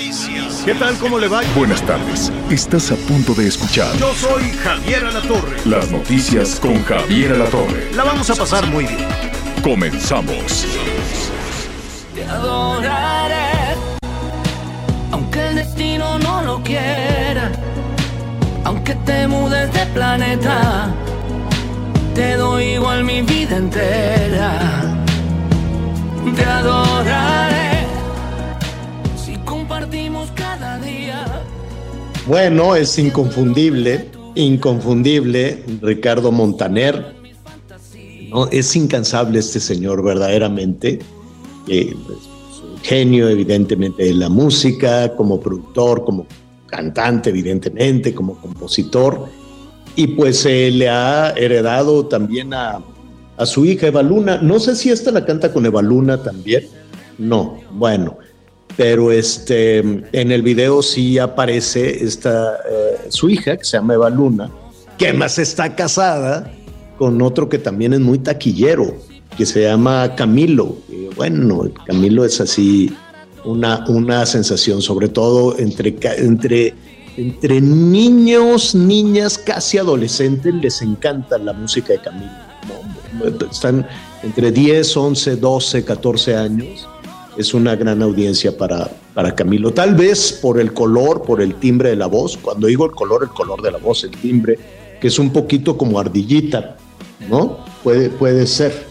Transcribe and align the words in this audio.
Noticias. 0.00 0.62
¿Qué 0.64 0.74
tal? 0.74 0.96
¿Cómo 0.96 1.18
le 1.18 1.28
va? 1.28 1.42
Buenas 1.54 1.82
tardes. 1.82 2.32
Estás 2.50 2.90
a 2.90 2.96
punto 2.96 3.34
de 3.34 3.46
escuchar 3.46 3.94
Yo 3.98 4.14
soy 4.14 4.50
Javier 4.64 5.04
Alatorre. 5.04 5.56
las 5.66 5.90
noticias 5.90 6.58
con 6.58 6.82
Javier 6.84 7.32
Alatorre. 7.34 7.92
La 7.94 8.04
vamos 8.04 8.30
a 8.30 8.34
pasar 8.34 8.66
muy 8.68 8.84
bien. 8.86 9.06
Comenzamos. 9.62 10.66
Te 12.14 12.24
adoraré, 12.24 13.76
aunque 15.12 15.48
el 15.48 15.54
destino 15.56 16.18
no 16.18 16.42
lo 16.44 16.62
quiera, 16.62 17.52
aunque 18.64 18.94
te 18.94 19.28
mudes 19.28 19.70
de 19.74 19.84
planeta, 19.86 20.94
te 22.14 22.36
doy 22.36 22.64
igual 22.74 23.04
mi 23.04 23.20
vida 23.20 23.56
entera. 23.58 24.94
Te 26.36 26.44
adoraré, 26.44 27.69
Bueno, 32.30 32.76
es 32.76 32.96
inconfundible, 32.96 34.08
inconfundible, 34.36 35.64
Ricardo 35.82 36.30
Montaner. 36.30 37.16
¿no? 38.28 38.46
Es 38.52 38.76
incansable 38.76 39.40
este 39.40 39.58
señor, 39.58 40.04
verdaderamente. 40.04 41.00
Eh, 41.66 41.92
pues, 42.06 42.18
genio, 42.84 43.28
evidentemente, 43.28 44.04
de 44.04 44.14
la 44.14 44.28
música, 44.28 45.12
como 45.16 45.40
productor, 45.40 46.04
como 46.04 46.24
cantante, 46.66 47.30
evidentemente, 47.30 48.14
como 48.14 48.40
compositor. 48.40 49.26
Y 49.96 50.06
pues 50.06 50.44
le 50.44 50.88
ha 50.88 51.30
heredado 51.30 52.06
también 52.06 52.54
a, 52.54 52.80
a 53.38 53.44
su 53.44 53.64
hija 53.64 53.88
Eva 53.88 54.04
Luna. 54.04 54.38
No 54.40 54.60
sé 54.60 54.76
si 54.76 54.90
esta 54.90 55.10
la 55.10 55.24
canta 55.24 55.52
con 55.52 55.66
Eva 55.66 55.82
Luna 55.82 56.22
también. 56.22 56.68
No, 57.18 57.56
bueno 57.72 58.18
pero 58.80 59.12
este, 59.12 59.80
en 59.80 60.32
el 60.32 60.40
video 60.40 60.82
sí 60.82 61.18
aparece 61.18 62.02
esta, 62.02 62.54
eh, 62.54 63.08
su 63.10 63.28
hija, 63.28 63.58
que 63.58 63.64
se 63.64 63.76
llama 63.76 63.92
Eva 63.92 64.08
Luna, 64.08 64.50
que 64.96 65.08
además 65.08 65.38
está 65.38 65.76
casada 65.76 66.50
con 66.96 67.20
otro 67.20 67.46
que 67.46 67.58
también 67.58 67.92
es 67.92 68.00
muy 68.00 68.20
taquillero, 68.20 68.96
que 69.36 69.44
se 69.44 69.64
llama 69.64 70.14
Camilo. 70.14 70.78
Y 70.88 71.14
bueno, 71.14 71.70
Camilo 71.84 72.24
es 72.24 72.40
así 72.40 72.90
una, 73.44 73.84
una 73.86 74.24
sensación, 74.24 74.80
sobre 74.80 75.10
todo 75.10 75.58
entre, 75.58 75.94
entre, 76.16 76.72
entre 77.18 77.60
niños, 77.60 78.74
niñas, 78.74 79.36
casi 79.36 79.76
adolescentes, 79.76 80.54
les 80.54 80.80
encanta 80.80 81.36
la 81.36 81.52
música 81.52 81.92
de 81.92 81.98
Camilo. 81.98 82.32
Están 83.52 83.86
entre 84.22 84.50
10, 84.50 84.96
11, 84.96 85.36
12, 85.36 85.84
14 85.84 86.34
años 86.34 86.88
es 87.40 87.54
una 87.54 87.74
gran 87.76 88.02
audiencia 88.02 88.56
para, 88.56 88.90
para 89.14 89.34
Camilo. 89.34 89.72
Tal 89.72 89.94
vez 89.94 90.32
por 90.40 90.60
el 90.60 90.72
color, 90.72 91.22
por 91.22 91.40
el 91.42 91.54
timbre 91.56 91.90
de 91.90 91.96
la 91.96 92.06
voz. 92.06 92.36
Cuando 92.36 92.66
digo 92.66 92.84
el 92.86 92.92
color, 92.92 93.22
el 93.24 93.30
color 93.30 93.60
de 93.62 93.70
la 93.72 93.78
voz, 93.78 94.04
el 94.04 94.10
timbre, 94.12 94.58
que 95.00 95.08
es 95.08 95.18
un 95.18 95.32
poquito 95.32 95.76
como 95.76 95.98
ardillita, 95.98 96.76
¿no? 97.28 97.64
Puede, 97.82 98.10
puede 98.10 98.46
ser. 98.46 98.86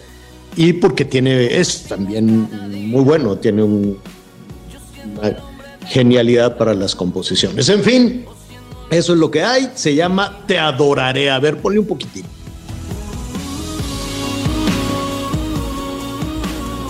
Y 0.55 0.73
porque 0.73 1.05
tiene, 1.05 1.57
es 1.59 1.83
también 1.83 2.49
muy 2.89 3.03
bueno, 3.03 3.37
tiene 3.37 3.63
un- 3.63 3.97
una 5.19 5.37
genialidad 5.87 6.57
para 6.57 6.73
las 6.73 6.95
composiciones. 6.95 7.69
En 7.69 7.81
fin, 7.83 8.25
eso 8.89 9.13
es 9.13 9.19
lo 9.19 9.29
que 9.31 9.43
hay. 9.43 9.69
Se 9.75 9.93
llama 9.95 10.39
Te 10.47 10.57
adoraré. 10.57 11.29
A 11.29 11.39
ver, 11.39 11.57
ponle 11.57 11.79
un 11.79 11.85
poquitín. 11.87 12.25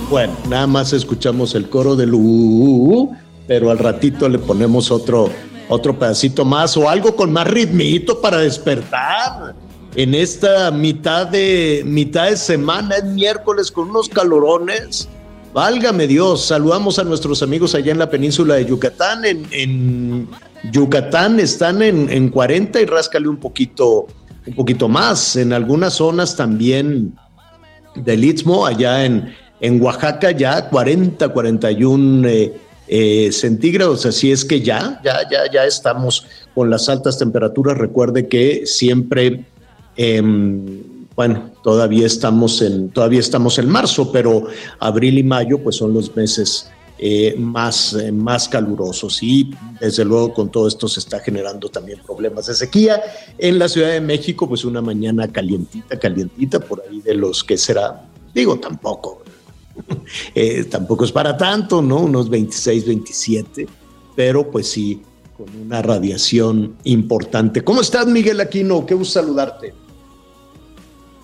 Bueno, 0.10 0.36
nada 0.50 0.66
más 0.66 0.92
escuchamos 0.92 1.54
el 1.54 1.70
coro 1.70 1.96
del 1.96 2.16
uh, 2.16 3.16
pero 3.46 3.70
al 3.70 3.78
ratito 3.78 4.28
le 4.28 4.40
ponemos 4.40 4.90
otro, 4.90 5.30
otro 5.68 6.00
pedacito 6.00 6.44
más 6.44 6.76
o 6.78 6.90
algo 6.90 7.16
con 7.16 7.32
más 7.32 7.46
ritmito 7.48 8.20
para 8.20 8.40
despertar. 8.40 9.54
En 9.96 10.16
esta 10.16 10.72
mitad 10.72 11.28
de, 11.28 11.84
mitad 11.86 12.28
de 12.28 12.38
semana, 12.38 12.96
es 12.96 13.04
miércoles 13.04 13.72
con 13.72 13.92
unos 13.92 14.10
calorones. 14.10 15.08
Válgame 15.54 16.08
Dios, 16.08 16.44
saludamos 16.44 16.98
a 16.98 17.04
nuestros 17.04 17.44
amigos 17.44 17.76
allá 17.76 17.92
en 17.92 18.00
la 18.00 18.10
península 18.10 18.56
de 18.56 18.66
Yucatán. 18.66 19.26
En, 19.26 19.48
en 19.52 20.28
Yucatán 20.72 21.40
están 21.40 21.84
en, 21.84 22.10
en 22.12 22.30
40 22.30 22.82
y 22.82 22.86
ráscale 22.86 23.28
un 23.28 23.38
poquito, 23.38 24.08
un 24.48 24.56
poquito 24.56 24.90
más. 24.90 25.36
En 25.36 25.54
algunas 25.54 25.94
zonas 25.94 26.36
también 26.36 27.14
del 27.96 28.24
Istmo, 28.24 28.66
allá 28.66 29.06
en, 29.06 29.34
en 29.62 29.82
Oaxaca, 29.82 30.32
ya 30.32 30.70
40, 30.70 31.30
41 31.30 32.28
eh, 32.28 32.54
eh, 32.88 33.32
centígrados. 33.32 34.06
Así 34.06 34.32
es 34.32 34.46
que 34.46 34.62
ya, 34.62 35.00
ya, 35.04 35.28
ya, 35.30 35.52
ya 35.52 35.66
estamos 35.66 36.26
con 36.56 36.70
las 36.70 36.90
altas 36.90 37.18
temperaturas. 37.18 37.78
Recuerde 37.78 38.28
que 38.28 38.66
siempre, 38.66 39.46
eh, 39.98 40.22
bueno, 41.16 41.52
todavía 41.64 42.08
estamos 42.08 42.62
en, 42.62 42.90
todavía 42.90 43.20
estamos 43.20 43.60
en 43.60 43.70
marzo, 43.70 44.12
pero 44.12 44.48
abril 44.80 45.18
y 45.18 45.24
mayo, 45.24 45.60
pues 45.60 45.76
son 45.76 45.94
los 45.94 46.16
meses 46.16 46.70
eh, 47.02 47.34
más, 47.38 47.94
eh, 47.94 48.12
más 48.12 48.50
calurosos 48.50 49.24
y 49.24 49.52
desde 49.80 50.04
luego 50.04 50.34
con 50.34 50.52
todo 50.52 50.68
esto 50.68 50.90
se 50.90 51.00
está 51.00 51.22
generando 51.22 51.70
también 51.70 52.02
problemas 52.06 52.48
de 52.48 52.54
sequía. 52.54 53.02
En 53.38 53.58
la 53.58 53.70
Ciudad 53.70 53.92
de 53.92 54.02
México, 54.02 54.50
pues 54.50 54.66
una 54.66 54.82
mañana 54.82 55.30
calientita, 55.30 55.98
calientita, 55.98 56.60
por 56.60 56.82
ahí 56.82 57.00
de 57.00 57.14
los 57.14 57.42
que 57.46 57.58
será, 57.58 58.06
digo, 58.34 58.60
tampoco, 58.60 59.24
eh, 60.36 60.64
tampoco 60.66 61.06
es 61.06 61.12
para 61.12 61.36
tanto, 61.38 61.82
¿no? 61.82 61.98
Unos 62.02 62.30
26, 62.30 62.86
27, 62.88 63.68
pero 64.16 64.50
pues 64.50 64.70
sí, 64.70 65.02
con 65.38 65.48
una 65.56 65.82
radiación 65.82 66.76
importante. 66.84 67.64
¿Cómo 67.64 67.82
estás, 67.82 68.08
Miguel 68.08 68.40
Aquino? 68.42 68.86
Qué 68.86 68.94
gusto 68.96 69.20
saludarte. 69.22 69.74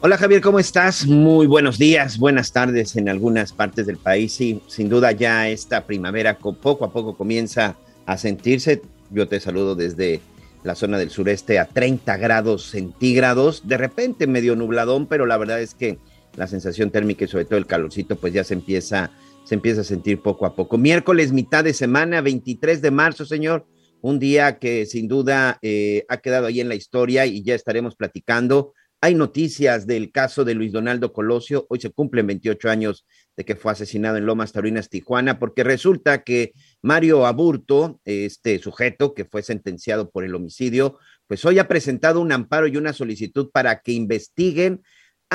Hola 0.02 0.18
Javier, 0.18 0.42
¿cómo 0.42 0.60
estás? 0.60 1.08
Muy 1.08 1.48
buenos 1.48 1.80
días, 1.80 2.20
buenas 2.20 2.52
tardes 2.52 2.96
en 2.96 3.10
algunas 3.10 3.54
partes 3.54 3.88
del 3.88 3.98
país. 3.98 4.34
Sí, 4.34 4.62
sin 4.68 4.88
duda 4.88 5.12
ya 5.14 5.50
esta 5.50 5.86
primavera 5.86 6.38
co- 6.38 6.54
poco 6.54 6.86
a 6.86 6.92
poco 6.92 7.16
comienza 7.18 7.76
a 8.06 8.18
sentirse. 8.18 8.84
Yo 9.10 9.28
te 9.28 9.40
saludo 9.40 9.74
desde 9.76 10.22
la 10.64 10.76
zona 10.76 11.00
del 11.00 11.10
sureste 11.10 11.58
a 11.58 11.66
30 11.66 12.18
grados 12.18 12.70
centígrados. 12.70 13.68
De 13.68 13.78
repente 13.78 14.28
medio 14.28 14.56
nubladón, 14.56 15.08
pero 15.08 15.26
la 15.26 15.38
verdad 15.38 15.60
es 15.62 15.74
que 15.74 15.98
la 16.36 16.48
sensación 16.48 16.92
térmica 16.92 17.26
y 17.26 17.28
sobre 17.28 17.46
todo 17.46 17.58
el 17.58 17.66
calorcito 17.66 18.16
pues 18.16 18.34
ya 18.34 18.44
se 18.44 18.54
empieza, 18.54 19.12
se 19.46 19.56
empieza 19.56 19.82
a 19.82 19.86
sentir 19.86 20.22
poco 20.22 20.46
a 20.46 20.56
poco. 20.56 20.78
Miércoles, 20.78 21.32
mitad 21.32 21.64
de 21.64 21.74
semana, 21.74 22.22
23 22.22 22.82
de 22.82 22.92
marzo, 22.92 23.26
señor. 23.26 23.66
Un 24.02 24.20
día 24.20 24.60
que 24.60 24.86
sin 24.86 25.08
duda 25.08 25.58
eh, 25.62 26.06
ha 26.10 26.18
quedado 26.18 26.46
ahí 26.46 26.60
en 26.60 26.70
la 26.70 26.76
historia 26.76 27.26
y 27.26 27.44
ya 27.44 27.56
estaremos 27.56 27.96
platicando. 27.96 28.74
Hay 29.02 29.14
noticias 29.14 29.86
del 29.86 30.12
caso 30.12 30.46
de 30.46 30.56
Luis 30.56 30.72
Donaldo 30.72 31.14
Colosio. 31.14 31.66
Hoy 31.70 31.80
se 31.80 31.92
cumplen 31.92 32.28
28 32.28 32.70
años 32.70 33.06
de 33.36 33.46
que 33.46 33.56
fue 33.56 33.72
asesinado 33.72 34.18
en 34.18 34.26
Lomas 34.26 34.52
Taurinas, 34.52 34.90
Tijuana, 34.90 35.38
porque 35.38 35.64
resulta 35.64 36.24
que 36.24 36.54
Mario 36.82 37.26
Aburto, 37.26 38.00
este 38.06 38.58
sujeto 38.60 39.14
que 39.14 39.26
fue 39.26 39.44
sentenciado 39.44 40.10
por 40.10 40.24
el 40.24 40.34
homicidio, 40.34 40.98
pues 41.28 41.44
hoy 41.46 41.60
ha 41.60 41.68
presentado 41.68 42.20
un 42.20 42.32
amparo 42.32 42.68
y 42.68 42.78
una 42.78 42.94
solicitud 42.94 43.50
para 43.52 43.82
que 43.82 43.92
investiguen 43.92 44.82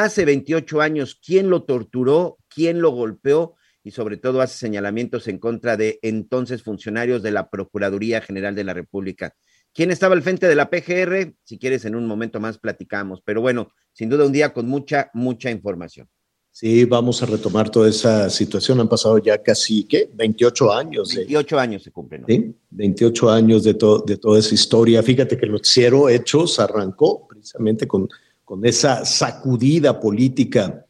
hace 0.04 0.24
28 0.24 0.80
años 0.80 1.18
quién 1.24 1.50
lo 1.50 1.62
torturó, 1.64 2.38
quién 2.48 2.80
lo 2.80 2.90
golpeó 2.90 3.54
y 3.82 3.92
sobre 3.92 4.16
todo 4.18 4.40
hace 4.40 4.58
señalamientos 4.58 5.26
en 5.28 5.38
contra 5.38 5.76
de 5.76 5.98
entonces 6.02 6.62
funcionarios 6.62 7.22
de 7.22 7.30
la 7.30 7.48
Procuraduría 7.50 8.20
General 8.20 8.54
de 8.54 8.64
la 8.64 8.74
República. 8.74 9.34
¿Quién 9.72 9.90
estaba 9.90 10.14
al 10.14 10.22
frente 10.22 10.48
de 10.48 10.54
la 10.56 10.68
PGR? 10.68 11.34
Si 11.44 11.58
quieres, 11.58 11.84
en 11.84 11.94
un 11.94 12.06
momento 12.06 12.40
más 12.40 12.58
platicamos. 12.58 13.22
Pero 13.24 13.40
bueno, 13.40 13.70
sin 13.92 14.08
duda 14.10 14.26
un 14.26 14.32
día 14.32 14.52
con 14.52 14.66
mucha, 14.68 15.10
mucha 15.14 15.50
información. 15.50 16.08
Sí, 16.52 16.84
vamos 16.84 17.22
a 17.22 17.26
retomar 17.26 17.70
toda 17.70 17.88
esa 17.88 18.28
situación. 18.28 18.80
Han 18.80 18.88
pasado 18.88 19.16
ya 19.18 19.40
casi, 19.40 19.84
¿qué? 19.84 20.10
28 20.12 20.72
años. 20.74 21.10
de- 21.10 21.18
28 21.18 21.58
años 21.60 21.82
se 21.84 21.92
cumplen. 21.92 22.22
¿no? 22.22 22.26
¿sí? 22.28 22.52
28 22.70 23.30
años 23.30 23.62
de, 23.62 23.74
to- 23.74 24.02
de 24.04 24.16
toda 24.16 24.40
esa 24.40 24.54
historia. 24.54 25.00
Fíjate 25.04 25.38
que 25.38 25.46
el 25.46 25.52
noticiero 25.52 26.08
Hechos 26.08 26.58
arrancó 26.58 27.28
precisamente 27.28 27.86
con, 27.86 28.08
con 28.50 28.66
esa 28.66 29.04
sacudida 29.04 30.00
política 30.00 30.84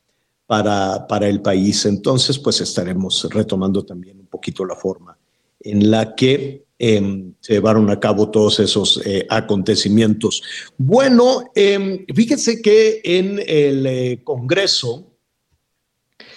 para, 0.46 1.06
para 1.06 1.28
el 1.28 1.42
país. 1.42 1.84
Entonces, 1.84 2.38
pues 2.38 2.58
estaremos 2.62 3.28
retomando 3.30 3.84
también 3.84 4.18
un 4.18 4.28
poquito 4.28 4.64
la 4.64 4.74
forma 4.74 5.18
en 5.60 5.90
la 5.90 6.14
que 6.14 6.64
em, 6.78 7.34
se 7.38 7.52
llevaron 7.52 7.90
a 7.90 8.00
cabo 8.00 8.30
todos 8.30 8.60
esos 8.60 9.02
eh, 9.04 9.26
acontecimientos. 9.28 10.42
Bueno, 10.78 11.50
eh, 11.54 12.06
fíjense 12.14 12.62
que 12.62 13.02
en 13.04 13.38
el 13.46 13.86
eh, 13.86 14.20
Congreso 14.24 15.12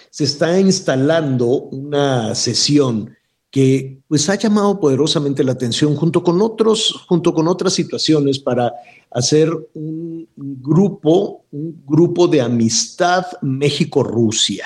se 0.09 0.25
está 0.25 0.59
instalando 0.59 1.47
una 1.47 2.35
sesión 2.35 3.15
que 3.53 3.99
pues 4.07 4.27
ha 4.29 4.35
llamado 4.35 4.79
poderosamente 4.79 5.43
la 5.43 5.51
atención 5.51 5.95
junto 5.95 6.23
con 6.23 6.41
otros, 6.41 7.05
junto 7.07 7.35
con 7.35 7.47
otras 7.47 7.73
situaciones 7.73 8.39
para 8.39 8.73
hacer 9.11 9.47
un 9.75 10.27
grupo, 10.35 11.45
un 11.51 11.83
grupo 11.85 12.27
de 12.27 12.41
amistad 12.41 13.25
México-Rusia. 13.43 14.65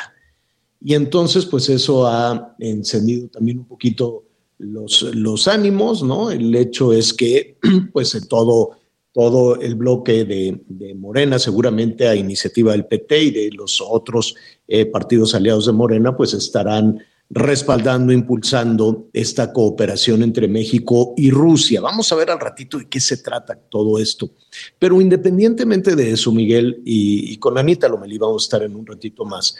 Y 0.81 0.93
entonces, 0.93 1.45
pues 1.45 1.67
eso 1.67 2.07
ha 2.07 2.55
encendido 2.59 3.27
también 3.27 3.59
un 3.59 3.65
poquito 3.65 4.23
los, 4.57 5.01
los 5.13 5.49
ánimos, 5.49 6.01
¿no? 6.01 6.31
El 6.31 6.55
hecho 6.55 6.93
es 6.93 7.13
que, 7.13 7.57
pues, 7.91 8.17
todo, 8.29 8.77
todo 9.11 9.59
el 9.59 9.75
bloque 9.75 10.23
de, 10.23 10.61
de, 10.65 10.95
Morena, 10.95 11.39
seguramente 11.39 12.07
a 12.07 12.15
iniciativa 12.15 12.71
del 12.71 12.85
PT 12.85 13.21
y 13.21 13.31
de 13.31 13.49
los 13.51 13.81
otros 13.85 14.33
eh, 14.65 14.85
partidos 14.85 15.35
aliados 15.35 15.65
de 15.65 15.73
Morena, 15.73 16.15
pues 16.15 16.33
estarán 16.33 17.03
respaldando, 17.29 18.13
impulsando 18.13 19.09
esta 19.11 19.51
cooperación 19.51 20.23
entre 20.23 20.47
México 20.47 21.13
y 21.17 21.29
Rusia. 21.29 21.81
Vamos 21.81 22.11
a 22.11 22.15
ver 22.15 22.31
al 22.31 22.39
ratito 22.39 22.77
de 22.77 22.87
qué 22.87 22.99
se 22.99 23.17
trata 23.17 23.55
todo 23.55 23.99
esto. 23.99 24.31
Pero 24.79 25.01
independientemente 25.01 25.95
de 25.95 26.11
eso, 26.11 26.31
Miguel, 26.31 26.81
y, 26.85 27.33
y 27.33 27.37
con 27.37 27.57
Anita 27.57 27.89
Lomelí 27.89 28.17
vamos 28.17 28.43
a 28.43 28.45
estar 28.45 28.63
en 28.63 28.75
un 28.75 28.85
ratito 28.85 29.25
más, 29.25 29.55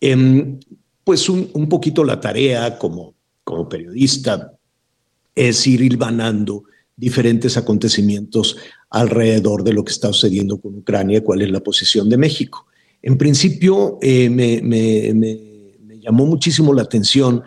eh, 0.00 0.58
pues 1.04 1.28
un, 1.28 1.48
un, 1.52 1.68
poquito 1.68 2.02
la 2.02 2.20
tarea 2.20 2.76
como, 2.76 3.14
como 3.44 3.68
periodista 3.68 4.52
es 5.34 5.66
ir 5.66 5.80
hilvanando 5.80 6.64
diferentes 6.96 7.56
acontecimientos 7.56 8.56
alrededor 8.90 9.64
de 9.64 9.72
lo 9.72 9.84
que 9.84 9.92
está 9.92 10.12
sucediendo 10.12 10.60
con 10.60 10.74
Ucrania, 10.76 11.22
cuál 11.22 11.42
es 11.42 11.50
la 11.50 11.60
posición 11.60 12.08
de 12.08 12.16
México. 12.16 12.66
En 13.00 13.16
principio, 13.16 13.98
eh, 14.02 14.28
me, 14.28 14.60
me, 14.62 15.12
me 15.14 15.51
llamó 16.02 16.26
muchísimo 16.26 16.74
la 16.74 16.82
atención, 16.82 17.42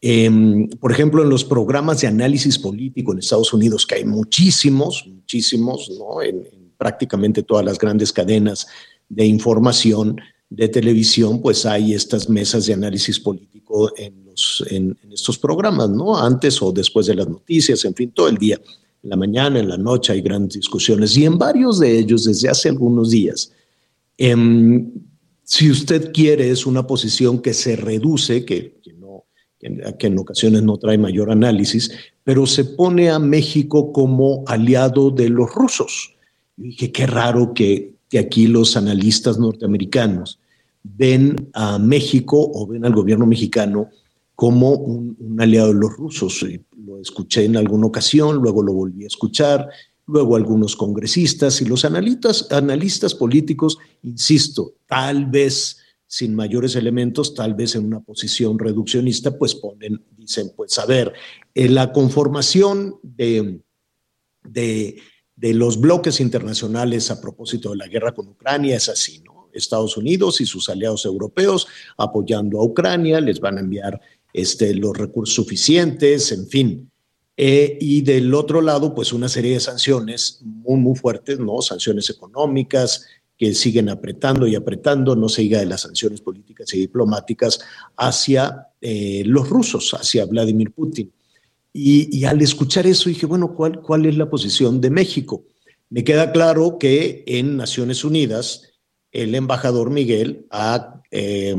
eh, 0.00 0.30
por 0.78 0.92
ejemplo, 0.92 1.22
en 1.22 1.30
los 1.30 1.44
programas 1.44 2.00
de 2.00 2.06
análisis 2.06 2.58
político 2.58 3.12
en 3.12 3.18
Estados 3.18 3.52
Unidos, 3.52 3.86
que 3.86 3.96
hay 3.96 4.04
muchísimos, 4.04 5.04
muchísimos, 5.06 5.90
¿no? 5.98 6.22
en, 6.22 6.36
en 6.36 6.72
prácticamente 6.76 7.42
todas 7.42 7.64
las 7.64 7.78
grandes 7.78 8.12
cadenas 8.12 8.66
de 9.08 9.24
información 9.24 10.20
de 10.48 10.68
televisión, 10.68 11.40
pues 11.40 11.66
hay 11.66 11.94
estas 11.94 12.28
mesas 12.28 12.66
de 12.66 12.74
análisis 12.74 13.18
político 13.18 13.90
en, 13.96 14.24
los, 14.26 14.64
en, 14.70 14.96
en, 15.02 15.12
estos 15.12 15.38
programas, 15.38 15.90
¿no? 15.90 16.16
Antes 16.16 16.62
o 16.62 16.70
después 16.70 17.06
de 17.06 17.14
las 17.14 17.28
noticias, 17.28 17.84
en 17.84 17.94
fin, 17.94 18.12
todo 18.12 18.28
el 18.28 18.36
día, 18.36 18.60
en 19.02 19.10
la 19.10 19.16
mañana, 19.16 19.58
en 19.58 19.68
la 19.68 19.76
noche 19.76 20.12
hay 20.12 20.20
grandes 20.20 20.54
discusiones 20.54 21.16
y 21.16 21.24
en 21.24 21.36
varios 21.36 21.80
de 21.80 21.98
ellos 21.98 22.24
desde 22.24 22.48
hace 22.48 22.68
algunos 22.68 23.10
días. 23.10 23.52
Eh, 24.18 24.34
si 25.48 25.70
usted 25.70 26.12
quiere, 26.12 26.50
es 26.50 26.66
una 26.66 26.88
posición 26.88 27.40
que 27.40 27.54
se 27.54 27.76
reduce, 27.76 28.44
que, 28.44 28.80
que 28.82 28.92
no, 28.94 29.26
que, 29.60 30.08
en 30.08 30.18
ocasiones 30.18 30.64
no 30.64 30.76
trae 30.76 30.98
mayor 30.98 31.30
análisis, 31.30 31.88
pero 32.24 32.46
se 32.46 32.64
pone 32.64 33.10
a 33.10 33.20
México 33.20 33.92
como 33.92 34.42
aliado 34.48 35.12
de 35.12 35.28
los 35.28 35.54
rusos. 35.54 36.16
Y 36.56 36.70
dije, 36.70 36.90
qué 36.90 37.06
raro 37.06 37.54
que, 37.54 37.94
que 38.10 38.18
aquí 38.18 38.48
los 38.48 38.76
analistas 38.76 39.38
norteamericanos 39.38 40.40
ven 40.82 41.48
a 41.52 41.78
México 41.78 42.50
o 42.52 42.66
ven 42.66 42.84
al 42.84 42.92
gobierno 42.92 43.24
mexicano 43.24 43.90
como 44.34 44.72
un, 44.72 45.16
un 45.20 45.40
aliado 45.40 45.68
de 45.68 45.78
los 45.78 45.96
rusos. 45.96 46.44
Lo 46.84 46.98
escuché 46.98 47.44
en 47.44 47.56
alguna 47.56 47.86
ocasión, 47.86 48.38
luego 48.38 48.64
lo 48.64 48.72
volví 48.72 49.04
a 49.04 49.06
escuchar, 49.06 49.68
luego 50.06 50.36
algunos 50.36 50.76
congresistas 50.76 51.60
y 51.60 51.64
los 51.64 51.84
analistas, 51.84 52.48
analistas 52.50 53.14
políticos, 53.14 53.78
insisto, 54.02 54.74
tal 54.86 55.26
vez 55.26 55.78
sin 56.06 56.34
mayores 56.34 56.76
elementos, 56.76 57.34
tal 57.34 57.54
vez 57.54 57.74
en 57.74 57.86
una 57.86 58.00
posición 58.00 58.58
reduccionista, 58.58 59.36
pues 59.36 59.54
ponen, 59.54 60.04
dicen, 60.16 60.52
pues 60.56 60.78
a 60.78 60.86
ver, 60.86 61.12
la 61.54 61.92
conformación 61.92 63.00
de, 63.02 63.60
de, 64.44 65.00
de 65.34 65.54
los 65.54 65.80
bloques 65.80 66.20
internacionales 66.20 67.10
a 67.10 67.20
propósito 67.20 67.70
de 67.70 67.76
la 67.76 67.88
guerra 67.88 68.14
con 68.14 68.28
Ucrania 68.28 68.76
es 68.76 68.88
así, 68.88 69.20
¿no? 69.20 69.36
Estados 69.52 69.96
Unidos 69.96 70.40
y 70.40 70.46
sus 70.46 70.68
aliados 70.68 71.04
europeos 71.04 71.66
apoyando 71.96 72.60
a 72.60 72.64
Ucrania, 72.64 73.20
les 73.20 73.40
van 73.40 73.56
a 73.56 73.60
enviar 73.60 74.00
este, 74.32 74.74
los 74.74 74.96
recursos 74.96 75.34
suficientes, 75.34 76.30
en 76.30 76.46
fin. 76.46 76.90
Eh, 77.36 77.76
y 77.80 78.00
del 78.00 78.32
otro 78.34 78.60
lado, 78.62 78.94
pues 78.94 79.12
una 79.12 79.28
serie 79.28 79.54
de 79.54 79.60
sanciones 79.60 80.40
muy, 80.42 80.80
muy 80.80 80.96
fuertes, 80.96 81.38
¿no? 81.38 81.60
Sanciones 81.60 82.08
económicas 82.08 83.06
que 83.36 83.54
siguen 83.54 83.90
apretando 83.90 84.46
y 84.46 84.54
apretando, 84.54 85.14
no 85.14 85.28
se 85.28 85.42
diga 85.42 85.60
de 85.60 85.66
las 85.66 85.82
sanciones 85.82 86.22
políticas 86.22 86.72
y 86.72 86.78
diplomáticas 86.78 87.60
hacia 87.96 88.68
eh, 88.80 89.22
los 89.26 89.48
rusos, 89.50 89.92
hacia 89.92 90.24
Vladimir 90.24 90.72
Putin. 90.72 91.12
Y, 91.78 92.24
al 92.24 92.40
escuchar 92.40 92.86
eso 92.86 93.10
dije, 93.10 93.26
bueno, 93.26 93.54
¿cuál, 93.54 93.82
¿cuál 93.82 94.06
es 94.06 94.16
la 94.16 94.30
posición 94.30 94.80
de 94.80 94.88
México? 94.88 95.44
Me 95.90 96.04
queda 96.04 96.32
claro 96.32 96.78
que 96.78 97.22
en 97.26 97.58
Naciones 97.58 98.02
Unidas 98.02 98.72
el 99.12 99.34
embajador 99.34 99.90
Miguel 99.90 100.46
ha 100.50 101.02
eh, 101.10 101.54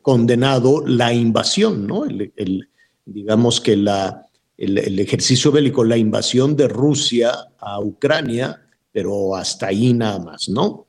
condenado 0.00 0.86
la 0.86 1.12
invasión, 1.12 1.86
¿no? 1.86 2.06
El, 2.06 2.68
digamos 3.04 3.60
que 3.60 3.76
la, 3.76 4.23
el, 4.56 4.78
el, 4.78 4.98
ejercicio 4.98 5.50
bélico, 5.52 5.84
la 5.84 5.96
invasión 5.96 6.56
de 6.56 6.68
Rusia 6.68 7.32
a 7.58 7.80
Ucrania, 7.80 8.66
pero 8.92 9.34
hasta 9.34 9.68
ahí 9.68 9.92
nada 9.92 10.18
más, 10.18 10.48
¿no? 10.48 10.88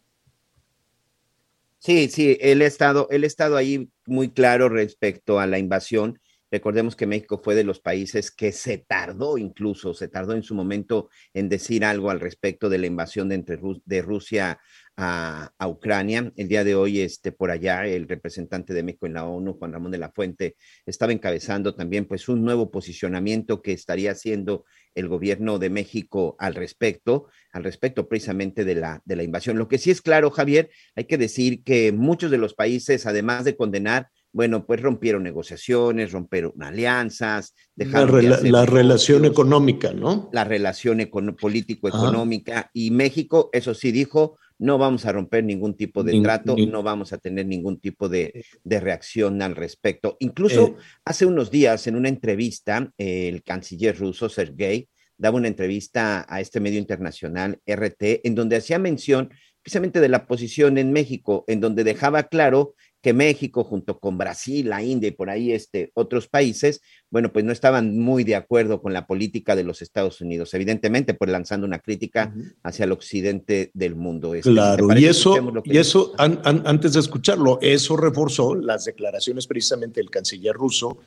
Sí, 1.85 2.09
sí, 2.09 2.35
él 2.41 2.63
ha 2.63 2.65
estado, 2.65 3.07
ha 3.11 3.15
estado 3.15 3.57
ahí 3.57 3.91
muy 4.07 4.31
claro 4.31 4.69
respecto 4.69 5.39
a 5.39 5.45
la 5.45 5.59
invasión. 5.59 6.19
Recordemos 6.49 6.95
que 6.95 7.05
México 7.05 7.39
fue 7.43 7.53
de 7.53 7.63
los 7.63 7.79
países 7.79 8.31
que 8.31 8.51
se 8.51 8.79
tardó 8.79 9.37
incluso, 9.37 9.93
se 9.93 10.07
tardó 10.07 10.33
en 10.33 10.41
su 10.41 10.55
momento 10.55 11.09
en 11.33 11.47
decir 11.47 11.85
algo 11.85 12.09
al 12.09 12.19
respecto 12.19 12.69
de 12.69 12.79
la 12.79 12.87
invasión 12.87 13.29
de, 13.29 13.35
entre, 13.35 13.59
de 13.85 14.01
Rusia 14.01 14.59
a, 14.97 15.51
a, 15.57 15.67
Ucrania. 15.67 16.31
El 16.35 16.47
día 16.47 16.63
de 16.63 16.75
hoy, 16.75 17.01
este, 17.01 17.31
por 17.31 17.51
allá, 17.51 17.85
el 17.85 18.07
representante 18.07 18.73
de 18.73 18.83
México 18.83 19.05
en 19.05 19.13
la 19.13 19.25
ONU, 19.25 19.53
Juan 19.53 19.73
Ramón 19.73 19.91
de 19.91 19.97
la 19.97 20.11
Fuente, 20.11 20.55
estaba 20.85 21.11
encabezando 21.11 21.75
también 21.75 22.05
pues 22.05 22.29
un 22.29 22.43
nuevo 22.43 22.71
posicionamiento 22.71 23.61
que 23.61 23.73
estaría 23.73 24.11
haciendo 24.11 24.65
el 24.93 25.07
gobierno 25.07 25.59
de 25.59 25.69
México 25.69 26.35
al 26.39 26.55
respecto, 26.55 27.27
al 27.51 27.63
respecto 27.63 28.07
precisamente 28.07 28.63
de 28.63 28.75
la, 28.75 29.01
de 29.05 29.15
la 29.15 29.23
invasión. 29.23 29.57
Lo 29.57 29.67
que 29.67 29.77
sí 29.77 29.91
es 29.91 30.01
claro, 30.01 30.31
Javier, 30.31 30.69
hay 30.95 31.05
que 31.05 31.17
decir 31.17 31.63
que 31.63 31.91
muchos 31.91 32.31
de 32.31 32.37
los 32.37 32.53
países, 32.53 33.05
además 33.05 33.43
de 33.43 33.57
condenar, 33.57 34.09
bueno, 34.31 34.65
pues 34.65 34.81
rompieron 34.81 35.23
negociaciones, 35.23 36.11
rompieron 36.11 36.61
alianzas, 36.61 37.55
dejaron 37.73 38.29
la, 38.29 38.37
de 38.37 38.51
la 38.51 38.65
relación 38.65 39.23
económica, 39.23 39.93
¿no? 39.93 40.29
La 40.33 40.43
relación 40.43 41.09
político-económica. 41.39 42.69
Y 42.73 42.91
México, 42.91 43.49
eso 43.53 43.73
sí 43.73 43.93
dijo, 43.93 44.37
no 44.57 44.77
vamos 44.77 45.05
a 45.05 45.11
romper 45.11 45.43
ningún 45.43 45.75
tipo 45.75 46.03
de 46.03 46.21
trato, 46.21 46.55
no 46.57 46.83
vamos 46.83 47.13
a 47.13 47.17
tener 47.17 47.45
ningún 47.45 47.79
tipo 47.79 48.07
de, 48.09 48.45
de 48.63 48.79
reacción 48.79 49.41
al 49.41 49.55
respecto. 49.55 50.15
Incluso 50.19 50.67
eh, 50.67 50.75
hace 51.03 51.25
unos 51.25 51.51
días, 51.51 51.87
en 51.87 51.95
una 51.95 52.09
entrevista, 52.09 52.91
el 52.97 53.43
canciller 53.43 53.97
ruso, 53.97 54.29
Sergei, 54.29 54.87
daba 55.17 55.37
una 55.37 55.47
entrevista 55.47 56.25
a 56.27 56.41
este 56.41 56.59
medio 56.59 56.79
internacional, 56.79 57.59
RT, 57.65 58.21
en 58.23 58.35
donde 58.35 58.57
hacía 58.57 58.79
mención 58.79 59.29
precisamente 59.61 59.99
de 59.99 60.09
la 60.09 60.27
posición 60.27 60.77
en 60.77 60.91
México, 60.91 61.43
en 61.47 61.59
donde 61.59 61.83
dejaba 61.83 62.23
claro 62.23 62.75
que 63.05 63.13
México, 63.13 63.63
junto 63.63 63.99
con 63.99 64.17
Brasil, 64.17 64.67
la 64.67 64.81
India 64.81 65.09
y 65.09 65.11
por 65.11 65.29
ahí 65.29 65.51
este, 65.51 65.91
otros 65.93 66.27
países, 66.27 66.81
bueno, 67.11 67.31
pues 67.31 67.45
no 67.45 67.51
estaban 67.51 67.99
muy 67.99 68.23
de 68.23 68.33
acuerdo 68.35 68.81
con 68.81 68.93
la 68.93 69.05
política 69.05 69.55
de 69.55 69.63
los 69.63 69.83
Estados 69.83 70.21
Unidos, 70.21 70.55
evidentemente, 70.55 71.13
pues 71.13 71.29
lanzando 71.29 71.67
una 71.67 71.77
crítica 71.77 72.33
uh 72.35 72.39
-huh. 72.39 72.55
hacia 72.63 72.85
el 72.85 72.91
occidente 72.93 73.69
del 73.75 73.93
mundo. 73.93 74.33
Este, 74.33 74.49
claro, 74.49 74.87
y 74.97 75.05
eso, 75.05 75.35
y 75.65 75.77
eso 75.77 76.13
an, 76.17 76.41
an, 76.45 76.63
antes 76.65 76.93
de 76.93 77.01
escucharlo, 77.01 77.59
eso 77.61 77.95
reforzó 77.95 78.55
las 78.55 78.85
declaraciones 78.85 79.45
precisamente 79.45 79.99
del 79.99 80.09
canciller 80.09 80.55
ruso, 80.55 80.97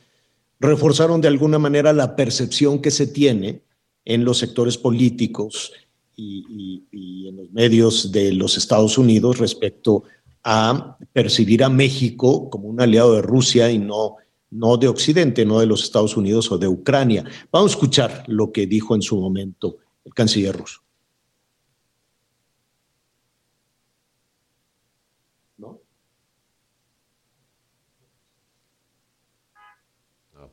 reforzaron 0.61 1.19
de 1.19 1.27
alguna 1.27 1.59
manera 1.59 1.91
la 1.91 2.15
percepción 2.15 2.81
que 2.81 2.91
se 2.91 3.07
tiene 3.07 3.59
en 4.05 4.23
los 4.23 4.37
sectores 4.37 4.77
políticos 4.77 5.73
y, 6.15 6.45
y, 6.49 6.97
y 6.97 7.27
en 7.27 7.35
los 7.35 7.51
medios 7.51 8.09
de 8.13 8.31
los 8.31 8.55
Estados 8.55 8.97
Unidos 8.97 9.37
respecto 9.37 10.03
a 10.05 10.18
a 10.43 10.97
percibir 11.13 11.63
a 11.63 11.69
México 11.69 12.49
como 12.49 12.67
un 12.67 12.81
aliado 12.81 13.13
de 13.15 13.21
Rusia 13.21 13.71
y 13.71 13.79
no, 13.79 14.15
no 14.51 14.77
de 14.77 14.87
Occidente, 14.87 15.45
no 15.45 15.59
de 15.59 15.65
los 15.65 15.83
Estados 15.83 16.17
Unidos 16.17 16.51
o 16.51 16.57
de 16.57 16.67
Ucrania. 16.67 17.23
Vamos 17.51 17.71
a 17.71 17.75
escuchar 17.75 18.23
lo 18.27 18.51
que 18.51 18.67
dijo 18.67 18.95
en 18.95 19.01
su 19.01 19.17
momento 19.19 19.77
el 20.05 20.13
canciller 20.13 20.55
ruso. 20.55 20.81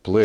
Uh, 0.06 0.18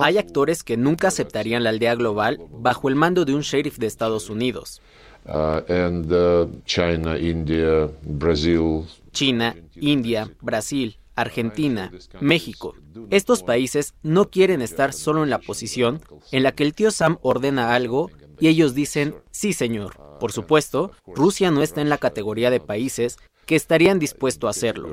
Hay 0.00 0.18
actores 0.18 0.62
que 0.62 0.76
nunca 0.76 1.08
aceptarían 1.08 1.64
la 1.64 1.70
aldea 1.70 1.94
global 1.96 2.38
bajo 2.50 2.88
el 2.88 2.94
mando 2.94 3.24
de 3.24 3.34
un 3.34 3.40
sheriff 3.40 3.78
de 3.78 3.86
Estados 3.86 4.30
Unidos. 4.30 4.80
Uh, 5.26 5.60
uh, 5.72 6.62
China, 6.66 7.18
India, 7.18 7.88
Brasil. 8.02 8.84
China, 9.12 9.56
India, 9.74 10.30
Brasil, 10.40 10.96
Argentina, 11.14 11.90
México. 12.20 12.74
Estos 13.10 13.42
países 13.42 13.94
no 14.02 14.28
quieren 14.30 14.60
estar 14.60 14.92
solo 14.92 15.24
en 15.24 15.30
la 15.30 15.38
posición 15.38 16.02
en 16.30 16.42
la 16.42 16.52
que 16.52 16.64
el 16.64 16.74
tío 16.74 16.90
Sam 16.90 17.18
ordena 17.22 17.74
algo 17.74 18.10
y 18.38 18.48
ellos 18.48 18.74
dicen, 18.74 19.14
sí 19.30 19.52
señor. 19.52 19.96
Por 20.20 20.32
supuesto, 20.32 20.90
Rusia 21.06 21.50
no 21.50 21.62
está 21.62 21.80
en 21.80 21.88
la 21.88 21.98
categoría 21.98 22.50
de 22.50 22.60
países 22.60 23.16
que 23.46 23.56
estarían 23.56 23.98
dispuestos 23.98 24.48
a 24.48 24.50
hacerlo. 24.50 24.90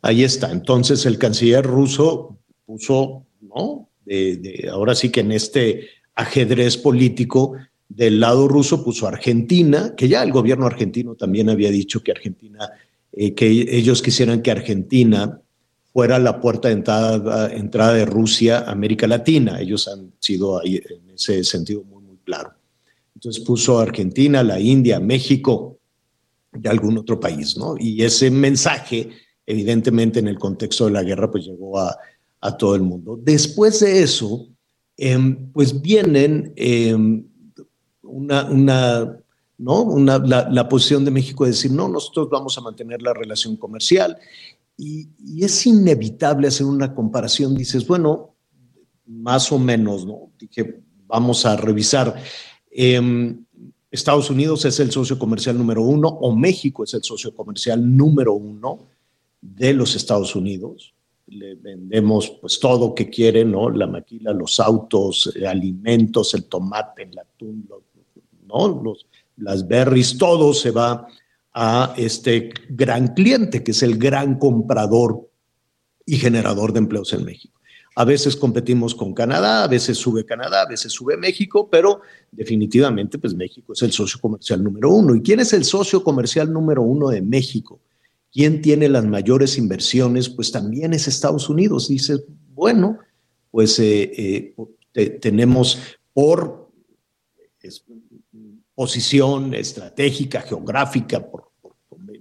Ahí 0.00 0.24
está. 0.24 0.50
Entonces 0.50 1.06
el 1.06 1.18
canciller 1.18 1.66
ruso 1.66 2.38
puso, 2.64 3.26
¿no? 3.40 3.88
ahora 4.70 4.94
sí 4.94 5.10
que 5.10 5.20
en 5.20 5.32
este 5.32 5.88
ajedrez 6.14 6.76
político 6.76 7.54
del 7.88 8.20
lado 8.20 8.48
ruso 8.48 8.82
puso 8.82 9.06
Argentina, 9.06 9.94
que 9.96 10.08
ya 10.08 10.22
el 10.22 10.32
gobierno 10.32 10.66
argentino 10.66 11.14
también 11.14 11.50
había 11.50 11.70
dicho 11.70 12.02
que 12.02 12.12
Argentina, 12.12 12.70
eh, 13.12 13.34
que 13.34 13.46
ellos 13.48 14.00
quisieran 14.00 14.40
que 14.40 14.50
Argentina 14.50 15.40
fuera 15.92 16.18
la 16.18 16.40
puerta 16.40 16.68
de 16.68 16.74
entrada, 16.74 17.92
de 17.92 18.04
Rusia 18.06 18.60
a 18.60 18.72
América 18.72 19.06
Latina. 19.06 19.60
Ellos 19.60 19.88
han 19.88 20.12
sido 20.18 20.58
ahí 20.58 20.76
en 20.76 21.10
ese 21.10 21.44
sentido 21.44 21.84
muy, 21.84 22.02
muy 22.02 22.16
claro. 22.24 22.52
Entonces 23.14 23.44
puso 23.44 23.78
Argentina, 23.78 24.42
la 24.42 24.58
India, 24.58 24.98
México 24.98 25.78
y 26.60 26.66
algún 26.66 26.96
otro 26.96 27.20
país, 27.20 27.58
¿no? 27.58 27.74
Y 27.78 28.02
ese 28.02 28.30
mensaje, 28.30 29.10
evidentemente 29.44 30.18
en 30.18 30.28
el 30.28 30.38
contexto 30.38 30.86
de 30.86 30.92
la 30.92 31.02
guerra, 31.02 31.30
pues 31.30 31.44
llegó 31.44 31.78
a 31.78 32.56
todo 32.56 32.74
el 32.74 32.82
mundo. 32.82 33.20
Después 33.22 33.80
de 33.80 34.02
eso, 34.02 34.48
Em, 35.04 35.50
pues 35.50 35.82
vienen 35.82 36.52
em, 36.54 37.26
una, 38.02 39.18
¿no? 39.58 39.82
Una, 39.82 40.18
la, 40.18 40.68
posición 40.68 41.04
de 41.04 41.10
México 41.10 41.42
de 41.42 41.50
decir, 41.50 41.72
no, 41.72 41.88
nosotros 41.88 42.28
vamos 42.30 42.56
a 42.56 42.60
mantener 42.60 43.02
la 43.02 43.12
relación 43.12 43.56
comercial. 43.56 44.16
Y, 44.76 45.08
es 45.42 45.66
inevitable 45.66 46.46
hacer 46.46 46.66
una 46.66 46.94
comparación. 46.94 47.56
Dices, 47.56 47.84
bueno, 47.84 48.36
más 49.04 49.50
o 49.50 49.58
menos, 49.58 50.06
¿no? 50.06 50.30
Dije, 50.38 50.82
vamos 51.08 51.44
a 51.46 51.56
revisar. 51.56 52.14
Em, 52.70 53.44
Estados 53.90 54.30
Unidos 54.30 54.64
es 54.66 54.78
el 54.78 54.92
socio 54.92 55.18
comercial 55.18 55.58
número 55.58 55.82
uno 55.82 56.10
o 56.10 56.32
México 56.32 56.84
es 56.84 56.94
el 56.94 57.02
socio 57.02 57.34
comercial 57.34 57.96
número 57.96 58.34
uno 58.34 58.86
de 59.40 59.74
los 59.74 59.96
Estados 59.96 60.36
Unidos 60.36 60.94
le 61.32 61.54
vendemos 61.54 62.38
pues 62.40 62.60
todo 62.60 62.94
que 62.94 63.08
quieren, 63.08 63.52
¿no? 63.52 63.70
La 63.70 63.86
maquila, 63.86 64.32
los 64.32 64.60
autos, 64.60 65.32
eh, 65.34 65.46
alimentos, 65.46 66.34
el 66.34 66.44
tomate, 66.44 67.04
el 67.04 67.18
atún, 67.18 67.68
¿no? 68.46 68.82
Los, 68.82 69.06
las 69.36 69.66
berries, 69.66 70.18
todo 70.18 70.52
se 70.52 70.70
va 70.70 71.06
a 71.54 71.94
este 71.96 72.50
gran 72.68 73.14
cliente, 73.14 73.62
que 73.62 73.72
es 73.72 73.82
el 73.82 73.98
gran 73.98 74.38
comprador 74.38 75.28
y 76.06 76.16
generador 76.16 76.72
de 76.72 76.80
empleos 76.80 77.12
en 77.12 77.24
México. 77.24 77.60
A 77.94 78.04
veces 78.04 78.36
competimos 78.36 78.94
con 78.94 79.12
Canadá, 79.12 79.64
a 79.64 79.68
veces 79.68 79.98
sube 79.98 80.24
Canadá, 80.24 80.62
a 80.62 80.68
veces 80.68 80.92
sube 80.92 81.16
México, 81.18 81.68
pero 81.70 82.00
definitivamente 82.30 83.18
pues 83.18 83.34
México 83.34 83.74
es 83.74 83.82
el 83.82 83.92
socio 83.92 84.18
comercial 84.18 84.64
número 84.64 84.90
uno. 84.90 85.14
¿Y 85.14 85.20
quién 85.20 85.40
es 85.40 85.52
el 85.52 85.64
socio 85.64 86.02
comercial 86.02 86.50
número 86.50 86.82
uno 86.82 87.08
de 87.08 87.20
México? 87.20 87.80
¿Quién 88.32 88.62
tiene 88.62 88.88
las 88.88 89.04
mayores 89.04 89.58
inversiones? 89.58 90.30
Pues 90.30 90.50
también 90.50 90.94
es 90.94 91.06
Estados 91.06 91.50
Unidos. 91.50 91.88
Dice, 91.88 92.16
bueno, 92.54 92.98
pues 93.50 93.78
eh, 93.78 94.54
eh, 94.94 95.10
tenemos 95.20 95.78
por 96.14 96.70
posición 98.74 99.52
estratégica, 99.52 100.40
geográfica, 100.40 101.30
por, 101.30 101.50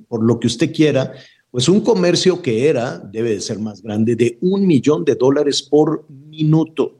por, 0.07 0.23
lo 0.23 0.37
que 0.37 0.47
usted 0.47 0.73
quiera, 0.73 1.13
pues 1.49 1.69
un 1.69 1.81
comercio 1.81 2.41
que 2.41 2.67
era, 2.67 2.99
debe 2.99 3.31
de 3.31 3.41
ser 3.41 3.59
más 3.59 3.81
grande, 3.81 4.15
de 4.15 4.37
un 4.41 4.67
millón 4.67 5.05
de 5.05 5.15
dólares 5.15 5.61
por 5.63 6.05
minuto. 6.09 6.97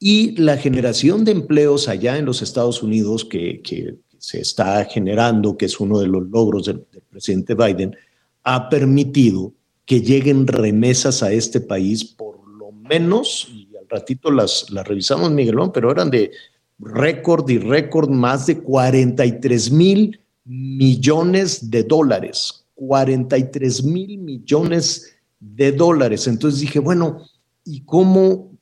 Y 0.00 0.36
la 0.40 0.56
generación 0.56 1.24
de 1.24 1.32
empleos 1.32 1.88
allá 1.88 2.16
en 2.16 2.24
los 2.24 2.40
Estados 2.40 2.82
Unidos 2.82 3.24
que, 3.24 3.60
que 3.62 3.96
se 4.18 4.40
está 4.40 4.84
generando, 4.84 5.56
que 5.56 5.66
es 5.66 5.80
uno 5.80 5.98
de 5.98 6.08
los 6.08 6.28
logros 6.28 6.66
del, 6.66 6.80
presidente 7.10 7.54
Biden, 7.54 7.96
ha 8.44 8.68
permitido 8.68 9.52
que 9.84 10.00
lleguen 10.00 10.46
remesas 10.46 11.22
a 11.22 11.32
este 11.32 11.60
país 11.60 12.04
por 12.04 12.46
lo 12.48 12.70
menos, 12.72 13.48
y 13.50 13.68
al 13.76 13.88
ratito 13.88 14.30
las, 14.30 14.70
las 14.70 14.86
revisamos, 14.86 15.30
Miguelón, 15.30 15.72
pero 15.72 15.90
eran 15.90 16.10
de 16.10 16.30
récord 16.78 17.48
y 17.48 17.58
récord, 17.58 18.08
más 18.10 18.46
de 18.46 18.58
43 18.58 19.70
mil 19.72 20.20
millones 20.44 21.70
de 21.70 21.82
dólares. 21.82 22.64
43 22.74 23.82
mil 23.84 24.18
millones 24.18 25.16
de 25.40 25.72
dólares. 25.72 26.26
Entonces 26.26 26.60
dije, 26.60 26.78
bueno, 26.78 27.22
¿y 27.64 27.80
cómo, 27.80 28.52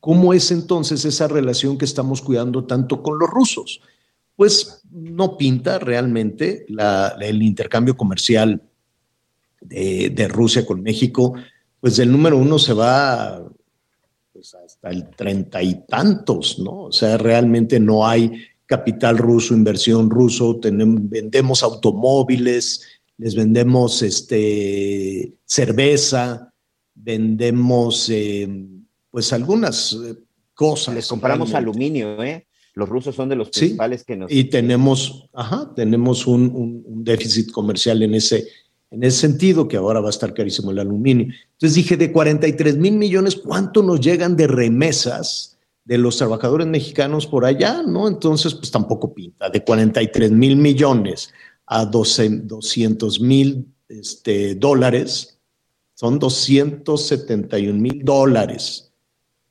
cómo 0.00 0.32
es 0.32 0.50
entonces 0.50 1.04
esa 1.04 1.28
relación 1.28 1.76
que 1.76 1.84
estamos 1.84 2.22
cuidando 2.22 2.64
tanto 2.64 3.02
con 3.02 3.18
los 3.18 3.28
rusos? 3.28 3.80
Pues 4.38 4.82
no 4.92 5.36
pinta 5.36 5.80
realmente 5.80 6.64
el 7.20 7.42
intercambio 7.42 7.96
comercial 7.96 8.62
de, 9.60 10.28
Rusia 10.28 10.64
con 10.64 10.80
México, 10.80 11.34
pues 11.80 11.98
el 11.98 12.12
número 12.12 12.38
uno 12.38 12.56
se 12.60 12.72
va 12.72 13.42
pues, 14.32 14.54
hasta 14.54 14.90
el 14.90 15.10
treinta 15.16 15.60
y 15.60 15.84
tantos, 15.88 16.60
¿no? 16.60 16.82
O 16.82 16.92
sea, 16.92 17.18
realmente 17.18 17.80
no 17.80 18.06
hay 18.06 18.30
capital 18.64 19.18
ruso, 19.18 19.54
inversión 19.54 20.08
ruso, 20.08 20.60
vendemos 20.62 21.64
automóviles, 21.64 22.86
les 23.16 23.34
vendemos 23.34 24.02
este, 24.02 25.34
cerveza, 25.46 26.54
vendemos 26.94 28.08
eh, 28.08 28.48
pues 29.10 29.32
algunas 29.32 29.94
eh, 29.94 30.14
cosas. 30.54 30.94
Les 30.94 31.08
compramos 31.08 31.54
aluminio, 31.54 32.22
¿eh? 32.22 32.47
Los 32.78 32.88
rusos 32.88 33.16
son 33.16 33.28
de 33.28 33.34
los 33.34 33.50
principales 33.50 34.04
que 34.04 34.14
nos... 34.14 34.30
Y 34.30 34.44
tenemos, 34.44 35.28
ajá, 35.32 35.72
tenemos 35.74 36.28
un, 36.28 36.84
déficit 37.02 37.50
comercial 37.50 38.04
en 38.04 38.14
ese, 38.14 38.46
en 38.92 39.02
ese 39.02 39.18
sentido, 39.18 39.66
que 39.66 39.76
ahora 39.76 39.98
va 39.98 40.06
a 40.06 40.10
estar 40.10 40.32
carísimo 40.32 40.70
el 40.70 40.78
aluminio. 40.78 41.26
Entonces 41.54 41.74
dije, 41.74 41.96
de 41.96 42.12
43 42.12 42.76
mil 42.76 42.92
millones, 42.92 43.34
¿cuánto 43.34 43.82
nos 43.82 44.00
llegan 44.00 44.36
de 44.36 44.46
remesas 44.46 45.58
de 45.84 45.98
los 45.98 46.18
trabajadores 46.18 46.68
mexicanos 46.68 47.26
por 47.26 47.44
allá? 47.44 47.82
¿No? 47.82 48.06
Entonces, 48.06 48.54
pues 48.54 48.70
tampoco 48.70 49.12
pinta. 49.12 49.50
De 49.50 49.64
43 49.64 50.30
mil 50.30 50.54
millones 50.54 51.32
a 51.66 51.84
12, 51.84 52.28
200 52.44 53.20
mil 53.20 53.66
este, 53.88 54.54
dólares, 54.54 55.40
son 55.94 56.20
271 56.20 57.76
mil 57.76 58.04
dólares 58.04 58.87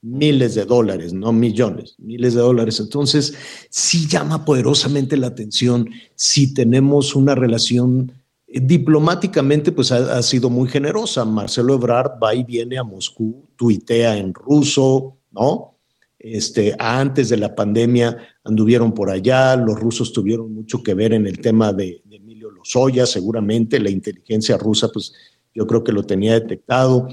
miles 0.02 0.56
de 0.56 0.66
dólares, 0.66 1.14
no 1.14 1.34
millones, 1.34 1.96
miles 1.98 2.34
de 2.34 2.42
dólares. 2.42 2.80
Entonces, 2.80 3.34
sí 3.70 4.08
llama 4.08 4.46
poderosamente 4.46 5.18
la 5.18 5.28
atención 5.28 5.90
si 6.16 6.54
tenemos 6.54 7.16
una 7.16 7.36
relación 7.36 8.12
eh, 8.48 8.60
diplomáticamente, 8.62 9.72
pues 9.72 9.92
ha, 9.92 10.22
sido 10.22 10.50
muy 10.50 10.70
generosa. 10.70 11.26
Marcelo 11.26 11.76
Ebrard 11.76 12.22
va 12.22 12.34
y 12.36 12.44
viene 12.44 12.78
a 12.78 12.84
Moscú, 12.84 13.48
tuitea 13.56 14.18
en 14.18 14.34
ruso, 14.34 15.18
¿no? 15.32 15.74
Este, 16.20 16.76
antes 16.80 17.30
de 17.30 17.38
la 17.38 17.54
pandemia 17.54 18.18
anduvieron 18.44 18.94
por 18.94 19.10
allá, 19.10 19.56
los 19.56 19.80
rusos 19.80 20.12
tuvieron 20.12 20.52
mucho 20.54 20.82
que 20.82 20.96
ver 20.96 21.14
en 21.14 21.28
el 21.28 21.40
tema 21.40 21.72
de, 21.74 22.02
Emilio 22.10 22.50
Lozoya, 22.50 23.06
seguramente 23.06 23.80
la 23.80 23.92
inteligencia 23.92 24.58
rusa, 24.58 24.90
pues 24.92 25.14
yo 25.54 25.68
creo 25.68 25.84
que 25.84 25.92
lo 25.92 26.04
tenía 26.04 26.34
detectado. 26.34 27.08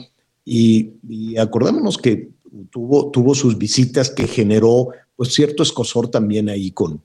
Y 0.47 1.37
acordémonos 1.39 1.97
que 1.97 2.34
tuvo, 2.71 3.11
tuvo 3.11 3.35
sus 3.35 3.59
visitas 3.59 4.11
que 4.11 4.27
generó 4.27 4.89
pues 5.17 5.33
cierto 5.33 5.63
escosor 5.63 6.09
también 6.09 6.49
ahí 6.49 6.71
con, 6.71 7.03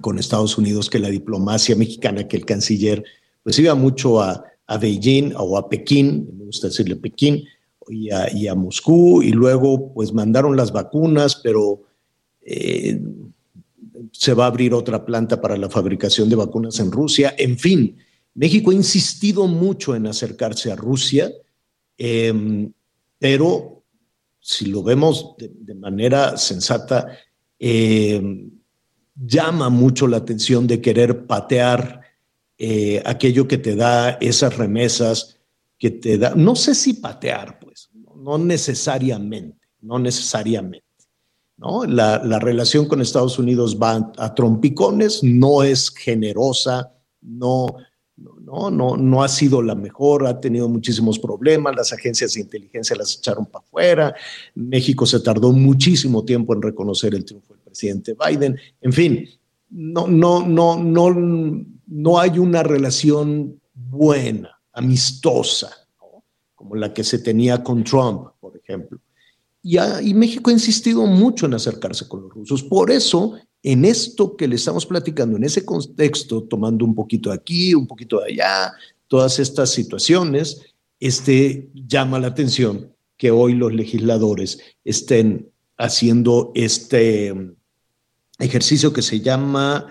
con 0.00 0.18
Estados 0.18 0.56
Unidos, 0.58 0.90
que 0.90 0.98
la 0.98 1.08
diplomacia 1.08 1.76
mexicana, 1.76 2.26
que 2.26 2.36
el 2.36 2.44
canciller 2.44 3.04
pues 3.42 3.58
iba 3.58 3.74
mucho 3.74 4.20
a, 4.20 4.44
Beijing 4.80 5.32
o 5.34 5.56
a 5.56 5.66
Pekín, 5.66 6.28
me 6.36 6.44
gusta 6.44 6.68
decirle 6.68 6.96
Pekín, 6.96 7.44
y 7.88 8.10
a, 8.10 8.30
y 8.30 8.48
a, 8.48 8.54
Moscú, 8.54 9.22
y 9.22 9.30
luego 9.30 9.94
pues 9.94 10.12
mandaron 10.12 10.58
las 10.58 10.72
vacunas, 10.72 11.36
pero 11.36 11.84
eh, 12.42 13.00
se 14.12 14.34
va 14.34 14.44
a 14.44 14.48
abrir 14.48 14.74
otra 14.74 15.06
planta 15.06 15.40
para 15.40 15.56
la 15.56 15.70
fabricación 15.70 16.28
de 16.28 16.36
vacunas 16.36 16.78
en 16.80 16.92
Rusia. 16.92 17.34
En 17.38 17.56
fin, 17.56 17.96
México 18.34 18.70
ha 18.70 18.74
insistido 18.74 19.46
mucho 19.46 19.96
en 19.96 20.06
acercarse 20.06 20.70
a 20.70 20.76
Rusia, 20.76 21.32
eh, 21.96 22.70
pero 23.18 23.77
si 24.48 24.64
lo 24.64 24.82
vemos 24.82 25.34
de, 25.36 25.74
manera 25.74 26.38
sensata, 26.38 27.06
eh, 27.58 28.48
llama 29.14 29.68
mucho 29.68 30.06
la 30.06 30.16
atención 30.16 30.66
de 30.66 30.80
querer 30.80 31.26
patear 31.26 32.00
eh, 32.56 33.02
aquello 33.04 33.46
que 33.46 33.58
te 33.58 33.76
da 33.76 34.12
esas 34.22 34.56
remesas, 34.56 35.36
que 35.78 35.90
te 35.90 36.16
da, 36.16 36.34
no 36.34 36.56
sé 36.56 36.74
si 36.74 36.94
patear, 36.94 37.58
pues, 37.58 37.90
no 38.16 38.38
necesariamente, 38.38 39.68
no 39.82 39.98
necesariamente. 39.98 40.86
¿no? 41.58 41.84
La, 41.84 42.24
la 42.24 42.38
relación 42.38 42.88
con 42.88 43.02
Estados 43.02 43.38
Unidos 43.38 43.78
va 43.78 44.10
a 44.16 44.34
trompicones, 44.34 45.22
no 45.22 45.62
es 45.62 45.90
generosa, 45.90 46.94
no, 47.20 47.66
no, 48.18 48.70
no, 48.70 48.96
no 48.96 49.22
ha 49.22 49.28
sido 49.28 49.62
la 49.62 49.74
mejor, 49.74 50.26
ha 50.26 50.40
tenido 50.40 50.68
muchísimos 50.68 51.18
problemas, 51.18 51.76
las 51.76 51.92
agencias 51.92 52.34
de 52.34 52.40
inteligencia 52.40 52.96
las 52.96 53.16
echaron 53.16 53.46
para 53.46 53.64
afuera, 53.64 54.14
México 54.54 55.06
se 55.06 55.20
tardó 55.20 55.52
muchísimo 55.52 56.24
tiempo 56.24 56.54
en 56.54 56.62
reconocer 56.62 57.14
el 57.14 57.24
triunfo 57.24 57.54
del 57.54 57.62
presidente 57.62 58.14
Biden, 58.14 58.58
en 58.80 58.92
fin, 58.92 59.28
no, 59.70 60.06
no, 60.06 60.46
no, 60.46 60.82
no, 60.82 61.14
no 61.86 62.18
hay 62.18 62.38
una 62.38 62.62
relación 62.62 63.60
buena, 63.74 64.58
amistosa, 64.72 65.70
como 66.54 66.74
la 66.74 66.92
que 66.92 67.04
se 67.04 67.18
tenía 67.18 67.62
con 67.62 67.84
Trump, 67.84 68.28
por 68.40 68.56
ejemplo. 68.56 68.98
Y, 69.62 69.78
y 69.78 70.14
México 70.14 70.50
ha 70.50 70.52
insistido 70.52 71.04
mucho 71.06 71.46
en 71.46 71.54
acercarse 71.54 72.08
con 72.08 72.22
los 72.22 72.32
rusos. 72.32 72.62
Por 72.62 72.90
eso 72.90 73.34
en 73.62 73.84
esto 73.84 74.36
que 74.36 74.48
le 74.48 74.56
estamos 74.56 74.86
platicando, 74.86 75.36
en 75.36 75.44
ese 75.44 75.64
contexto, 75.64 76.44
tomando 76.44 76.84
un 76.84 76.94
poquito 76.94 77.30
de 77.30 77.36
aquí, 77.36 77.74
un 77.74 77.86
poquito 77.86 78.20
de 78.20 78.32
allá, 78.32 78.72
todas 79.08 79.38
estas 79.38 79.70
situaciones, 79.70 80.62
este, 81.00 81.70
llama 81.74 82.18
la 82.18 82.28
atención 82.28 82.92
que 83.16 83.30
hoy 83.30 83.54
los 83.54 83.74
legisladores 83.74 84.60
estén 84.84 85.50
haciendo 85.76 86.52
este 86.54 87.32
mm, 87.34 87.54
ejercicio 88.38 88.92
que 88.92 89.02
se 89.02 89.20
llama... 89.20 89.86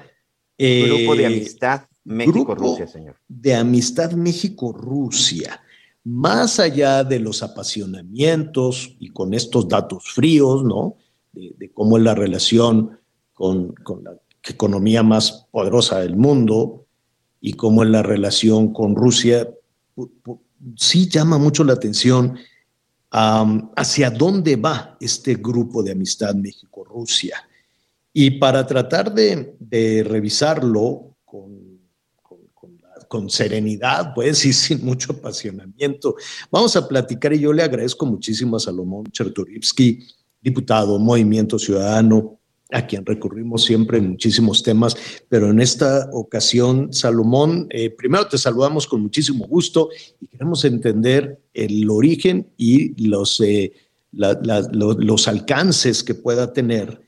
grupo 0.57 1.15
de 1.15 1.23
eh, 1.23 1.25
Amistad 1.25 1.81
México-Rusia, 2.05 2.87
señor. 2.87 3.17
De 3.27 3.53
Amistad 3.53 4.11
México-Rusia. 4.13 5.61
Más 6.05 6.59
allá 6.59 7.03
de 7.03 7.19
los 7.19 7.43
apasionamientos 7.43 8.95
y 8.97 9.09
con 9.09 9.33
estos 9.33 9.67
datos 9.67 10.05
fríos, 10.13 10.63
¿no? 10.63 10.95
De, 11.33 11.53
de 11.57 11.69
cómo 11.71 11.97
es 11.97 12.03
la 12.03 12.15
relación 12.15 12.96
con, 13.37 13.75
la 14.03 14.17
economía 14.43 15.03
más 15.03 15.45
poderosa 15.51 15.99
del 15.99 16.15
mundo 16.15 16.85
y 17.39 17.53
cómo 17.53 17.83
es 17.83 17.89
la 17.89 18.01
relación 18.01 18.73
con 18.73 18.95
Rusia, 18.95 19.47
sí 20.75 21.07
llama 21.07 21.37
mucho 21.37 21.63
la 21.63 21.73
atención 21.73 22.37
hacia 23.11 24.09
dónde 24.09 24.55
va 24.55 24.97
este 24.99 25.35
grupo 25.35 25.83
de 25.83 25.91
amistad 25.91 26.33
México-Rusia. 26.33 27.37
Y 28.11 28.31
para 28.31 28.65
tratar 28.65 29.13
de, 29.13 30.03
revisarlo 30.07 31.15
con, 31.23 31.77
serenidad, 33.29 34.13
pues, 34.15 34.43
y 34.45 34.53
sin 34.53 34.83
mucho 34.83 35.13
apasionamiento, 35.13 36.15
vamos 36.51 36.75
a 36.75 36.87
platicar 36.87 37.33
y 37.33 37.39
yo 37.39 37.53
le 37.53 37.63
agradezco 37.63 38.05
muchísimo 38.05 38.57
a 38.57 38.59
Salomón 38.59 39.05
Chertorivsky, 39.11 40.07
diputado 40.41 40.97
Movimiento 40.97 41.59
Ciudadano, 41.59 42.36
a 42.71 42.85
quien 42.85 43.05
recurrimos 43.05 43.63
siempre 43.63 43.97
en 43.97 44.11
muchísimos 44.11 44.61
temas, 44.63 45.25
pero 45.29 45.49
en 45.49 45.59
esta 45.59 46.09
ocasión, 46.11 46.91
Salomón, 46.91 47.67
eh, 47.69 47.89
primero 47.89 48.27
te 48.27 48.37
saludamos 48.37 48.87
con 48.87 49.01
muchísimo 49.01 49.45
gusto 49.47 49.89
y 50.19 50.27
queremos 50.27 50.65
entender 50.65 51.39
el 51.53 51.89
origen 51.89 52.47
y 52.57 53.07
los, 53.07 53.39
eh, 53.41 53.71
los 54.11 55.27
alcances 55.27 56.03
que 56.03 56.13
pueda 56.13 56.51
tener 56.51 57.01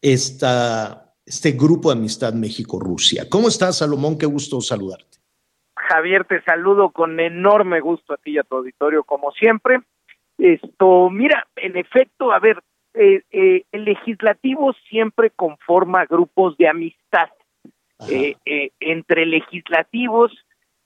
esta, 0.00 1.14
este 1.26 1.52
grupo 1.52 1.92
de 1.92 1.98
amistad 1.98 2.34
México-Rusia. 2.34 3.28
¿Cómo 3.28 3.48
estás, 3.48 3.78
Salomón? 3.78 4.18
Qué 4.18 4.26
gusto 4.26 4.60
saludarte. 4.60 5.18
Javier, 5.74 6.24
te 6.24 6.42
saludo 6.42 6.90
con 6.90 7.18
enorme 7.18 7.80
gusto 7.80 8.14
a 8.14 8.16
ti 8.16 8.32
y 8.32 8.38
a 8.38 8.44
tu 8.44 8.56
auditorio, 8.56 9.04
como 9.04 9.30
siempre. 9.32 9.80
Esto, 10.38 11.10
mira, 11.10 11.46
en 11.56 11.76
efecto, 11.76 12.32
a 12.32 12.38
ver, 12.38 12.62
eh, 12.94 13.22
eh, 13.30 13.64
el 13.72 13.84
legislativo 13.84 14.74
siempre 14.88 15.30
conforma 15.30 16.04
grupos 16.04 16.56
de 16.58 16.68
amistad 16.68 17.30
eh, 18.10 18.36
eh, 18.44 18.70
entre 18.80 19.26
legislativos 19.26 20.32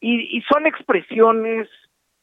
y, 0.00 0.36
y 0.36 0.42
son 0.42 0.66
expresiones 0.66 1.68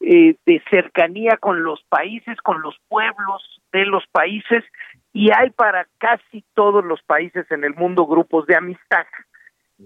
de 0.00 0.62
cercanía 0.68 1.38
con 1.38 1.62
los 1.62 1.82
países, 1.84 2.36
con 2.42 2.60
los 2.60 2.76
pueblos 2.88 3.62
de 3.72 3.86
los 3.86 4.06
países 4.08 4.62
y 5.14 5.30
hay 5.30 5.48
para 5.48 5.86
casi 5.96 6.44
todos 6.52 6.84
los 6.84 7.02
países 7.04 7.50
en 7.50 7.64
el 7.64 7.74
mundo 7.74 8.04
grupos 8.04 8.46
de 8.46 8.54
amistad. 8.54 9.06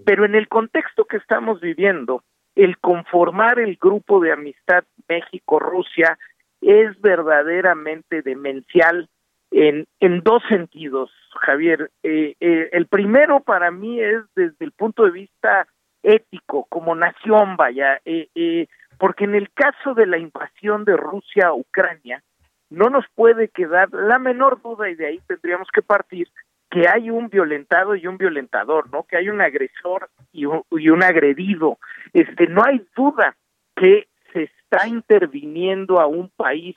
Pero 0.05 0.25
en 0.25 0.35
el 0.35 0.49
contexto 0.49 1.05
que 1.05 1.15
estamos 1.15 1.61
viviendo, 1.61 2.21
el 2.55 2.77
conformar 2.79 3.59
el 3.59 3.77
grupo 3.77 4.19
de 4.19 4.33
amistad 4.33 4.83
México-Rusia 5.07 6.17
es 6.59 6.99
verdaderamente 6.99 8.21
demencial 8.21 9.07
en, 9.51 9.87
en 9.99 10.21
dos 10.21 10.43
sentidos, 10.47 11.11
Javier. 11.41 11.91
Eh, 12.03 12.35
eh, 12.39 12.69
el 12.71 12.87
primero 12.87 13.39
para 13.41 13.71
mí 13.71 13.99
es 14.01 14.23
desde 14.35 14.65
el 14.65 14.71
punto 14.71 15.03
de 15.03 15.11
vista 15.11 15.67
ético, 16.03 16.65
como 16.69 16.95
nación, 16.95 17.57
vaya, 17.57 17.99
eh, 18.05 18.67
porque 18.97 19.25
en 19.25 19.35
el 19.35 19.51
caso 19.51 19.93
de 19.93 20.05
la 20.05 20.17
invasión 20.17 20.85
de 20.85 20.95
Rusia 20.95 21.47
a 21.47 21.53
Ucrania, 21.53 22.23
no 22.69 22.89
nos 22.89 23.05
puede 23.15 23.49
quedar 23.49 23.91
la 23.91 24.19
menor 24.19 24.61
duda, 24.61 24.89
y 24.89 24.95
de 24.95 25.07
ahí 25.07 25.19
tendríamos 25.27 25.67
que 25.73 25.81
partir, 25.81 26.29
que 26.69 26.87
hay 26.87 27.09
un 27.09 27.29
violentado 27.29 27.95
y 27.95 28.05
un 28.05 28.17
violentador, 28.17 28.91
¿no? 28.91 29.03
Que 29.03 29.17
hay 29.17 29.29
un 29.29 29.41
agresor 29.41 30.09
y 30.31 30.45
un, 30.45 30.61
y 30.71 30.89
un 30.89 31.03
agredido. 31.03 31.79
Este, 32.13 32.47
no 32.47 32.63
hay 32.63 32.85
duda 32.95 33.35
que 33.75 34.07
se 34.33 34.43
está 34.43 34.87
interviniendo 34.87 35.99
a 35.99 36.05
un 36.05 36.29
país 36.29 36.75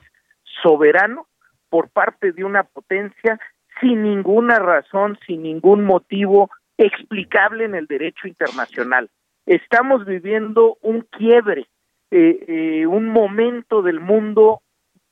soberano 0.62 1.26
por 1.72 1.88
parte 1.88 2.32
de 2.32 2.44
una 2.44 2.64
potencia 2.64 3.40
sin 3.80 4.02
ninguna 4.02 4.58
razón, 4.58 5.18
sin 5.26 5.42
ningún 5.44 5.85
motivo 5.85 6.50
explicable 6.76 7.64
en 7.64 7.74
el 7.74 7.87
derecho 7.87 8.28
internacional. 8.28 9.08
Estamos 9.46 10.04
viviendo 10.04 10.76
un 10.82 11.00
quiebre, 11.00 11.66
eh, 12.11 12.44
eh, 12.46 12.87
un 12.87 13.08
momento 13.08 13.80
del 13.80 14.00
mundo 14.00 14.61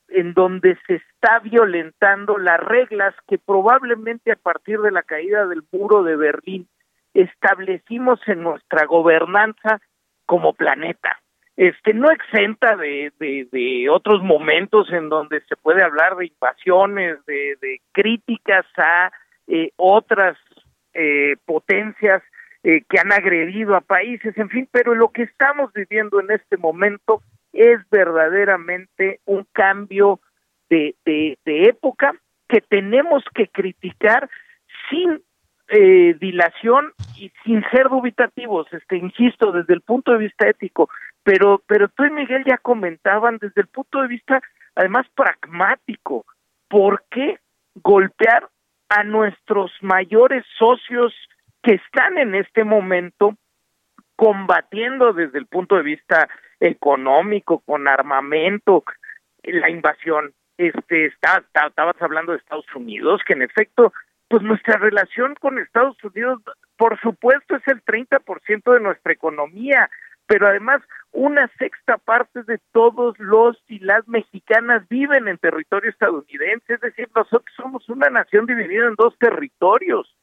en 0.08 0.34
donde 0.34 0.76
se 0.86 0.96
está 0.96 1.38
violentando 1.38 2.36
las 2.36 2.60
reglas 2.60 3.14
que 3.26 3.38
probablemente 3.38 4.30
a 4.30 4.36
partir 4.36 4.80
de 4.80 4.90
la 4.90 5.02
caída 5.02 5.46
del 5.46 5.62
muro 5.72 6.02
de 6.02 6.16
Berlín 6.16 6.68
establecimos 7.14 8.20
en 8.26 8.42
nuestra 8.42 8.84
gobernanza 8.84 9.80
como 10.26 10.52
planeta 10.52 11.22
este 11.56 11.92
no 11.92 12.10
exenta 12.10 12.76
de, 12.76 13.12
de, 13.18 13.88
otros 13.90 14.22
momentos 14.22 14.90
en 14.92 15.08
donde 15.08 15.40
se 15.42 15.56
puede 15.56 15.82
hablar 15.82 16.16
de 16.16 16.26
invasiones, 16.26 17.24
de, 17.26 17.56
de 17.60 17.80
críticas 17.92 18.64
a 18.76 19.10
eh, 19.46 19.70
otras 19.76 20.36
eh, 20.94 21.36
potencias 21.44 22.22
eh, 22.62 22.82
que 22.88 22.98
han 22.98 23.12
agredido 23.12 23.74
a 23.74 23.80
países, 23.80 24.36
en 24.36 24.50
fin, 24.50 24.68
pero 24.70 24.94
lo 24.94 25.08
que 25.08 25.22
estamos 25.22 25.72
viviendo 25.72 26.20
en 26.20 26.30
este 26.30 26.56
momento 26.56 27.22
es 27.52 27.78
verdaderamente 27.90 29.20
un 29.24 29.46
cambio 29.52 30.20
de, 30.68 30.94
de, 31.04 31.36
época 31.44 32.14
que 32.48 32.60
tenemos 32.60 33.24
que 33.34 33.48
criticar 33.48 34.28
sin 34.88 35.22
eh, 35.68 36.14
dilación 36.20 36.92
y 37.16 37.32
sin 37.44 37.62
ser 37.70 37.88
dubitativos, 37.88 38.66
este, 38.72 38.98
insisto, 38.98 39.52
desde 39.52 39.74
el 39.74 39.80
punto 39.80 40.12
de 40.12 40.18
vista 40.18 40.48
ético, 40.48 40.90
pero, 41.22 41.62
pero 41.66 41.88
tú 41.88 42.04
y 42.04 42.10
Miguel 42.10 42.44
ya 42.44 42.58
comentaban 42.58 43.38
desde 43.38 43.60
el 43.60 43.68
punto 43.68 44.00
de 44.02 44.08
vista, 44.08 44.40
además, 44.74 45.06
pragmático, 45.14 46.24
¿por 46.68 47.04
qué 47.10 47.38
golpear 47.74 48.48
a 48.88 49.04
nuestros 49.04 49.70
mayores 49.82 50.44
socios 50.58 51.14
que 51.62 51.74
están 51.74 52.18
en 52.18 52.34
este 52.34 52.64
momento 52.64 53.36
combatiendo 54.16 55.12
desde 55.12 55.38
el 55.38 55.46
punto 55.46 55.76
de 55.76 55.82
vista 55.82 56.28
económico, 56.58 57.60
con 57.60 57.88
armamento, 57.88 58.84
la 59.44 59.70
invasión? 59.70 60.32
Este, 60.56 61.06
está, 61.06 61.42
estabas 61.66 61.96
hablando 62.00 62.32
de 62.32 62.38
Estados 62.38 62.66
Unidos, 62.74 63.22
que 63.26 63.32
en 63.32 63.42
efecto 63.42 63.92
pues 64.30 64.44
nuestra 64.44 64.76
relación 64.78 65.34
con 65.40 65.58
Estados 65.58 65.96
Unidos, 66.04 66.40
por 66.76 67.00
supuesto, 67.00 67.56
es 67.56 67.66
el 67.66 67.82
30% 67.84 68.74
de 68.74 68.80
nuestra 68.80 69.12
economía, 69.12 69.90
pero 70.30 70.46
además 70.46 70.80
una 71.10 71.50
sexta 71.58 71.98
parte 71.98 72.44
de 72.44 72.60
todos 72.70 73.18
los 73.18 73.58
y 73.66 73.80
las 73.80 74.06
mexicanas 74.06 74.88
viven 74.88 75.26
en 75.26 75.38
territorio 75.38 75.90
estadounidense, 75.90 76.74
es 76.74 76.80
decir, 76.80 77.08
nosotros 77.16 77.52
somos 77.56 77.88
una 77.88 78.08
nación 78.10 78.46
dividida 78.46 78.86
en 78.86 78.94
dos 78.94 79.18
territorios, 79.18 80.14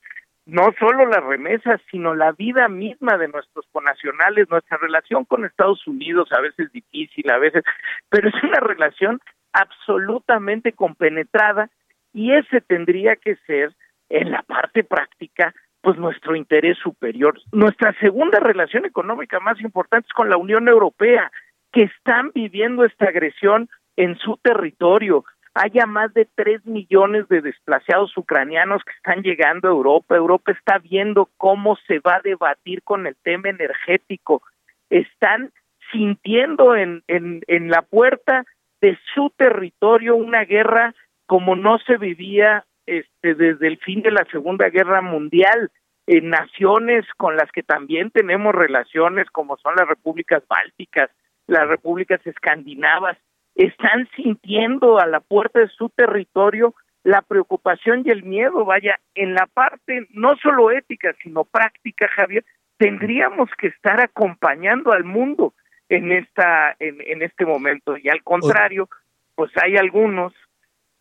no 0.46 0.74
solo 0.80 1.08
las 1.08 1.22
remesas, 1.26 1.82
sino 1.92 2.16
la 2.16 2.32
vida 2.32 2.70
misma 2.70 3.18
de 3.18 3.28
nuestros 3.28 3.66
conacionales, 3.74 4.50
nuestra 4.50 4.78
relación 4.78 5.26
con 5.26 5.44
Estados 5.44 5.86
Unidos 5.86 6.30
a 6.32 6.40
veces 6.40 6.72
difícil, 6.72 7.30
a 7.30 7.38
veces, 7.38 7.66
pero 8.08 8.30
es 8.30 8.44
una 8.44 8.62
relación 8.62 9.20
absolutamente 9.52 10.72
compenetrada 10.72 11.70
y 12.14 12.32
ese 12.34 12.62
tendría 12.62 13.18
que 13.18 13.36
ser 13.46 13.76
en 14.08 14.32
la 14.32 14.42
parte 14.44 14.86
práctica, 14.86 15.54
pues 15.88 15.98
nuestro 15.98 16.36
interés 16.36 16.78
superior. 16.80 17.40
Nuestra 17.54 17.94
segunda 18.02 18.42
relación 18.42 18.84
económica 18.84 19.40
más 19.40 19.58
importante 19.62 20.08
es 20.10 20.14
con 20.14 20.30
la 20.30 20.36
Unión 20.36 20.68
Europea 20.68 21.32
que 21.72 21.84
están 21.84 22.32
viviendo 22.36 22.84
esta 22.84 23.06
agresión 23.06 23.70
en 23.96 24.18
su 24.18 24.36
territorio. 24.36 25.24
Haya 25.54 25.86
más 25.86 26.14
de 26.14 26.28
tres 26.36 26.66
millones 26.66 27.30
de 27.30 27.40
desplazados 27.40 28.18
ucranianos 28.18 28.84
que 28.84 28.92
están 28.98 29.24
llegando 29.24 29.70
a 29.70 29.72
Europa. 29.72 30.18
Europa 30.18 30.52
está 30.52 30.78
viendo 30.78 31.30
cómo 31.38 31.78
se 31.88 32.00
va 32.00 32.16
a 32.16 32.22
debatir 32.22 32.84
con 32.84 33.08
el 33.08 33.16
tema 33.24 33.48
energético. 33.48 34.42
Están 34.90 35.54
sintiendo 35.94 36.76
en, 36.76 37.02
en, 37.08 37.44
en 37.48 37.70
la 37.70 37.82
puerta 37.82 38.44
de 38.82 39.00
su 39.16 39.32
territorio 39.38 40.18
una 40.18 40.44
guerra 40.44 40.94
como 41.28 41.56
no 41.56 41.80
se 41.80 41.96
vivía 41.96 42.66
este, 42.88 43.36
desde 43.36 43.68
el 43.68 43.78
fin 43.78 44.02
de 44.02 44.12
la 44.12 44.26
Segunda 44.32 44.70
Guerra 44.70 45.02
Mundial 45.02 45.72
en 46.08 46.30
naciones 46.30 47.06
con 47.18 47.36
las 47.36 47.52
que 47.52 47.64
también 47.64 48.12
tenemos 48.12 48.56
relaciones, 48.56 49.30
como 49.30 49.58
son 49.58 49.76
las 49.76 49.88
repúblicas 49.88 50.42
bálticas, 50.48 51.12
las 51.48 51.68
repúblicas 51.68 52.26
escandinavas, 52.26 53.18
están 53.56 54.08
sintiendo 54.16 55.00
a 55.00 55.06
la 55.06 55.20
puerta 55.20 55.60
de 55.60 55.68
su 55.68 55.90
territorio 55.90 56.74
la 57.04 57.22
preocupación 57.22 58.04
y 58.06 58.10
el 58.10 58.24
miedo, 58.24 58.66
vaya, 58.66 59.00
en 59.16 59.34
la 59.34 59.48
parte 59.48 60.08
no 60.12 60.36
solo 60.38 60.72
ética, 60.72 61.16
sino 61.24 61.46
práctica, 61.46 62.08
Javier, 62.10 62.44
tendríamos 62.78 63.50
que 63.58 63.68
estar 63.68 64.02
acompañando 64.02 64.92
al 64.92 65.04
mundo 65.04 65.54
en 65.90 66.12
esta 66.12 66.76
en, 66.80 66.98
en 67.06 67.22
este 67.22 67.46
momento. 67.46 67.98
Y 67.98 68.10
al 68.10 68.24
contrario, 68.24 68.90
pues 69.36 69.52
hay 69.62 69.78
algunos 69.78 70.34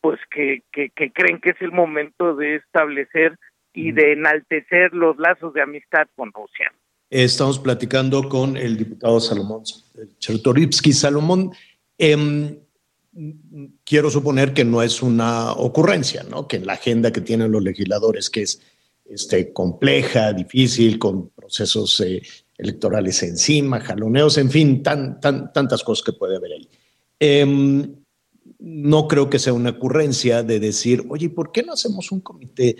pues 0.06 0.20
que, 0.30 0.62
que, 0.72 0.90
que 0.90 1.10
creen 1.10 1.40
que 1.40 1.50
es 1.50 1.60
el 1.60 1.72
momento 1.72 2.36
de 2.36 2.54
establecer 2.54 3.36
y 3.74 3.90
de 3.90 4.12
enaltecer 4.12 4.92
los 4.92 5.18
lazos 5.18 5.52
de 5.52 5.62
amistad 5.62 6.06
con 6.14 6.32
Rusia. 6.32 6.72
Estamos 7.10 7.58
platicando 7.58 8.28
con 8.28 8.56
el 8.56 8.76
diputado 8.76 9.18
Salomón 9.18 9.64
Chertorivsky. 10.20 10.92
Salomón, 10.92 11.50
eh, 11.98 12.56
quiero 13.82 14.08
suponer 14.08 14.54
que 14.54 14.64
no 14.64 14.80
es 14.80 15.02
una 15.02 15.50
ocurrencia, 15.54 16.22
¿no? 16.22 16.46
Que 16.46 16.58
en 16.58 16.66
la 16.66 16.74
agenda 16.74 17.12
que 17.12 17.20
tienen 17.20 17.50
los 17.50 17.64
legisladores, 17.64 18.30
que 18.30 18.42
es 18.42 18.62
este, 19.06 19.52
compleja, 19.52 20.32
difícil, 20.32 21.00
con 21.00 21.30
procesos 21.30 21.98
eh, 21.98 22.22
electorales 22.56 23.24
encima, 23.24 23.80
jaloneos, 23.80 24.38
en 24.38 24.52
fin, 24.52 24.84
tan, 24.84 25.18
tan, 25.18 25.52
tantas 25.52 25.82
cosas 25.82 26.04
que 26.04 26.12
puede 26.12 26.36
haber 26.36 26.52
ahí. 26.52 26.68
Eh, 27.18 27.88
no 28.58 29.08
creo 29.08 29.28
que 29.30 29.38
sea 29.38 29.52
una 29.52 29.70
ocurrencia 29.70 30.42
de 30.42 30.60
decir, 30.60 31.04
oye, 31.08 31.28
¿por 31.30 31.52
qué 31.52 31.62
no 31.62 31.72
hacemos 31.72 32.10
un 32.12 32.20
comité 32.20 32.76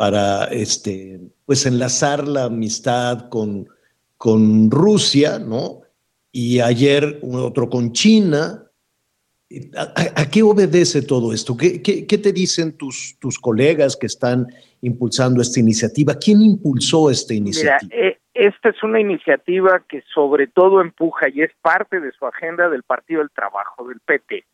para 0.00 0.44
este, 0.44 1.20
pues 1.44 1.66
enlazar 1.66 2.26
la 2.26 2.44
amistad 2.44 3.28
con, 3.28 3.68
con 4.16 4.70
Rusia, 4.70 5.38
¿no? 5.38 5.82
Y 6.32 6.60
ayer 6.60 7.20
otro 7.22 7.68
con 7.68 7.92
China. 7.92 8.64
¿A, 9.76 10.22
a 10.22 10.30
qué 10.30 10.42
obedece 10.42 11.02
todo 11.02 11.34
esto? 11.34 11.54
¿Qué, 11.56 11.82
qué, 11.82 12.06
qué 12.06 12.16
te 12.16 12.32
dicen 12.32 12.78
tus, 12.78 13.18
tus, 13.18 13.38
colegas 13.38 13.96
que 13.96 14.06
están 14.06 14.46
impulsando 14.80 15.42
esta 15.42 15.60
iniciativa? 15.60 16.14
¿Quién 16.14 16.40
impulsó 16.40 17.10
esta 17.10 17.34
iniciativa? 17.34 17.78
Mira, 17.82 18.08
eh, 18.08 18.18
esta 18.32 18.70
es 18.70 18.82
una 18.82 19.00
iniciativa 19.00 19.84
que 19.86 20.02
sobre 20.14 20.46
todo 20.46 20.80
empuja 20.80 21.28
y 21.28 21.42
es 21.42 21.50
parte 21.60 22.00
de 22.00 22.10
su 22.12 22.24
agenda 22.24 22.70
del 22.70 22.84
Partido 22.84 23.20
del 23.20 23.30
Trabajo, 23.32 23.86
del 23.86 24.00
PT. 24.00 24.44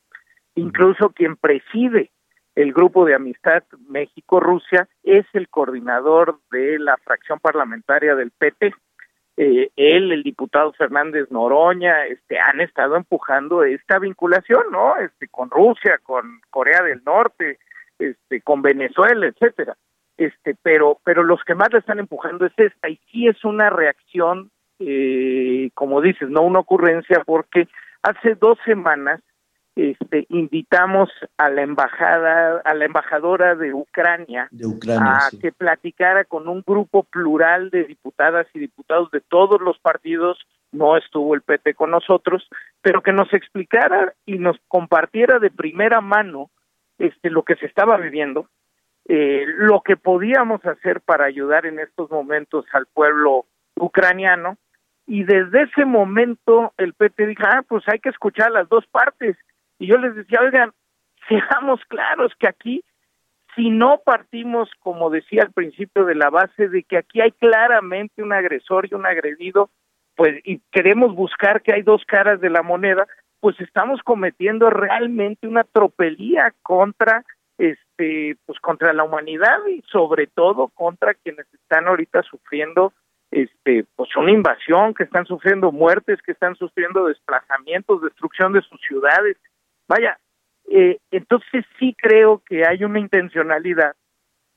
Incluso 0.57 1.11
quien 1.11 1.37
preside 1.37 2.11
el 2.55 2.73
grupo 2.73 3.05
de 3.05 3.15
amistad 3.15 3.63
México-Rusia 3.89 4.89
es 5.03 5.27
el 5.35 5.49
coordinador 5.49 6.41
de 6.51 6.79
la 6.79 6.97
fracción 6.97 7.39
parlamentaria 7.39 8.15
del 8.15 8.31
PT. 8.31 8.75
Eh, 9.37 9.71
él, 9.77 10.13
el 10.13 10.23
diputado 10.23 10.73
Fernández 10.73 11.31
Noroña, 11.31 12.07
este, 12.07 12.39
han 12.41 12.63
estado 12.63 12.97
empujando 12.97 13.63
esta 13.65 13.99
vinculación, 13.99 14.65
¿no? 14.73 14.97
Este, 14.97 15.29
con 15.29 15.51
Rusia, 15.51 16.01
con 16.03 16.41
Corea 16.49 16.83
del 16.83 17.05
Norte, 17.05 17.59
este, 17.99 18.41
con 18.41 18.63
Venezuela, 18.63 19.27
etcétera. 19.27 19.77
Este, 20.17 20.57
pero, 20.63 20.99
pero 21.05 21.23
los 21.23 21.45
que 21.45 21.55
más 21.55 21.71
le 21.71 21.81
están 21.81 21.99
empujando 21.99 22.47
es 22.47 22.53
esta, 22.57 22.89
y 22.89 22.97
sí 23.13 23.29
es 23.29 23.45
una 23.45 23.69
reacción, 23.69 24.51
eh, 24.79 25.69
como 25.75 26.01
dices, 26.01 26.31
no 26.31 26.41
una 26.41 26.61
ocurrencia, 26.61 27.23
porque 27.27 27.69
hace 28.03 28.35
dos 28.37 28.59
semanas 28.65 29.21
este, 29.77 30.27
invitamos 30.31 31.11
a 31.37 31.51
la 31.51 31.61
embajada, 31.61 32.63
a 32.65 32.75
la 32.75 32.87
embajadora 32.87 33.55
de 33.55 33.75
Ucrania, 33.75 34.49
de 34.51 34.67
Ucrania 34.67 35.17
a 35.17 35.21
sí. 35.31 35.39
que 35.39 35.53
platicara 35.53 36.25
con 36.25 36.49
un 36.49 36.65
grupo 36.67 37.03
plural 37.03 37.69
de 37.69 37.85
diputadas 37.85 38.47
y 38.55 38.59
diputados 38.59 39.11
de 39.11 39.21
todos 39.21 39.61
los 39.61 39.79
partidos, 39.79 40.39
no 40.73 40.97
estuvo 40.97 41.35
el 41.35 41.43
PT 41.43 41.75
con 41.75 41.91
nosotros, 41.91 42.49
pero 42.81 43.03
que 43.03 43.13
nos 43.13 43.33
explicara 43.35 44.15
y 44.25 44.39
nos 44.39 44.57
compartiera 44.67 45.39
de 45.39 45.51
primera 45.51 46.01
mano 46.01 46.51
este 46.99 47.29
lo 47.29 47.43
que 47.43 47.57
se 47.57 47.67
estaba 47.67 47.99
viviendo, 47.99 48.49
eh, 49.05 49.45
lo 49.59 49.83
que 49.83 49.99
podíamos 49.99 50.65
hacer 50.65 51.03
para 51.03 51.27
ayudar 51.27 51.67
en 51.67 51.81
estos 51.81 52.11
momentos 52.11 52.65
al 52.73 52.87
pueblo 52.87 53.45
ucraniano, 53.79 54.57
y 55.07 55.23
desde 55.25 55.65
ese 55.65 55.85
momento 55.85 56.73
el 56.79 56.95
PT 56.95 57.27
dijo, 57.27 57.43
ah, 57.47 57.63
pues 57.69 57.85
hay 57.89 58.01
que 58.01 58.09
escuchar 58.09 58.51
las 58.51 58.69
dos 58.69 58.87
partes, 58.87 59.37
y 59.79 59.87
yo 59.87 59.99
les 59.99 60.15
decía, 60.15 60.41
oigan, 60.41 60.73
seamos 61.29 61.81
claros 61.89 62.33
que 62.39 62.49
aquí, 62.49 62.85
si 63.55 63.71
no 63.71 64.01
partimos, 64.05 64.71
como 64.81 65.11
decía 65.11 65.43
al 65.43 65.53
principio, 65.53 66.05
de 66.05 66.15
la 66.15 66.31
base 66.31 66.69
de 66.69 66.83
que 66.83 66.99
aquí 66.99 67.21
hay 67.21 67.33
claramente 67.33 68.23
un 68.23 68.33
agresor 68.33 68.87
y 68.91 68.95
un 68.95 69.07
agredido, 69.07 69.71
pues, 70.15 70.41
y 70.45 70.61
queremos 70.73 71.15
buscar 71.15 71.63
que 71.63 71.73
hay 71.73 71.83
dos 71.83 72.05
caras 72.07 72.41
de 72.41 72.51
la 72.51 72.63
moneda, 72.63 73.07
pues 73.41 73.61
estamos 73.61 74.01
cometiendo 74.03 74.71
realmente 74.71 75.47
una 75.47 75.65
tropelía 75.65 76.55
contra 76.63 77.25
este 77.59 78.37
pues 78.45 78.59
contra 78.61 78.93
la 78.93 79.05
humanidad 79.05 79.59
y 79.67 79.83
sobre 79.91 80.27
todo 80.27 80.69
contra 80.69 81.15
quienes 81.15 81.47
están 81.55 81.87
ahorita 81.87 82.23
sufriendo 82.23 82.93
este 83.31 83.85
pues 83.97 84.15
una 84.17 84.31
invasión, 84.31 84.95
que 84.95 85.05
están 85.05 85.27
sufriendo 85.27 85.73
muertes, 85.73 86.21
que 86.23 86.33
están 86.33 86.57
sufriendo 86.57 87.07
desplazamientos, 87.07 88.03
destrucción 88.03 88.53
de 88.53 88.63
sus 88.63 88.81
ciudades, 88.81 89.37
Vaya, 89.89 90.19
eh, 90.69 90.99
entonces 91.11 91.65
sí 91.79 91.95
creo 91.97 92.43
que 92.45 92.67
hay 92.67 92.85
una 92.85 92.99
intencionalidad 92.99 93.95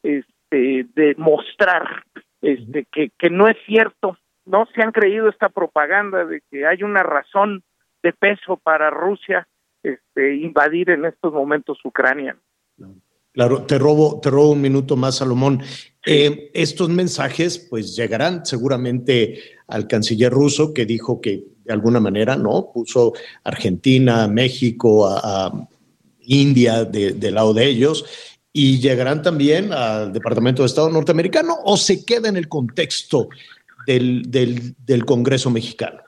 este, 0.01 0.87
de 0.95 1.15
mostrar 1.17 2.03
este, 2.41 2.85
que, 2.91 3.11
que 3.17 3.29
no 3.29 3.47
es 3.47 3.57
cierto, 3.65 4.17
no 4.45 4.67
se 4.73 4.81
han 4.81 4.91
creído 4.91 5.29
esta 5.29 5.49
propaganda 5.49 6.25
de 6.25 6.41
que 6.49 6.65
hay 6.65 6.83
una 6.83 7.03
razón 7.03 7.63
de 8.01 8.13
peso 8.13 8.57
para 8.57 8.89
Rusia 8.89 9.47
este, 9.83 10.35
invadir 10.35 10.89
en 10.89 11.05
estos 11.05 11.33
momentos 11.33 11.77
Ucrania. 11.83 12.37
Claro, 13.31 13.63
te 13.65 13.77
robo, 13.77 14.19
te 14.21 14.29
robo 14.29 14.51
un 14.51 14.61
minuto 14.61 14.95
más, 14.95 15.17
Salomón. 15.17 15.61
Eh, 16.05 16.49
estos 16.53 16.89
mensajes 16.89 17.67
pues 17.69 17.95
llegarán 17.95 18.45
seguramente 18.45 19.39
al 19.67 19.87
canciller 19.87 20.31
ruso 20.31 20.73
que 20.73 20.85
dijo 20.85 21.21
que 21.21 21.43
de 21.69 21.73
alguna 21.73 21.99
manera 21.99 22.35
no 22.35 22.71
puso 22.73 23.13
Argentina, 23.43 24.27
México, 24.27 25.07
a, 25.07 25.51
India 26.21 26.83
de, 26.83 27.13
del 27.13 27.35
lado 27.35 27.53
de 27.53 27.65
ellos 27.65 28.05
y 28.51 28.79
llegarán 28.79 29.21
también 29.21 29.71
al 29.71 30.11
Departamento 30.11 30.63
de 30.63 30.67
Estado 30.67 30.89
norteamericano 30.89 31.55
o 31.63 31.77
se 31.77 32.05
queda 32.05 32.27
en 32.27 32.37
el 32.37 32.47
contexto 32.47 33.29
del, 33.85 34.23
del, 34.29 35.05
Congreso 35.05 35.49
mexicano. 35.49 36.01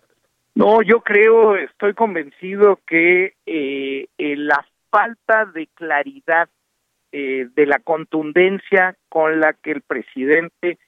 No, 0.56 0.82
yo 0.82 1.02
creo, 1.02 1.56
estoy 1.56 1.93
convencido 1.93 2.80
que 2.88 3.36
eh, 3.45 4.08
la 4.17 4.65
falta 4.91 5.45
de 5.45 5.67
claridad 5.76 6.50
eh, 7.12 7.47
de 7.56 7.65
la 7.65 7.80
contundencia 7.80 8.95
con 9.10 9.39
la 9.39 9.54
que 9.54 9.71
el 9.71 9.82
presidente 9.82 10.80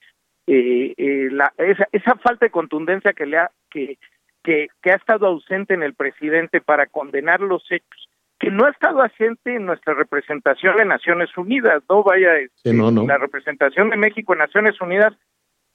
eh, 0.46 0.92
eh, 0.98 1.28
la, 1.30 1.54
esa, 1.56 1.88
esa 1.90 2.16
falta 2.16 2.44
de 2.44 2.50
contundencia 2.50 3.14
que 3.14 3.24
le 3.24 3.38
ha 3.38 3.50
que, 3.70 3.98
que, 4.44 4.68
que 4.82 4.92
ha 4.92 4.96
estado 4.96 5.26
ausente 5.26 5.74
en 5.74 5.82
el 5.82 5.94
presidente 5.94 6.60
para 6.60 6.86
condenar 6.86 7.40
los 7.40 7.64
hechos 7.70 8.08
que 8.38 8.50
no 8.50 8.66
ha 8.66 8.70
estado 8.70 9.02
ausente 9.02 9.56
en 9.56 9.64
nuestra 9.64 9.94
representación 9.94 10.78
en 10.78 10.88
Naciones 10.88 11.36
Unidas 11.36 11.82
no 11.88 12.04
vaya 12.04 12.30
sí, 12.62 12.72
no, 12.72 12.90
no. 12.90 13.06
la 13.06 13.18
representación 13.18 13.90
de 13.90 13.96
México 13.96 14.34
en 14.34 14.40
Naciones 14.40 14.80
Unidas 14.80 15.14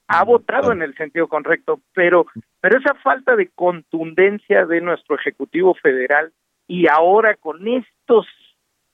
ha 0.06 0.24
votado 0.24 0.72
en 0.72 0.82
el 0.82 0.94
sentido 0.94 1.26
correcto 1.26 1.80
pero 1.92 2.26
pero 2.60 2.78
esa 2.78 2.94
falta 2.94 3.36
de 3.36 3.48
contundencia 3.48 4.64
de 4.66 4.80
nuestro 4.80 5.16
ejecutivo 5.16 5.74
federal 5.74 6.32
y 6.66 6.86
ahora 6.86 7.34
con 7.34 7.66
estos 7.66 8.26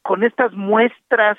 con 0.03 0.25
estas 0.25 0.53
muestras 0.53 1.37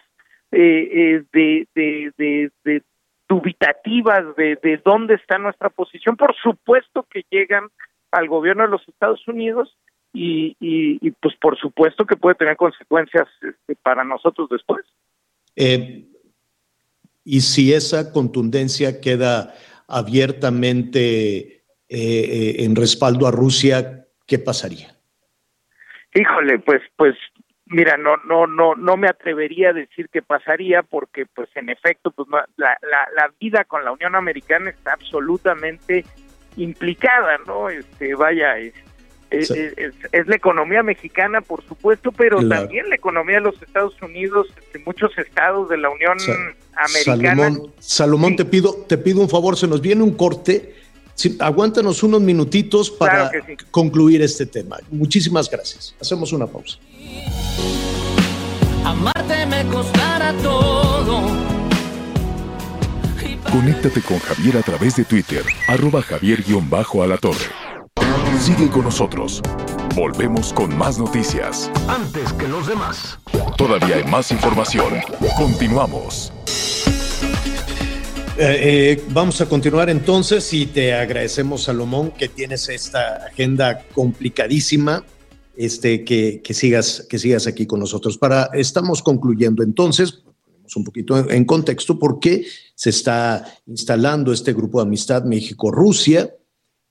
eh, 0.52 0.60
eh, 0.60 1.23
de, 1.34 1.67
de, 1.76 2.13
de, 2.17 2.52
de, 2.63 2.84
dubitativas 3.28 4.36
de, 4.38 4.58
de 4.62 4.78
dónde 4.78 5.15
está 5.15 5.38
nuestra 5.38 5.69
posición, 5.69 6.15
por 6.15 6.34
supuesto 6.36 7.06
que 7.10 7.26
llegan 7.30 7.67
al 8.12 8.28
gobierno 8.28 8.63
de 8.63 8.70
los 8.70 8.88
Estados 8.88 9.28
Unidos 9.28 9.78
y, 10.13 10.56
y, 10.60 10.98
y 11.02 11.12
pues 11.12 11.36
por 11.36 11.58
supuesto 11.58 12.06
que 12.06 12.15
puede 12.15 12.36
tener 12.36 12.56
consecuencias 12.56 13.28
este, 13.41 13.76
para 13.76 14.04
nosotros 14.04 14.50
después. 14.50 14.86
Eh, 15.56 16.06
y 17.24 17.41
si 17.41 17.74
esa 17.74 18.13
contundencia 18.13 19.02
queda 19.02 19.54
abiertamente 19.88 21.63
eh, 21.89 22.56
en 22.60 22.76
respaldo 22.76 23.28
a 23.28 23.32
Rusia, 23.32 24.08
¿qué 24.26 24.39
pasaría? 24.39 24.96
Híjole, 26.13 26.60
pues, 26.60 26.82
pues, 26.96 27.15
mira, 27.65 27.98
no, 27.98 28.17
no, 28.26 28.48
no, 28.48 28.76
no 28.76 28.98
me 28.98 29.08
atrevería 29.08 29.70
a 29.70 29.74
decir 29.74 30.10
qué 30.10 30.22
pasaría 30.22 30.84
porque, 30.84 31.26
pues, 31.26 31.50
en 31.56 31.70
efecto, 31.70 32.12
pues, 32.12 32.28
la, 32.30 32.78
la, 32.82 33.08
la 33.15 33.34
vida 33.39 33.65
con 33.65 33.84
la 33.84 33.91
Unión 33.91 34.15
Americana 34.15 34.70
está 34.70 34.93
absolutamente 34.93 36.06
implicada, 36.58 37.38
¿no? 37.46 37.70
Este, 37.70 38.15
vaya, 38.15 38.58
es, 38.58 38.74
es, 39.30 39.52
es, 40.12 40.28
la 40.28 40.36
economía 40.36 40.84
mexicana, 40.84 41.41
por 41.41 41.63
supuesto, 41.65 42.12
pero 42.12 42.48
también 42.48 42.89
la 42.89 42.96
economía 42.96 43.36
de 43.36 43.41
los 43.41 43.62
Estados 43.62 43.96
Unidos, 44.02 44.48
de 44.74 44.80
muchos 44.80 45.17
estados 45.17 45.70
de 45.70 45.78
la 45.78 45.89
Unión 45.89 46.17
Americana. 46.76 47.36
Salomón, 47.36 47.74
Salomón 47.80 48.36
te 48.36 48.46
pido, 48.46 48.74
te 48.88 48.98
pido 48.98 49.22
un 49.22 49.30
favor, 49.30 49.58
se 49.58 49.67
nos 49.67 49.82
viene 49.82 50.04
un 50.04 50.15
corte. 50.15 50.76
aguántanos 51.39 52.04
unos 52.04 52.22
minutitos 52.22 52.89
para 52.89 53.32
concluir 53.72 54.22
este 54.22 54.46
tema. 54.46 54.78
Muchísimas 54.89 55.50
gracias. 55.50 55.96
Hacemos 56.00 56.32
una 56.32 56.48
pausa. 56.48 56.78
Amarte 58.86 59.46
me 59.46 59.65
costará 59.65 60.34
todo. 60.41 61.16
Conéctate 63.58 64.04
con 64.04 64.20
Javier 64.20 64.56
a 64.58 64.62
través 64.62 64.96
de 64.98 65.04
Twitter, 65.04 65.41
arroba 65.67 66.04
javier-alatorre. 66.04 67.48
Sigue 68.39 68.70
con 68.70 68.84
nosotros. 68.84 69.41
Volvemos 69.96 70.54
con 70.54 70.78
más 70.78 71.00
noticias. 71.00 71.72
Antes 71.88 72.34
que 72.34 72.48
los 72.48 72.67
demás. 72.67 73.17
Todavía 73.58 73.96
hay 73.96 74.04
más 74.04 74.32
información. 74.32 74.93
Continuamos. 75.36 76.32
Eh, 78.38 78.38
eh, 78.38 79.04
vamos 79.10 79.41
a 79.41 79.48
continuar 79.48 79.89
entonces 79.89 80.54
y 80.54 80.67
te 80.67 80.93
agradecemos, 80.93 81.63
Salomón, 81.63 82.12
que 82.12 82.28
tienes 82.28 82.70
esta 82.70 83.26
agenda 83.26 83.84
complicadísima. 83.96 85.04
Este, 85.56 86.04
que, 86.04 86.41
que, 86.43 86.54
sigas, 86.54 87.08
que 87.10 87.17
sigas 87.17 87.48
aquí 87.48 87.65
con 87.65 87.80
nosotros. 87.80 88.20
Para, 88.20 88.52
estamos 88.54 89.02
concluyendo 89.02 89.63
entonces, 89.63 90.22
un 90.75 90.84
poquito 90.84 91.30
en 91.30 91.45
contexto, 91.45 91.97
por 91.97 92.19
qué 92.19 92.45
se 92.75 92.89
está 92.89 93.45
instalando 93.65 94.34
este 94.34 94.53
grupo 94.53 94.80
de 94.80 94.88
amistad 94.88 95.23
México-Rusia 95.23 96.34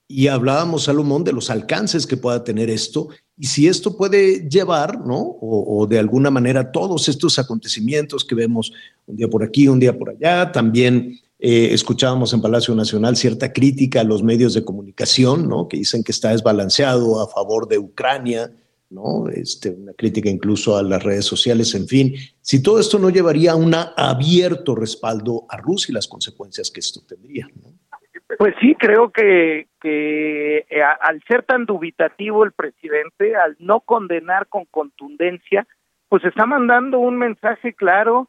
y 0.09 0.29
hablábamos, 0.29 0.85
Salomón, 0.85 1.25
de 1.25 1.33
los 1.33 1.51
alcances 1.51 2.07
que 2.07 2.17
pueda 2.17 2.45
tener 2.45 2.71
esto 2.71 3.09
y 3.37 3.47
si 3.47 3.67
esto 3.67 3.97
puede 3.97 4.49
llevar, 4.49 5.05
¿no? 5.05 5.37
O, 5.41 5.87
de 5.87 5.99
alguna 5.99 6.31
manera 6.31 6.71
todos 6.71 7.09
estos 7.09 7.39
acontecimientos 7.39 8.25
que 8.25 8.35
vemos 8.35 8.73
un 9.07 9.17
día 9.17 9.29
por 9.29 9.43
aquí, 9.43 9.69
un 9.69 9.81
día 9.81 9.99
por 9.99 10.11
allá. 10.11 10.53
También 10.53 11.19
eh, 11.39 11.69
escuchábamos 11.73 12.33
en 12.33 12.41
Palacio 12.41 12.75
Nacional 12.75 13.17
cierta 13.17 13.53
crítica 13.53 14.01
a 14.01 14.05
los 14.05 14.23
medios 14.23 14.55
de 14.55 14.65
comunicación, 14.65 15.49
¿no? 15.49 15.69
Que 15.69 15.77
dicen 15.79 16.03
que 16.03 16.13
está 16.13 16.31
desbalanceado 16.31 17.21
a 17.21 17.29
favor 17.29 17.69
de 17.69 17.79
Ucrania, 17.79 18.53
¿no? 18.91 19.29
Este, 19.29 19.71
una 19.71 19.93
crítica 19.93 20.29
incluso 20.29 20.77
a 20.77 20.83
las 20.83 21.03
redes 21.03 21.25
sociales, 21.25 21.75
en 21.75 21.87
fin. 21.87 22.15
Si 22.41 22.63
todo 22.63 22.79
esto 22.79 22.99
no 22.99 23.11
llevaría 23.11 23.53
a 23.53 23.57
un 23.57 23.75
abierto 23.75 24.75
respaldo 24.75 25.47
a 25.49 25.57
Rusia 25.57 25.93
y 25.93 25.95
las 25.95 26.09
consecuencias 26.09 26.71
que 26.71 26.81
esto 26.81 27.01
tendría, 27.07 27.49
¿no? 27.55 27.73
Pues 28.39 28.55
sí, 28.61 28.75
creo 28.75 29.11
que, 29.11 29.69
que 29.81 30.67
eh, 30.69 30.83
al 30.83 31.23
ser 31.29 31.45
tan 31.45 31.65
dubitativo 31.65 32.45
el 32.45 32.53
presidente, 32.53 33.37
al 33.37 33.57
no 33.61 33.81
condenar 33.81 34.49
con 34.49 34.65
contundencia, 34.65 35.67
pues 36.09 36.25
está 36.25 36.45
mandando 36.45 36.99
un 36.99 37.17
mensaje 37.17 37.73
claro 37.73 38.29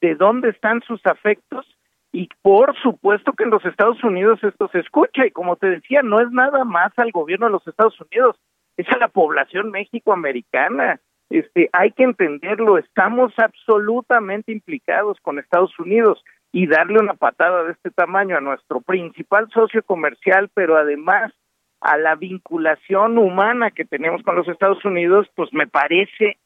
de 0.00 0.14
dónde 0.14 0.50
están 0.50 0.82
sus 0.82 1.04
afectos 1.06 1.66
y 2.12 2.28
por 2.42 2.76
supuesto 2.80 3.32
que 3.32 3.44
en 3.44 3.50
los 3.50 3.64
Estados 3.64 4.02
Unidos 4.02 4.38
esto 4.42 4.68
se 4.68 4.80
escucha 4.80 5.26
y 5.26 5.30
como 5.30 5.56
te 5.56 5.68
decía, 5.68 6.02
no 6.02 6.20
es 6.20 6.30
nada 6.30 6.64
más 6.64 6.92
al 6.96 7.10
gobierno 7.10 7.46
de 7.46 7.52
los 7.52 7.66
Estados 7.66 7.98
Unidos, 8.00 8.36
es 8.78 8.88
a 8.90 8.96
la 8.96 9.08
población 9.08 9.70
méxico-americana. 9.70 11.00
Este, 11.28 11.68
hay 11.72 11.92
que 11.92 12.04
entenderlo, 12.04 12.78
estamos 12.78 13.34
absolutamente 13.36 14.52
implicados 14.52 15.18
con 15.20 15.38
Estados 15.38 15.78
Unidos 15.78 16.24
y 16.52 16.66
darle 16.66 16.98
una 16.98 17.12
patada 17.12 17.64
de 17.64 17.72
este 17.72 17.90
tamaño 17.90 18.36
a 18.38 18.40
nuestro 18.40 18.80
principal 18.80 19.50
socio 19.52 19.82
comercial, 19.82 20.48
pero 20.54 20.76
además 20.76 21.32
a 21.80 21.98
la 21.98 22.14
vinculación 22.14 23.18
humana 23.18 23.70
que 23.72 23.84
tenemos 23.84 24.22
con 24.22 24.36
los 24.36 24.48
Estados 24.48 24.82
Unidos, 24.84 25.26
pues 25.34 25.52
me 25.52 25.66
parece, 25.66 26.38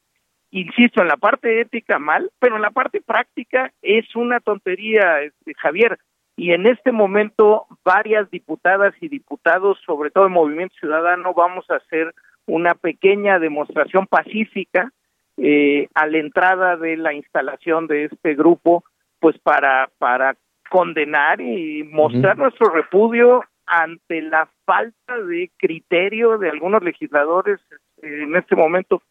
insisto, 0.51 1.01
en 1.01 1.09
la 1.09 1.17
parte 1.17 1.61
ética 1.61 1.99
mal, 1.99 2.31
pero 2.41 2.57
en 2.57 2.63
la 2.63 2.71
parte 2.71 3.01
práctica 3.01 3.73
es 3.83 4.17
una 4.17 4.41
tontería, 4.41 5.23
este, 5.23 5.55
Javier. 5.55 5.99
Y 6.37 6.53
en 6.53 6.67
este 6.67 6.93
momento 6.93 7.67
varias 7.85 8.31
diputadas 8.31 8.95
y 9.01 9.09
diputados, 9.09 9.79
sobre 9.85 10.11
todo 10.11 10.25
el 10.25 10.31
Movimiento 10.31 10.75
Ciudadano, 10.81 11.35
vamos 11.35 11.65
a 11.71 11.77
hacer 11.77 12.15
una 12.47 12.75
pequeña 12.75 13.39
demostración 13.39 14.07
pacífica 14.07 14.93
eh, 15.37 15.89
a 15.95 16.07
la 16.07 16.19
entrada 16.19 16.77
de 16.77 16.97
la 16.97 17.15
instalación 17.15 17.87
de 17.87 18.05
este 18.07 18.35
grupo 18.35 18.85
pues 19.21 19.39
para, 19.39 19.91
para 19.99 20.37
condenar 20.71 21.41
y 21.41 21.85
mostrar 21.85 22.37
nuestro 22.37 22.71
repudio 22.71 23.45
ante 23.67 24.21
la 24.23 24.49
falta 24.65 25.19
de 25.29 25.51
criterio 25.57 26.39
de 26.39 26.51
algunos 26.51 26.83
legisladores 26.83 27.61
este, 27.71 28.23
en 28.25 28.37
este 28.37 28.57
momento. 28.57 29.03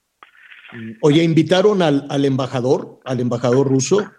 Oye, 1.01 1.23
invitaron 1.23 1.81
al, 1.81 2.05
al 2.09 2.25
embajador, 2.25 2.99
al 3.05 3.19
embajador 3.19 3.67
ruso. 3.67 4.11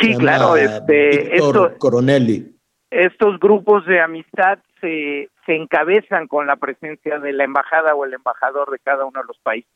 Sí, 0.00 0.16
claro, 0.16 0.56
este, 0.56 1.36
estos, 1.36 1.72
Coronelli. 1.78 2.56
Estos 2.90 3.38
grupos 3.38 3.86
de 3.86 4.00
amistad 4.00 4.58
se, 4.80 5.28
se 5.46 5.54
encabezan 5.54 6.26
con 6.26 6.46
la 6.46 6.56
presencia 6.56 7.18
de 7.18 7.32
la 7.32 7.44
embajada 7.44 7.94
o 7.94 8.04
el 8.04 8.14
embajador 8.14 8.70
de 8.70 8.78
cada 8.78 9.04
uno 9.04 9.20
de 9.20 9.26
los 9.26 9.38
países. 9.38 9.70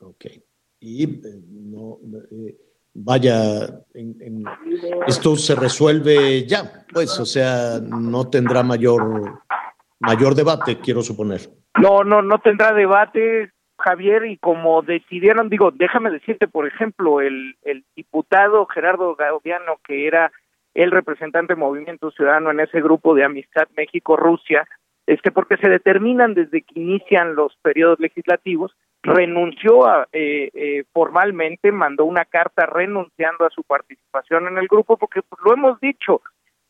Ok. 0.00 0.26
Y 0.80 1.04
eh, 1.04 1.40
no, 1.46 1.98
eh, 2.32 2.56
vaya, 2.94 3.84
esto 5.06 5.36
se 5.36 5.54
resuelve 5.54 6.46
ya, 6.46 6.84
pues, 6.92 7.18
o 7.20 7.26
sea, 7.26 7.80
no 7.82 8.28
tendrá 8.28 8.62
mayor, 8.62 9.40
mayor 9.98 10.34
debate, 10.34 10.78
quiero 10.78 11.02
suponer. 11.02 11.40
No, 11.80 12.02
no, 12.02 12.22
no 12.22 12.38
tendrá 12.38 12.72
debate, 12.72 13.52
Javier, 13.80 14.26
y 14.26 14.36
como 14.36 14.82
decidieron, 14.82 15.48
digo, 15.48 15.70
déjame 15.70 16.10
decirte, 16.10 16.46
por 16.46 16.66
ejemplo, 16.66 17.20
el, 17.20 17.56
diputado 17.96 18.66
Gerardo 18.66 19.14
Gaudiano, 19.16 19.78
que 19.84 20.06
era 20.06 20.32
el 20.74 20.90
representante 20.90 21.54
del 21.54 21.60
Movimiento 21.60 22.10
Ciudadano 22.12 22.50
en 22.50 22.60
ese 22.60 22.80
grupo 22.80 23.14
de 23.14 23.24
amistad 23.24 23.68
México-Rusia, 23.76 24.66
este, 25.06 25.32
porque 25.32 25.56
se 25.56 25.68
determinan 25.68 26.34
desde 26.34 26.62
que 26.62 26.78
inician 26.78 27.34
los 27.34 27.56
periodos 27.62 27.98
legislativos, 27.98 28.76
renunció 29.02 29.86
a, 29.86 30.06
eh, 30.12 30.50
eh, 30.54 30.84
formalmente, 30.92 31.72
mandó 31.72 32.04
una 32.04 32.24
carta 32.24 32.66
renunciando 32.66 33.44
a 33.44 33.50
su 33.50 33.62
participación 33.64 34.46
en 34.46 34.58
el 34.58 34.68
grupo, 34.68 34.96
porque 34.96 35.22
pues, 35.22 35.40
lo 35.44 35.54
hemos 35.54 35.80
dicho, 35.80 36.22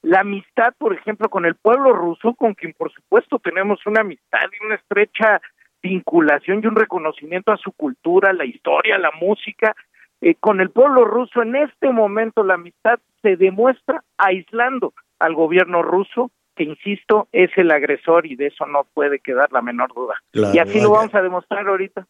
la 0.02 0.20
amistad, 0.20 0.72
por 0.78 0.94
ejemplo, 0.94 1.28
con 1.28 1.44
el 1.44 1.56
pueblo 1.56 1.92
ruso, 1.92 2.34
con 2.34 2.54
quien 2.54 2.72
por 2.72 2.90
supuesto 2.92 3.38
tenemos 3.38 3.84
una 3.86 4.00
amistad 4.00 4.48
y 4.58 4.64
una 4.64 4.76
estrecha 4.76 5.40
vinculación 5.82 6.60
y 6.62 6.66
un 6.66 6.76
reconocimiento 6.76 7.52
a 7.52 7.56
su 7.56 7.72
cultura, 7.72 8.32
la 8.32 8.44
historia, 8.44 8.98
la 8.98 9.10
música, 9.20 9.74
eh, 10.20 10.34
con 10.34 10.60
el 10.60 10.70
pueblo 10.70 11.04
ruso 11.04 11.42
en 11.42 11.56
este 11.56 11.90
momento 11.90 12.44
la 12.44 12.54
amistad 12.54 12.98
se 13.22 13.36
demuestra 13.36 14.02
aislando 14.18 14.92
al 15.18 15.34
gobierno 15.34 15.82
ruso 15.82 16.30
que 16.54 16.64
insisto 16.64 17.28
es 17.32 17.50
el 17.56 17.70
agresor 17.70 18.26
y 18.26 18.36
de 18.36 18.48
eso 18.48 18.66
no 18.66 18.86
puede 18.92 19.20
quedar 19.20 19.50
la 19.52 19.62
menor 19.62 19.94
duda. 19.94 20.14
y 20.52 20.58
así 20.58 20.80
lo 20.80 20.90
vamos 20.90 21.14
a 21.14 21.22
demostrar 21.22 21.66
ahorita 21.66 22.06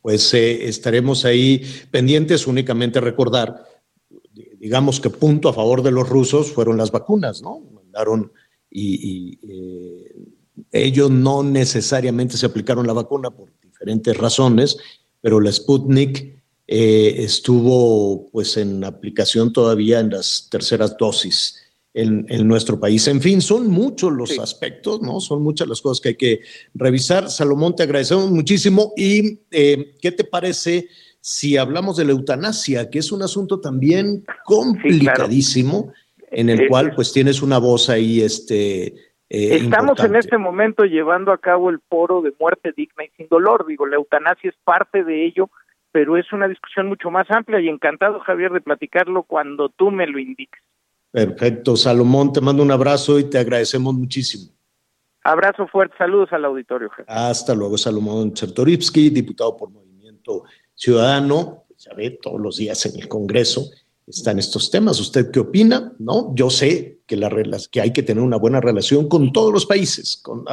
pues 0.00 0.32
eh, 0.34 0.68
estaremos 0.68 1.24
ahí 1.24 1.62
pendientes. 1.90 2.46
Únicamente 2.46 3.00
recordar, 3.00 3.64
digamos 4.58 5.00
que 5.00 5.10
punto 5.10 5.48
a 5.48 5.52
favor 5.52 5.82
de 5.82 5.90
los 5.90 6.08
rusos 6.08 6.52
fueron 6.52 6.76
las 6.76 6.90
vacunas, 6.92 7.42
¿no? 7.42 7.60
Mandaron 7.72 8.32
y, 8.70 9.38
eh, 9.42 10.12
ellos 10.72 11.10
no 11.10 11.42
necesariamente 11.42 12.36
se 12.36 12.46
aplicaron 12.46 12.86
la 12.86 12.92
vacuna 12.92 13.30
por 13.30 13.52
diferentes 13.62 14.16
razones, 14.16 14.76
pero 15.20 15.40
la 15.40 15.52
Sputnik 15.52 16.36
eh, 16.68 17.14
estuvo 17.18 18.28
pues 18.30 18.56
en 18.56 18.82
aplicación 18.84 19.52
todavía 19.52 20.00
en 20.00 20.10
las 20.10 20.48
terceras 20.50 20.96
dosis 20.96 21.56
en, 21.96 22.26
nuestro 22.46 22.78
país. 22.78 23.08
En 23.08 23.22
fin, 23.22 23.40
son 23.40 23.68
muchos 23.68 24.12
los 24.12 24.38
aspectos, 24.38 25.00
¿no? 25.00 25.18
Son 25.18 25.42
muchas 25.42 25.66
las 25.66 25.80
cosas 25.80 26.02
que 26.02 26.08
hay 26.10 26.16
que 26.16 26.40
revisar. 26.74 27.30
Salomón, 27.30 27.74
te 27.74 27.84
agradecemos 27.84 28.30
muchísimo. 28.30 28.92
¿Y 28.96 29.40
eh, 29.50 29.94
qué 30.00 30.12
te 30.12 30.24
parece 30.24 30.88
si 31.22 31.56
hablamos 31.56 31.96
de 31.96 32.04
la 32.04 32.12
eutanasia, 32.12 32.90
que 32.90 32.98
es 32.98 33.12
un 33.12 33.22
asunto 33.22 33.60
también 33.60 34.24
complicadísimo, 34.44 35.92
en 36.30 36.50
el 36.50 36.68
cual 36.68 36.94
pues 36.94 37.12
tienes 37.12 37.42
una 37.42 37.58
voz 37.58 37.88
ahí, 37.88 38.20
este... 38.20 38.94
Eh, 39.28 39.56
Estamos 39.56 40.02
en 40.04 40.14
este 40.16 40.38
momento 40.38 40.84
llevando 40.84 41.32
a 41.32 41.38
cabo 41.38 41.70
el 41.70 41.80
foro 41.88 42.22
de 42.22 42.32
muerte 42.38 42.72
digna 42.76 43.04
y 43.04 43.10
sin 43.16 43.28
dolor. 43.28 43.66
Digo, 43.66 43.86
la 43.86 43.96
eutanasia 43.96 44.50
es 44.50 44.56
parte 44.64 45.02
de 45.02 45.26
ello, 45.26 45.50
pero 45.90 46.16
es 46.16 46.32
una 46.32 46.48
discusión 46.48 46.86
mucho 46.86 47.10
más 47.10 47.30
amplia 47.30 47.60
y 47.60 47.68
encantado, 47.68 48.20
Javier, 48.20 48.52
de 48.52 48.60
platicarlo 48.60 49.24
cuando 49.24 49.68
tú 49.68 49.90
me 49.90 50.06
lo 50.06 50.18
indiques. 50.18 50.62
Perfecto, 51.10 51.76
Salomón, 51.76 52.32
te 52.32 52.40
mando 52.40 52.62
un 52.62 52.70
abrazo 52.70 53.18
y 53.18 53.24
te 53.24 53.38
agradecemos 53.38 53.94
muchísimo. 53.94 54.52
Abrazo 55.24 55.66
fuerte, 55.66 55.96
saludos 55.98 56.32
al 56.32 56.44
auditorio. 56.44 56.90
Hasta 57.08 57.54
luego, 57.54 57.76
Salomón 57.76 58.32
Chertorivsky, 58.32 59.10
diputado 59.10 59.56
por 59.56 59.70
Movimiento 59.70 59.86
Movimiento 60.06 60.44
Ciudadano, 60.74 61.64
pues, 61.68 61.84
ya 61.84 61.94
ve, 61.94 62.18
todos 62.22 62.40
los 62.40 62.56
días 62.58 62.84
en 62.86 63.00
el 63.00 63.08
Congreso 63.08 63.70
están 64.06 64.38
estos 64.38 64.70
temas. 64.70 65.00
¿Usted 65.00 65.30
qué 65.30 65.40
opina? 65.40 65.92
¿No? 65.98 66.32
Yo 66.34 66.50
sé 66.50 66.95
que, 67.06 67.16
la, 67.16 67.30
que 67.70 67.80
hay 67.80 67.92
que 67.92 68.02
tener 68.02 68.22
una 68.22 68.36
buena 68.36 68.60
relación 68.60 69.08
con 69.08 69.32
todos 69.32 69.52
los 69.52 69.66
países, 69.66 70.16
con 70.16 70.44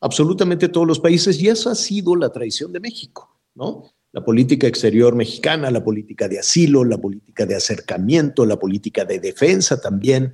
absolutamente 0.00 0.68
todos 0.68 0.86
los 0.86 1.00
países, 1.00 1.40
y 1.40 1.48
eso 1.48 1.70
ha 1.70 1.74
sido 1.74 2.16
la 2.16 2.30
tradición 2.30 2.72
de 2.72 2.80
México, 2.80 3.38
¿no? 3.54 3.90
La 4.12 4.24
política 4.24 4.66
exterior 4.68 5.14
mexicana, 5.16 5.70
la 5.70 5.82
política 5.82 6.28
de 6.28 6.38
asilo, 6.38 6.84
la 6.84 6.98
política 6.98 7.46
de 7.46 7.56
acercamiento, 7.56 8.46
la 8.46 8.58
política 8.58 9.04
de 9.04 9.18
defensa 9.18 9.80
también 9.80 10.32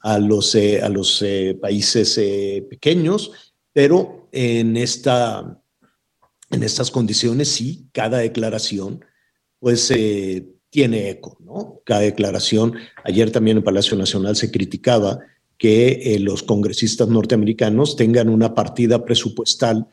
a 0.00 0.20
los, 0.20 0.54
eh, 0.54 0.80
a 0.80 0.88
los 0.88 1.20
eh, 1.22 1.58
países 1.60 2.16
eh, 2.18 2.64
pequeños, 2.70 3.32
pero 3.72 4.28
en, 4.30 4.76
esta, 4.76 5.60
en 6.50 6.62
estas 6.62 6.92
condiciones 6.92 7.48
sí, 7.48 7.88
cada 7.92 8.18
declaración 8.18 9.04
pues 9.58 9.90
tiene 10.76 11.08
eco, 11.08 11.38
¿no? 11.40 11.80
Cada 11.84 12.00
declaración, 12.00 12.74
ayer 13.02 13.30
también 13.30 13.56
en 13.56 13.62
Palacio 13.62 13.96
Nacional 13.96 14.36
se 14.36 14.50
criticaba 14.50 15.20
que 15.56 16.18
los 16.20 16.42
congresistas 16.42 17.08
norteamericanos 17.08 17.96
tengan 17.96 18.28
una 18.28 18.54
partida 18.54 19.02
presupuestal 19.02 19.86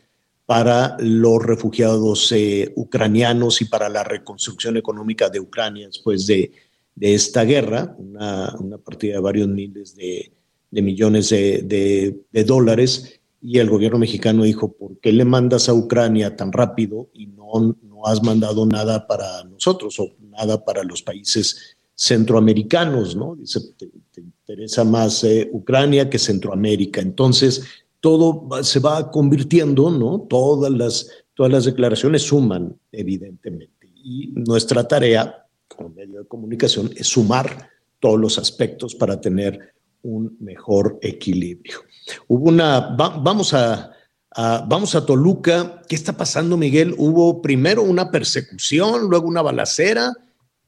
para 0.45 0.97
los 0.99 1.41
refugiados 1.41 2.33
ucranianos 2.75 3.61
y 3.61 3.65
para 3.65 3.87
la 3.87 4.03
reconstrucción 4.03 4.75
económica 4.75 5.29
de 5.29 5.39
Ucrania 5.39 5.87
después 5.87 6.27
de, 6.27 6.51
de 6.95 7.13
esta 7.13 7.45
guerra, 7.45 7.95
una, 7.97 8.77
partida 8.83 9.13
de 9.13 9.21
varios 9.21 9.47
miles 9.47 9.95
de, 9.95 10.33
de 10.69 10.81
millones 10.81 11.29
de, 11.29 12.13
de, 12.29 12.43
dólares, 12.43 13.21
y 13.41 13.59
el 13.59 13.69
gobierno 13.69 13.99
mexicano 13.99 14.43
dijo, 14.43 14.73
¿por 14.73 14.99
qué 14.99 15.13
le 15.13 15.23
mandas 15.23 15.69
a 15.69 15.73
Ucrania 15.73 16.35
tan 16.35 16.51
rápido 16.51 17.09
y 17.13 17.27
no, 17.27 17.73
has 18.05 18.21
mandado 18.21 18.65
nada 18.65 19.07
para 19.07 19.43
nosotros 19.45 19.99
o 19.99 20.09
nada 20.19 20.63
para 20.63 20.83
los 20.83 21.01
países 21.01 21.77
centroamericanos? 21.95 23.15
¿no? 23.15 23.35
Dice, 23.35 23.59
te, 23.77 23.89
interesa 24.15 24.83
más 24.83 25.23
eh, 25.23 25.49
Ucrania 25.53 26.09
que 26.09 26.19
Centroamérica. 26.19 27.01
Entonces, 27.01 27.63
todo 27.99 28.49
se 28.63 28.79
va 28.79 29.09
convirtiendo, 29.09 29.89
¿no? 29.89 30.27
Todas 30.29 30.71
las, 30.71 31.09
todas 31.33 31.51
las 31.51 31.65
declaraciones 31.65 32.23
suman, 32.23 32.77
evidentemente. 32.91 33.87
Y 33.95 34.31
nuestra 34.35 34.85
tarea 34.85 35.47
como 35.69 35.89
medio 35.89 36.19
de 36.19 36.27
comunicación 36.27 36.91
es 36.95 37.07
sumar 37.07 37.69
todos 37.99 38.19
los 38.19 38.37
aspectos 38.37 38.93
para 38.93 39.21
tener 39.21 39.73
un 40.01 40.35
mejor 40.41 40.99
equilibrio. 41.01 41.79
Hubo 42.27 42.49
una, 42.49 42.95
vamos 42.97 43.53
a, 43.53 43.92
vamos 44.35 44.95
a 44.95 45.05
Toluca. 45.05 45.81
¿Qué 45.87 45.95
está 45.95 46.13
pasando, 46.13 46.57
Miguel? 46.57 46.95
Hubo 46.97 47.41
primero 47.41 47.83
una 47.83 48.11
persecución, 48.11 49.09
luego 49.09 49.27
una 49.27 49.41
balacera. 49.41 50.13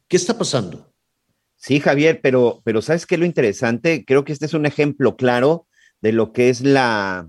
¿Qué 0.08 0.18
está 0.18 0.38
pasando? 0.38 0.92
Sí, 1.56 1.80
Javier, 1.80 2.20
pero, 2.22 2.62
pero 2.64 2.82
¿sabes 2.82 3.06
qué 3.06 3.16
es 3.16 3.20
lo 3.20 3.26
interesante? 3.26 4.06
Creo 4.06 4.24
que 4.24 4.34
este 4.34 4.46
es 4.46 4.54
un 4.54 4.66
ejemplo 4.66 5.16
claro 5.16 5.68
de 6.02 6.12
lo 6.12 6.32
que 6.32 6.50
es 6.50 6.62
la, 6.62 7.28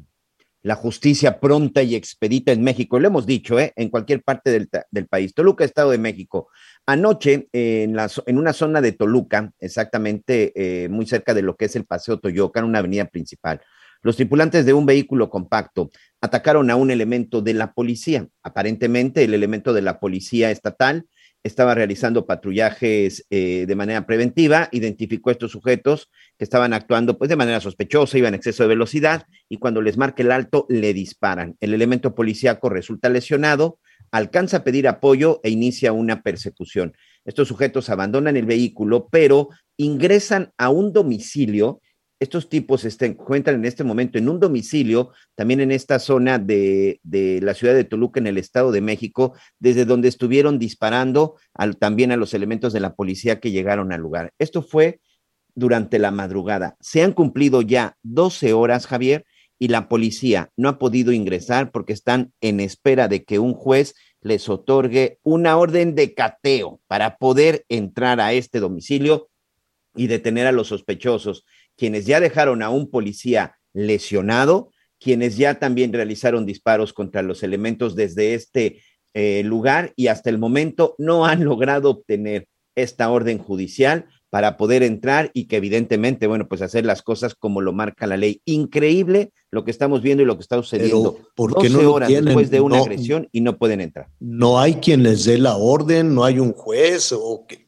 la 0.62 0.74
justicia 0.74 1.40
pronta 1.40 1.82
y 1.82 1.94
expedita 1.94 2.52
en 2.52 2.62
México. 2.62 2.98
Lo 2.98 3.06
hemos 3.06 3.24
dicho, 3.24 3.58
¿eh? 3.58 3.72
en 3.76 3.88
cualquier 3.88 4.22
parte 4.22 4.50
del, 4.50 4.68
del 4.90 5.06
país. 5.06 5.32
Toluca, 5.32 5.64
Estado 5.64 5.92
de 5.92 5.98
México. 5.98 6.48
Anoche, 6.84 7.48
en, 7.52 7.96
la, 7.96 8.10
en 8.26 8.36
una 8.36 8.52
zona 8.52 8.80
de 8.80 8.92
Toluca, 8.92 9.52
exactamente 9.58 10.52
eh, 10.54 10.88
muy 10.88 11.06
cerca 11.06 11.32
de 11.32 11.42
lo 11.42 11.56
que 11.56 11.64
es 11.64 11.76
el 11.76 11.86
Paseo 11.86 12.18
Toyocan, 12.18 12.64
una 12.64 12.80
avenida 12.80 13.06
principal, 13.06 13.62
los 14.02 14.16
tripulantes 14.16 14.64
de 14.66 14.72
un 14.72 14.86
vehículo 14.86 15.30
compacto 15.30 15.90
atacaron 16.20 16.70
a 16.70 16.76
un 16.76 16.90
elemento 16.90 17.42
de 17.42 17.54
la 17.54 17.72
policía. 17.72 18.28
Aparentemente, 18.42 19.24
el 19.24 19.34
elemento 19.34 19.72
de 19.72 19.82
la 19.82 20.00
policía 20.00 20.50
estatal 20.50 21.06
estaba 21.46 21.74
realizando 21.74 22.26
patrullajes 22.26 23.24
eh, 23.30 23.66
de 23.66 23.74
manera 23.76 24.04
preventiva, 24.06 24.68
identificó 24.72 25.30
a 25.30 25.32
estos 25.32 25.52
sujetos 25.52 26.10
que 26.36 26.44
estaban 26.44 26.72
actuando 26.72 27.18
pues 27.18 27.30
de 27.30 27.36
manera 27.36 27.60
sospechosa, 27.60 28.18
iban 28.18 28.34
en 28.34 28.38
exceso 28.38 28.64
de 28.64 28.68
velocidad 28.68 29.26
y 29.48 29.58
cuando 29.58 29.80
les 29.80 29.96
marca 29.96 30.22
el 30.22 30.32
alto 30.32 30.66
le 30.68 30.92
disparan. 30.92 31.56
El 31.60 31.72
elemento 31.72 32.14
policíaco 32.14 32.68
resulta 32.68 33.08
lesionado, 33.08 33.78
alcanza 34.10 34.58
a 34.58 34.64
pedir 34.64 34.88
apoyo 34.88 35.40
e 35.42 35.50
inicia 35.50 35.92
una 35.92 36.22
persecución. 36.22 36.94
Estos 37.24 37.48
sujetos 37.48 37.90
abandonan 37.90 38.36
el 38.36 38.46
vehículo, 38.46 39.08
pero 39.08 39.48
ingresan 39.76 40.52
a 40.58 40.70
un 40.70 40.92
domicilio. 40.92 41.80
Estos 42.18 42.48
tipos 42.48 42.80
se 42.80 43.06
encuentran 43.06 43.56
en 43.56 43.64
este 43.66 43.84
momento 43.84 44.16
en 44.16 44.28
un 44.28 44.40
domicilio, 44.40 45.10
también 45.34 45.60
en 45.60 45.70
esta 45.70 45.98
zona 45.98 46.38
de, 46.38 47.00
la 47.42 47.52
ciudad 47.52 47.74
de 47.74 47.84
Toluca, 47.84 48.20
en 48.20 48.26
el 48.26 48.38
Estado 48.38 48.72
de 48.72 48.80
México, 48.80 49.34
desde 49.58 49.84
donde 49.84 50.08
estuvieron 50.08 50.58
disparando 50.58 51.36
también 51.78 52.12
a 52.12 52.16
los 52.16 52.32
elementos 52.32 52.72
de 52.72 52.80
la 52.80 52.94
policía 52.94 53.38
que 53.38 53.50
llegaron 53.50 53.92
al 53.92 54.00
lugar. 54.00 54.32
Esto 54.38 54.62
fue 54.62 55.00
durante 55.54 55.98
la 55.98 56.10
madrugada. 56.10 56.76
Se 56.80 57.02
han 57.02 57.12
cumplido 57.12 57.60
ya 57.60 57.96
12 58.02 58.54
horas, 58.54 58.86
Javier, 58.86 59.26
y 59.58 59.68
la 59.68 59.88
policía 59.88 60.50
no 60.56 60.68
ha 60.68 60.78
podido 60.78 61.12
ingresar 61.12 61.70
porque 61.70 61.92
están 61.92 62.32
en 62.40 62.60
espera 62.60 63.08
de 63.08 63.24
que 63.24 63.38
un 63.38 63.54
juez 63.54 63.94
les 64.20 64.48
otorgue 64.48 65.18
una 65.22 65.56
orden 65.56 65.94
de 65.94 66.14
cateo 66.14 66.80
para 66.86 67.16
poder 67.16 67.64
entrar 67.68 68.20
a 68.20 68.32
este 68.32 68.60
domicilio 68.60 69.28
y 69.94 70.08
detener 70.08 70.46
a 70.46 70.52
los 70.52 70.68
sospechosos, 70.68 71.46
quienes 71.76 72.06
ya 72.06 72.20
dejaron 72.20 72.62
a 72.62 72.70
un 72.70 72.90
policía 72.90 73.56
lesionado, 73.72 74.70
quienes 74.98 75.36
ya 75.36 75.58
también 75.58 75.92
realizaron 75.92 76.46
disparos 76.46 76.92
contra 76.92 77.22
los 77.22 77.42
elementos 77.42 77.94
desde 77.94 78.34
este 78.34 78.82
eh, 79.14 79.42
lugar 79.44 79.92
y 79.96 80.08
hasta 80.08 80.30
el 80.30 80.38
momento 80.38 80.94
no 80.98 81.26
han 81.26 81.44
logrado 81.44 81.90
obtener 81.90 82.48
esta 82.74 83.10
orden 83.10 83.38
judicial 83.38 84.06
para 84.28 84.56
poder 84.56 84.82
entrar 84.82 85.30
y 85.32 85.46
que 85.46 85.56
evidentemente, 85.56 86.26
bueno, 86.26 86.48
pues 86.48 86.60
hacer 86.60 86.84
las 86.84 87.02
cosas 87.02 87.34
como 87.34 87.62
lo 87.62 87.72
marca 87.72 88.06
la 88.06 88.18
ley. 88.18 88.42
Increíble 88.44 89.32
lo 89.50 89.64
que 89.64 89.70
estamos 89.70 90.02
viendo 90.02 90.22
y 90.22 90.26
lo 90.26 90.36
que 90.36 90.42
está 90.42 90.56
sucediendo. 90.56 91.18
¿Por 91.34 91.56
qué 91.58 91.70
no 91.70 91.90
horas 91.90 92.10
después 92.10 92.50
de 92.50 92.60
una 92.60 92.78
agresión 92.78 93.28
y 93.32 93.40
no 93.40 93.56
pueden 93.56 93.80
entrar. 93.80 94.08
No 94.20 94.60
hay 94.60 94.74
quien 94.74 95.02
les 95.02 95.24
dé 95.24 95.38
la 95.38 95.56
orden, 95.56 96.14
no 96.14 96.24
hay 96.24 96.38
un 96.38 96.52
juez 96.52 97.12
o 97.12 97.46
¿qué, 97.48 97.64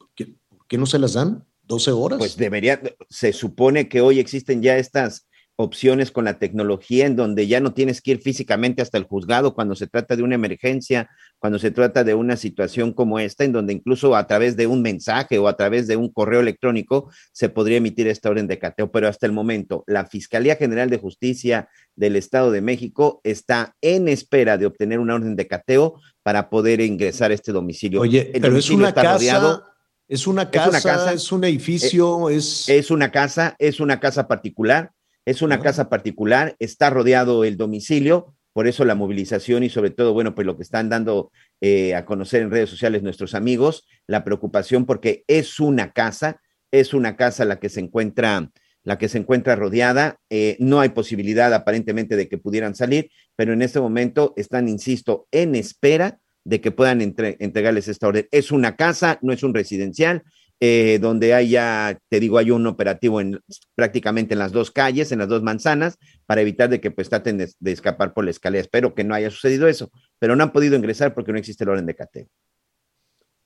por 0.49 0.67
qué 0.67 0.77
no 0.77 0.85
se 0.85 0.99
las 0.99 1.15
dan? 1.15 1.47
12 1.69 1.91
horas. 1.93 2.19
Pues 2.19 2.37
debería, 2.37 2.81
se 3.09 3.33
supone 3.33 3.89
que 3.89 4.01
hoy 4.01 4.19
existen 4.19 4.63
ya 4.63 4.77
estas 4.77 5.29
opciones 5.61 6.13
con 6.13 6.25
la 6.25 6.39
tecnología 6.39 7.05
en 7.05 7.17
donde 7.17 7.49
ya 7.49 7.59
no 7.59 7.75
tienes 7.75 8.01
que 8.01 8.13
ir 8.13 8.23
físicamente 8.23 8.81
hasta 8.81 8.97
el 8.97 9.03
juzgado 9.03 9.55
cuando 9.55 9.75
se 9.75 9.89
trata 9.89 10.15
de 10.15 10.23
una 10.23 10.37
emergencia, 10.37 11.11
cuando 11.41 11.59
se 11.59 11.73
trata 11.73 12.05
de 12.05 12.15
una 12.15 12.37
situación 12.37 12.93
como 12.93 13.19
esta, 13.19 13.43
en 13.43 13.51
donde 13.51 13.73
incluso 13.73 14.15
a 14.15 14.29
través 14.29 14.57
de 14.57 14.69
un 14.69 14.83
mensaje 14.83 15.37
o 15.37 15.49
a 15.49 15.57
través 15.57 15.89
de 15.89 15.97
un 15.97 16.13
correo 16.13 16.41
electrónico 16.41 17.11
se 17.33 17.49
podría 17.49 17.79
emitir 17.79 18.07
esta 18.07 18.31
orden 18.31 18.47
de 18.47 18.61
cateo. 18.61 18.93
Pero 18.93 19.09
hasta 19.09 19.27
el 19.27 19.33
momento, 19.33 19.83
la 19.89 20.07
Fiscalía 20.07 20.55
General 20.55 20.91
de 20.91 20.99
Justicia 20.99 21.69
del 21.97 22.15
Estado 22.15 22.53
de 22.53 22.61
México 22.61 23.21
está 23.25 23.75
en 23.81 24.07
espera 24.07 24.59
de 24.59 24.67
obtener 24.67 25.01
una 25.01 25.17
orden 25.17 25.35
de 25.35 25.49
cateo 25.49 26.01
para 26.23 26.51
poder 26.51 26.81
ingresar 26.81 27.33
a 27.33 27.35
este 27.35 27.51
domicilio. 27.51 28.01
Oye, 28.01 28.31
pero 28.41 28.57
es 28.57 28.71
una 28.71 28.95
casa. 28.95 29.65
Es 30.09 30.27
una 30.27 30.51
casa, 30.51 31.13
es 31.13 31.31
un 31.31 31.45
edificio, 31.45 32.31
es... 32.31 32.69
Es 32.69 32.91
una 32.91 33.11
casa, 33.11 33.55
es 33.59 33.79
una 33.81 34.01
casa 34.01 34.27
particular 34.27 34.93
es 35.29 35.43
una 35.43 35.61
casa 35.61 35.91
particular, 35.91 36.57
está 36.59 36.89
rodeado 36.89 37.45
el 37.45 37.59
domicilio, 37.59 38.35
por 38.55 38.67
eso 38.67 38.87
la 38.87 38.95
movilización 38.95 39.63
y 39.63 39.69
sobre 39.69 39.91
todo, 39.91 40.15
bueno, 40.15 40.35
pues 40.35 40.47
lo 40.47 40.57
que 40.57 40.63
están 40.63 40.89
dando 40.89 41.31
eh, 41.61 41.95
a 41.95 42.07
conocer 42.07 42.41
en 42.41 42.51
redes 42.51 42.71
sociales 42.71 43.03
nuestros 43.03 43.35
amigos, 43.35 43.87
la 44.07 44.25
preocupación 44.25 44.87
porque 44.87 45.25
es 45.27 45.61
una 45.61 45.93
casa, 45.93 46.41
es 46.71 46.95
una 46.95 47.17
casa 47.17 47.45
la 47.45 47.61
que 47.61 47.69
se 47.69 47.81
encuentra 47.81 48.51
la 48.85 48.97
que 48.97 49.11
se 49.11 49.19
encuentra 49.19 49.55
rodeada. 49.55 50.19
Eh, 50.31 50.57
no 50.61 50.81
hay 50.81 50.89
posibilidad 50.89 51.53
aparentemente 51.53 52.17
de 52.17 52.27
que 52.27 52.39
pudieran 52.39 52.75
salir, 52.75 53.11
pero 53.37 53.53
en 53.53 53.61
este 53.61 53.81
momento 53.81 54.33
están, 54.39 54.67
insisto, 54.67 55.29
en 55.31 55.57
espera 55.57 56.21
de 56.49 56.63
que 56.63 56.71
puedan 56.71 57.03
entregarles 57.03 57.89
esta 57.89 58.09
orden. 58.09 58.27
Es 58.31 58.51
una 58.51 58.75
casa, 58.75 59.19
no 59.21 59.35
es 59.35 59.43
un 59.43 59.53
residencial, 59.53 60.23
eh, 60.61 60.99
donde 60.99 61.35
hay 61.35 61.51
ya, 61.51 62.01
te 62.09 62.21
digo, 62.21 62.39
hay 62.39 62.51
un 62.51 62.67
operativo 62.67 63.21
en 63.21 63.39
prácticamente 63.75 64.33
en 64.33 64.39
las 64.39 64.51
dos 64.51 64.71
calles, 64.71 65.13
en 65.13 65.19
las 65.19 65.29
dos 65.29 65.43
manzanas, 65.43 65.99
para 66.25 66.41
evitar 66.41 66.71
de 66.71 66.81
que 66.81 66.91
pues 66.91 67.11
traten 67.11 67.37
de, 67.37 67.51
escapar 67.71 68.15
por 68.15 68.25
la 68.25 68.31
escalera. 68.31 68.63
Espero 68.63 68.95
que 68.95 69.05
no 69.05 69.15
haya 69.15 69.31
sucedido 69.31 69.69
eso, 69.69 69.91
pero 70.19 70.37
no 70.37 70.43
han 70.43 70.53
podido 70.53 70.75
ingresar 70.75 71.13
porque 71.13 71.33
no 71.33 71.39
existe 71.39 71.65
el 71.65 71.71
orden 71.71 71.85
de 71.85 71.95
cateo. 71.95 72.27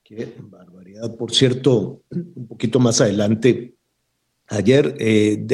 Qué 0.04 0.34
barbaridad. 0.38 1.16
Por 1.16 1.32
cierto, 1.32 2.02
un 2.08 2.46
poquito 2.46 2.78
más 2.78 3.00
adelante, 3.00 3.74
ayer, 4.46 4.94
eh, 5.00 5.44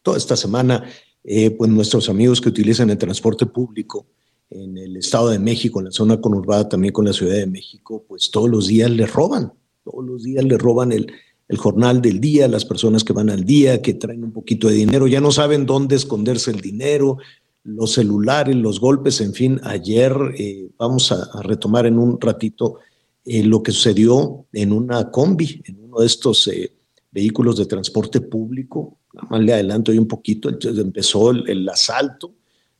toda 0.00 0.16
esta 0.16 0.34
semana, 0.34 0.88
eh, 1.24 1.50
pues 1.50 1.70
nuestros 1.70 2.08
amigos 2.08 2.40
que 2.40 2.48
utilizan 2.48 2.88
el 2.88 2.96
transporte 2.96 3.44
público 3.44 4.06
en 4.50 4.76
el 4.76 4.96
Estado 4.96 5.28
de 5.30 5.38
México, 5.38 5.78
en 5.78 5.86
la 5.86 5.92
zona 5.92 6.20
conurbada, 6.20 6.68
también 6.68 6.92
con 6.92 7.04
la 7.04 7.12
Ciudad 7.12 7.36
de 7.36 7.46
México, 7.46 8.04
pues 8.08 8.30
todos 8.30 8.50
los 8.50 8.66
días 8.66 8.90
les 8.90 9.12
roban 9.12 9.52
todos 9.84 10.04
los 10.04 10.22
días 10.22 10.44
le 10.44 10.58
roban 10.58 10.92
el, 10.92 11.12
jornal 11.56 12.00
del 12.00 12.20
día, 12.20 12.46
las 12.46 12.64
personas 12.64 13.02
que 13.02 13.12
van 13.12 13.28
al 13.28 13.44
día, 13.44 13.82
que 13.82 13.94
traen 13.94 14.22
un 14.22 14.30
poquito 14.30 14.68
de 14.68 14.74
dinero, 14.74 15.08
ya 15.08 15.20
no 15.20 15.32
saben 15.32 15.66
dónde 15.66 15.96
esconderse 15.96 16.52
el 16.52 16.60
dinero, 16.60 17.18
los 17.64 17.94
celulares, 17.94 18.54
los 18.54 18.78
golpes, 18.78 19.20
en 19.20 19.34
fin, 19.34 19.60
ayer 19.64 20.12
eh, 20.38 20.70
vamos 20.78 21.10
a, 21.10 21.42
retomar 21.42 21.86
en 21.86 21.98
un 21.98 22.20
ratito 22.20 22.76
eh, 23.24 23.42
lo 23.42 23.64
que 23.64 23.72
sucedió 23.72 24.46
en 24.52 24.72
una 24.72 25.10
combi, 25.10 25.60
en 25.64 25.80
uno 25.82 25.98
de 25.98 26.06
estos 26.06 26.46
eh, 26.46 26.72
vehículos 27.10 27.56
de 27.56 27.66
transporte 27.66 28.20
público. 28.20 28.98
Más 29.28 29.40
le 29.40 29.52
adelanto 29.52 29.90
hoy 29.90 29.98
un 29.98 30.06
poquito, 30.06 30.50
entonces 30.50 30.80
empezó 30.80 31.32
el, 31.32 31.68
asalto, 31.68 32.32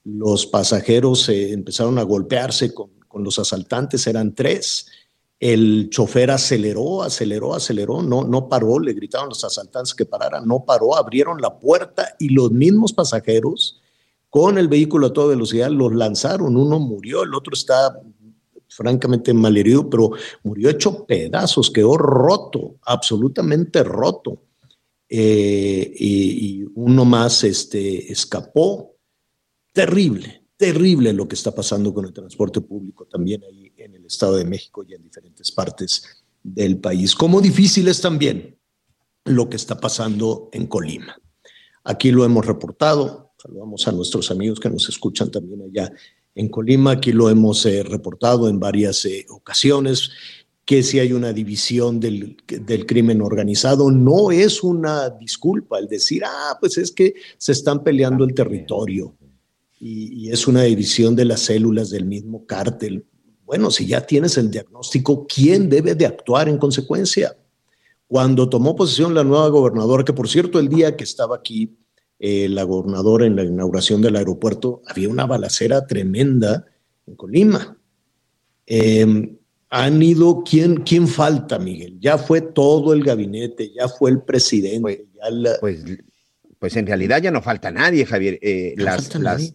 los 0.04 0.46
pasajeros 0.46 1.28
empezaron 1.28 1.98
a 1.98 2.02
golpearse 2.02 2.72
con, 2.74 2.90
los 3.12 3.38
asaltantes, 3.38 4.06
eran 4.06 4.34
tres, 4.34 4.86
el 5.40 5.88
chofer 5.90 6.30
aceleró, 6.30 7.02
aceleró, 7.02 7.54
aceleró, 7.54 8.02
no, 8.02 8.24
no 8.24 8.48
paró, 8.48 8.78
le 8.78 8.92
gritaron 8.92 9.30
los 9.30 9.42
asaltantes 9.42 9.94
que 9.94 10.04
pararan, 10.04 10.46
no 10.46 10.64
paró, 10.64 10.96
abrieron 10.96 11.40
la 11.40 11.58
puerta 11.58 12.14
y 12.20 12.28
los 12.28 12.52
mismos 12.52 12.92
pasajeros 12.92 13.80
con 14.28 14.58
el 14.58 14.68
vehículo 14.68 15.08
a 15.08 15.12
toda 15.12 15.34
velocidad, 15.34 15.70
los 15.70 15.92
lanzaron, 15.92 16.56
uno 16.56 16.78
murió, 16.78 17.24
el 17.24 17.34
otro 17.34 17.52
está 17.52 18.00
francamente 18.68 19.34
malherido, 19.34 19.90
pero 19.90 20.12
murió 20.44 20.70
hecho 20.70 21.04
pedazos, 21.04 21.70
quedó 21.70 21.96
roto, 21.96 22.76
absolutamente 22.82 23.82
roto. 23.82 24.44
Eh, 25.08 25.92
y, 25.96 26.64
uno 26.76 27.04
más 27.04 27.42
este, 27.42 28.10
escapó. 28.12 28.94
Terrible, 29.72 30.44
terrible 30.56 31.12
lo 31.12 31.28
que 31.28 31.34
está 31.34 31.54
pasando 31.54 31.94
con 31.94 32.04
el 32.04 32.12
transporte 32.12 32.60
público 32.60 33.06
también 33.06 33.42
ahí 33.44 33.72
en 33.76 33.94
el 33.94 34.04
Estado 34.06 34.36
de 34.36 34.44
México 34.44 34.84
y 34.86 34.94
en 34.94 35.02
diferentes 35.02 35.50
partes 35.52 36.24
del 36.42 36.78
país. 36.78 37.14
Como 37.14 37.40
difícil 37.40 37.88
es 37.88 38.00
también 38.00 38.58
lo 39.24 39.48
que 39.48 39.56
está 39.56 39.78
pasando 39.78 40.48
en 40.52 40.66
Colima. 40.66 41.16
Aquí 41.84 42.10
lo 42.10 42.24
hemos 42.24 42.46
reportado, 42.46 43.30
Saludamos 43.42 43.88
a 43.88 43.92
nuestros 43.92 44.30
amigos 44.30 44.60
que 44.60 44.68
nos 44.68 44.86
escuchan 44.90 45.30
también 45.30 45.62
allá 45.62 45.90
en 46.34 46.48
Colima. 46.50 46.90
Aquí 46.90 47.10
lo 47.10 47.30
hemos 47.30 47.64
eh, 47.64 47.82
reportado 47.82 48.50
en 48.50 48.60
varias 48.60 49.06
eh, 49.06 49.24
ocasiones 49.30 50.10
que 50.66 50.82
si 50.82 50.98
hay 50.98 51.14
una 51.14 51.32
división 51.32 51.98
del, 52.00 52.36
del, 52.46 52.84
crimen 52.84 53.22
organizado, 53.22 53.90
no 53.90 54.30
es 54.30 54.62
una 54.62 55.08
disculpa 55.08 55.78
el 55.78 55.88
decir, 55.88 56.22
ah, 56.24 56.58
pues 56.60 56.76
es 56.76 56.92
que 56.92 57.14
se 57.38 57.52
están 57.52 57.82
peleando 57.82 58.24
el 58.24 58.34
territorio 58.34 59.16
y, 59.80 60.26
y 60.26 60.30
es 60.30 60.46
una 60.46 60.62
división 60.62 61.16
de 61.16 61.24
las 61.24 61.40
células 61.40 61.90
del 61.90 62.04
mismo 62.04 62.46
cártel. 62.46 63.04
Bueno, 63.44 63.72
si 63.72 63.86
ya 63.86 64.06
tienes 64.06 64.38
el 64.38 64.50
diagnóstico, 64.50 65.26
¿quién 65.26 65.68
debe 65.68 65.96
de 65.96 66.06
actuar 66.06 66.48
en 66.48 66.58
consecuencia? 66.58 67.36
Cuando 68.06 68.48
tomó 68.48 68.76
posesión 68.76 69.14
la 69.14 69.24
nueva 69.24 69.48
gobernadora, 69.48 70.04
que 70.04 70.12
por 70.12 70.28
cierto 70.28 70.58
el 70.58 70.68
día 70.68 70.96
que 70.96 71.04
estaba 71.04 71.36
aquí 71.36 71.76
eh, 72.22 72.48
la 72.50 72.64
gobernadora 72.64 73.24
en 73.24 73.34
la 73.34 73.44
inauguración 73.44 74.02
del 74.02 74.16
aeropuerto, 74.16 74.82
había 74.86 75.08
una 75.08 75.24
balacera 75.26 75.86
tremenda 75.86 76.66
en 77.06 77.16
Colima. 77.16 77.78
Em, 78.66 79.38
han 79.70 80.02
ido, 80.02 80.42
¿quién, 80.44 80.82
¿quién 80.82 81.08
falta, 81.08 81.58
Miguel? 81.58 81.98
Ya 81.98 82.18
fue 82.18 82.42
todo 82.42 82.92
el 82.92 83.02
gabinete, 83.02 83.72
ya 83.72 83.88
fue 83.88 84.10
el 84.10 84.20
presidente. 84.20 85.06
Pues, 85.20 85.58
pues, 85.60 85.84
pues, 86.60 86.76
en 86.76 86.86
realidad 86.86 87.20
ya 87.20 87.32
no 87.32 87.42
falta 87.42 87.72
nadie, 87.72 88.06
Javier. 88.06 88.38
Eh, 88.42 88.76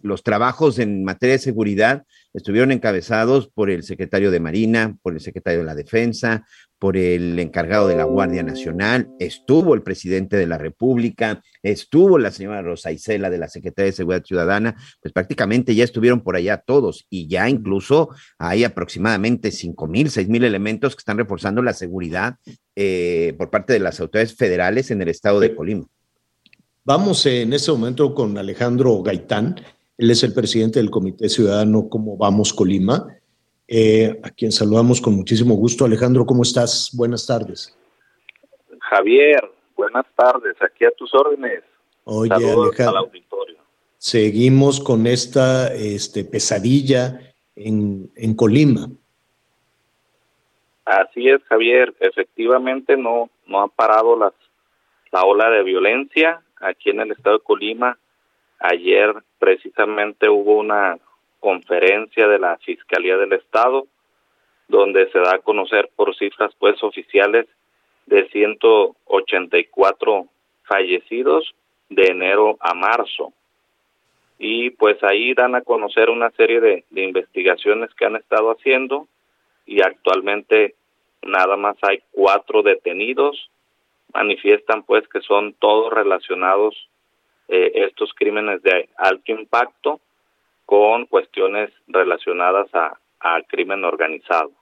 los 0.02 0.22
trabajos 0.22 0.78
en 0.78 1.04
materia 1.04 1.36
de 1.36 1.38
seguridad 1.38 2.02
estuvieron 2.34 2.72
encabezados 2.72 3.48
por 3.48 3.70
el 3.70 3.84
secretario 3.84 4.30
de 4.30 4.40
Marina, 4.40 4.96
por 5.00 5.14
el 5.14 5.20
secretario 5.20 5.60
de 5.60 5.64
la 5.64 5.74
Defensa, 5.74 6.44
por 6.78 6.96
el 6.96 7.38
encargado 7.38 7.88
de 7.88 7.96
la 7.96 8.04
Guardia 8.04 8.42
Nacional, 8.42 9.08
estuvo 9.18 9.74
el 9.74 9.82
presidente 9.82 10.36
de 10.36 10.46
la 10.46 10.58
República, 10.58 11.40
estuvo 11.62 12.18
la 12.18 12.30
señora 12.30 12.60
Rosa 12.60 12.92
Isela 12.92 13.30
de 13.30 13.38
la 13.38 13.48
Secretaría 13.48 13.86
de 13.86 13.96
Seguridad 13.96 14.24
Ciudadana, 14.24 14.76
pues 15.00 15.14
prácticamente 15.14 15.74
ya 15.74 15.84
estuvieron 15.84 16.20
por 16.20 16.36
allá 16.36 16.58
todos 16.58 17.06
y 17.08 17.28
ya 17.28 17.48
incluso 17.48 18.10
hay 18.38 18.64
aproximadamente 18.64 19.52
cinco 19.52 19.86
mil, 19.86 20.10
seis 20.10 20.28
mil 20.28 20.44
elementos 20.44 20.94
que 20.94 21.00
están 21.00 21.18
reforzando 21.18 21.62
la 21.62 21.72
seguridad 21.72 22.36
eh, 22.74 23.34
por 23.38 23.50
parte 23.50 23.72
de 23.72 23.78
las 23.78 24.00
autoridades 24.00 24.36
federales 24.36 24.90
en 24.90 25.00
el 25.00 25.08
estado 25.08 25.40
de 25.40 25.54
Colima. 25.54 25.86
Vamos 26.86 27.26
en 27.26 27.52
este 27.52 27.72
momento 27.72 28.14
con 28.14 28.38
Alejandro 28.38 29.02
Gaitán, 29.02 29.56
él 29.98 30.08
es 30.08 30.22
el 30.22 30.32
presidente 30.32 30.78
del 30.78 30.88
Comité 30.88 31.28
Ciudadano 31.28 31.88
Cómo 31.88 32.16
Vamos 32.16 32.52
Colima 32.52 33.08
eh, 33.66 34.20
a 34.22 34.30
quien 34.30 34.52
saludamos 34.52 35.00
con 35.00 35.16
muchísimo 35.16 35.56
gusto. 35.56 35.84
Alejandro, 35.84 36.24
¿cómo 36.24 36.44
estás? 36.44 36.92
Buenas 36.96 37.26
tardes. 37.26 37.76
Javier, 38.78 39.50
buenas 39.76 40.06
tardes. 40.14 40.54
Aquí 40.62 40.84
a 40.84 40.92
tus 40.92 41.12
órdenes. 41.12 41.64
Oye, 42.04 42.32
Alejandro. 42.32 43.10
Seguimos 43.98 44.78
con 44.78 45.08
esta 45.08 45.74
este, 45.74 46.24
pesadilla 46.24 47.20
en, 47.56 48.12
en 48.14 48.36
Colima. 48.36 48.88
Así 50.84 51.28
es, 51.28 51.42
Javier. 51.48 51.92
Efectivamente, 51.98 52.96
no, 52.96 53.28
no 53.48 53.62
ha 53.62 53.66
parado 53.66 54.16
las, 54.16 54.34
la 55.10 55.24
ola 55.24 55.50
de 55.50 55.64
violencia 55.64 56.44
aquí 56.60 56.90
en 56.90 57.00
el 57.00 57.12
estado 57.12 57.38
de 57.38 57.44
Colima. 57.44 57.98
Ayer 58.58 59.14
precisamente 59.38 60.28
hubo 60.28 60.58
una 60.58 60.98
conferencia 61.40 62.26
de 62.28 62.38
la 62.38 62.56
Fiscalía 62.58 63.16
del 63.16 63.32
Estado, 63.34 63.86
donde 64.68 65.10
se 65.10 65.18
da 65.18 65.36
a 65.36 65.38
conocer 65.38 65.90
por 65.94 66.16
cifras 66.16 66.52
pues 66.58 66.82
oficiales 66.82 67.46
de 68.06 68.28
184 68.28 70.26
fallecidos 70.64 71.54
de 71.88 72.06
enero 72.08 72.56
a 72.60 72.74
marzo. 72.74 73.32
Y 74.38 74.70
pues 74.70 75.02
ahí 75.02 75.34
dan 75.34 75.54
a 75.54 75.62
conocer 75.62 76.10
una 76.10 76.30
serie 76.30 76.60
de, 76.60 76.84
de 76.90 77.02
investigaciones 77.02 77.94
que 77.94 78.04
han 78.06 78.16
estado 78.16 78.50
haciendo 78.50 79.06
y 79.66 79.82
actualmente 79.82 80.74
nada 81.22 81.56
más 81.56 81.76
hay 81.82 82.02
cuatro 82.12 82.62
detenidos. 82.62 83.50
Manifiestan 84.16 84.82
pues 84.82 85.06
que 85.12 85.20
son 85.20 85.54
todos 85.60 85.92
relacionados 85.92 86.74
eh, 87.48 87.70
estos 87.74 88.14
crímenes 88.14 88.62
de 88.62 88.88
alto 88.96 89.30
impacto 89.30 90.00
con 90.64 91.04
cuestiones 91.04 91.70
relacionadas 91.86 92.66
a, 92.74 92.98
al 93.20 93.46
crimen 93.46 93.84
organizado. 93.84 94.52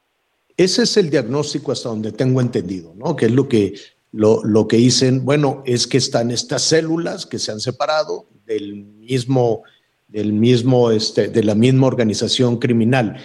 Ese 0.57 0.83
es 0.83 0.97
el 0.97 1.09
diagnóstico 1.09 1.71
hasta 1.71 1.89
donde 1.89 2.11
tengo 2.11 2.41
entendido, 2.41 2.95
¿no? 2.97 3.15
Que 3.15 3.27
es 3.27 3.33
lo 3.33 3.49
que, 3.49 3.75
lo, 4.11 4.41
lo 4.43 4.67
que 4.67 4.77
dicen, 4.77 5.25
bueno, 5.25 5.63
es 5.67 5.87
que 5.87 5.99
están 5.99 6.33
estas 6.33 6.63
células 6.63 7.25
que 7.25 7.39
se 7.39 7.53
han 7.53 7.61
separado 7.61 8.27
del 8.47 8.75
mismo, 8.75 9.63
del 10.09 10.33
mismo, 10.33 10.91
este, 10.91 11.29
de 11.29 11.45
la 11.45 11.55
misma 11.55 11.87
organización 11.87 12.59
criminal. 12.59 13.19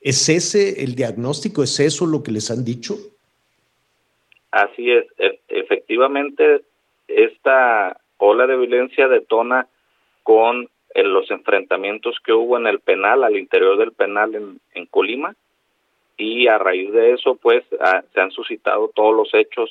¿Es 0.00 0.28
ese 0.28 0.82
el 0.82 0.96
diagnóstico? 0.96 1.62
¿Es 1.62 1.78
eso 1.78 2.04
lo 2.04 2.24
que 2.24 2.32
les 2.32 2.50
han 2.50 2.64
dicho? 2.64 2.98
Así 4.52 4.90
es, 4.90 5.06
e, 5.18 5.40
efectivamente, 5.52 6.62
esta 7.08 7.96
ola 8.18 8.46
de 8.46 8.56
violencia 8.56 9.08
detona 9.08 9.66
con 10.22 10.68
en 10.94 11.12
los 11.12 11.30
enfrentamientos 11.30 12.16
que 12.24 12.32
hubo 12.32 12.58
en 12.58 12.66
el 12.66 12.80
penal, 12.80 13.24
al 13.24 13.36
interior 13.36 13.78
del 13.78 13.92
penal 13.92 14.34
en, 14.34 14.86
Colima, 14.86 15.34
y 16.18 16.46
a 16.48 16.58
raíz 16.58 16.92
de 16.92 17.12
eso, 17.12 17.36
pues, 17.36 17.64
se 18.12 18.20
han 18.20 18.30
suscitado 18.30 18.90
todos 18.94 19.16
los 19.16 19.32
hechos 19.32 19.70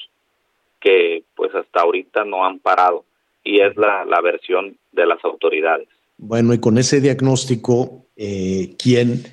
que, 0.80 1.24
pues, 1.36 1.54
hasta 1.54 1.82
ahorita 1.82 2.26
no 2.26 2.44
han 2.44 2.58
parado, 2.58 3.06
y 3.44 3.62
es 3.62 3.78
la, 3.78 4.04
la 4.06 4.20
versión 4.22 4.78
de 4.92 5.06
las 5.06 5.24
autoridades. 5.24 5.88
Bueno, 6.18 6.54
y 6.54 6.60
con 6.60 6.78
ese 6.78 7.02
diagnóstico, 7.02 8.06
eh, 8.16 8.76
¿quién, 8.82 9.24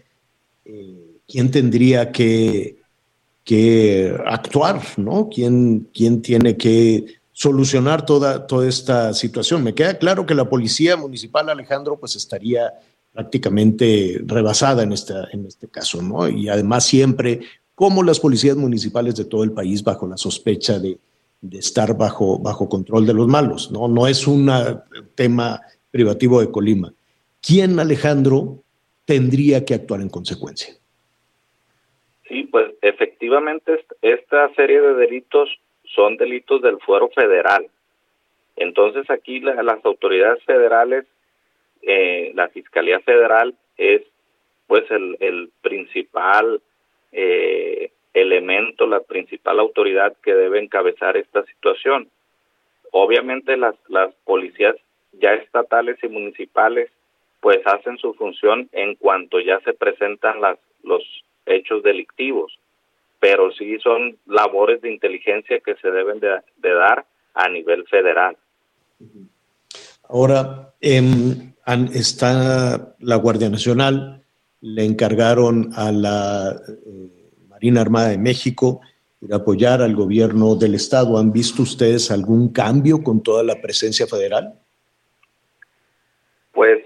eh, 0.65 1.21
¿quién 1.27 1.51
tendría 1.51 2.13
que, 2.13 2.78
que 3.49 4.15
actuar, 4.27 4.79
no? 4.99 5.31
¿Quién, 5.33 5.89
quién 5.95 6.21
tiene 6.21 6.59
que 6.59 7.07
solucionar 7.33 8.05
toda, 8.05 8.47
toda 8.47 8.69
esta 8.69 9.15
situación. 9.15 9.65
Me 9.65 9.75
queda 9.75 9.97
claro 9.97 10.27
que 10.27 10.35
la 10.35 10.51
policía 10.51 10.99
municipal, 10.99 11.49
Alejandro, 11.49 11.97
pues 11.97 12.15
estaría 12.15 12.75
prácticamente 13.11 14.21
rebasada 14.27 14.83
en, 14.83 14.93
esta, 14.93 15.29
en 15.33 15.47
este 15.47 15.67
caso, 15.67 16.03
¿no? 16.03 16.29
Y 16.29 16.51
además 16.51 16.85
siempre, 16.85 17.41
como 17.75 18.03
las 18.03 18.21
policías 18.21 18.55
municipales 18.59 19.15
de 19.15 19.25
todo 19.25 19.45
el 19.45 19.53
país, 19.53 19.83
bajo 19.83 20.07
la 20.07 20.19
sospecha 20.19 20.79
de, 20.79 20.99
de 21.41 21.59
estar 21.59 21.97
bajo, 21.97 22.39
bajo 22.39 22.69
control 22.69 23.07
de 23.07 23.15
los 23.15 23.29
malos, 23.29 23.71
¿no? 23.71 23.89
No 23.89 24.07
es 24.07 24.27
un 24.27 24.53
tema 25.15 25.63
privativo 25.91 26.43
de 26.43 26.51
Colima. 26.51 26.93
¿Quién, 27.41 27.81
Alejandro, 27.81 28.63
tendría 29.07 29.65
que 29.65 29.73
actuar 29.73 30.03
en 30.03 30.11
consecuencia? 30.11 30.75
Sí, 32.29 32.43
pues 32.51 32.68
efectivamente 33.29 33.85
esta 34.01 34.49
serie 34.55 34.81
de 34.81 34.95
delitos 34.95 35.51
son 35.85 36.16
delitos 36.16 36.62
del 36.62 36.79
fuero 36.81 37.09
federal. 37.11 37.66
Entonces 38.57 39.09
aquí 39.11 39.41
las 39.41 39.85
autoridades 39.85 40.43
federales, 40.45 41.05
eh, 41.83 42.33
la 42.35 42.49
Fiscalía 42.49 43.01
Federal 43.01 43.55
es 43.76 44.03
pues 44.66 44.85
el, 44.91 45.51
principal 45.62 46.61
eh, 47.12 47.91
elemento, 48.14 48.87
la 48.87 49.01
principal 49.01 49.61
autoridad 49.61 50.16
que 50.22 50.35
debe 50.35 50.59
encabezar 50.61 51.16
esta 51.16 51.45
situación. 51.45 52.09
Obviamente 52.93 53.57
las, 53.57 53.74
las 53.89 54.14
policías 54.24 54.76
ya 55.12 55.35
estatales 55.35 55.99
y 56.03 56.09
municipales 56.09 56.91
pues 57.41 57.59
hacen 57.66 57.99
su 57.99 58.14
función 58.14 58.68
en 58.72 58.95
cuanto 58.97 59.39
ya 59.39 59.61
se 59.61 59.74
presentan 59.74 60.41
las, 60.41 60.59
los 60.83 61.03
hechos 61.47 61.83
delictivos, 61.83 62.59
pero 63.21 63.51
sí 63.53 63.79
son 63.81 64.16
labores 64.27 64.81
de 64.81 64.93
inteligencia 64.93 65.61
que 65.61 65.75
se 65.77 65.91
deben 65.91 66.21
de, 66.21 66.41
dar 66.62 67.05
a 67.35 67.49
nivel 67.49 67.87
federal. 67.87 68.37
Ahora, 70.09 70.73
em, 70.81 71.53
está 71.93 72.95
la 73.01 73.16
Guardia 73.16 73.51
Nacional, 73.51 74.23
le 74.61 74.85
encargaron 74.85 75.71
a 75.75 75.93
la 75.93 76.51
eh, 76.51 77.31
Marina 77.49 77.81
Armada 77.81 78.09
de 78.09 78.19
México 78.19 78.81
ir 79.21 79.33
a 79.33 79.37
apoyar 79.37 79.83
al 79.83 79.95
gobierno 79.95 80.55
del 80.55 80.75
Estado. 80.75 81.19
¿Han 81.19 81.33
visto 81.33 81.62
ustedes 81.62 82.11
algún 82.11 82.53
cambio 82.53 83.03
con 83.03 83.23
toda 83.23 83.43
la 83.43 83.61
presencia 83.61 84.07
federal? 84.07 84.55
Pues 86.53 86.85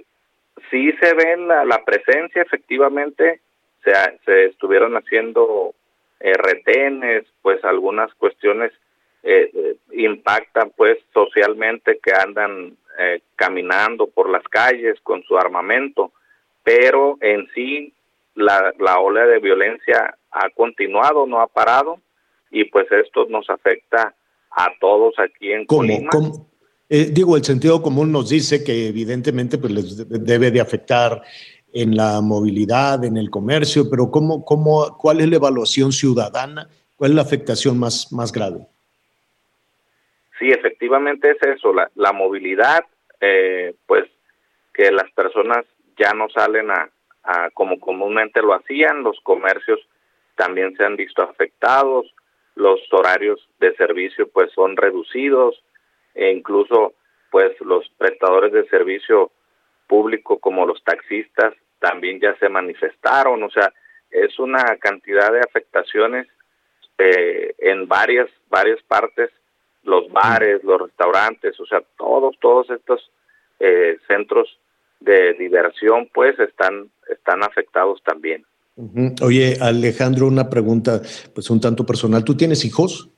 sí 0.71 0.93
se 1.01 1.15
ve 1.15 1.37
la, 1.37 1.85
presencia, 1.85 2.43
efectivamente, 2.43 3.41
se, 3.85 3.93
se 4.25 4.47
estuvieron 4.47 4.95
haciendo 4.95 5.75
eh, 6.23 6.35
retenes, 6.35 7.25
pues 7.43 7.63
algunas 7.65 8.15
cuestiones 8.15 8.73
eh, 9.25 9.51
eh, 9.53 9.77
impactan 9.93 10.73
pues 10.77 10.99
socialmente 11.13 11.99
que 12.03 12.13
andan 12.13 12.77
caminando 13.37 14.07
por 14.07 14.29
las 14.29 14.45
calles 14.45 15.01
con 15.03 15.23
su 15.23 15.39
armamento, 15.39 16.13
pero 16.63 17.17
en 17.23 17.49
sí 17.55 17.95
la, 18.35 18.73
la 18.79 18.99
ola 18.99 19.27
de 19.27 19.39
violencia 19.39 20.15
ha 20.31 20.51
continuado, 20.51 21.27
no 21.27 21.41
ha 21.41 21.47
parado 21.47 21.99
y 22.51 22.65
pues 22.65 22.87
esto 22.93 23.27
nos 23.31 23.49
afecta 23.49 24.15
a 24.51 24.69
todos 24.79 25.15
aquí 25.19 25.53
en 25.53 25.65
Colima. 25.65 26.11
Eh, 26.95 27.09
digo, 27.11 27.39
el 27.39 27.45
sentido 27.45 27.81
común 27.81 28.13
nos 28.13 28.29
dice 28.29 28.63
que 28.63 28.89
evidentemente 28.89 29.57
pues, 29.57 29.73
les 29.73 30.25
debe 30.25 30.51
de 30.51 30.61
afectar 30.61 31.23
en 31.73 31.97
la 31.97 32.21
movilidad, 32.21 33.05
en 33.05 33.17
el 33.17 33.31
comercio, 33.31 33.89
pero 33.91 34.11
¿cómo, 34.11 34.45
cómo, 34.45 34.97
¿cuál 34.99 35.21
es 35.21 35.29
la 35.29 35.37
evaluación 35.37 35.93
ciudadana? 35.93 36.69
¿Cuál 36.97 37.13
es 37.13 37.17
la 37.17 37.23
afectación 37.23 37.79
más, 37.79 38.13
más 38.13 38.33
grave? 38.33 38.67
Sí, 40.39 40.51
efectivamente 40.51 41.31
es 41.31 41.43
eso, 41.43 41.73
la, 41.73 42.13
movilidad, 42.13 42.85
eh, 43.21 43.75
pues 43.87 44.05
que 44.75 44.91
las 44.91 45.11
personas 45.13 45.65
ya 45.99 46.13
no 46.13 46.29
salen 46.29 46.71
a, 46.71 46.91
a, 47.23 47.51
como 47.51 47.79
comúnmente 47.79 48.43
lo 48.43 48.55
hacían, 48.55 49.03
los 49.03 49.19
comercios 49.23 49.81
también 50.35 50.77
se 50.77 50.85
han 50.85 50.97
visto 50.97 51.23
afectados, 51.23 52.13
los 52.55 52.81
horarios 52.93 53.49
de 53.61 53.75
servicio 53.77 54.29
pues 54.29 54.51
son 54.53 54.77
reducidos 54.77 55.63
e 56.15 56.31
incluso 56.31 56.93
pues 57.31 57.59
los 57.61 57.89
prestadores 57.97 58.53
de 58.53 58.69
servicio 58.69 59.31
público 59.87 60.39
como 60.39 60.67
los 60.67 60.83
taxistas 60.85 61.55
también 61.83 62.21
ya 62.21 62.35
se 62.39 62.49
manifestaron, 62.49 63.43
o 63.43 63.51
sea, 63.51 63.73
es 64.11 64.39
una 64.39 64.63
cantidad 64.79 65.33
de 65.33 65.41
afectaciones 65.41 66.29
eh, 66.97 67.55
en 67.59 67.89
varias 67.89 68.29
varias 68.49 68.81
partes, 68.85 69.31
los 69.83 70.11
bares, 70.13 70.63
los 70.63 70.81
restaurantes, 70.81 71.59
o 71.59 71.67
sea, 71.67 71.83
todos 71.99 72.37
todos 72.41 72.71
estos 72.71 73.11
eh, 73.59 73.99
centros 74.07 74.59
de 75.01 75.35
diversión 75.35 76.09
pues 76.15 76.39
están 76.39 76.89
están 77.11 77.43
afectados 77.43 78.01
también. 78.05 78.47
Oye, 79.21 79.59
Alejandro, 79.61 80.29
una 80.29 80.49
pregunta, 80.49 81.03
pues 81.35 81.51
un 81.51 81.61
tanto 81.61 81.85
personal. 81.85 82.25
¿Tú 82.25 82.37
tienes 82.37 82.65
hijos? 82.65 83.11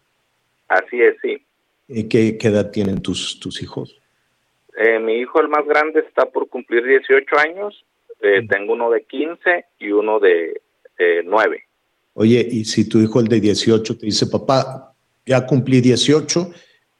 Así 0.67 1.01
es, 1.01 1.15
sí. 1.23 1.45
¿Qué, 2.09 2.39
qué 2.39 2.49
edad 2.49 2.71
tienen 2.73 3.01
tus, 3.01 3.39
tus 3.39 3.62
hijos? 3.62 4.01
Eh, 4.77 4.99
mi 4.99 5.15
hijo, 5.19 5.41
el 5.41 5.49
más 5.49 5.65
grande, 5.65 6.01
está 6.01 6.27
por 6.27 6.49
cumplir 6.49 6.85
18 6.85 7.39
años. 7.39 7.85
Eh, 8.21 8.47
tengo 8.49 8.73
uno 8.73 8.91
de 8.91 9.05
15 9.05 9.67
y 9.79 9.91
uno 9.91 10.19
de 10.21 10.61
9. 11.25 11.65
Oye, 12.15 12.47
y 12.49 12.65
si 12.65 12.89
tu 12.89 12.99
hijo, 13.01 13.21
el 13.21 13.29
de 13.29 13.41
18, 13.41 13.99
te 13.99 14.07
dice, 14.07 14.27
papá, 14.27 14.95
ya 15.27 15.45
cumplí 15.47 15.81
18, 15.81 16.51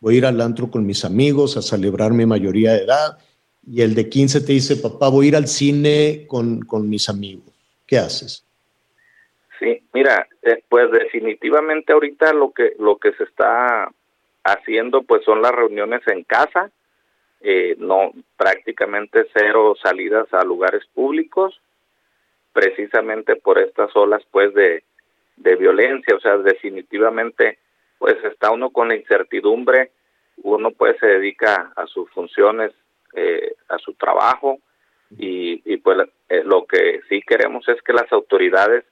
voy 0.01 0.15
a 0.15 0.19
ir 0.19 0.27
al 0.27 0.41
antro 0.41 0.71
con 0.71 0.85
mis 0.85 1.05
amigos 1.05 1.57
a 1.57 1.62
celebrar 1.62 2.12
mi 2.12 2.27
mayoría 2.27 2.73
de 2.73 2.85
edad, 2.85 3.19
y 3.67 3.81
el 3.83 3.95
de 3.95 4.09
15 4.09 4.41
te 4.41 4.53
dice, 4.53 4.77
papá, 4.77 5.09
voy 5.09 5.27
a 5.27 5.29
ir 5.29 5.37
al 5.37 5.47
cine 5.47 6.27
con, 6.27 6.61
con 6.62 6.89
mis 6.89 7.09
amigos, 7.09 7.55
¿qué 7.87 7.99
haces? 7.99 8.45
Sí, 9.61 9.83
mira, 9.93 10.27
eh, 10.43 10.62
pues 10.69 10.91
definitivamente 10.91 11.93
ahorita 11.93 12.33
lo 12.33 12.51
que 12.51 12.73
lo 12.79 12.99
que 12.99 13.12
se 13.12 13.25
está 13.25 13.89
haciendo 14.43 15.03
pues 15.03 15.25
son 15.25 15.41
las 15.41 15.53
reuniones 15.53 16.03
en 16.09 16.25
casa, 16.25 16.71
eh, 17.47 17.77
no 17.79 18.13
prácticamente 18.39 19.27
cero 19.35 19.77
salidas 19.83 20.33
a 20.33 20.43
lugares 20.45 20.87
públicos, 20.95 21.61
precisamente 22.55 23.37
por 23.37 23.59
estas 23.59 23.95
olas 23.95 24.23
pues 24.31 24.55
de, 24.55 24.83
de 25.37 25.57
violencia, 25.57 26.17
o 26.17 26.21
sea, 26.21 26.39
definitivamente 26.39 27.59
pues 27.99 28.17
está 28.25 28.51
uno 28.51 28.71
con 28.71 28.89
la 28.89 28.97
incertidumbre, 28.97 29.91
uno 30.39 30.71
pues 30.71 30.97
se 30.99 31.07
dedica 31.07 31.71
a 31.77 31.87
sus 31.87 32.09
funciones, 32.13 32.73
eh, 33.13 33.55
a 33.69 33.77
su 33.77 33.93
trabajo 33.93 34.59
y, 35.19 35.77
pues 35.77 35.99
lo 36.45 36.65
que 36.65 37.03
sí 37.11 37.21
queremos 37.21 37.69
es 37.69 37.81
que 37.83 37.93
las 37.93 38.11
autoridades 38.11 38.87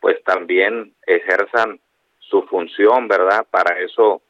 pues 0.00 0.22
también 0.24 0.92
ejerzan 1.06 1.80
su 2.18 2.42
función, 2.42 3.08
¿verdad? 3.08 3.46
Para 3.50 3.80
eso, 3.80 4.20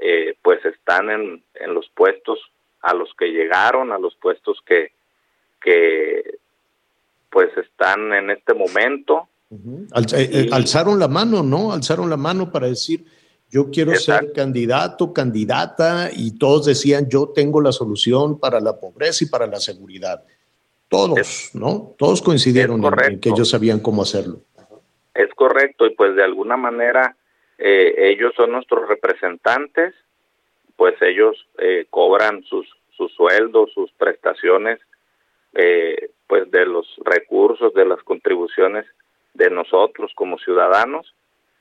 eh, 0.00 0.36
pues 0.40 0.64
están 0.64 1.10
en, 1.10 1.42
en 1.54 1.74
los 1.74 1.88
puestos 1.88 2.38
a 2.84 2.94
los 2.94 3.14
que 3.18 3.26
llegaron, 3.26 3.92
a 3.92 3.98
los 3.98 4.14
puestos 4.16 4.58
que, 4.66 4.92
que 5.60 6.38
pues 7.30 7.48
están 7.56 8.12
en 8.12 8.30
este 8.30 8.54
momento. 8.54 9.28
Eh, 9.50 10.28
eh, 10.32 10.48
alzaron 10.52 10.98
la 10.98 11.08
mano, 11.08 11.42
¿no? 11.42 11.72
Alzaron 11.72 12.10
la 12.10 12.16
mano 12.16 12.52
para 12.52 12.68
decir, 12.68 13.04
yo 13.50 13.70
quiero 13.70 13.94
ser 13.94 14.32
candidato, 14.32 15.12
candidata, 15.12 16.10
y 16.12 16.38
todos 16.38 16.66
decían, 16.66 17.08
yo 17.08 17.28
tengo 17.34 17.60
la 17.60 17.72
solución 17.72 18.38
para 18.38 18.60
la 18.60 18.78
pobreza 18.78 19.24
y 19.24 19.28
para 19.28 19.46
la 19.46 19.60
seguridad. 19.60 20.22
Todos, 20.88 21.50
¿no? 21.54 21.94
Todos 21.96 22.20
coincidieron 22.20 22.84
en 23.08 23.18
que 23.18 23.30
ellos 23.30 23.48
sabían 23.50 23.80
cómo 23.80 24.02
hacerlo. 24.02 24.40
Es 25.14 25.32
correcto, 25.34 25.86
y 25.86 25.94
pues 25.94 26.14
de 26.16 26.24
alguna 26.24 26.56
manera 26.56 27.16
eh, 27.58 27.94
ellos 28.10 28.34
son 28.36 28.52
nuestros 28.52 28.86
representantes, 28.88 29.94
pues 30.76 30.94
ellos 31.00 31.46
eh, 31.58 31.86
cobran 31.90 32.42
sus, 32.44 32.66
sus 32.96 33.12
sueldos, 33.14 33.72
sus 33.72 33.90
prestaciones, 33.92 34.80
eh, 35.54 36.10
pues 36.26 36.50
de 36.50 36.66
los 36.66 36.86
recursos, 37.04 37.72
de 37.74 37.84
las 37.84 38.02
contribuciones 38.02 38.86
de 39.34 39.50
nosotros 39.50 40.12
como 40.14 40.38
ciudadanos, 40.38 41.14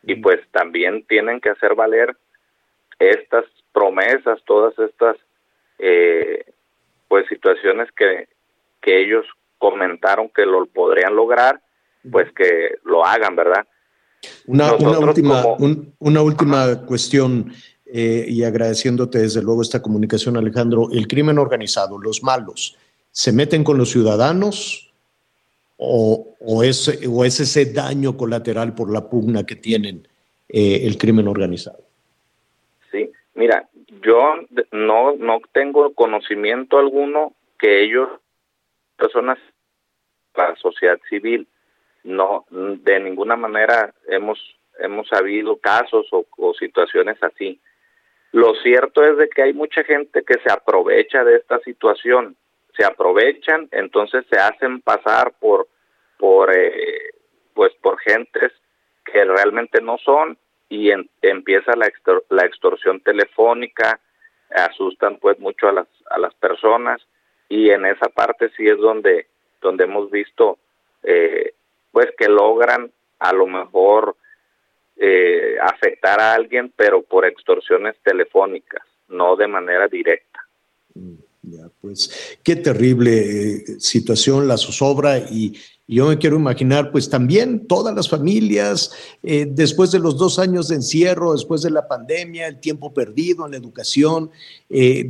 y 0.04 0.16
pues 0.16 0.40
también 0.52 1.06
tienen 1.08 1.40
que 1.40 1.50
hacer 1.50 1.76
valer 1.76 2.16
estas 3.00 3.46
promesas, 3.72 4.40
todas 4.46 4.78
estas 4.80 5.18
pues 7.10 7.28
situaciones 7.28 7.92
que, 7.92 8.30
que 8.82 9.02
ellos 9.02 9.26
comentaron 9.58 10.30
que 10.30 10.46
lo 10.46 10.66
podrían 10.68 11.16
lograr 11.16 11.60
pues 12.12 12.32
que 12.34 12.76
lo 12.84 13.06
hagan, 13.06 13.36
¿verdad? 13.36 13.66
Una, 14.46 14.74
última, 14.74 15.44
una 16.00 16.22
última 16.22 16.86
cuestión 16.86 17.52
eh, 17.96 18.26
y 18.28 18.44
agradeciéndote 18.44 19.20
desde 19.20 19.44
luego 19.44 19.62
esta 19.62 19.84
comunicación, 19.84 20.36
Alejandro. 20.36 20.90
El 20.92 21.08
crimen 21.08 21.38
organizado, 21.38 22.00
los 22.00 22.24
malos, 22.24 22.76
¿se 23.12 23.32
meten 23.32 23.64
con 23.64 23.78
los 23.78 23.92
ciudadanos 23.92 24.92
o, 25.78 26.36
o, 26.40 26.64
es, 26.64 27.00
o 27.08 27.24
es 27.24 27.40
ese 27.40 27.72
daño 27.72 28.18
colateral 28.18 28.74
por 28.74 28.92
la 28.92 29.08
pugna 29.08 29.46
que 29.46 29.56
tienen 29.56 30.08
eh, 30.50 30.82
el 30.88 30.98
crimen 30.98 31.28
organizado? 31.28 31.84
Sí, 32.92 33.12
mira, 33.36 33.70
yo 34.02 34.38
no, 34.72 35.16
no 35.16 35.40
tengo 35.52 35.94
conocimiento 35.94 36.80
alguno 36.80 37.34
que 37.60 37.84
ellos, 37.84 38.10
personas, 38.98 39.38
la 40.36 40.56
sociedad 40.56 41.00
civil, 41.08 41.48
no 42.04 42.46
de 42.50 43.00
ninguna 43.00 43.36
manera 43.36 43.94
hemos 44.08 44.40
hemos 44.80 45.12
habido 45.14 45.58
casos 45.58 46.08
o, 46.12 46.54
situaciones 46.54 47.22
así. 47.22 47.60
Lo 48.34 48.56
cierto 48.64 49.04
es 49.06 49.16
de 49.18 49.30
que 49.30 49.44
hay 49.44 49.54
mucha 49.54 49.84
gente 49.84 50.24
que 50.24 50.40
se 50.40 50.52
aprovecha 50.52 51.24
de 51.24 51.36
esta 51.36 51.60
situación, 51.60 52.36
se 52.76 52.84
aprovechan, 52.84 53.70
entonces 53.72 54.26
se 54.30 54.40
hacen 54.40 54.82
pasar 54.82 55.34
por 55.40 55.68
por 56.18 56.52
eh, 56.52 57.12
pues 57.54 57.72
por 57.76 58.00
gentes 58.00 58.52
que 59.06 59.24
realmente 59.24 59.82
no 59.82 60.00
son 60.00 60.36
y 60.68 60.90
empieza 61.22 61.76
la, 61.76 61.92
la 62.30 62.46
extorsión 62.46 63.02
telefónica, 63.02 64.00
asustan 64.50 65.18
pues 65.18 65.38
mucho 65.38 65.68
a 65.68 65.74
las 65.74 65.88
a 66.10 66.18
las 66.18 66.34
personas 66.34 67.02
y 67.50 67.70
en 67.70 67.86
esa 67.86 68.10
parte 68.10 68.50
sí 68.58 68.66
es 68.66 68.80
donde 68.80 69.28
donde 69.62 69.84
hemos 69.84 70.10
visto 70.10 70.58
eh, 71.04 71.54
pues 71.92 72.08
que 72.18 72.30
logran 72.30 72.92
a 73.20 73.32
lo 73.32 73.46
mejor 73.46 74.16
eh, 74.96 75.56
afectar 75.60 76.20
a 76.22 76.34
alguien, 76.34 76.72
pero 76.76 77.02
por 77.02 77.26
extorsiones 77.26 77.96
telefónicas, 78.04 78.84
no 79.08 79.36
de 79.36 79.48
manera 79.48 79.88
directa. 79.88 80.40
Mm, 80.94 81.16
pues 81.82 82.38
qué 82.44 82.56
terrible 82.56 83.56
eh, 83.56 83.66
situación 83.80 84.48
la 84.48 84.58
zozobra 84.58 85.18
y, 85.18 85.58
yo 85.86 86.08
me 86.08 86.18
quiero 86.18 86.38
imaginar, 86.38 86.92
pues 86.94 87.10
también 87.10 87.68
todas 87.68 87.94
las 87.94 88.08
familias, 88.08 88.94
eh, 89.22 89.46
después 89.50 89.92
de 89.92 90.00
los 90.00 90.18
dos 90.18 90.40
años 90.40 90.70
de 90.70 90.76
encierro, 90.76 91.34
después 91.34 91.62
de 91.62 91.72
la 91.72 91.90
pandemia, 91.90 92.48
el 92.48 92.62
tiempo 92.62 92.94
perdido 92.94 93.46
en 93.46 93.52
la 93.52 93.58
educación, 93.58 94.32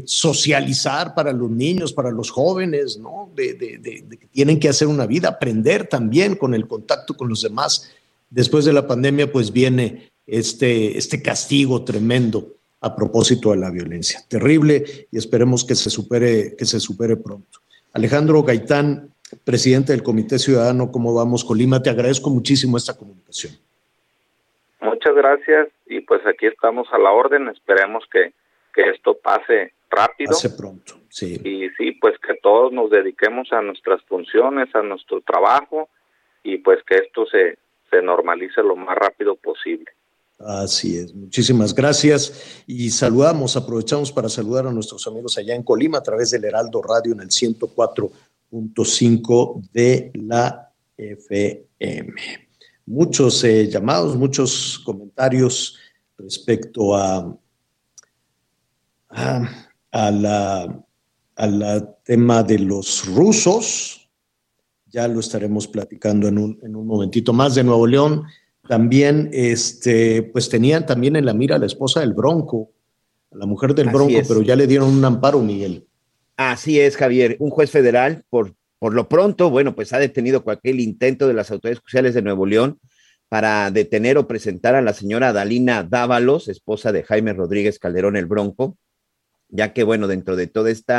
socializar 0.05 1.13
para 1.13 1.31
los 1.31 1.51
niños, 1.51 1.93
para 1.93 2.09
los 2.09 2.31
jóvenes, 2.31 2.97
¿no? 2.97 3.29
De, 3.35 3.55
que 3.55 4.27
tienen 4.31 4.59
que 4.59 4.67
hacer 4.67 4.87
una 4.87 5.05
vida, 5.05 5.29
aprender 5.29 5.87
también 5.87 6.35
con 6.35 6.55
el 6.55 6.67
contacto 6.67 7.15
con 7.15 7.29
los 7.29 7.43
demás. 7.43 7.93
Después 8.33 8.65
de 8.65 8.73
la 8.73 8.87
pandemia, 8.87 9.31
pues 9.31 9.53
viene 9.53 10.11
este, 10.25 10.97
este 10.97 11.21
castigo 11.21 11.83
tremendo 11.83 12.47
a 12.81 12.95
propósito 12.95 13.51
de 13.51 13.57
la 13.57 13.69
violencia. 13.69 14.21
Terrible 14.27 14.83
y 15.11 15.17
esperemos 15.19 15.63
que 15.63 15.75
se 15.75 15.91
supere, 15.91 16.55
que 16.57 16.65
se 16.65 16.79
supere 16.79 17.15
pronto. 17.15 17.59
Alejandro 17.93 18.41
Gaitán, 18.41 19.13
presidente 19.45 19.91
del 19.91 20.01
Comité 20.01 20.39
Ciudadano 20.39 20.91
¿Cómo 20.91 21.13
Vamos 21.13 21.45
Colima. 21.45 21.83
Te 21.83 21.91
agradezco 21.91 22.31
muchísimo 22.31 22.75
esta 22.75 22.97
comunicación. 22.97 23.53
Muchas 24.81 25.13
gracias 25.13 25.67
y 25.85 26.01
pues 26.01 26.25
aquí 26.25 26.47
estamos 26.47 26.87
a 26.91 26.97
la 26.97 27.11
orden. 27.11 27.49
Esperemos 27.49 28.03
que, 28.11 28.33
que 28.73 28.89
esto 28.89 29.15
pase 29.15 29.73
rápido. 29.91 30.31
Pase 30.31 30.49
pronto, 30.49 30.95
sí. 31.07 31.39
Y 31.43 31.69
sí, 31.77 31.91
pues 32.01 32.17
que 32.17 32.33
todos 32.41 32.73
nos 32.73 32.89
dediquemos 32.89 33.53
a 33.53 33.61
nuestras 33.61 34.01
funciones, 34.05 34.73
a 34.73 34.81
nuestro 34.81 35.21
trabajo 35.21 35.87
y 36.41 36.57
pues 36.57 36.83
que 36.83 36.95
esto 36.95 37.27
se, 37.27 37.59
se 37.93 38.01
normalice 38.01 38.61
lo 38.63 38.75
más 38.75 38.97
rápido 38.97 39.35
posible. 39.35 39.85
Así 40.39 40.97
es, 40.97 41.13
muchísimas 41.13 41.73
gracias 41.73 42.63
y 42.67 42.89
saludamos, 42.89 43.55
aprovechamos 43.55 44.11
para 44.11 44.27
saludar 44.27 44.67
a 44.67 44.71
nuestros 44.71 45.05
amigos 45.07 45.37
allá 45.37 45.55
en 45.55 45.63
Colima 45.63 45.99
a 45.99 46.03
través 46.03 46.31
del 46.31 46.43
Heraldo 46.43 46.81
Radio 46.81 47.13
en 47.13 47.21
el 47.21 47.31
104 47.31 48.11
cinco 48.83 49.61
de 49.71 50.11
la 50.15 50.71
FM. 50.97 52.13
Muchos 52.85 53.43
eh, 53.43 53.67
llamados, 53.69 54.15
muchos 54.15 54.81
comentarios 54.85 55.79
respecto 56.17 56.95
a, 56.95 57.35
a, 59.09 60.11
la, 60.11 60.83
al 61.35 61.95
tema 62.03 62.43
de 62.43 62.59
los 62.59 63.07
rusos. 63.07 64.02
Ya 64.93 65.07
lo 65.07 65.19
estaremos 65.19 65.67
platicando 65.67 66.27
en 66.27 66.37
un, 66.37 66.59
en 66.61 66.75
un 66.75 66.85
momentito 66.85 67.33
más 67.33 67.55
de 67.55 67.63
Nuevo 67.63 67.87
León. 67.87 68.25
También, 68.67 69.31
este, 69.33 70.21
pues 70.21 70.49
tenían 70.49 70.85
también 70.85 71.15
en 71.15 71.25
la 71.25 71.33
mira 71.33 71.55
a 71.55 71.59
la 71.59 71.65
esposa 71.65 72.01
del 72.01 72.13
Bronco, 72.13 72.69
a 73.31 73.37
la 73.37 73.47
mujer 73.47 73.73
del 73.73 73.89
Bronco, 73.89 74.21
pero 74.27 74.43
ya 74.43 74.55
le 74.55 74.67
dieron 74.67 74.89
un 74.89 75.03
amparo, 75.03 75.39
Miguel. 75.39 75.87
Así 76.37 76.79
es, 76.79 76.95
Javier. 76.95 77.37
Un 77.39 77.49
juez 77.49 77.71
federal, 77.71 78.23
por, 78.29 78.53
por 78.77 78.93
lo 78.93 79.09
pronto, 79.09 79.49
bueno, 79.49 79.73
pues 79.73 79.93
ha 79.93 79.97
detenido 79.97 80.43
cualquier 80.43 80.79
intento 80.79 81.27
de 81.27 81.33
las 81.33 81.49
autoridades 81.49 81.79
judiciales 81.79 82.13
de 82.13 82.21
Nuevo 82.21 82.45
León 82.45 82.79
para 83.29 83.71
detener 83.71 84.19
o 84.19 84.27
presentar 84.27 84.75
a 84.75 84.83
la 84.83 84.93
señora 84.93 85.33
Dalina 85.33 85.81
Dávalos, 85.83 86.49
esposa 86.49 86.91
de 86.91 87.01
Jaime 87.01 87.33
Rodríguez 87.33 87.79
Calderón 87.79 88.15
el 88.15 88.27
Bronco, 88.27 88.77
ya 89.49 89.73
que, 89.73 89.83
bueno, 89.83 90.07
dentro 90.07 90.35
de 90.35 90.45
todo 90.45 90.67
este 90.67 90.93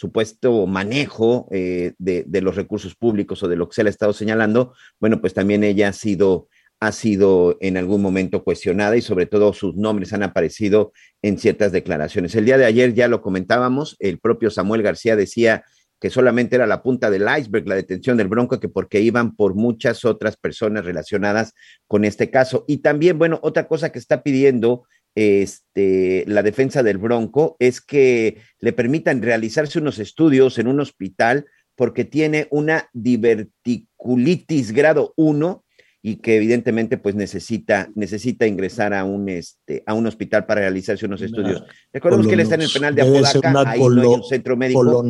supuesto 0.00 0.66
manejo 0.66 1.46
eh, 1.50 1.92
de, 1.98 2.24
de, 2.26 2.40
los 2.40 2.56
recursos 2.56 2.94
públicos 2.94 3.42
o 3.42 3.48
de 3.48 3.56
lo 3.56 3.68
que 3.68 3.74
se 3.74 3.82
le 3.82 3.90
ha 3.90 3.90
estado 3.90 4.14
señalando, 4.14 4.72
bueno, 4.98 5.20
pues 5.20 5.34
también 5.34 5.62
ella 5.62 5.88
ha 5.88 5.92
sido 5.92 6.48
ha 6.82 6.92
sido 6.92 7.58
en 7.60 7.76
algún 7.76 8.00
momento 8.00 8.42
cuestionada 8.42 8.96
y 8.96 9.02
sobre 9.02 9.26
todo 9.26 9.52
sus 9.52 9.76
nombres 9.76 10.14
han 10.14 10.22
aparecido 10.22 10.94
en 11.20 11.36
ciertas 11.36 11.72
declaraciones. 11.72 12.34
El 12.34 12.46
día 12.46 12.56
de 12.56 12.64
ayer 12.64 12.94
ya 12.94 13.06
lo 13.06 13.20
comentábamos, 13.20 13.96
el 13.98 14.18
propio 14.18 14.50
Samuel 14.50 14.80
García 14.80 15.14
decía 15.14 15.62
que 16.00 16.08
solamente 16.08 16.56
era 16.56 16.66
la 16.66 16.82
punta 16.82 17.10
del 17.10 17.26
iceberg 17.38 17.68
la 17.68 17.74
detención 17.74 18.16
del 18.16 18.28
Bronco, 18.28 18.58
que 18.58 18.70
porque 18.70 19.02
iban 19.02 19.36
por 19.36 19.54
muchas 19.54 20.06
otras 20.06 20.38
personas 20.38 20.86
relacionadas 20.86 21.52
con 21.86 22.06
este 22.06 22.30
caso. 22.30 22.64
Y 22.66 22.78
también, 22.78 23.18
bueno, 23.18 23.38
otra 23.42 23.68
cosa 23.68 23.92
que 23.92 23.98
está 23.98 24.22
pidiendo 24.22 24.84
este, 25.14 26.24
la 26.26 26.42
defensa 26.42 26.82
del 26.82 26.98
Bronco 26.98 27.56
es 27.58 27.80
que 27.80 28.38
le 28.58 28.72
permitan 28.72 29.22
realizarse 29.22 29.78
unos 29.78 29.98
estudios 29.98 30.58
en 30.58 30.68
un 30.68 30.80
hospital 30.80 31.46
porque 31.74 32.04
tiene 32.04 32.46
una 32.50 32.88
diverticulitis 32.92 34.72
grado 34.72 35.14
1 35.16 35.64
y 36.02 36.16
que 36.16 36.36
evidentemente 36.36 36.96
pues 36.96 37.14
necesita, 37.14 37.90
necesita 37.94 38.46
ingresar 38.46 38.94
a 38.94 39.04
un, 39.04 39.28
este, 39.28 39.82
a 39.86 39.94
un 39.94 40.06
hospital 40.06 40.46
para 40.46 40.62
realizarse 40.62 41.06
unos 41.06 41.22
estudios. 41.22 41.62
Recordemos 41.92 42.26
que 42.26 42.34
él 42.34 42.40
está 42.40 42.54
en 42.54 42.62
el 42.62 42.70
penal 42.70 42.94
de 42.94 43.02
Apodaca, 43.02 43.70
ahí 43.70 43.80
no 43.80 44.00
hay 44.00 44.06
un 44.06 44.24
centro 44.24 44.56
médico. 44.56 45.02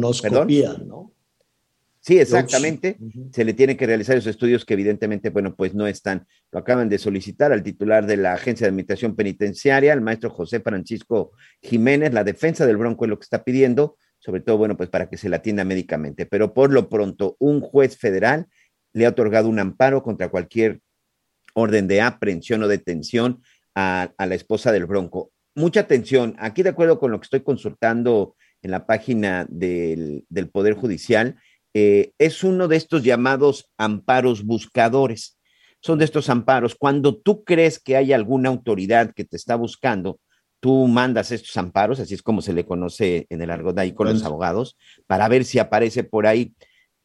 ¿no? 0.86 1.12
Sí, 2.00 2.18
exactamente. 2.18 2.96
Se 3.32 3.44
le 3.44 3.52
tiene 3.52 3.76
que 3.76 3.86
realizar 3.86 4.16
esos 4.16 4.30
estudios 4.30 4.64
que 4.64 4.74
evidentemente, 4.74 5.28
bueno, 5.30 5.54
pues 5.54 5.74
no 5.74 5.86
están. 5.86 6.26
Lo 6.50 6.60
acaban 6.60 6.88
de 6.88 6.98
solicitar 6.98 7.52
al 7.52 7.62
titular 7.62 8.06
de 8.06 8.16
la 8.16 8.32
Agencia 8.32 8.64
de 8.64 8.70
Administración 8.70 9.14
Penitenciaria, 9.14 9.92
el 9.92 10.00
maestro 10.00 10.30
José 10.30 10.60
Francisco 10.60 11.32
Jiménez. 11.60 12.14
La 12.14 12.24
defensa 12.24 12.66
del 12.66 12.78
Bronco 12.78 13.04
es 13.04 13.10
lo 13.10 13.18
que 13.18 13.24
está 13.24 13.44
pidiendo, 13.44 13.96
sobre 14.18 14.40
todo, 14.40 14.56
bueno, 14.56 14.76
pues 14.76 14.88
para 14.88 15.10
que 15.10 15.18
se 15.18 15.28
la 15.28 15.36
atienda 15.36 15.64
médicamente. 15.64 16.24
Pero 16.24 16.54
por 16.54 16.72
lo 16.72 16.88
pronto, 16.88 17.36
un 17.38 17.60
juez 17.60 17.98
federal 17.98 18.46
le 18.92 19.06
ha 19.06 19.10
otorgado 19.10 19.48
un 19.48 19.58
amparo 19.58 20.02
contra 20.02 20.30
cualquier 20.30 20.80
orden 21.54 21.88
de 21.88 22.00
aprehensión 22.00 22.62
o 22.62 22.68
detención 22.68 23.42
a, 23.74 24.12
la 24.18 24.34
esposa 24.34 24.72
del 24.72 24.86
Bronco. 24.86 25.32
Mucha 25.54 25.80
atención, 25.80 26.36
aquí 26.38 26.62
de 26.62 26.70
acuerdo 26.70 26.98
con 26.98 27.10
lo 27.10 27.20
que 27.20 27.24
estoy 27.24 27.40
consultando 27.40 28.36
en 28.62 28.70
la 28.70 28.86
página 28.86 29.46
del, 29.48 30.24
Poder 30.52 30.74
Judicial, 30.74 31.36
eh, 31.74 32.12
es 32.18 32.44
uno 32.44 32.68
de 32.68 32.76
estos 32.76 33.02
llamados 33.02 33.70
amparos 33.78 34.44
buscadores. 34.44 35.38
Son 35.80 35.98
de 35.98 36.04
estos 36.04 36.28
amparos. 36.28 36.74
Cuando 36.74 37.16
tú 37.16 37.44
crees 37.44 37.78
que 37.78 37.96
hay 37.96 38.12
alguna 38.12 38.50
autoridad 38.50 39.12
que 39.14 39.24
te 39.24 39.36
está 39.36 39.56
buscando, 39.56 40.20
tú 40.60 40.86
mandas 40.88 41.32
estos 41.32 41.56
amparos, 41.56 42.00
así 42.00 42.14
es 42.14 42.22
como 42.22 42.42
se 42.42 42.52
le 42.52 42.66
conoce 42.66 43.26
en 43.30 43.40
el 43.40 43.50
argot 43.50 43.78
ahí 43.78 43.92
con 43.92 44.08
los 44.08 44.22
abogados, 44.24 44.76
para 45.06 45.26
ver 45.28 45.44
si 45.44 45.58
aparece 45.58 46.04
por 46.04 46.26
ahí 46.26 46.54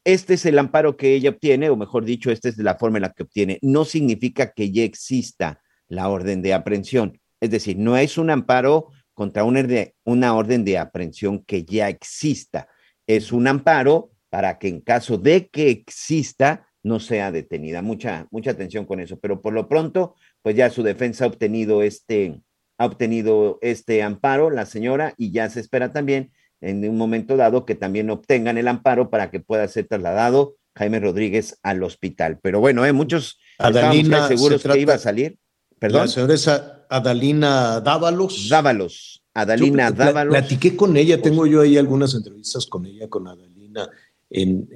este 0.05 0.35
es 0.35 0.45
el 0.45 0.59
amparo 0.59 0.97
que 0.97 1.15
ella 1.15 1.31
obtiene, 1.31 1.69
o 1.71 1.75
mejor 1.75 2.05
dicho, 2.05 2.29
esta 2.29 2.47
es 2.47 2.57
la 2.59 2.75
forma 2.75 2.99
en 2.99 3.01
la 3.01 3.11
que 3.11 3.23
obtiene. 3.23 3.57
No 3.63 3.85
significa 3.85 4.53
que 4.53 4.71
ya 4.71 4.83
exista 4.83 5.61
la 5.87 6.07
orden 6.09 6.43
de 6.43 6.53
aprehensión. 6.53 7.19
Es 7.41 7.49
decir, 7.49 7.77
no 7.77 7.97
es 7.97 8.19
un 8.19 8.29
amparo 8.29 8.89
contra 9.15 9.43
una, 9.43 9.65
una 10.03 10.35
orden 10.35 10.63
de 10.63 10.77
aprehensión 10.77 11.43
que 11.43 11.65
ya 11.65 11.89
exista. 11.89 12.67
Es 13.07 13.31
un 13.31 13.47
amparo 13.47 14.11
para 14.35 14.59
que 14.59 14.67
en 14.67 14.81
caso 14.81 15.17
de 15.17 15.47
que 15.47 15.69
exista, 15.69 16.67
no 16.83 16.99
sea 16.99 17.31
detenida. 17.31 17.81
Mucha, 17.81 18.27
mucha 18.31 18.51
atención 18.51 18.85
con 18.85 18.99
eso. 18.99 19.17
Pero 19.17 19.41
por 19.41 19.53
lo 19.53 19.69
pronto, 19.69 20.15
pues 20.41 20.57
ya 20.57 20.69
su 20.69 20.83
defensa 20.83 21.23
ha 21.23 21.27
obtenido 21.29 21.81
este, 21.81 22.41
ha 22.77 22.85
obtenido 22.85 23.59
este 23.61 24.03
amparo, 24.03 24.49
la 24.49 24.65
señora, 24.65 25.13
y 25.15 25.31
ya 25.31 25.49
se 25.49 25.61
espera 25.61 25.93
también 25.93 26.33
en 26.59 26.83
un 26.83 26.97
momento 26.97 27.37
dado 27.37 27.65
que 27.65 27.75
también 27.75 28.09
obtengan 28.09 28.57
el 28.57 28.67
amparo 28.67 29.09
para 29.09 29.31
que 29.31 29.39
pueda 29.39 29.65
ser 29.69 29.87
trasladado 29.87 30.57
Jaime 30.75 30.99
Rodríguez 30.99 31.57
al 31.63 31.81
hospital. 31.81 32.37
Pero 32.41 32.59
bueno, 32.59 32.85
¿eh? 32.85 32.91
muchos 32.91 33.39
Adalina, 33.57 34.27
seguros 34.27 34.61
que 34.63 34.77
iba 34.77 34.95
a 34.95 34.99
salir. 34.99 35.39
Perdón. 35.79 36.01
La 36.01 36.07
señora 36.09 36.85
Adalina 36.89 37.79
Dávalos. 37.79 38.49
Dávalos. 38.49 39.23
Adalina 39.33 39.91
Dávalos. 39.91 40.33
Platiqué 40.33 40.75
con 40.75 40.97
ella, 40.97 41.21
tengo 41.21 41.47
yo 41.47 41.61
ahí 41.61 41.77
algunas 41.77 42.13
entrevistas 42.13 42.65
con 42.65 42.85
ella, 42.85 43.09
con 43.09 43.27
Adalina, 43.27 43.89
en, 44.29 44.67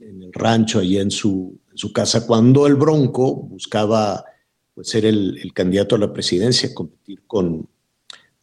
el 0.00 0.32
rancho, 0.32 0.80
ahí 0.80 0.98
en 0.98 1.10
su, 1.10 1.58
su 1.74 1.92
casa, 1.92 2.26
cuando 2.26 2.66
el 2.66 2.74
Bronco 2.74 3.34
buscaba 3.34 4.24
pues, 4.74 4.88
ser 4.88 5.06
el, 5.06 5.52
candidato 5.54 5.96
a 5.96 5.98
la 5.98 6.12
presidencia, 6.12 6.74
competir 6.74 7.22
con, 7.26 7.68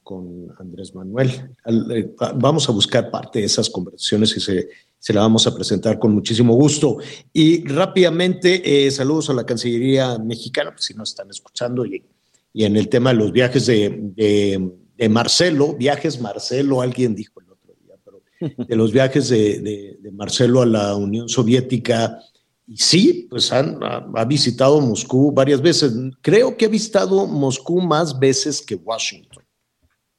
con 0.04 0.48
Andrés 0.60 0.96
Manuel. 0.96 1.56
Eh, 1.66 2.14
vamos 2.36 2.68
a 2.70 2.72
buscar 2.72 3.12
parte 3.12 3.40
de 3.40 3.46
esas 3.46 3.70
conversaciones 3.70 4.36
y 4.38 4.40
se, 4.40 4.70
se 5.02 5.14
la 5.14 5.22
vamos 5.22 5.48
a 5.48 5.56
presentar 5.56 5.98
con 5.98 6.14
muchísimo 6.14 6.54
gusto. 6.54 6.98
Y 7.34 7.68
rápidamente, 7.68 8.86
eh, 8.86 8.92
saludos 8.92 9.32
a 9.32 9.34
la 9.34 9.46
Cancillería 9.46 10.20
mexicana, 10.20 10.72
pues 10.72 10.86
si 10.86 10.94
nos 10.94 11.10
están 11.10 11.30
escuchando, 11.32 11.86
y, 11.86 12.04
y 12.54 12.66
en 12.66 12.78
el 12.78 12.88
tema 12.88 13.10
de 13.10 13.16
los 13.16 13.32
viajes 13.32 13.66
de, 13.66 14.00
de, 14.16 15.10
Marcelo, 15.10 15.74
viajes 15.74 16.22
Marcelo, 16.22 16.82
alguien 16.84 17.16
dijo 17.16 17.40
el 17.40 17.48
de 18.58 18.76
los 18.76 18.92
viajes 18.92 19.30
de, 19.30 19.98
de 20.02 20.12
Marcelo 20.12 20.62
a 20.62 20.66
la 20.66 20.96
Unión 20.96 21.30
Soviética. 21.30 22.20
Y 22.68 22.78
sí, 22.78 23.28
pues 23.30 23.52
han, 23.52 23.80
ha, 23.82 24.26
visitado 24.26 24.80
Moscú 24.82 25.32
varias 25.32 25.62
veces. 25.62 25.94
Creo 26.22 26.58
que 26.58 26.66
ha 26.66 26.70
visitado 26.70 27.28
Moscú 27.28 27.82
más 27.82 28.18
veces 28.18 28.62
que 28.62 28.76
Washington 28.76 29.44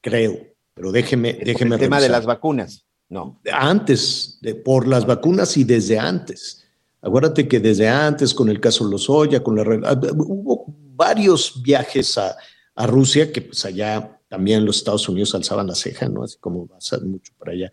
creo, 0.02 0.38
pero 0.74 0.92
déjeme, 0.92 1.32
déjeme. 1.32 1.76
El 1.76 1.80
tema 1.80 2.00
de 2.00 2.10
las 2.10 2.26
vacunas, 2.26 2.84
no. 3.08 3.40
Antes, 3.50 4.38
de, 4.42 4.54
por 4.54 4.86
las 4.86 5.06
vacunas 5.06 5.56
y 5.56 5.64
desde 5.64 5.98
antes. 5.98 6.58
Acuérdate 7.00 7.48
que 7.48 7.58
desde 7.58 7.88
antes, 7.88 8.34
con 8.34 8.48
el 8.48 8.60
caso 8.60 8.84
Lozoya, 8.84 9.42
con 9.42 9.56
la 9.56 9.88
ah, 9.88 9.98
hubo 10.18 10.66
varios 10.94 11.60
viajes 11.62 12.18
a, 12.18 12.36
a, 12.74 12.86
Rusia 12.86 13.32
que 13.32 13.42
pues 13.42 13.64
allá 13.64 14.20
también 14.28 14.64
los 14.64 14.76
Estados 14.76 15.08
Unidos 15.08 15.34
alzaban 15.34 15.66
la 15.66 15.74
ceja, 15.74 16.08
¿no? 16.08 16.22
Así 16.22 16.36
como 16.38 16.68
va 16.68 16.76
a 16.76 16.80
ser 16.80 17.02
mucho 17.02 17.32
para 17.38 17.52
allá. 17.52 17.72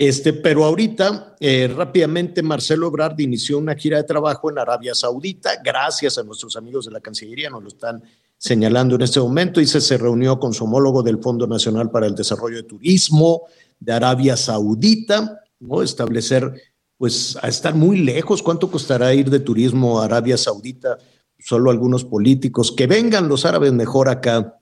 Este, 0.00 0.32
pero 0.32 0.64
ahorita, 0.64 1.36
eh, 1.40 1.70
rápidamente, 1.76 2.42
Marcelo 2.42 2.86
Ebrard 2.86 3.20
inició 3.20 3.58
una 3.58 3.74
gira 3.74 3.98
de 3.98 4.04
trabajo 4.04 4.50
en 4.50 4.58
Arabia 4.58 4.94
Saudita, 4.94 5.50
gracias 5.62 6.16
a 6.16 6.22
nuestros 6.22 6.56
amigos 6.56 6.86
de 6.86 6.92
la 6.92 7.00
Cancillería, 7.00 7.50
nos 7.50 7.62
lo 7.62 7.68
están 7.68 8.02
señalando 8.38 8.94
en 8.94 9.02
este 9.02 9.20
momento. 9.20 9.60
Dice, 9.60 9.78
se 9.78 9.98
reunió 9.98 10.40
con 10.40 10.54
su 10.54 10.64
homólogo 10.64 11.02
del 11.02 11.18
Fondo 11.18 11.46
Nacional 11.46 11.90
para 11.90 12.06
el 12.06 12.14
Desarrollo 12.14 12.56
de 12.56 12.62
Turismo 12.62 13.42
de 13.78 13.92
Arabia 13.92 14.38
Saudita, 14.38 15.42
¿no? 15.58 15.82
Establecer, 15.82 16.50
pues, 16.96 17.36
a 17.42 17.48
estar 17.48 17.74
muy 17.74 17.98
lejos, 17.98 18.42
¿cuánto 18.42 18.70
costará 18.70 19.12
ir 19.12 19.28
de 19.28 19.40
turismo 19.40 20.00
a 20.00 20.06
Arabia 20.06 20.38
Saudita? 20.38 20.96
Solo 21.38 21.70
algunos 21.70 22.06
políticos, 22.06 22.72
que 22.72 22.86
vengan 22.86 23.28
los 23.28 23.44
árabes 23.44 23.74
mejor 23.74 24.08
acá 24.08 24.60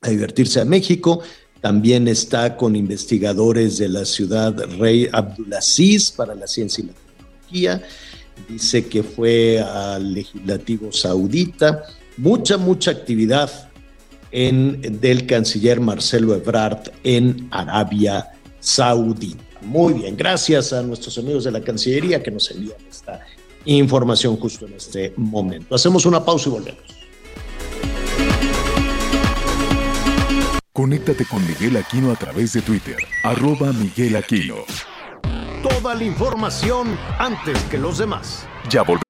a 0.00 0.08
divertirse 0.08 0.60
a 0.60 0.64
México. 0.64 1.22
También 1.62 2.08
está 2.08 2.56
con 2.56 2.74
investigadores 2.74 3.78
de 3.78 3.88
la 3.88 4.04
ciudad 4.04 4.52
Rey 4.78 5.08
Abdulaziz 5.12 6.10
para 6.10 6.34
la 6.34 6.48
ciencia 6.48 6.82
y 6.82 6.88
la 6.88 6.92
tecnología. 6.92 7.82
Dice 8.48 8.86
que 8.86 9.04
fue 9.04 9.60
al 9.60 10.12
legislativo 10.12 10.90
saudita. 10.90 11.84
Mucha, 12.16 12.58
mucha 12.58 12.90
actividad 12.90 13.70
en, 14.32 15.00
del 15.00 15.24
canciller 15.24 15.80
Marcelo 15.80 16.34
Ebrard 16.34 16.90
en 17.04 17.46
Arabia 17.52 18.32
Saudita. 18.58 19.44
Muy 19.60 19.92
bien, 19.92 20.16
gracias 20.16 20.72
a 20.72 20.82
nuestros 20.82 21.16
amigos 21.18 21.44
de 21.44 21.52
la 21.52 21.60
Cancillería 21.60 22.20
que 22.20 22.32
nos 22.32 22.50
envían 22.50 22.76
esta 22.90 23.20
información 23.66 24.36
justo 24.36 24.66
en 24.66 24.72
este 24.72 25.12
momento. 25.16 25.76
Hacemos 25.76 26.04
una 26.06 26.24
pausa 26.24 26.48
y 26.48 26.52
volvemos. 26.52 27.01
Conéctate 30.74 31.26
con 31.26 31.46
Miguel 31.46 31.76
Aquino 31.76 32.10
a 32.10 32.16
través 32.16 32.54
de 32.54 32.62
Twitter, 32.62 32.96
arroba 33.24 33.74
Miguel 33.74 34.16
Aquino. 34.16 34.64
Toda 35.62 35.94
la 35.94 36.02
información 36.02 36.98
antes 37.18 37.62
que 37.64 37.76
los 37.76 37.98
demás. 37.98 38.46
Ya 38.70 38.82
volvemos. 38.82 39.02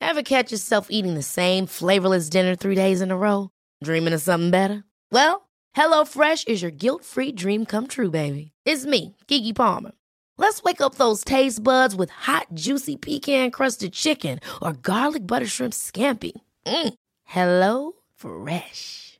Ever 0.00 0.22
catch 0.22 0.52
yourself 0.52 0.86
eating 0.88 1.14
the 1.14 1.22
same 1.22 1.66
flavorless 1.66 2.30
dinner 2.30 2.54
three 2.54 2.76
days 2.76 3.00
in 3.00 3.10
a 3.10 3.16
row? 3.16 3.50
Dreaming 3.82 4.14
of 4.14 4.22
something 4.22 4.52
better? 4.52 4.84
Well, 5.10 5.48
HelloFresh 5.74 6.46
is 6.46 6.62
your 6.62 6.70
guilt-free 6.70 7.32
dream 7.32 7.66
come 7.66 7.88
true, 7.88 8.10
baby. 8.10 8.52
It's 8.64 8.86
me, 8.86 9.16
Kiki 9.26 9.52
Palmer. 9.52 9.90
Let's 10.38 10.62
wake 10.62 10.80
up 10.80 10.94
those 10.94 11.24
taste 11.24 11.60
buds 11.60 11.96
with 11.96 12.10
hot, 12.10 12.46
juicy 12.54 12.94
pecan-crusted 12.94 13.94
chicken 13.94 14.38
or 14.62 14.74
garlic 14.74 15.26
butter 15.26 15.46
shrimp 15.48 15.72
scampi. 15.72 16.40
Mm. 16.68 16.94
Hello 17.24 17.92
Fresh. 18.14 19.13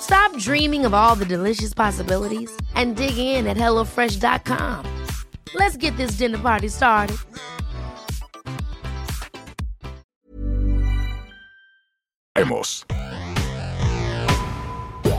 Stop 0.00 0.36
dreaming 0.38 0.84
of 0.84 0.94
all 0.94 1.14
the 1.14 1.26
delicious 1.26 1.74
possibilities 1.74 2.50
and 2.74 2.96
dig 2.96 3.18
in 3.18 3.46
at 3.46 3.56
HelloFresh.com. 3.56 4.84
Let's 5.54 5.76
get 5.76 5.96
this 5.96 6.12
dinner 6.12 6.38
party 6.38 6.68
started. 6.68 7.16
Vemos. 12.34 12.86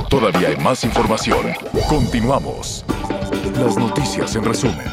Todavía 0.10 0.48
hay 0.50 0.58
más 0.58 0.84
información. 0.84 1.54
Continuamos. 1.90 2.86
Las 3.56 3.78
noticias 3.78 4.36
en 4.36 4.46
resumen. 4.46 4.88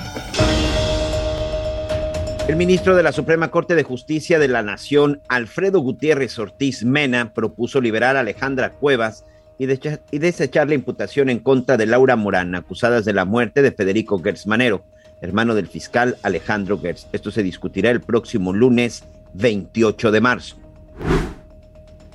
El 2.48 2.54
ministro 2.54 2.94
de 2.94 3.02
la 3.02 3.10
Suprema 3.10 3.50
Corte 3.50 3.74
de 3.74 3.82
Justicia 3.82 4.38
de 4.38 4.46
la 4.46 4.62
Nación, 4.62 5.20
Alfredo 5.26 5.80
Gutiérrez 5.80 6.38
Ortiz 6.38 6.84
Mena, 6.84 7.34
propuso 7.34 7.80
liberar 7.80 8.16
a 8.16 8.20
Alejandra 8.20 8.70
Cuevas 8.70 9.24
y, 9.58 9.66
desechar 9.66 10.68
la 10.68 10.76
imputación 10.76 11.28
en 11.28 11.40
contra 11.40 11.76
de 11.76 11.86
Laura 11.86 12.14
Morán, 12.14 12.54
acusadas 12.54 13.04
de 13.04 13.14
la 13.14 13.24
muerte 13.24 13.62
de 13.62 13.72
Federico 13.72 14.22
Gertz 14.22 14.46
Manero, 14.46 14.84
hermano 15.20 15.56
del 15.56 15.66
fiscal 15.66 16.18
Alejandro 16.22 16.78
Gertz. 16.78 17.08
Esto 17.12 17.32
se 17.32 17.42
discutirá 17.42 17.90
el 17.90 18.00
próximo 18.00 18.52
lunes 18.52 19.02
28 19.34 20.12
de 20.12 20.20
marzo. 20.20 20.56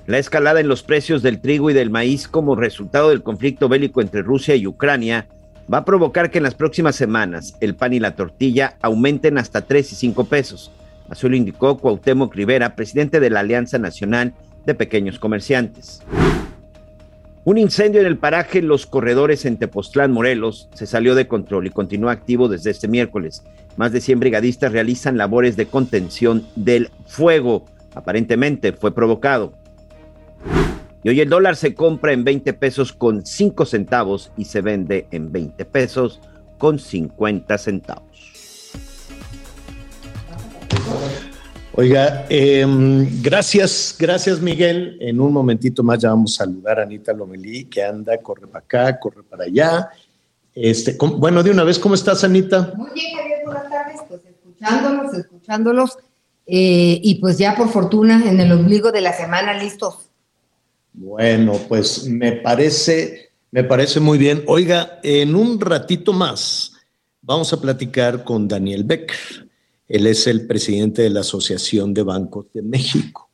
La 0.08 0.18
escalada 0.18 0.62
en 0.62 0.70
los 0.70 0.82
precios 0.82 1.24
del 1.24 1.42
trigo 1.42 1.70
y 1.70 1.74
del 1.74 1.90
maíz 1.90 2.30
como 2.30 2.56
resultado 2.56 3.10
del 3.10 3.22
conflicto 3.22 3.68
bélico 3.68 4.00
entre 4.00 4.22
Rusia 4.22 4.56
y 4.56 4.66
Ucrania 4.66 5.28
va 5.72 5.80
a 5.80 5.86
provocar 5.86 6.32
que 6.32 6.40
en 6.40 6.44
las 6.44 6.56
próximas 6.56 6.96
semanas 6.96 7.56
el 7.62 7.76
pan 7.76 7.94
y 7.94 8.00
la 8.00 8.16
tortilla 8.16 8.78
aumenten 8.82 9.38
hasta 9.38 9.62
3 9.62 9.94
y 9.94 9.96
5 9.96 10.26
pesos. 10.26 10.72
Así 11.10 11.28
lo 11.28 11.36
indicó 11.36 11.78
Cuauhtémoc 11.78 12.36
Rivera, 12.36 12.76
presidente 12.76 13.20
de 13.20 13.30
la 13.30 13.42
Alianza 13.42 13.78
Nacional 13.78 14.34
de 14.66 14.76
Pequeños 14.76 15.20
Comerciantes. 15.20 16.02
Un 17.44 17.58
incendio 17.58 18.02
en 18.02 18.08
el 18.08 18.18
paraje 18.18 18.62
Los 18.62 18.86
Corredores 18.86 19.46
en 19.46 19.58
Tepoztlán, 19.58 20.12
Morelos, 20.12 20.70
se 20.74 20.86
salió 20.86 21.16
de 21.16 21.28
control 21.28 21.68
y 21.68 21.72
continúa 21.72 22.12
activo 22.12 22.48
desde 22.48 22.70
este 22.70 22.88
miércoles. 22.88 23.44
Más 23.78 23.92
de 23.92 24.02
100 24.02 24.20
brigadistas 24.20 24.72
realizan 24.72 25.18
labores 25.18 25.56
de 25.56 25.66
contención 25.66 26.46
del 26.56 26.92
fuego. 27.08 27.66
Aparentemente 27.96 28.74
fue 28.74 28.94
provocado. 28.94 29.54
Y 31.04 31.10
hoy 31.10 31.20
el 31.20 31.30
dólar 31.30 31.56
se 31.56 31.74
compra 31.74 32.14
en 32.14 32.24
20 32.24 32.54
pesos 32.54 32.94
con 32.94 33.26
5 33.26 33.66
centavos 33.66 34.32
y 34.38 34.46
se 34.46 34.62
vende 34.62 35.08
en 35.12 35.32
20 35.32 35.66
pesos 35.66 36.20
con 36.60 36.78
50 36.78 37.58
centavos. 37.58 38.12
Oiga, 41.74 42.26
em, 42.30 43.22
gracias, 43.24 43.96
gracias 43.98 44.42
Miguel. 44.42 44.98
En 45.00 45.20
un 45.20 45.34
momentito 45.34 45.82
más 45.82 46.00
ya 46.00 46.10
vamos 46.10 46.40
a 46.40 46.44
saludar 46.44 46.80
a 46.80 46.84
Anita 46.84 47.14
Lomelí, 47.14 47.66
que 47.66 47.82
anda, 47.82 48.18
corre 48.18 48.46
para 48.46 48.64
acá, 48.64 49.00
corre 49.00 49.24
para 49.24 49.46
allá. 49.46 49.90
Este, 50.54 50.98
bueno, 51.00 51.42
de 51.42 51.50
una 51.50 51.64
vez, 51.64 51.80
¿cómo 51.80 51.96
estás, 51.96 52.24
Anita? 52.24 52.74
Muy 52.76 52.92
bien, 52.94 53.16
Javier, 53.16 53.40
buenas 53.46 53.70
tardes. 53.70 54.02
Pues 54.08 54.22
escuchándolos, 54.26 55.14
escuchándolos. 55.14 55.98
Eh, 56.46 57.00
y 57.02 57.16
pues 57.16 57.38
ya 57.38 57.56
por 57.56 57.70
fortuna, 57.70 58.22
en 58.30 58.40
el 58.40 58.52
ombligo 58.52 58.92
de 58.92 59.02
la 59.02 59.14
semana, 59.14 59.54
listos 59.54 60.11
bueno, 60.94 61.60
pues 61.68 62.08
me 62.08 62.34
parece, 62.34 63.32
me 63.52 63.64
parece 63.64 64.00
muy 64.00 64.18
bien. 64.18 64.44
Oiga, 64.48 65.00
en 65.04 65.36
un 65.36 65.60
ratito 65.60 66.14
más 66.14 66.74
vamos 67.22 67.54
a 67.54 67.62
platicar 67.62 68.24
con 68.24 68.48
Daniel 68.48 68.84
Becker. 68.84 69.50
Él 69.88 70.08
es 70.08 70.28
el 70.28 70.48
presidente 70.48 71.02
de 71.02 71.10
la 71.10 71.22
Asociación 71.22 71.94
de 71.94 72.04
Bancos 72.04 72.48
de 72.54 72.62
México. 72.62 73.30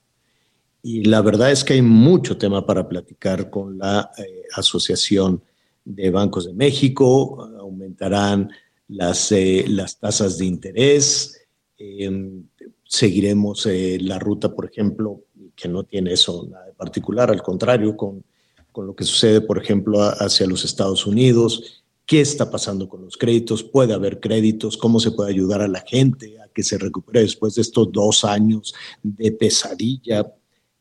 Y 0.81 1.03
la 1.03 1.21
verdad 1.21 1.51
es 1.51 1.63
que 1.63 1.73
hay 1.73 1.81
mucho 1.81 2.37
tema 2.37 2.65
para 2.65 2.87
platicar 2.87 3.49
con 3.49 3.77
la 3.77 4.11
eh, 4.17 4.43
Asociación 4.53 5.43
de 5.83 6.09
Bancos 6.09 6.47
de 6.47 6.53
México. 6.53 7.43
Aumentarán 7.59 8.49
las, 8.87 9.31
eh, 9.31 9.65
las 9.67 9.99
tasas 9.99 10.37
de 10.37 10.45
interés. 10.45 11.41
Em, 11.77 12.43
seguiremos 12.83 13.65
eh, 13.65 13.97
la 14.01 14.17
ruta, 14.17 14.55
por 14.55 14.65
ejemplo, 14.65 15.21
que 15.57 15.67
no 15.67 15.83
tiene 15.83 16.13
eso 16.13 16.47
nada 16.49 16.65
de 16.67 16.73
particular, 16.73 17.31
al 17.31 17.41
contrario, 17.41 17.97
con, 17.97 18.23
con 18.71 18.85
lo 18.85 18.95
que 18.95 19.03
sucede, 19.03 19.41
por 19.41 19.61
ejemplo, 19.61 19.99
hacia 20.01 20.45
los 20.45 20.63
Estados 20.63 21.05
Unidos, 21.07 21.83
qué 22.05 22.21
está 22.21 22.49
pasando 22.49 22.87
con 22.87 23.01
los 23.03 23.17
créditos, 23.17 23.63
puede 23.63 23.93
haber 23.93 24.19
créditos, 24.19 24.77
cómo 24.77 24.99
se 24.99 25.11
puede 25.11 25.31
ayudar 25.31 25.61
a 25.61 25.67
la 25.67 25.81
gente 25.81 26.39
a 26.39 26.47
que 26.47 26.63
se 26.63 26.77
recupere 26.77 27.21
después 27.21 27.55
de 27.55 27.63
estos 27.63 27.91
dos 27.91 28.23
años 28.23 28.73
de 29.01 29.31
pesadilla 29.31 30.31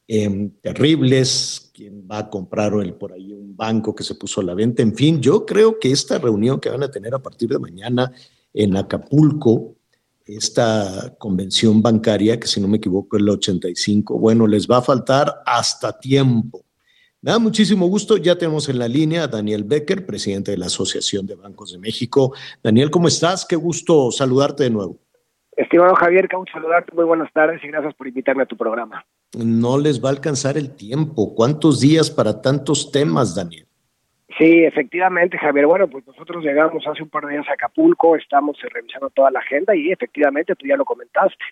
em, 0.06 0.50
terribles, 0.60 1.70
quién 1.74 2.06
va 2.08 2.18
a 2.18 2.30
comprar 2.30 2.74
el, 2.74 2.94
por 2.94 3.12
ahí 3.12 3.32
un 3.32 3.56
banco 3.56 3.94
que 3.94 4.04
se 4.04 4.14
puso 4.14 4.40
a 4.40 4.44
la 4.44 4.54
venta, 4.54 4.82
en 4.82 4.94
fin, 4.94 5.20
yo 5.20 5.44
creo 5.46 5.78
que 5.80 5.90
esta 5.90 6.18
reunión 6.18 6.60
que 6.60 6.68
van 6.70 6.82
a 6.82 6.90
tener 6.90 7.14
a 7.14 7.22
partir 7.22 7.48
de 7.48 7.58
mañana 7.58 8.12
en 8.54 8.76
Acapulco, 8.76 9.75
esta 10.26 11.14
convención 11.18 11.80
bancaria, 11.80 12.38
que 12.40 12.48
si 12.48 12.60
no 12.60 12.68
me 12.68 12.78
equivoco 12.78 13.16
es 13.16 13.22
la 13.22 13.32
85, 13.32 14.18
bueno, 14.18 14.46
les 14.46 14.68
va 14.68 14.78
a 14.78 14.82
faltar 14.82 15.42
hasta 15.46 15.98
tiempo. 15.98 16.64
Me 17.22 17.32
da 17.32 17.38
muchísimo 17.38 17.86
gusto, 17.86 18.16
ya 18.16 18.36
tenemos 18.36 18.68
en 18.68 18.78
la 18.78 18.88
línea 18.88 19.24
a 19.24 19.28
Daniel 19.28 19.64
Becker, 19.64 20.04
presidente 20.04 20.50
de 20.50 20.58
la 20.58 20.66
Asociación 20.66 21.26
de 21.26 21.34
Bancos 21.34 21.72
de 21.72 21.78
México. 21.78 22.34
Daniel, 22.62 22.90
¿cómo 22.90 23.08
estás? 23.08 23.46
Qué 23.46 23.56
gusto 23.56 24.10
saludarte 24.10 24.64
de 24.64 24.70
nuevo. 24.70 24.98
Estimado 25.56 25.94
Javier, 25.94 26.28
qué 26.28 26.36
gusto 26.36 26.52
saludarte, 26.52 26.94
muy 26.94 27.04
buenas 27.04 27.32
tardes 27.32 27.64
y 27.64 27.68
gracias 27.68 27.94
por 27.94 28.06
invitarme 28.06 28.42
a 28.42 28.46
tu 28.46 28.56
programa. 28.56 29.04
No 29.36 29.78
les 29.78 30.04
va 30.04 30.10
a 30.10 30.12
alcanzar 30.12 30.58
el 30.58 30.76
tiempo. 30.76 31.34
¿Cuántos 31.34 31.80
días 31.80 32.10
para 32.10 32.42
tantos 32.42 32.92
temas, 32.92 33.34
Daniel? 33.34 33.65
Sí, 34.38 34.64
efectivamente, 34.64 35.38
Javier. 35.38 35.66
Bueno, 35.66 35.88
pues 35.88 36.06
nosotros 36.06 36.44
llegamos 36.44 36.86
hace 36.86 37.02
un 37.02 37.08
par 37.08 37.24
de 37.24 37.32
días 37.32 37.48
a 37.48 37.54
Acapulco, 37.54 38.16
estamos 38.16 38.58
revisando 38.70 39.08
toda 39.08 39.30
la 39.30 39.38
agenda 39.38 39.74
y 39.74 39.90
efectivamente 39.90 40.54
tú 40.54 40.66
ya 40.66 40.76
lo 40.76 40.84
comentaste. 40.84 41.42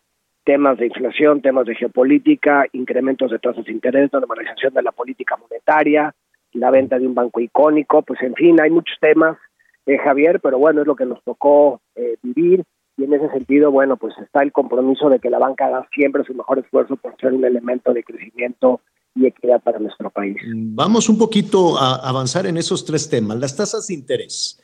Temas 0.45 0.77
de 0.77 0.87
inflación, 0.87 1.41
temas 1.41 1.65
de 1.65 1.75
geopolítica, 1.75 2.67
incrementos 2.73 3.31
de 3.31 3.39
tasas 3.39 3.65
de 3.65 3.73
interés, 3.73 4.13
normalización 4.13 4.75
de 4.75 4.83
la 4.83 4.93
política 4.93 5.39
monetaria, 5.39 6.15
la 6.53 6.71
venta 6.71 6.99
de 6.99 7.07
un 7.07 7.15
banco 7.15 7.41
icónico, 7.41 8.03
pues 8.03 8.21
en 8.21 8.35
fin, 8.35 8.61
hay 8.61 8.71
muchos 8.71 8.99
temas, 9.01 9.39
eh, 9.87 9.97
Javier, 9.97 10.41
pero 10.41 10.59
bueno, 10.59 10.83
es 10.83 10.87
lo 10.87 10.95
que 10.95 11.07
nos 11.07 11.23
tocó 11.25 11.81
eh, 11.95 12.17
vivir 12.23 12.65
y 12.99 13.05
en 13.05 13.15
ese 13.15 13.31
sentido, 13.31 13.71
bueno, 13.71 13.97
pues 13.97 14.15
está 14.19 14.43
el 14.43 14.53
compromiso 14.53 15.09
de 15.09 15.19
que 15.19 15.31
la 15.31 15.39
banca 15.39 15.67
haga 15.67 15.89
siempre 15.95 16.23
su 16.25 16.35
mejor 16.35 16.59
esfuerzo 16.59 16.97
por 16.97 17.17
ser 17.17 17.33
un 17.33 17.45
elemento 17.45 17.95
de 17.95 18.05
crecimiento 18.05 18.83
y 19.15 19.27
equidad 19.27 19.63
para 19.63 19.79
nuestro 19.79 20.11
país. 20.11 20.37
Vamos 20.55 21.09
un 21.09 21.19
poquito 21.19 21.79
a 21.79 21.97
avanzar 22.09 22.47
en 22.47 22.57
esos 22.57 22.85
tres 22.85 23.09
temas. 23.09 23.39
Las 23.39 23.57
tasas 23.57 23.87
de 23.87 23.95
interés. 23.95 24.61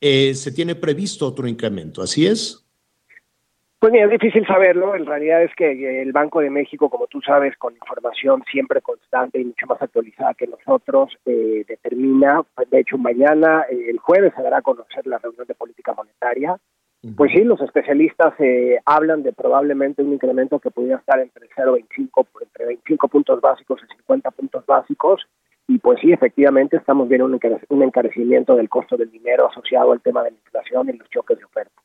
eh, 0.00 0.34
se 0.34 0.52
tiene 0.52 0.74
previsto 0.74 1.26
otro 1.26 1.46
incremento, 1.48 2.02
¿así 2.02 2.26
es? 2.26 2.60
Pues 3.78 3.92
mira, 3.92 4.04
es 4.04 4.10
difícil 4.10 4.46
saberlo. 4.46 4.94
En 4.94 5.06
realidad 5.06 5.42
es 5.42 5.50
que 5.56 6.02
el 6.02 6.12
Banco 6.12 6.40
de 6.40 6.50
México, 6.50 6.90
como 6.90 7.06
tú 7.06 7.20
sabes, 7.20 7.56
con 7.56 7.74
información 7.74 8.42
siempre 8.50 8.82
constante 8.82 9.40
y 9.40 9.44
mucho 9.44 9.66
más 9.66 9.80
actualizada 9.80 10.34
que 10.34 10.46
nosotros, 10.46 11.10
eh, 11.24 11.64
determina, 11.66 12.42
pues, 12.54 12.68
de 12.70 12.80
hecho 12.80 12.98
mañana, 12.98 13.64
eh, 13.70 13.90
el 13.90 13.98
jueves, 13.98 14.32
se 14.36 14.42
dará 14.42 14.58
a 14.58 14.62
conocer 14.62 15.06
la 15.06 15.18
reunión 15.18 15.46
de 15.46 15.54
política 15.54 15.94
monetaria. 15.94 16.58
Pues 17.16 17.32
sí, 17.32 17.44
los 17.44 17.60
especialistas 17.60 18.32
eh, 18.38 18.78
hablan 18.86 19.22
de 19.22 19.32
probablemente 19.32 20.02
un 20.02 20.14
incremento 20.14 20.58
que 20.58 20.70
pudiera 20.70 20.98
estar 20.98 21.20
entre 21.20 21.48
0,25, 21.50 22.26
entre 22.40 22.66
25 22.66 23.08
puntos 23.08 23.40
básicos 23.40 23.80
y 23.82 23.96
50 23.96 24.30
puntos 24.30 24.64
básicos. 24.64 25.20
Y 25.68 25.78
pues 25.78 25.98
sí, 26.00 26.12
efectivamente 26.12 26.76
estamos 26.76 27.08
viendo 27.08 27.26
un 27.26 27.82
encarecimiento 27.82 28.56
del 28.56 28.68
costo 28.68 28.96
del 28.96 29.10
dinero 29.10 29.48
asociado 29.48 29.92
al 29.92 30.00
tema 30.00 30.22
de 30.22 30.30
la 30.30 30.36
inflación 30.36 30.88
y 30.88 30.92
los 30.92 31.08
choques 31.10 31.38
de 31.38 31.44
oferta. 31.44 31.82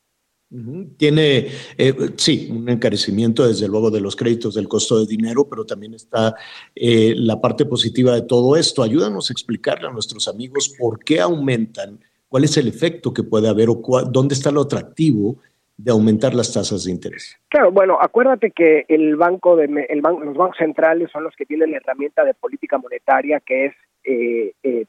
Tiene, 0.98 1.48
eh, 1.78 1.94
sí, 2.18 2.50
un 2.52 2.68
encarecimiento 2.70 3.48
desde 3.48 3.68
luego 3.68 3.92
de 3.92 4.02
los 4.02 4.16
créditos 4.16 4.56
del 4.56 4.68
costo 4.68 5.00
de 5.00 5.06
dinero, 5.06 5.48
pero 5.48 5.64
también 5.64 5.94
está 5.94 6.34
eh, 6.74 7.14
la 7.16 7.40
parte 7.40 7.66
positiva 7.66 8.16
de 8.16 8.24
todo 8.24 8.56
esto. 8.56 8.82
Ayúdanos 8.82 9.30
a 9.30 9.34
explicarle 9.34 9.88
a 9.88 9.92
nuestros 9.92 10.28
amigos 10.28 10.74
por 10.80 11.04
qué 11.04 11.20
aumentan, 11.20 12.00
cuál 12.30 12.46
es 12.46 12.56
el 12.58 12.68
efecto 12.68 13.14
que 13.14 13.24
puede 13.24 13.50
haber 13.50 13.70
o 13.70 13.82
dónde 14.10 14.36
está 14.36 14.52
lo 14.52 14.62
atractivo 14.62 15.36
de 15.78 15.92
aumentar 15.92 16.34
las 16.34 16.54
tasas 16.54 16.84
de 16.86 16.92
interés. 16.92 17.38
Claro, 17.50 17.72
bueno, 17.72 17.98
acuérdate 18.02 18.52
que 18.52 18.86
el 18.88 19.16
banco 19.16 19.56
de 19.56 19.86
el 19.90 20.02
banco, 20.02 20.24
los 20.24 20.38
bancos 20.38 20.58
centrales 20.58 21.10
son 21.12 21.24
los 21.24 21.36
que 21.36 21.46
tienen 21.46 21.72
la 21.72 21.78
herramienta 21.78 22.24
de 22.24 22.34
política 22.34 22.78
monetaria 22.78 23.40
que 23.40 23.66
es 23.68 23.74
eh, 24.04 24.86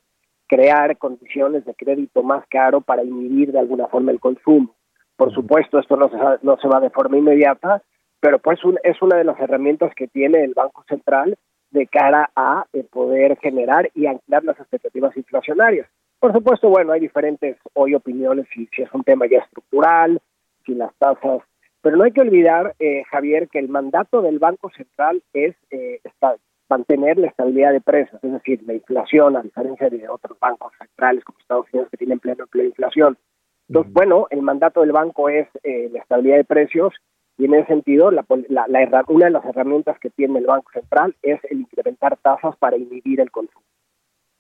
crear 0.50 0.98
condiciones 0.98 1.64
de 1.64 1.74
crédito 1.74 2.24
más 2.24 2.44
caro 2.48 2.80
para 2.80 3.04
inhibir 3.04 3.52
de 3.52 3.60
alguna 3.60 3.86
forma 3.86 4.10
el 4.10 4.18
consumo. 4.18 4.74
Por 5.16 5.32
supuesto, 5.32 5.78
esto 5.78 5.96
no 5.96 6.08
se, 6.08 6.16
no 6.42 6.56
se 6.56 6.66
va 6.66 6.80
de 6.80 6.90
forma 6.90 7.18
inmediata, 7.18 7.82
pero 8.18 8.40
pues 8.40 8.58
es 8.82 9.00
una 9.00 9.16
de 9.16 9.24
las 9.24 9.38
herramientas 9.38 9.92
que 9.94 10.08
tiene 10.08 10.42
el 10.42 10.54
Banco 10.54 10.84
Central 10.88 11.38
de 11.70 11.86
cara 11.86 12.30
a 12.34 12.66
eh, 12.72 12.82
poder 12.82 13.38
generar 13.38 13.90
y 13.94 14.06
anclar 14.06 14.42
las 14.42 14.58
expectativas 14.58 15.16
inflacionarias. 15.16 15.88
Por 16.20 16.32
supuesto, 16.32 16.68
bueno, 16.68 16.92
hay 16.92 17.00
diferentes 17.00 17.56
hoy 17.74 17.94
opiniones 17.94 18.46
si, 18.54 18.66
si 18.74 18.82
es 18.82 18.92
un 18.92 19.02
tema 19.02 19.26
ya 19.26 19.38
estructural, 19.38 20.20
si 20.64 20.74
las 20.74 20.94
tasas, 20.96 21.40
pero 21.80 21.96
no 21.96 22.04
hay 22.04 22.12
que 22.12 22.20
olvidar, 22.20 22.74
eh, 22.78 23.02
Javier, 23.10 23.48
que 23.48 23.58
el 23.58 23.68
mandato 23.68 24.20
del 24.20 24.38
Banco 24.38 24.70
Central 24.70 25.22
es 25.32 25.56
eh, 25.70 26.00
mantener 26.68 27.18
la 27.18 27.28
estabilidad 27.28 27.72
de 27.72 27.80
precios, 27.80 28.22
es 28.22 28.32
decir, 28.32 28.62
la 28.66 28.74
inflación, 28.74 29.36
a 29.36 29.42
diferencia 29.42 29.88
de 29.88 30.08
otros 30.08 30.38
bancos 30.38 30.72
centrales 30.78 31.24
como 31.24 31.38
Estados 31.38 31.66
Unidos 31.72 31.90
que 31.90 31.96
tienen 31.96 32.20
pleno 32.20 32.44
empleo 32.44 32.64
de 32.64 32.68
inflación, 32.68 33.16
entonces, 33.70 33.92
bueno, 33.92 34.26
el 34.30 34.42
mandato 34.42 34.80
del 34.80 34.90
banco 34.90 35.28
es 35.28 35.46
eh, 35.62 35.88
la 35.92 36.00
estabilidad 36.00 36.38
de 36.38 36.44
precios 36.44 36.92
y 37.38 37.44
en 37.44 37.54
ese 37.54 37.68
sentido 37.68 38.10
la, 38.10 38.26
la, 38.48 39.04
una 39.06 39.26
de 39.26 39.30
las 39.30 39.44
herramientas 39.44 39.96
que 40.00 40.10
tiene 40.10 40.40
el 40.40 40.46
Banco 40.46 40.72
Central 40.72 41.14
es 41.22 41.38
el 41.48 41.60
incrementar 41.60 42.16
tasas 42.16 42.56
para 42.56 42.76
inhibir 42.76 43.20
el 43.20 43.30
consumo. 43.30 43.64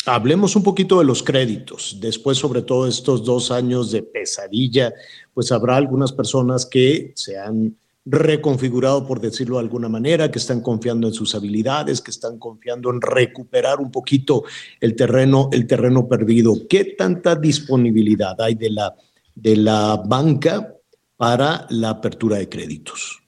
Hablemos 0.06 0.56
un 0.56 0.62
poquito 0.62 0.98
de 0.98 1.04
los 1.04 1.22
créditos. 1.22 1.98
Después, 2.00 2.38
sobre 2.38 2.62
todo 2.62 2.86
estos 2.86 3.24
dos 3.24 3.50
años 3.50 3.90
de 3.90 4.02
pesadilla, 4.02 4.94
pues 5.34 5.52
habrá 5.52 5.76
algunas 5.76 6.12
personas 6.12 6.64
que 6.64 7.12
se 7.14 7.38
han 7.38 7.76
reconfigurado, 8.06 9.06
por 9.06 9.20
decirlo 9.20 9.56
de 9.56 9.62
alguna 9.62 9.88
manera, 9.88 10.30
que 10.30 10.38
están 10.38 10.62
confiando 10.62 11.06
en 11.06 11.12
sus 11.12 11.34
habilidades, 11.34 12.00
que 12.00 12.10
están 12.10 12.38
confiando 12.38 12.90
en 12.90 13.00
recuperar 13.00 13.78
un 13.78 13.90
poquito 13.90 14.44
el 14.80 14.96
terreno, 14.96 15.50
el 15.52 15.66
terreno 15.66 16.08
perdido. 16.08 16.54
¿Qué 16.68 16.96
tanta 16.96 17.36
disponibilidad 17.36 18.40
hay 18.40 18.54
de 18.54 18.70
la 18.70 18.94
de 19.34 19.56
la 19.56 19.96
banca 19.96 20.74
para 21.16 21.66
la 21.70 21.90
apertura 21.90 22.38
de 22.38 22.48
créditos? 22.48 23.19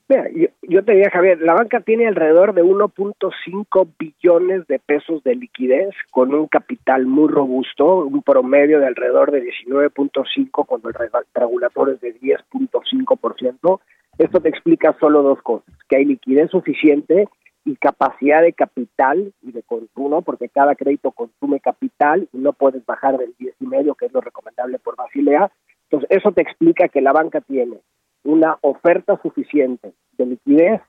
Yo, 0.63 0.85
te 0.85 0.93
diría, 0.93 1.11
Javier, 1.11 1.41
la 1.41 1.55
banca 1.55 1.81
tiene 1.81 2.07
alrededor 2.07 2.55
de 2.55 2.63
1.5 2.63 3.89
billones 3.99 4.67
de 4.67 4.79
pesos 4.79 5.23
de 5.25 5.35
liquidez 5.35 5.95
con 6.11 6.35
un 6.35 6.47
capital 6.49 7.07
muy 7.07 7.29
robusto, 7.29 8.05
un 8.05 8.23
promedio 8.23 8.81
de 8.81 8.87
alrededor 8.87 9.31
de 9.31 9.43
19.5 9.43 10.67
cuando 10.67 10.89
el 10.89 10.95
regulatorio 11.35 11.95
es 11.95 12.01
de 12.01 12.15
10.5%. 12.21 13.81
Esto 14.19 14.41
te 14.41 14.49
explica 14.49 14.97
solo 15.01 15.23
dos 15.23 15.41
cosas, 15.43 15.75
que 15.89 15.97
hay 15.97 16.05
liquidez 16.05 16.51
suficiente 16.51 17.29
y 17.65 17.77
capacidad 17.77 18.43
de 18.43 18.53
capital 18.53 19.33
y 19.41 19.53
de 19.53 19.63
consumo, 19.63 20.23
porque 20.23 20.49
cada 20.49 20.75
crédito 20.75 21.13
consume 21.13 21.61
capital 21.61 22.29
y 22.33 22.39
no 22.39 22.53
puedes 22.53 22.85
bajar 22.85 23.19
del 23.19 23.35
10,5, 23.39 23.97
que 23.97 24.07
es 24.07 24.13
lo 24.13 24.21
recomendable 24.21 24.79
por 24.79 24.97
Basilea, 24.97 25.51
entonces, 25.93 26.19
eso 26.19 26.33
te 26.33 26.41
explica 26.41 26.89
que 26.89 27.03
la 27.03 27.13
banca 27.13 27.43
tiene 27.43 27.79
una 28.25 28.57
oferta 28.63 29.21
suficiente 29.23 29.93
de 30.19 30.27
liquidez 30.27 30.81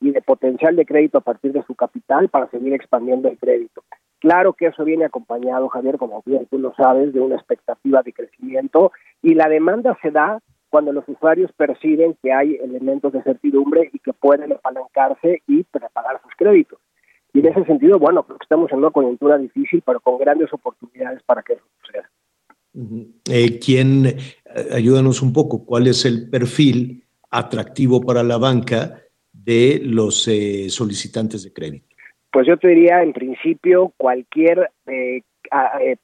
y 0.00 0.12
de 0.12 0.22
potencial 0.22 0.76
de 0.76 0.86
crédito 0.86 1.18
a 1.18 1.22
partir 1.22 1.52
de 1.52 1.62
su 1.64 1.74
capital 1.74 2.28
para 2.28 2.48
seguir 2.50 2.72
expandiendo 2.72 3.28
el 3.28 3.38
crédito. 3.38 3.82
Claro 4.18 4.52
que 4.52 4.66
eso 4.66 4.84
viene 4.84 5.04
acompañado, 5.04 5.68
Javier, 5.68 5.96
como 5.96 6.22
bien 6.24 6.46
tú 6.50 6.58
lo 6.58 6.74
sabes, 6.74 7.12
de 7.12 7.20
una 7.20 7.36
expectativa 7.36 8.02
de 8.02 8.12
crecimiento 8.12 8.92
y 9.22 9.34
la 9.34 9.48
demanda 9.48 9.98
se 10.02 10.10
da 10.10 10.40
cuando 10.68 10.92
los 10.92 11.08
usuarios 11.08 11.50
perciben 11.52 12.16
que 12.22 12.32
hay 12.32 12.54
elementos 12.56 13.12
de 13.12 13.22
certidumbre 13.22 13.90
y 13.92 13.98
que 13.98 14.12
pueden 14.12 14.52
apalancarse 14.52 15.42
y 15.46 15.64
prepagar 15.64 16.20
sus 16.22 16.32
créditos. 16.36 16.78
Y 17.32 17.40
en 17.40 17.46
ese 17.46 17.64
sentido, 17.64 17.98
bueno, 17.98 18.24
creo 18.24 18.38
que 18.38 18.44
estamos 18.44 18.70
en 18.72 18.78
una 18.78 18.90
coyuntura 18.90 19.36
difícil, 19.38 19.82
pero 19.84 20.00
con 20.00 20.18
grandes 20.18 20.52
oportunidades 20.52 21.22
para 21.24 21.42
que 21.42 21.54
eso 21.54 21.64
suceda. 21.80 22.10
Eh, 23.30 23.58
¿Quién, 23.58 24.06
eh, 24.06 24.16
ayúdanos 24.72 25.22
un 25.22 25.32
poco, 25.32 25.64
cuál 25.64 25.86
es 25.86 26.04
el 26.04 26.30
perfil 26.30 27.04
atractivo 27.30 28.00
para 28.00 28.22
la 28.22 28.38
banca 28.38 29.02
de 29.32 29.80
los 29.84 30.26
eh, 30.28 30.68
solicitantes 30.68 31.44
de 31.44 31.52
crédito? 31.52 31.86
Pues 32.32 32.46
yo 32.46 32.56
te 32.56 32.68
diría, 32.68 33.02
en 33.02 33.12
principio, 33.12 33.92
cualquier 33.96 34.70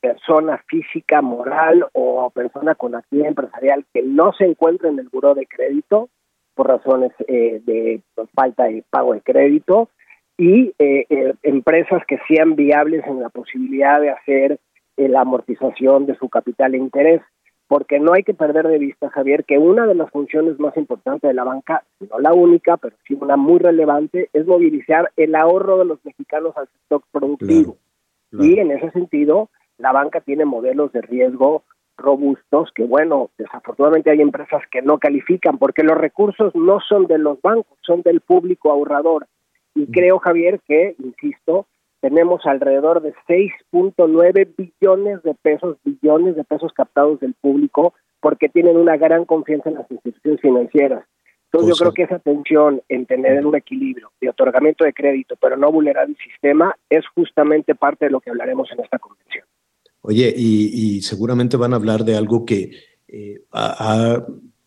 persona 0.01 0.61
física, 0.67 1.23
moral 1.23 1.87
o 1.93 2.31
persona 2.31 2.75
con 2.75 2.97
actividad 2.97 3.29
empresarial 3.29 3.85
que 3.95 4.03
no 4.03 4.33
se 4.33 4.45
encuentre 4.45 4.89
en 4.89 4.99
el 4.99 5.09
buró 5.09 5.35
de 5.35 5.47
crédito 5.47 6.09
por 6.55 6.67
razones 6.67 7.13
de 7.29 8.03
falta 8.35 8.65
de 8.65 8.83
pago 8.91 9.15
de 9.15 9.21
crédito 9.21 9.89
y 10.37 10.75
empresas 10.79 12.03
que 12.09 12.19
sean 12.27 12.57
viables 12.57 13.07
en 13.07 13.21
la 13.21 13.29
posibilidad 13.29 14.01
de 14.01 14.11
hacer 14.11 14.59
la 14.97 15.21
amortización 15.21 16.07
de 16.07 16.17
su 16.17 16.29
capital 16.29 16.75
e 16.75 16.79
interés, 16.79 17.23
porque 17.69 17.99
no 17.99 18.13
hay 18.15 18.23
que 18.23 18.35
perder 18.35 18.69
de 18.69 18.79
vista, 18.79 19.11
Javier, 19.11 19.45
que 19.45 19.59
una 19.59 19.87
de 19.87 19.95
las 19.95 20.11
funciones 20.11 20.59
más 20.61 20.77
importantes 20.77 21.29
de 21.29 21.35
la 21.35 21.45
banca, 21.45 21.83
no 22.11 22.21
la 22.21 22.33
única, 22.33 22.77
pero 22.77 22.97
sí 23.07 23.17
una 23.21 23.37
muy 23.37 23.59
relevante, 23.59 24.31
es 24.33 24.47
movilizar 24.47 25.11
el 25.17 25.35
ahorro 25.35 25.79
de 25.79 25.85
los 25.85 26.05
mexicanos 26.05 26.57
al 26.57 26.69
sector 26.69 27.03
productivo. 27.11 27.77
Y 28.33 28.59
en 28.59 28.71
ese 28.71 28.91
sentido, 28.91 29.49
la 29.79 29.93
banca 29.93 30.21
tiene 30.21 30.45
modelos 30.45 30.93
de 30.93 31.03
riesgo 31.03 31.65
robustos 31.97 32.71
que, 32.75 32.85
bueno, 32.85 33.31
desafortunadamente 33.39 34.11
hay 34.11 34.21
empresas 34.21 34.63
que 34.71 34.83
no 34.83 34.99
califican 34.99 35.59
porque 35.59 35.83
los 35.83 35.97
recursos 35.97 36.55
no 36.55 36.79
son 36.81 37.07
de 37.07 37.19
los 37.19 37.41
bancos, 37.41 37.79
son 37.81 38.03
del 38.03 38.21
público 38.21 38.71
ahorrador. 38.71 39.27
Y 39.75 39.87
creo, 39.91 40.19
Javier, 40.19 40.61
que, 40.67 40.95
insisto, 40.99 41.67
tenemos 42.01 42.45
alrededor 42.45 43.03
de 43.03 43.15
6.9 43.29 44.55
billones 44.57 45.23
de 45.23 45.35
pesos, 45.35 45.77
billones 45.85 46.37
de 46.37 46.45
pesos 46.45 46.73
captados 46.73 47.21
del 47.21 47.35
público, 47.35 47.95
porque 48.21 48.49
tienen 48.49 48.77
una 48.77 48.97
gran 48.97 49.25
confianza 49.25 49.71
en 49.71 49.77
las 49.77 49.91
instituciones 49.91 50.41
financieras. 50.41 51.05
Entonces 51.47 51.79
yo 51.79 51.85
creo 51.85 51.93
que 51.93 52.03
esa 52.03 52.19
tensión 52.19 52.83
en 52.89 53.07
tener 53.07 53.47
un 53.47 53.57
equilibrio 53.57 54.11
de 54.21 54.29
otorgamiento 54.29 54.85
de 54.85 54.93
crédito, 54.93 55.37
pero 55.41 55.57
no 55.57 55.71
vulnerar 55.71 56.09
el 56.09 56.17
sistema, 56.17 56.75
es 56.91 57.07
justamente 57.15 57.75
parte 57.75 58.07
de 58.07 58.11
lo 58.11 58.21
que 58.21 58.31
hablaremos 58.31 58.71
en 58.73 58.81
esta 58.81 58.99
convención. 58.99 59.45
Oye, 60.03 60.33
y, 60.37 61.01
seguramente 61.03 61.57
van 61.57 61.73
a 61.73 61.77
hablar 61.77 62.05
de 62.05 62.17
algo 62.17 62.45
que 62.45 62.71
eh, 63.09 63.41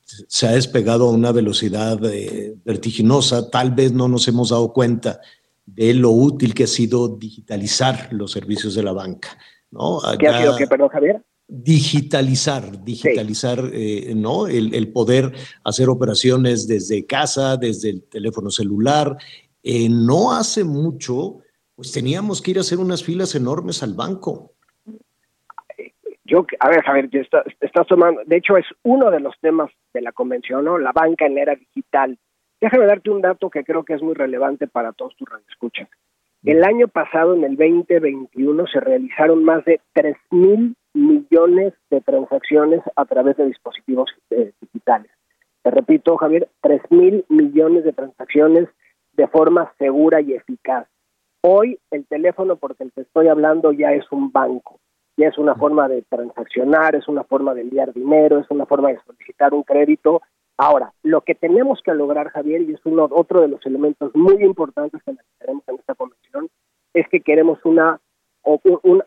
se 0.04 0.48
ha 0.48 0.52
despegado 0.52 1.08
a 1.08 1.14
una 1.14 1.32
velocidad 1.32 2.00
eh, 2.06 2.56
vertiginosa, 2.66 3.50
tal 3.50 3.72
vez 3.72 3.94
no 3.94 4.08
nos 4.08 4.28
hemos 4.28 4.50
dado 4.50 4.74
cuenta 4.74 5.22
de 5.76 5.94
lo 5.94 6.12
útil 6.12 6.54
que 6.54 6.64
ha 6.64 6.68
sido 6.68 7.18
digitalizar 7.18 8.12
los 8.12 8.32
servicios 8.32 8.76
de 8.76 8.84
la 8.84 8.92
banca. 8.92 9.30
¿no? 9.72 10.00
¿Qué 10.18 10.28
ha 10.28 10.40
sido 10.40 10.58
qué, 10.58 10.68
perdón, 10.68 10.90
Javier? 10.90 11.22
Digitalizar, 11.48 12.84
digitalizar, 12.84 13.60
eh, 13.74 14.14
¿no? 14.16 14.48
El, 14.48 14.92
poder 14.92 15.32
hacer 15.64 15.90
operaciones 15.90 16.68
desde 16.68 17.06
casa, 17.06 17.58
desde 17.58 17.90
el 17.90 18.04
teléfono 18.04 18.52
celular. 18.52 19.18
Eh, 19.64 19.90
no 19.90 20.32
hace 20.32 20.64
mucho, 20.64 21.40
pues 21.76 21.92
teníamos 21.92 22.42
que 22.42 22.52
ir 22.52 22.58
a 22.58 22.62
hacer 22.62 22.78
unas 22.78 23.04
filas 23.04 23.34
enormes 23.36 23.82
al 23.82 23.94
banco. 23.94 24.54
Yo, 26.24 26.46
a 26.60 26.70
ver, 26.70 26.84
Javier, 26.84 27.10
estás, 27.14 27.44
estás 27.60 27.88
tomando, 27.88 28.22
de 28.26 28.38
hecho 28.38 28.56
es 28.56 28.66
uno 28.84 29.10
de 29.10 29.20
los 29.20 29.34
temas 29.42 29.72
de 29.94 30.02
la 30.02 30.12
convención, 30.12 30.64
¿no? 30.64 30.78
La 30.78 30.92
banca 30.92 31.26
en 31.26 31.34
la 31.34 31.42
era 31.42 31.56
digital 31.56 32.20
Déjame 32.62 32.86
darte 32.86 33.10
un 33.10 33.22
dato 33.22 33.50
que 33.50 33.64
creo 33.64 33.84
que 33.84 33.94
es 33.94 34.02
muy 34.02 34.14
relevante 34.14 34.68
para 34.68 34.92
todos 34.92 35.16
tus 35.16 35.30
radioescuchas. 35.30 35.90
El 36.44 36.64
año 36.64 36.88
pasado, 36.88 37.36
en 37.36 37.44
el 37.44 37.58
2021, 37.58 38.68
se 38.68 38.80
realizaron 38.80 39.44
más 39.44 39.66
de 39.66 39.82
3.000 39.94 40.76
millones 40.94 41.74
de 41.90 42.02
transacciones 42.02 42.82
a 42.96 43.06
través 43.06 43.38
de 43.38 43.46
dispositivos 43.46 44.10
eh, 44.32 44.54
digitales. 44.62 45.12
Te 45.64 45.72
repito, 45.72 46.18
Javier, 46.18 46.50
3 46.62 46.82
mil 46.90 47.26
millones 47.30 47.84
de 47.84 47.94
transacciones 47.94 48.70
de 49.14 49.28
forma 49.28 49.72
segura 49.78 50.22
y 50.22 50.34
eficaz. 50.34 50.88
Hoy 51.42 51.80
el 51.92 52.06
teléfono 52.06 52.56
por 52.56 52.76
el 52.80 52.92
que 52.92 53.02
estoy 53.02 53.28
hablando 53.28 53.72
ya 53.72 53.92
es 53.92 54.06
un 54.12 54.32
banco, 54.32 54.80
ya 55.18 55.28
es 55.28 55.38
una 55.38 55.56
forma 55.56 55.88
de 55.88 56.02
transaccionar, 56.04 56.96
es 56.96 57.08
una 57.08 57.24
forma 57.24 57.54
de 57.54 57.62
enviar 57.62 57.94
dinero, 57.94 58.40
es 58.40 58.50
una 58.50 58.66
forma 58.66 58.90
de 58.90 59.00
solicitar 59.06 59.54
un 59.54 59.64
crédito. 59.64 60.22
Ahora, 60.62 60.92
lo 61.04 61.22
que 61.22 61.36
tenemos 61.36 61.80
que 61.86 61.94
lograr, 61.94 62.32
Javier, 62.32 62.64
y 62.64 62.74
es 62.74 62.82
uno, 62.84 63.08
otro 63.10 63.40
de 63.40 63.48
los 63.48 63.66
elementos 63.66 64.14
muy 64.14 64.44
importantes 64.44 65.02
que 65.04 65.16
tenemos 65.40 65.64
en 65.70 65.76
esta 65.76 65.96
convención, 65.96 66.50
es 66.94 67.08
que 67.08 67.22
queremos 67.22 67.64
una, 67.64 68.02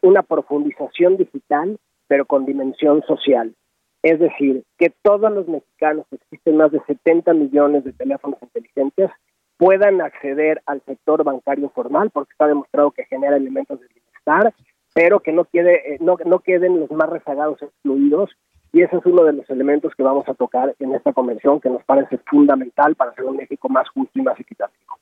una 0.00 0.22
profundización 0.22 1.18
digital, 1.18 1.78
pero 2.09 2.24
con 2.24 2.46
dimensión 2.46 3.03
social. 3.03 3.55
Es 4.03 4.18
decir, 4.18 4.64
que 4.78 4.94
todos 5.03 5.30
los 5.30 5.46
mexicanos, 5.46 6.07
existen 6.11 6.57
más 6.57 6.72
de 6.72 6.80
70 6.86 7.34
millones 7.34 7.84
de 7.84 7.92
teléfonos 7.92 8.38
inteligentes, 8.40 9.11
puedan 9.59 10.00
acceder 10.00 10.62
al 10.64 10.80
sector 10.86 11.22
bancario 11.22 11.68
formal, 11.68 12.09
porque 12.14 12.32
está 12.32 12.46
demostrado 12.46 12.92
que 12.92 13.05
genera 13.05 13.36
elementos 13.36 13.78
de 13.78 13.88
bienestar, 13.88 14.55
pero 14.94 15.20
que 15.20 15.32
no, 15.32 15.44
quede, 15.44 15.96
eh, 15.96 15.98
no, 16.00 16.16
no 16.24 16.38
queden 16.38 16.80
los 16.80 16.90
más 16.92 17.11
rezagados 17.11 17.61
excluidos. 17.61 18.30
Y 18.72 18.80
ese 18.80 18.96
es 18.96 19.04
uno 19.04 19.24
de 19.24 19.34
los 19.34 19.48
elementos 19.50 19.92
que 19.94 20.02
vamos 20.02 20.26
a 20.28 20.34
tocar 20.34 20.74
en 20.78 20.94
esta 20.94 21.12
convención, 21.12 21.60
que 21.60 21.68
nos 21.68 21.84
parece 21.84 22.18
fundamental 22.26 22.94
para 22.96 23.10
hacer 23.10 23.24
un 23.24 23.36
México 23.36 23.68
más 23.68 23.88
justo 23.90 24.18
y 24.18 24.22
más 24.22 24.38
equitativo. 24.40 24.98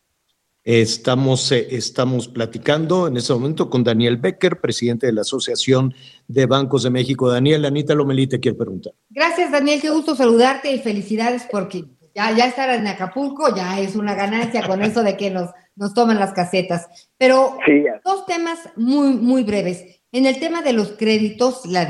Estamos, 0.63 1.53
eh, 1.53 1.69
estamos 1.71 2.29
platicando 2.29 3.07
en 3.07 3.17
este 3.17 3.33
momento 3.33 3.71
con 3.71 3.83
Daniel 3.83 4.19
Becker, 4.19 4.61
presidente 4.61 5.07
de 5.07 5.13
la 5.13 5.23
Asociación 5.23 5.95
de 6.29 6.47
Bancos 6.47 6.83
de 6.83 6.91
México. 6.91 7.31
Daniel, 7.31 7.65
Anita 7.65 7.95
Lomelí 7.95 8.27
te 8.27 8.41
quiere 8.41 8.59
preguntar. 8.59 8.93
Gracias, 9.09 9.53
Daniel. 9.53 9.81
Qué 9.81 9.91
gusto 9.91 10.15
saludarte 10.15 10.71
y 10.73 10.81
felicidades 10.81 11.49
porque 11.51 11.85
ya, 12.15 12.37
ya 12.37 12.47
estar 12.47 12.69
en 12.71 12.87
Acapulco 12.87 13.55
ya 13.55 13.81
es 13.81 13.97
una 13.97 14.15
ganancia 14.15 14.67
con 14.67 14.83
eso 14.83 15.03
de 15.03 15.17
que 15.17 15.31
nos, 15.31 15.51
nos 15.77 15.95
toman 15.95 16.19
las 16.19 16.35
casetas. 16.35 17.11
Pero 17.17 17.57
dos 18.05 18.27
temas 18.27 18.59
muy, 18.77 19.15
muy 19.15 19.45
breves. 19.45 20.00
En 20.13 20.27
el 20.27 20.41
tema 20.41 20.61
de 20.63 20.73
los 20.73 20.93
créditos, 20.93 21.65
la, 21.67 21.87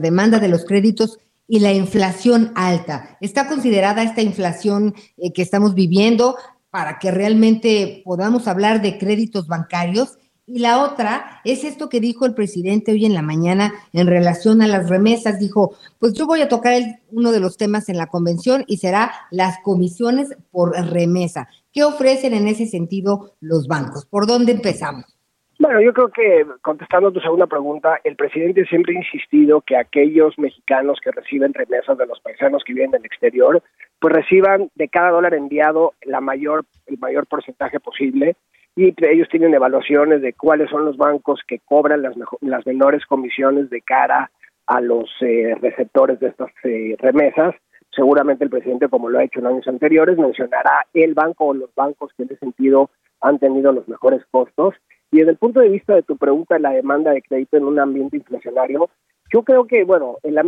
demanda 0.00 0.38
de 0.38 0.46
los 0.46 0.64
créditos 0.64 1.18
y 1.48 1.58
la 1.58 1.72
inflación 1.72 2.52
alta. 2.54 3.16
¿Está 3.20 3.48
considerada 3.48 4.04
esta 4.04 4.22
inflación 4.22 4.94
eh, 5.16 5.32
que 5.32 5.42
estamos 5.42 5.74
viviendo 5.74 6.36
para 6.70 7.00
que 7.00 7.10
realmente 7.10 8.02
podamos 8.04 8.46
hablar 8.46 8.80
de 8.80 8.96
créditos 8.96 9.48
bancarios? 9.48 10.18
Y 10.46 10.60
la 10.60 10.84
otra 10.84 11.40
es 11.44 11.64
esto 11.64 11.88
que 11.88 11.98
dijo 11.98 12.26
el 12.26 12.34
presidente 12.34 12.92
hoy 12.92 13.06
en 13.06 13.14
la 13.14 13.22
mañana 13.22 13.72
en 13.92 14.06
relación 14.06 14.62
a 14.62 14.68
las 14.68 14.88
remesas. 14.88 15.40
Dijo, 15.40 15.74
pues 15.98 16.12
yo 16.12 16.28
voy 16.28 16.42
a 16.42 16.48
tocar 16.48 16.80
uno 17.10 17.32
de 17.32 17.40
los 17.40 17.56
temas 17.56 17.88
en 17.88 17.98
la 17.98 18.06
convención 18.06 18.64
y 18.68 18.76
será 18.76 19.12
las 19.32 19.58
comisiones 19.64 20.28
por 20.52 20.76
remesa. 20.92 21.48
¿Qué 21.72 21.82
ofrecen 21.82 22.34
en 22.34 22.46
ese 22.46 22.66
sentido 22.66 23.34
los 23.40 23.66
bancos? 23.66 24.06
¿Por 24.06 24.28
dónde 24.28 24.52
empezamos? 24.52 25.11
Bueno, 25.62 25.80
yo 25.80 25.92
creo 25.92 26.08
que 26.08 26.44
contestando 26.60 27.10
a 27.10 27.12
tu 27.12 27.20
segunda 27.20 27.46
pregunta, 27.46 28.00
el 28.02 28.16
presidente 28.16 28.64
siempre 28.64 28.96
ha 28.96 28.98
insistido 28.98 29.60
que 29.60 29.76
aquellos 29.76 30.36
mexicanos 30.36 30.98
que 31.00 31.12
reciben 31.12 31.54
remesas 31.54 31.96
de 31.96 32.04
los 32.04 32.18
paisanos 32.18 32.64
que 32.64 32.72
viven 32.72 32.88
en 32.88 32.96
el 32.96 33.06
exterior, 33.06 33.62
pues 34.00 34.12
reciban 34.12 34.70
de 34.74 34.88
cada 34.88 35.12
dólar 35.12 35.34
enviado 35.34 35.92
la 36.02 36.20
mayor, 36.20 36.64
el 36.86 36.98
mayor 36.98 37.28
porcentaje 37.28 37.78
posible 37.78 38.34
y 38.74 38.92
ellos 39.06 39.28
tienen 39.30 39.54
evaluaciones 39.54 40.20
de 40.20 40.32
cuáles 40.32 40.68
son 40.68 40.84
los 40.84 40.96
bancos 40.96 41.40
que 41.46 41.60
cobran 41.60 42.02
las, 42.02 42.16
las 42.40 42.66
menores 42.66 43.06
comisiones 43.06 43.70
de 43.70 43.82
cara 43.82 44.32
a 44.66 44.80
los 44.80 45.08
eh, 45.20 45.54
receptores 45.62 46.18
de 46.18 46.26
estas 46.26 46.50
eh, 46.64 46.96
remesas. 46.98 47.54
Seguramente 47.94 48.42
el 48.42 48.50
presidente, 48.50 48.88
como 48.88 49.08
lo 49.08 49.20
ha 49.20 49.24
hecho 49.24 49.38
en 49.38 49.46
años 49.46 49.68
anteriores, 49.68 50.18
mencionará 50.18 50.86
el 50.92 51.14
banco 51.14 51.46
o 51.46 51.54
los 51.54 51.72
bancos 51.76 52.10
que 52.16 52.24
en 52.24 52.30
ese 52.30 52.40
sentido 52.40 52.90
han 53.20 53.38
tenido 53.38 53.70
los 53.70 53.86
mejores 53.86 54.24
costos. 54.32 54.74
Y 55.12 55.18
desde 55.18 55.32
el 55.32 55.36
punto 55.36 55.60
de 55.60 55.68
vista 55.68 55.94
de 55.94 56.02
tu 56.02 56.16
pregunta, 56.16 56.58
la 56.58 56.70
demanda 56.70 57.10
de 57.12 57.20
crédito 57.20 57.58
en 57.58 57.64
un 57.64 57.78
ambiente 57.78 58.16
inflacionario, 58.16 58.88
yo 59.30 59.42
creo 59.42 59.66
que, 59.66 59.84
bueno, 59.84 60.16
el 60.22 60.40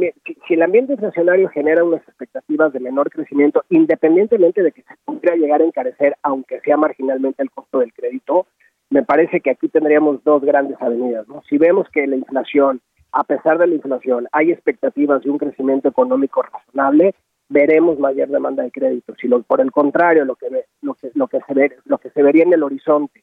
si 0.48 0.54
el 0.54 0.62
ambiente 0.62 0.94
inflacionario 0.94 1.50
genera 1.50 1.84
unas 1.84 2.02
expectativas 2.08 2.72
de 2.72 2.80
menor 2.80 3.10
crecimiento, 3.10 3.62
independientemente 3.68 4.62
de 4.62 4.72
que 4.72 4.82
se 4.82 4.94
pudiera 5.04 5.36
llegar 5.36 5.60
a 5.60 5.66
encarecer, 5.66 6.16
aunque 6.22 6.60
sea 6.60 6.78
marginalmente 6.78 7.42
el 7.42 7.50
costo 7.50 7.80
del 7.80 7.92
crédito, 7.92 8.46
me 8.88 9.02
parece 9.02 9.40
que 9.40 9.50
aquí 9.50 9.68
tendríamos 9.68 10.24
dos 10.24 10.42
grandes 10.42 10.80
avenidas. 10.80 11.28
¿no? 11.28 11.42
Si 11.42 11.58
vemos 11.58 11.86
que 11.90 12.06
la 12.06 12.16
inflación, 12.16 12.80
a 13.12 13.22
pesar 13.24 13.58
de 13.58 13.66
la 13.66 13.74
inflación, 13.74 14.28
hay 14.32 14.50
expectativas 14.50 15.22
de 15.22 15.30
un 15.30 15.38
crecimiento 15.38 15.88
económico 15.88 16.42
razonable, 16.42 17.14
veremos 17.50 17.98
mayor 17.98 18.28
demanda 18.28 18.62
de 18.62 18.70
crédito. 18.70 19.14
Si 19.20 19.28
lo, 19.28 19.42
por 19.42 19.60
el 19.60 19.70
contrario, 19.72 20.24
lo 20.24 20.36
que, 20.36 20.46
lo 20.80 20.94
que, 20.94 21.10
lo 21.14 21.28
que, 21.28 21.40
se 21.46 21.52
ve, 21.52 21.76
lo 21.84 21.98
que 21.98 22.08
se 22.10 22.22
vería 22.22 22.44
en 22.44 22.54
el 22.54 22.62
horizonte 22.62 23.22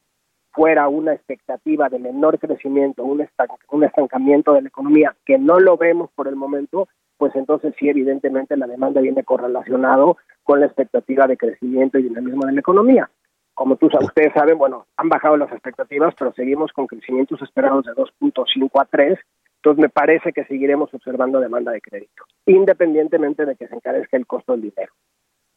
fuera 0.52 0.88
una 0.88 1.14
expectativa 1.14 1.90
de 1.90 2.00
menor 2.00 2.40
crecimiento, 2.40 3.04
un, 3.04 3.26
un 3.70 3.84
estancamiento 3.84 4.54
de 4.54 4.62
la 4.64 4.68
economía, 4.68 5.16
que 5.26 5.38
no 5.38 5.60
lo 5.60 5.78
vemos 5.78 6.10
por 6.16 6.28
el 6.28 6.36
momento, 6.36 6.88
pues 7.18 7.36
entonces 7.36 7.74
sí, 7.80 7.88
evidentemente 7.88 8.58
la 8.58 8.68
demanda 8.68 9.02
viene 9.02 9.24
correlacionado 9.24 10.18
con 10.44 10.60
la 10.60 10.66
expectativa 10.66 11.28
de 11.28 11.38
crecimiento 11.38 12.00
y 12.00 12.04
dinamismo 12.04 12.46
de 12.46 12.54
la 12.54 12.60
economía. 12.60 13.10
Como 13.54 13.76
tú, 13.76 13.88
ustedes 13.88 14.34
saben, 14.34 14.58
bueno, 14.58 14.88
han 14.98 15.10
bajado 15.10 15.38
las 15.38 15.52
expectativas, 15.52 16.16
pero 16.18 16.34
seguimos 16.34 16.72
con 16.72 16.88
crecimientos 16.88 17.42
esperados 17.42 17.86
de 17.86 17.92
2.5 17.92 18.70
a 18.82 18.86
3, 18.86 19.20
entonces 19.58 19.82
me 19.82 19.90
parece 19.90 20.34
que 20.34 20.46
seguiremos 20.46 20.92
observando 20.94 21.40
demanda 21.40 21.72
de 21.72 21.82
crédito, 21.82 22.24
independientemente 22.48 23.46
de 23.46 23.56
que 23.56 23.68
se 23.68 23.76
encarezca 23.76 24.18
el 24.18 24.26
costo 24.26 24.54
del 24.54 24.62
dinero. 24.62 24.92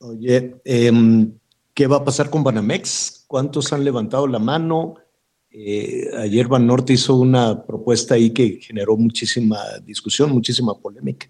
Oye, 0.00 0.56
eh, 0.64 0.92
¿Qué 1.74 1.88
va 1.88 1.96
a 1.96 2.04
pasar 2.04 2.30
con 2.30 2.44
Banamex? 2.44 3.24
¿Cuántos 3.26 3.72
han 3.72 3.82
levantado 3.82 4.28
la 4.28 4.38
mano? 4.38 4.94
Eh, 5.50 6.08
ayer 6.16 6.46
Banorte 6.46 6.92
hizo 6.92 7.16
una 7.16 7.66
propuesta 7.66 8.14
ahí 8.14 8.32
que 8.32 8.60
generó 8.60 8.96
muchísima 8.96 9.58
discusión, 9.82 10.30
muchísima 10.30 10.74
polémica. 10.80 11.26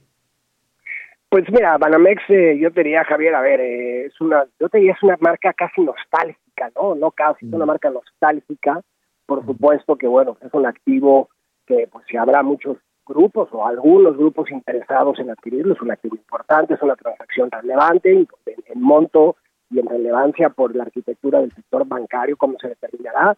Pues 1.30 1.44
mira, 1.50 1.78
Banamex, 1.78 2.22
eh, 2.28 2.58
yo 2.60 2.70
te 2.72 2.82
diría, 2.82 3.04
Javier, 3.04 3.34
a 3.34 3.40
ver, 3.40 3.60
eh, 3.60 4.04
es 4.04 4.20
una, 4.20 4.44
yo 4.60 4.68
te 4.68 4.78
diría, 4.78 4.92
es 4.92 5.02
una 5.02 5.16
marca 5.18 5.54
casi 5.54 5.80
nostálgica, 5.80 6.70
¿no? 6.76 6.94
No 6.94 7.10
casi, 7.10 7.46
es 7.46 7.52
una 7.52 7.64
mm. 7.64 7.68
marca 7.68 7.90
nostálgica. 7.90 8.82
Por 9.24 9.42
mm. 9.42 9.46
supuesto 9.46 9.96
que, 9.96 10.06
bueno, 10.06 10.36
es 10.42 10.52
un 10.52 10.66
activo 10.66 11.30
que, 11.66 11.88
pues, 11.90 12.04
si 12.10 12.18
habrá 12.18 12.42
muchos 12.42 12.76
grupos 13.06 13.48
o 13.52 13.66
algunos 13.66 14.16
grupos 14.18 14.50
interesados 14.50 15.18
en 15.18 15.30
adquirirlo, 15.30 15.72
es 15.72 15.80
un 15.80 15.90
activo 15.90 16.16
importante, 16.16 16.74
es 16.74 16.82
una 16.82 16.96
transacción 16.96 17.50
relevante 17.50 18.12
en 18.12 18.80
monto 18.80 19.36
y 19.74 19.80
en 19.80 19.86
relevancia 19.86 20.50
por 20.50 20.74
la 20.74 20.84
arquitectura 20.84 21.40
del 21.40 21.52
sector 21.52 21.86
bancario, 21.86 22.36
como 22.36 22.58
se 22.60 22.68
determinará. 22.68 23.36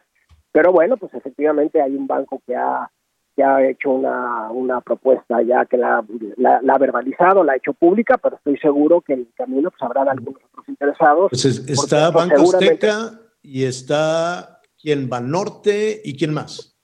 Pero 0.52 0.70
bueno, 0.70 0.96
pues 0.96 1.14
efectivamente 1.14 1.80
hay 1.80 1.96
un 1.96 2.06
banco 2.06 2.42
que 2.46 2.54
ha, 2.54 2.90
que 3.34 3.42
ha 3.42 3.66
hecho 3.66 3.90
una, 3.90 4.50
una 4.50 4.80
propuesta 4.82 5.40
ya 5.42 5.64
que 5.64 5.78
la, 5.78 5.98
ha 5.98 6.78
verbalizado, 6.78 7.42
la 7.42 7.54
ha 7.54 7.56
hecho 7.56 7.72
pública, 7.72 8.18
pero 8.18 8.36
estoy 8.36 8.58
seguro 8.58 9.00
que 9.00 9.14
en 9.14 9.20
el 9.20 9.32
camino 9.34 9.70
pues, 9.70 9.82
habrá 9.82 10.02
algunos 10.02 10.42
otros 10.50 10.68
interesados. 10.68 11.30
Pues 11.30 11.44
está 11.44 12.10
Banco 12.10 12.42
Azteca 12.42 13.18
y 13.42 13.64
está 13.64 14.60
quien 14.78 15.08
Banorte 15.08 16.02
y 16.04 16.16
quién 16.16 16.34
más 16.34 16.75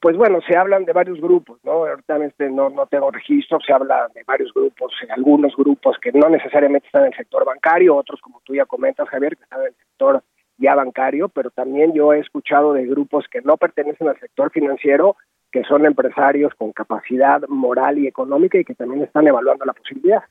pues 0.00 0.16
bueno, 0.16 0.40
se 0.46 0.56
hablan 0.56 0.84
de 0.84 0.92
varios 0.92 1.20
grupos, 1.20 1.58
¿no? 1.64 1.84
Ahorita 1.84 2.24
este 2.24 2.50
no, 2.50 2.70
no 2.70 2.86
tengo 2.86 3.10
registro, 3.10 3.58
se 3.64 3.72
habla 3.72 4.08
de 4.14 4.22
varios 4.24 4.52
grupos, 4.54 4.92
algunos 5.10 5.56
grupos 5.56 5.96
que 6.00 6.12
no 6.12 6.28
necesariamente 6.28 6.86
están 6.86 7.02
en 7.02 7.12
el 7.12 7.16
sector 7.16 7.44
bancario, 7.44 7.96
otros 7.96 8.20
como 8.20 8.40
tú 8.44 8.54
ya 8.54 8.64
comentas, 8.64 9.08
Javier, 9.08 9.36
que 9.36 9.42
están 9.42 9.60
en 9.60 9.66
el 9.68 9.74
sector 9.74 10.22
ya 10.56 10.74
bancario, 10.74 11.28
pero 11.28 11.50
también 11.50 11.92
yo 11.94 12.12
he 12.12 12.20
escuchado 12.20 12.72
de 12.72 12.86
grupos 12.86 13.24
que 13.30 13.40
no 13.42 13.56
pertenecen 13.56 14.08
al 14.08 14.18
sector 14.20 14.50
financiero, 14.52 15.16
que 15.50 15.64
son 15.64 15.84
empresarios 15.86 16.52
con 16.56 16.72
capacidad 16.72 17.40
moral 17.48 17.98
y 17.98 18.06
económica 18.06 18.58
y 18.58 18.64
que 18.64 18.74
también 18.74 19.02
están 19.02 19.26
evaluando 19.26 19.64
la 19.64 19.72
posibilidad. 19.72 20.22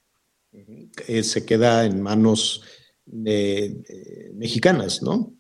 Eh, 0.52 1.24
se 1.24 1.46
queda 1.46 1.86
en 1.86 2.02
manos 2.02 2.64
mexicanas, 4.34 5.02
¿no? 5.02 5.37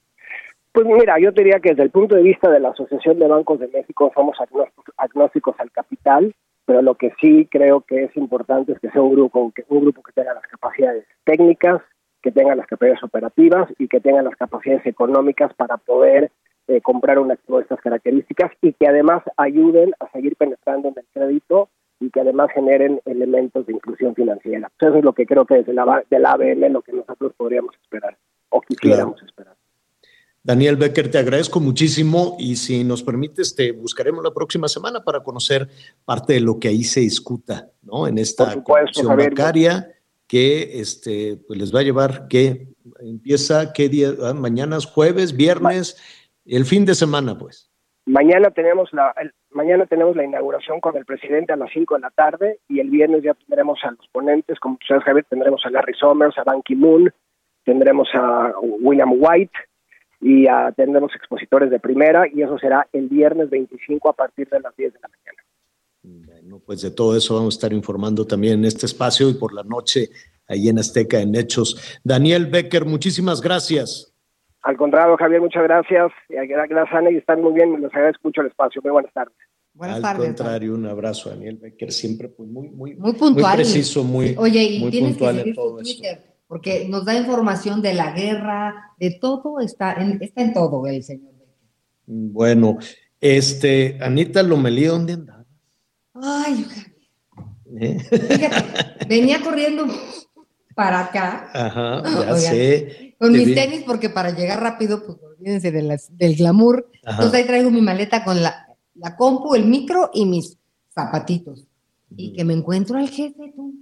Pues 0.78 0.86
mira, 0.86 1.17
yo 1.19 1.32
diría 1.32 1.59
que 1.59 1.69
desde 1.69 1.82
el 1.82 1.89
punto 1.89 2.15
de 2.15 2.21
vista 2.21 2.51
de 2.51 2.59
la 2.59 2.69
Asociación 2.69 3.17
de 3.17 3.28
Bancos 3.28 3.59
de 3.59 3.67
México 3.67 4.11
somos 4.13 4.38
agnósticos 4.97 5.55
al 5.57 5.71
capital, 5.71 6.36
pero 6.67 6.84
lo 6.84 6.93
que 6.93 7.11
sí 7.19 7.47
creo 7.49 7.82
que 7.82 8.03
es 8.03 8.15
importante 8.15 8.73
es 8.73 8.80
que 8.80 8.91
sea 8.91 9.01
un 9.01 9.13
grupo 9.13 9.51
que, 9.55 9.65
un 9.69 9.82
grupo 9.82 10.03
que 10.03 10.11
tenga 10.11 10.36
las 10.36 10.45
capacidades 10.45 11.03
técnicas, 11.23 11.82
que 12.21 12.32
tenga 12.32 12.53
las 12.53 12.67
capacidades 12.67 13.03
operativas 13.03 13.67
y 13.80 13.88
que 13.88 13.99
tenga 13.99 14.21
las 14.21 14.36
capacidades 14.36 14.86
económicas 14.86 15.51
para 15.55 15.78
poder 15.78 16.30
eh, 16.67 16.80
comprar 16.82 17.17
un 17.17 17.32
activo 17.32 17.57
de 17.57 17.63
estas 17.63 17.82
características 17.82 18.51
y 18.61 18.73
que 18.73 18.88
además 18.88 19.23
ayuden 19.36 19.95
a 19.99 20.11
seguir 20.11 20.36
penetrando 20.36 20.89
en 20.89 20.93
el 20.99 21.05
crédito 21.11 21.69
y 21.99 22.11
que 22.11 22.21
además 22.21 22.51
generen 22.53 23.01
elementos 23.05 23.65
de 23.65 23.73
inclusión 23.73 24.13
financiera. 24.13 24.69
Eso 24.80 24.95
es 24.95 25.03
lo 25.03 25.13
que 25.13 25.25
creo 25.25 25.47
que 25.47 25.55
desde 25.55 25.73
la, 25.73 26.03
del 26.07 26.23
ABM 26.23 26.71
lo 26.71 26.84
que 26.84 26.93
nosotros 26.93 27.34
podríamos 27.36 27.73
esperar 27.82 28.15
o 28.49 28.61
quisiéramos 28.61 29.19
esperar. 29.23 29.55
Daniel 30.48 30.78
Becker, 30.78 31.12
te 31.12 31.18
agradezco 31.18 31.60
muchísimo 31.60 32.38
y 32.39 32.56
si 32.56 32.86
nos 32.86 33.04
permites, 33.04 33.54
te 33.54 33.74
buscaremos 33.74 34.24
la 34.24 34.34
próxima 34.34 34.70
semana 34.70 35.04
para 35.04 35.20
conocer 35.20 35.68
parte 36.06 36.32
de 36.36 36.39
lo 36.39 36.58
que 36.58 36.70
ahí 36.70 36.86
se 36.86 37.02
discuta, 37.02 37.68
¿no? 37.82 38.08
En 38.08 38.18
esta 38.18 38.64
comisión 38.64 39.18
bancaria 39.18 39.91
que 40.26 40.80
este, 40.80 41.38
pues 41.45 41.60
les 41.60 41.76
va 41.76 41.82
a 41.82 41.84
llevar, 41.84 42.30
que 42.30 42.70
empieza, 43.02 43.74
¿qué 43.74 43.89
día? 43.89 44.12
Ah, 44.24 44.34
mañana 44.34 44.78
es 44.78 44.86
jueves, 44.86 45.36
viernes, 45.36 46.02
el 46.45 46.64
fin 46.64 46.86
de 46.86 46.95
semana, 46.95 47.38
pues. 47.38 47.70
Mañana 48.06 48.50
tenemos 48.52 48.88
la, 48.93 49.14
mañana 49.50 49.86
tenemos 49.86 50.16
la 50.16 50.24
inauguración 50.24 50.80
con 50.80 50.95
el 50.95 51.04
presidente 51.04 51.52
a 51.52 51.58
las 51.58 51.72
5 51.74 51.95
de 51.95 52.00
la 52.00 52.12
tarde 52.12 52.60
y 52.70 52.80
el 52.80 52.89
viernes 52.89 53.22
ya 53.22 53.34
tendremos 53.34 53.80
a 53.84 53.91
los 53.91 54.08
ponentes, 54.14 54.58
como 54.62 54.78
tú 54.78 54.86
sabes, 54.88 55.04
Javier, 55.04 55.26
tendremos 55.30 55.66
a 55.66 55.72
Larry 55.72 55.93
Summers, 55.95 56.38
a 56.38 56.45
Ban 56.45 56.62
Ki-moon, 56.62 57.12
tendremos 57.66 58.08
a 58.14 58.54
William 58.62 59.12
White, 59.12 59.52
y 60.20 60.45
uh, 60.45 60.74
tendremos 60.76 61.13
expositores 61.15 61.70
de 61.70 61.80
primera 61.80 62.26
y 62.28 62.41
eso 62.41 62.57
será 62.57 62.88
el 62.91 63.07
viernes 63.07 63.49
25 63.49 64.09
a 64.09 64.13
partir 64.13 64.49
de 64.49 64.59
las 64.59 64.76
10 64.76 64.93
de 64.93 64.99
la 64.99 65.09
mañana. 65.09 65.43
Bueno, 66.03 66.61
pues 66.65 66.82
de 66.82 66.91
todo 66.91 67.15
eso 67.18 67.36
vamos 67.36 67.55
a 67.55 67.57
estar 67.57 67.74
informando 67.74 68.26
también 68.26 68.59
en 68.59 68.65
este 68.65 68.86
espacio 68.86 69.30
y 69.30 69.34
por 69.34 69.53
la 69.53 69.63
noche 69.63 70.09
ahí 70.47 70.70
en 70.70 70.80
Azteca 70.80 71.20
en 71.20 71.36
Hechos. 71.36 71.99
Daniel 72.03 72.47
Becker, 72.47 72.86
muchísimas 72.86 73.41
gracias. 73.41 74.13
Al 74.61 74.76
contrario, 74.76 75.15
Javier, 75.18 75.41
muchas 75.41 75.63
gracias. 75.63 76.11
Gracias, 76.30 76.88
Ana, 76.91 77.11
y 77.11 77.18
están 77.18 77.41
muy 77.41 77.53
bien. 77.53 77.82
Les 77.82 77.93
agradezco 77.93 78.22
mucho 78.24 78.41
el 78.41 78.47
espacio. 78.47 78.82
Muy 78.84 78.91
buenas 78.91 79.13
tardes. 79.13 79.36
Buenas 79.74 80.03
Al 80.03 80.18
contrario, 80.18 80.74
un 80.74 80.88
abrazo, 80.88 81.30
Daniel 81.30 81.57
Becker, 81.57 81.91
siempre 81.91 82.30
pues, 82.30 82.49
muy, 82.49 82.68
muy, 82.70 82.95
muy 82.95 83.13
puntual. 83.13 83.55
Muy 83.55 83.63
preciso, 83.63 84.03
muy, 84.03 84.36
Oye, 84.38 84.63
y 84.63 84.80
muy 84.80 84.89
tienes 84.89 85.11
puntual 85.11 85.36
que 85.36 85.39
seguir 85.39 85.49
en 85.49 85.55
todo 85.55 85.86
su 85.86 86.03
porque 86.48 86.88
nos 86.88 87.06
da 87.06 87.16
información 87.16 87.82
de 87.82 87.93
la 87.93 88.12
guerra, 88.12 88.93
de 89.00 89.18
todo, 89.20 89.60
está 89.60 89.93
en, 89.93 90.18
está 90.22 90.41
en 90.41 90.54
todo 90.54 90.86
el 90.88 91.04
señor. 91.04 91.34
Bueno, 92.06 92.78
este, 93.20 93.98
Anita 94.02 94.43
Lomelí, 94.43 94.86
¿dónde 94.86 95.14
andaba? 95.14 95.45
Ay, 96.14 96.66
¿Eh? 97.80 98.00
fíjate, 98.00 99.06
venía 99.08 99.41
corriendo 99.41 99.86
para 100.74 101.02
acá. 101.02 101.50
Ajá, 101.54 102.02
ya 102.04 102.34
Oigan, 102.34 102.38
sé. 102.39 103.16
Con 103.20 103.32
mis 103.34 103.48
vi- 103.48 103.56
tenis, 103.56 103.84
porque 103.86 104.10
para 104.10 104.32
llegar 104.32 104.62
rápido, 104.62 105.04
pues 105.06 105.18
olvídense 105.22 105.72
de 105.72 105.82
las- 105.82 106.16
del 106.18 106.36
glamour. 106.36 106.89
Ajá. 107.04 107.18
Entonces 107.18 107.39
ahí 107.41 107.45
traigo 107.48 107.72
mi 107.72 107.82
maleta 107.82 108.24
con 108.24 108.41
la, 108.41 108.68
la 108.95 109.16
compu, 109.18 109.56
el 109.56 109.66
micro 109.66 110.12
y 110.14 110.26
mis 110.26 110.58
zapatitos. 110.93 111.68
Y 112.16 112.34
que 112.34 112.43
me 112.45 112.54
encuentro 112.54 112.98
al 112.98 113.10
jefe, 113.10 113.52
tú. 113.56 113.74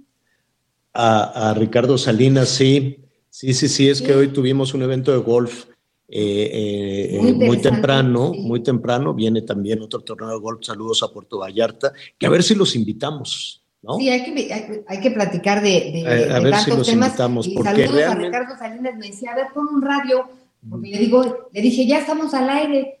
A, 0.96 1.50
a 1.50 1.54
Ricardo 1.54 1.98
Salinas, 1.98 2.48
sí, 2.48 2.98
sí, 3.30 3.52
sí, 3.54 3.68
sí, 3.68 3.88
es 3.88 4.00
que 4.02 4.14
hoy 4.14 4.28
tuvimos 4.28 4.72
un 4.74 4.82
evento 4.82 5.12
de 5.12 5.18
golf 5.18 5.64
eh, 6.08 7.10
eh, 7.12 7.34
Muy 7.34 7.58
temprano, 7.60 8.30
sí. 8.32 8.40
muy 8.40 8.62
temprano, 8.62 9.12
viene 9.12 9.42
también 9.42 9.82
otro 9.82 10.00
torneo 10.00 10.28
de 10.30 10.38
golf, 10.38 10.64
saludos 10.64 11.02
a 11.02 11.08
Puerto 11.12 11.38
Vallarta, 11.40 11.92
que 12.16 12.26
a 12.26 12.30
ver 12.30 12.42
si 12.44 12.54
los 12.54 12.76
invitamos, 12.76 13.62
¿no? 13.82 13.96
Sí, 13.98 14.08
hay 14.08 14.22
que, 14.24 14.52
hay, 14.54 14.80
hay 14.86 15.00
que 15.00 15.10
platicar 15.10 15.60
de, 15.62 15.68
de- 15.70 16.00
Eh, 16.02 16.32
a 16.32 16.38
ver 16.40 16.54
si 16.56 16.70
los 16.70 16.86
temas. 16.86 17.08
invitamos, 17.08 17.46
y 17.48 17.54
porque 17.54 17.70
saludos 17.70 17.94
realmente- 17.96 18.36
a 18.36 18.40
Ricardo 18.40 18.58
Salinas, 18.58 18.94
me 18.96 19.06
decía, 19.08 19.32
a 19.32 19.34
ver, 19.36 19.46
pon 19.52 19.66
un 19.66 19.82
radio, 19.82 20.28
porque 20.70 20.88
le 20.90 20.98
digo, 20.98 21.48
le 21.52 21.60
dije, 21.60 21.86
ya 21.86 21.98
estamos 21.98 22.32
al 22.34 22.48
aire, 22.50 23.00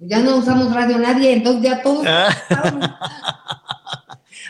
ya 0.00 0.18
no 0.20 0.36
usamos 0.38 0.74
radio 0.74 0.98
nadie, 0.98 1.32
entonces 1.34 1.62
ya 1.62 1.82
todos. 1.82 2.04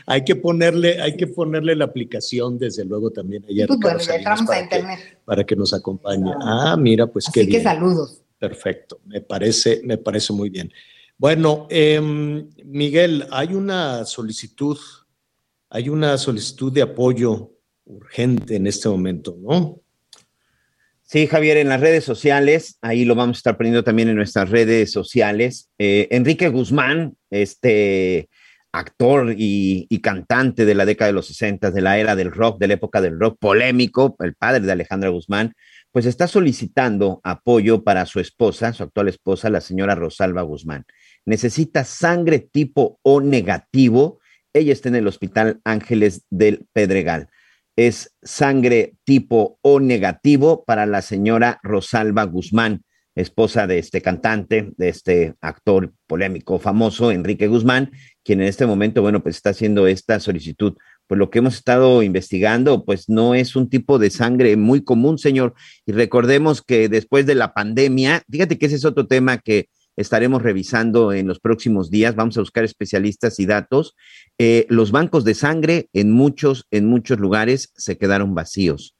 Hay 0.06 0.24
que 0.24 0.36
ponerle, 0.36 1.00
hay 1.00 1.16
que 1.16 1.26
ponerle 1.26 1.74
la 1.76 1.86
aplicación, 1.86 2.58
desde 2.58 2.84
luego, 2.84 3.10
también 3.10 3.44
ahí 3.48 3.62
a 3.62 3.66
Pues 3.66 3.78
bueno, 3.80 3.98
ya 4.00 4.14
entramos 4.16 4.42
a 4.42 4.46
para 4.46 4.58
que, 4.58 4.64
internet. 4.76 5.18
para 5.24 5.44
que 5.44 5.56
nos 5.56 5.72
acompañe. 5.72 6.30
Ah, 6.40 6.76
mira, 6.78 7.06
pues 7.06 7.26
qué 7.32 7.40
Así 7.40 7.48
que 7.48 7.58
bien. 7.58 7.62
saludos. 7.62 8.20
Perfecto, 8.38 9.00
me 9.06 9.20
parece, 9.20 9.80
me 9.84 9.96
parece 9.96 10.32
muy 10.32 10.50
bien. 10.50 10.70
Bueno, 11.16 11.66
em, 11.70 12.50
Miguel, 12.64 13.26
hay 13.30 13.54
una 13.54 14.04
solicitud, 14.04 14.76
hay 15.70 15.88
una 15.88 16.18
solicitud 16.18 16.72
de 16.72 16.82
apoyo 16.82 17.52
urgente 17.86 18.56
en 18.56 18.66
este 18.66 18.88
momento, 18.88 19.36
¿no? 19.40 19.80
Sí, 21.02 21.26
Javier, 21.26 21.58
en 21.58 21.68
las 21.68 21.80
redes 21.80 22.02
sociales, 22.04 22.78
ahí 22.80 23.04
lo 23.04 23.14
vamos 23.14 23.36
a 23.36 23.38
estar 23.38 23.56
poniendo 23.56 23.84
también 23.84 24.08
en 24.08 24.16
nuestras 24.16 24.50
redes 24.50 24.90
sociales. 24.90 25.70
Eh, 25.78 26.08
Enrique 26.10 26.48
Guzmán, 26.48 27.16
este 27.30 28.28
actor 28.74 29.34
y, 29.36 29.86
cantante 30.02 30.64
de 30.64 30.74
la 30.74 30.84
década 30.84 31.08
de 31.08 31.14
los 31.14 31.28
60, 31.28 31.70
de 31.70 31.80
la 31.80 31.98
era 31.98 32.16
del 32.16 32.32
rock, 32.32 32.58
de 32.58 32.68
la 32.68 32.74
época 32.74 33.00
del 33.00 33.18
rock 33.18 33.38
polémico, 33.38 34.16
el 34.18 34.34
padre 34.34 34.60
de 34.60 34.72
Alejandra 34.72 35.10
Guzmán, 35.10 35.54
pues 35.92 36.06
está 36.06 36.26
solicitando 36.26 37.20
apoyo 37.22 37.84
para 37.84 38.04
su 38.04 38.20
esposa, 38.20 38.72
su 38.72 38.82
actual 38.82 39.08
esposa, 39.08 39.48
la 39.48 39.60
señora 39.60 39.94
Rosalba 39.94 40.42
Guzmán. 40.42 40.84
Necesita 41.24 41.84
sangre 41.84 42.40
tipo 42.40 42.98
O 43.02 43.20
negativo. 43.20 44.18
Ella 44.52 44.72
está 44.72 44.88
en 44.88 44.96
el 44.96 45.06
Hospital 45.06 45.60
Ángeles 45.64 46.26
del 46.30 46.66
Pedregal 46.72 47.28
es 47.76 48.14
sangre 48.22 48.94
tipo 49.04 49.58
O 49.62 49.80
negativo 49.80 50.64
para 50.64 50.86
la 50.86 51.02
señora 51.02 51.58
Rosalba 51.62 52.24
Guzmán, 52.24 52.84
esposa 53.14 53.66
de 53.66 53.78
este 53.78 54.00
cantante, 54.02 54.72
de 54.76 54.88
este 54.88 55.34
actor 55.40 55.92
polémico 56.06 56.58
famoso, 56.58 57.10
Enrique 57.10 57.46
Guzmán, 57.46 57.92
quien 58.22 58.40
en 58.40 58.48
este 58.48 58.66
momento, 58.66 59.02
bueno, 59.02 59.22
pues 59.22 59.36
está 59.36 59.50
haciendo 59.50 59.86
esta 59.86 60.20
solicitud. 60.20 60.74
Pues 61.06 61.18
lo 61.18 61.30
que 61.30 61.40
hemos 61.40 61.56
estado 61.56 62.02
investigando, 62.02 62.84
pues 62.84 63.08
no 63.08 63.34
es 63.34 63.56
un 63.56 63.68
tipo 63.68 63.98
de 63.98 64.10
sangre 64.10 64.56
muy 64.56 64.82
común, 64.82 65.18
señor. 65.18 65.54
Y 65.86 65.92
recordemos 65.92 66.62
que 66.62 66.88
después 66.88 67.26
de 67.26 67.34
la 67.34 67.52
pandemia, 67.52 68.22
fíjate 68.30 68.58
que 68.58 68.66
ese 68.66 68.76
es 68.76 68.84
otro 68.84 69.06
tema 69.06 69.38
que 69.38 69.68
estaremos 69.96 70.42
revisando 70.42 71.12
en 71.12 71.26
los 71.26 71.40
próximos 71.40 71.90
días. 71.90 72.16
Vamos 72.16 72.36
a 72.36 72.40
buscar 72.40 72.64
especialistas 72.64 73.38
y 73.38 73.46
datos. 73.46 73.94
Eh, 74.38 74.66
los 74.68 74.90
bancos 74.90 75.24
de 75.24 75.34
sangre 75.34 75.88
en 75.92 76.10
muchos, 76.10 76.66
en 76.70 76.86
muchos 76.86 77.18
lugares 77.20 77.70
se 77.76 77.98
quedaron 77.98 78.34
vacíos. 78.34 78.96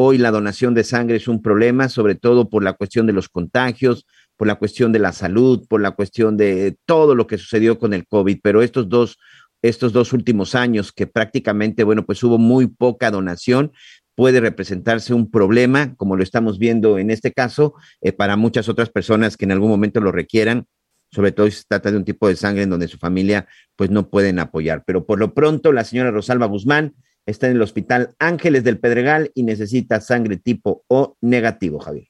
Hoy 0.00 0.16
la 0.16 0.30
donación 0.30 0.74
de 0.74 0.84
sangre 0.84 1.16
es 1.16 1.26
un 1.26 1.42
problema, 1.42 1.88
sobre 1.88 2.14
todo 2.14 2.48
por 2.48 2.62
la 2.62 2.74
cuestión 2.74 3.08
de 3.08 3.12
los 3.12 3.28
contagios, 3.28 4.06
por 4.36 4.46
la 4.46 4.54
cuestión 4.54 4.92
de 4.92 5.00
la 5.00 5.10
salud, 5.10 5.66
por 5.68 5.80
la 5.80 5.90
cuestión 5.90 6.36
de 6.36 6.76
todo 6.86 7.16
lo 7.16 7.26
que 7.26 7.36
sucedió 7.36 7.80
con 7.80 7.92
el 7.92 8.06
COVID. 8.06 8.38
Pero 8.40 8.62
estos 8.62 8.88
dos, 8.88 9.18
estos 9.60 9.92
dos 9.92 10.12
últimos 10.12 10.54
años 10.54 10.92
que 10.92 11.08
prácticamente, 11.08 11.82
bueno, 11.82 12.06
pues 12.06 12.22
hubo 12.22 12.38
muy 12.38 12.68
poca 12.68 13.10
donación, 13.10 13.72
puede 14.14 14.38
representarse 14.38 15.14
un 15.14 15.32
problema, 15.32 15.96
como 15.96 16.14
lo 16.14 16.22
estamos 16.22 16.60
viendo 16.60 17.00
en 17.00 17.10
este 17.10 17.32
caso, 17.32 17.74
eh, 18.00 18.12
para 18.12 18.36
muchas 18.36 18.68
otras 18.68 18.90
personas 18.90 19.36
que 19.36 19.46
en 19.46 19.50
algún 19.50 19.68
momento 19.68 20.00
lo 20.00 20.12
requieran, 20.12 20.66
sobre 21.10 21.32
todo 21.32 21.46
si 21.46 21.56
se 21.56 21.64
trata 21.66 21.90
de 21.90 21.96
un 21.96 22.04
tipo 22.04 22.28
de 22.28 22.36
sangre 22.36 22.62
en 22.62 22.70
donde 22.70 22.86
su 22.86 22.98
familia 22.98 23.48
pues 23.74 23.90
no 23.90 24.08
pueden 24.10 24.38
apoyar. 24.38 24.84
Pero 24.86 25.06
por 25.06 25.18
lo 25.18 25.34
pronto, 25.34 25.72
la 25.72 25.82
señora 25.82 26.12
Rosalba 26.12 26.46
Guzmán 26.46 26.94
está 27.30 27.46
en 27.48 27.56
el 27.56 27.62
Hospital 27.62 28.14
Ángeles 28.18 28.64
del 28.64 28.78
Pedregal 28.78 29.30
y 29.34 29.42
necesita 29.42 30.00
sangre 30.00 30.36
tipo 30.36 30.84
O 30.88 31.16
negativo, 31.20 31.78
Javier. 31.78 32.08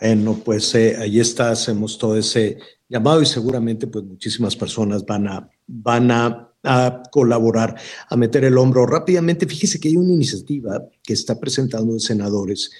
Bueno, 0.00 0.40
pues 0.44 0.74
eh, 0.74 0.96
ahí 0.96 1.18
está, 1.18 1.50
hacemos 1.50 1.98
todo 1.98 2.16
ese 2.16 2.58
llamado 2.88 3.20
y 3.20 3.26
seguramente 3.26 3.86
pues 3.86 4.04
muchísimas 4.04 4.56
personas 4.56 5.04
van 5.04 5.28
a, 5.28 5.50
van 5.66 6.10
a, 6.10 6.52
a 6.62 7.02
colaborar, 7.10 7.76
a 8.08 8.16
meter 8.16 8.44
el 8.44 8.58
hombro 8.58 8.86
rápidamente. 8.86 9.46
Fíjese 9.46 9.78
que 9.78 9.88
hay 9.88 9.96
una 9.96 10.12
iniciativa 10.12 10.82
que 11.02 11.12
está 11.12 11.38
presentando 11.38 11.94
de 11.94 12.00
senadores 12.00 12.70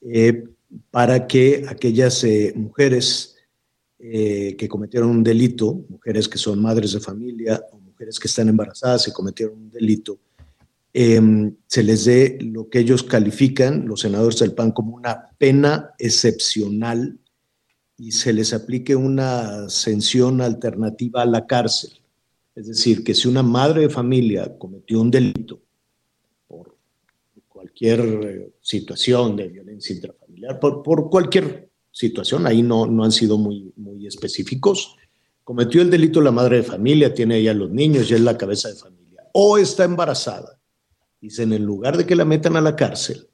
eh, 0.00 0.44
para 0.90 1.26
que 1.26 1.64
aquellas 1.68 2.22
eh, 2.24 2.52
mujeres 2.56 3.36
eh, 3.98 4.54
que 4.56 4.68
cometieron 4.68 5.10
un 5.10 5.24
delito, 5.24 5.84
mujeres 5.88 6.28
que 6.28 6.38
son 6.38 6.60
madres 6.60 6.92
de 6.92 7.00
familia 7.00 7.60
o 7.72 7.78
mujeres 7.78 8.18
que 8.18 8.28
están 8.28 8.48
embarazadas 8.48 9.08
y 9.08 9.12
cometieron 9.12 9.58
un 9.58 9.70
delito, 9.70 10.18
eh, 11.00 11.52
se 11.68 11.84
les 11.84 12.06
dé 12.06 12.38
lo 12.40 12.68
que 12.68 12.80
ellos 12.80 13.04
califican, 13.04 13.86
los 13.86 14.00
senadores 14.00 14.40
del 14.40 14.52
PAN, 14.52 14.72
como 14.72 14.96
una 14.96 15.28
pena 15.38 15.94
excepcional 15.96 17.20
y 17.96 18.10
se 18.10 18.32
les 18.32 18.52
aplique 18.52 18.96
una 18.96 19.68
sanción 19.68 20.40
alternativa 20.40 21.22
a 21.22 21.26
la 21.26 21.46
cárcel. 21.46 21.92
Es 22.56 22.66
decir, 22.66 23.04
que 23.04 23.14
si 23.14 23.28
una 23.28 23.44
madre 23.44 23.82
de 23.82 23.90
familia 23.90 24.58
cometió 24.58 25.00
un 25.00 25.12
delito 25.12 25.60
por 26.48 26.74
cualquier 27.46 28.00
eh, 28.00 28.50
situación 28.60 29.36
de 29.36 29.46
violencia 29.46 29.94
intrafamiliar, 29.94 30.58
por, 30.58 30.82
por 30.82 31.10
cualquier 31.10 31.70
situación, 31.92 32.44
ahí 32.44 32.64
no, 32.64 32.86
no 32.86 33.04
han 33.04 33.12
sido 33.12 33.38
muy, 33.38 33.72
muy 33.76 34.04
específicos, 34.08 34.96
cometió 35.44 35.80
el 35.80 35.90
delito 35.90 36.20
la 36.20 36.32
madre 36.32 36.56
de 36.56 36.62
familia, 36.64 37.14
tiene 37.14 37.40
ya 37.40 37.54
los 37.54 37.70
niños, 37.70 38.08
ya 38.08 38.16
es 38.16 38.22
la 38.22 38.36
cabeza 38.36 38.68
de 38.68 38.74
familia, 38.74 39.22
o 39.32 39.58
está 39.58 39.84
embarazada. 39.84 40.57
Dicen, 41.20 41.52
en 41.52 41.64
lugar 41.64 41.96
de 41.96 42.06
que 42.06 42.16
la 42.16 42.24
metan 42.24 42.56
a 42.56 42.60
la 42.60 42.76
cárcel, 42.76 43.28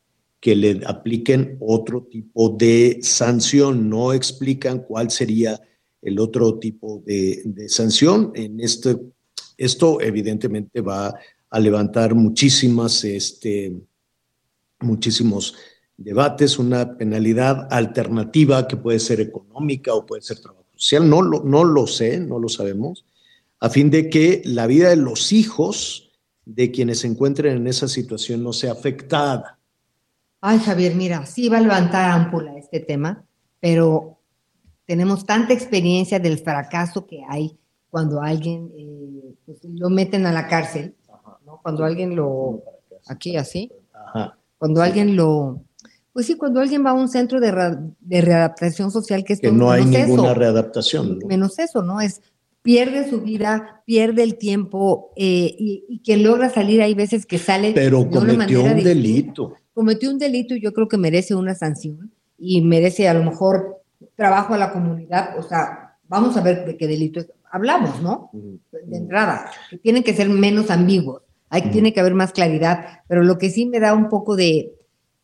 que 0.44 0.54
le 0.54 0.82
apliquen 0.84 1.56
otro 1.58 2.02
tipo 2.02 2.50
de 2.50 2.98
sanción. 3.00 3.88
No 3.88 4.12
explican 4.12 4.80
cuál 4.80 5.10
sería 5.10 5.58
el 6.02 6.20
otro 6.20 6.58
tipo 6.58 7.02
de, 7.06 7.40
de 7.46 7.66
sanción. 7.70 8.30
En 8.34 8.60
este, 8.60 8.94
esto 9.56 10.02
evidentemente 10.02 10.82
va 10.82 11.14
a 11.48 11.60
levantar 11.60 12.14
muchísimas, 12.14 13.04
este, 13.04 13.74
muchísimos 14.80 15.54
debates 15.96 16.58
una 16.58 16.98
penalidad 16.98 17.66
alternativa 17.70 18.68
que 18.68 18.76
puede 18.76 18.98
ser 18.98 19.22
económica 19.22 19.94
o 19.94 20.04
puede 20.04 20.20
ser 20.20 20.40
trabajo 20.40 20.66
social, 20.76 21.08
no 21.08 21.22
lo, 21.22 21.42
no 21.42 21.64
lo 21.64 21.86
sé, 21.86 22.20
no 22.20 22.38
lo 22.38 22.50
sabemos, 22.50 23.06
a 23.60 23.70
fin 23.70 23.90
de 23.90 24.10
que 24.10 24.42
la 24.44 24.66
vida 24.66 24.90
de 24.90 24.96
los 24.96 25.32
hijos 25.32 26.03
de 26.44 26.70
quienes 26.70 27.00
se 27.00 27.06
encuentren 27.06 27.56
en 27.56 27.66
esa 27.66 27.88
situación 27.88 28.42
no 28.42 28.52
sea 28.52 28.72
afectada. 28.72 29.58
Ay, 30.40 30.58
Javier, 30.58 30.94
mira, 30.94 31.24
sí 31.24 31.48
va 31.48 31.58
a 31.58 31.62
levantar 31.62 32.10
ámpula 32.10 32.56
este 32.58 32.80
tema, 32.80 33.24
pero 33.60 34.18
tenemos 34.86 35.24
tanta 35.24 35.54
experiencia 35.54 36.18
del 36.18 36.38
fracaso 36.38 37.06
que 37.06 37.22
hay 37.28 37.58
cuando 37.88 38.20
alguien 38.20 38.70
eh, 38.76 39.34
pues, 39.46 39.58
lo 39.64 39.88
meten 39.88 40.26
a 40.26 40.32
la 40.32 40.48
cárcel, 40.48 40.94
¿no? 41.46 41.60
cuando 41.62 41.84
alguien 41.84 42.14
lo, 42.14 42.62
aquí 43.06 43.36
así, 43.36 43.72
cuando 44.58 44.82
alguien 44.82 45.16
lo, 45.16 45.62
pues 46.12 46.26
sí, 46.26 46.36
cuando 46.36 46.60
alguien 46.60 46.84
va 46.84 46.90
a 46.90 46.94
un 46.94 47.08
centro 47.08 47.40
de, 47.40 47.50
readaptación 48.20 48.90
social 48.90 49.24
que 49.24 49.32
es 49.32 49.40
que 49.40 49.50
no 49.50 49.70
hay 49.70 49.84
ninguna 49.84 50.34
readaptación. 50.34 51.18
Menos 51.26 51.58
eso, 51.58 51.82
¿no? 51.82 52.00
Es 52.00 52.20
pierde 52.64 53.08
su 53.10 53.20
vida, 53.20 53.82
pierde 53.84 54.22
el 54.22 54.38
tiempo 54.38 55.12
eh, 55.16 55.54
y, 55.58 56.00
que 56.02 56.16
logra 56.16 56.48
salir, 56.48 56.80
hay 56.80 56.94
veces 56.94 57.26
que 57.26 57.36
sale. 57.36 57.72
Pero 57.74 58.08
cometió 58.08 58.64
un 58.64 58.82
delito. 58.82 59.52
Cometió 59.74 60.10
un 60.10 60.18
delito 60.18 60.54
y 60.54 60.62
yo 60.62 60.72
creo 60.72 60.88
que 60.88 60.96
merece 60.96 61.34
una 61.34 61.54
sanción 61.54 62.10
y 62.38 62.62
merece 62.62 63.06
a 63.06 63.14
lo 63.14 63.22
mejor 63.22 63.82
trabajo 64.16 64.54
a 64.54 64.58
la 64.58 64.72
comunidad. 64.72 65.38
O 65.38 65.42
sea, 65.42 65.98
vamos 66.08 66.38
a 66.38 66.40
ver 66.40 66.64
de 66.64 66.78
qué 66.78 66.86
delito 66.86 67.20
hablamos, 67.52 68.00
¿no? 68.00 68.30
De 68.32 68.96
entrada, 68.96 69.50
que 69.68 69.76
tienen 69.76 70.02
que 70.02 70.14
ser 70.14 70.30
menos 70.30 70.70
ambiguos, 70.70 71.22
hay, 71.50 71.70
tiene 71.70 71.92
que 71.92 72.00
haber 72.00 72.14
más 72.14 72.32
claridad, 72.32 73.02
pero 73.06 73.22
lo 73.22 73.36
que 73.36 73.50
sí 73.50 73.66
me 73.66 73.78
da 73.78 73.92
un 73.92 74.08
poco 74.08 74.36
de, 74.36 74.72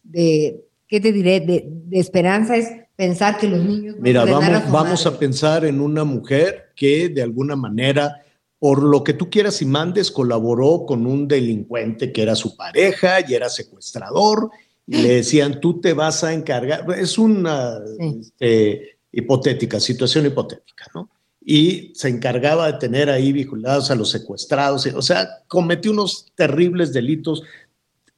de 0.03 0.63
¿qué 0.87 1.01
te 1.01 1.11
diré?, 1.11 1.41
de, 1.41 1.99
esperanza 1.99 2.57
es 2.57 2.71
pensar 3.01 3.39
que 3.39 3.49
los 3.49 3.65
niños... 3.65 3.97
Mira, 3.99 4.27
vamos, 4.27 4.71
vamos 4.71 5.07
a 5.07 5.19
pensar 5.19 5.65
en 5.65 5.81
una 5.81 6.05
mujer 6.05 6.67
que 6.77 7.09
de 7.09 7.23
alguna 7.23 7.57
manera 7.57 8.23
por 8.59 8.83
lo 8.83 9.03
que 9.03 9.15
tú 9.15 9.31
quieras 9.31 9.63
y 9.63 9.65
mandes, 9.65 10.11
colaboró 10.11 10.85
con 10.87 11.07
un 11.07 11.27
delincuente 11.27 12.13
que 12.13 12.21
era 12.21 12.35
su 12.37 12.55
pareja 12.59 13.27
y 13.27 13.33
era 13.33 13.49
secuestrador, 13.49 14.51
y 14.87 15.01
le 15.01 15.15
decían, 15.15 15.61
tú 15.63 15.81
te 15.81 15.95
vas 15.95 16.23
a 16.25 16.35
encargar, 16.35 16.85
es 16.95 17.17
una 17.17 17.79
este, 17.99 18.99
hipotética, 19.13 19.81
situación 19.81 20.27
hipotética, 20.27 20.85
¿no? 20.95 21.09
Y 21.41 21.93
se 21.95 22.11
encargaba 22.11 22.71
de 22.71 22.79
tener 22.79 23.09
ahí 23.09 23.33
vinculados 23.33 23.91
a 23.91 23.95
los 23.95 24.11
secuestrados, 24.11 24.85
o 24.85 25.01
sea, 25.01 25.27
cometió 25.49 25.91
unos 25.93 26.27
terribles 26.35 26.93
delitos, 26.93 27.43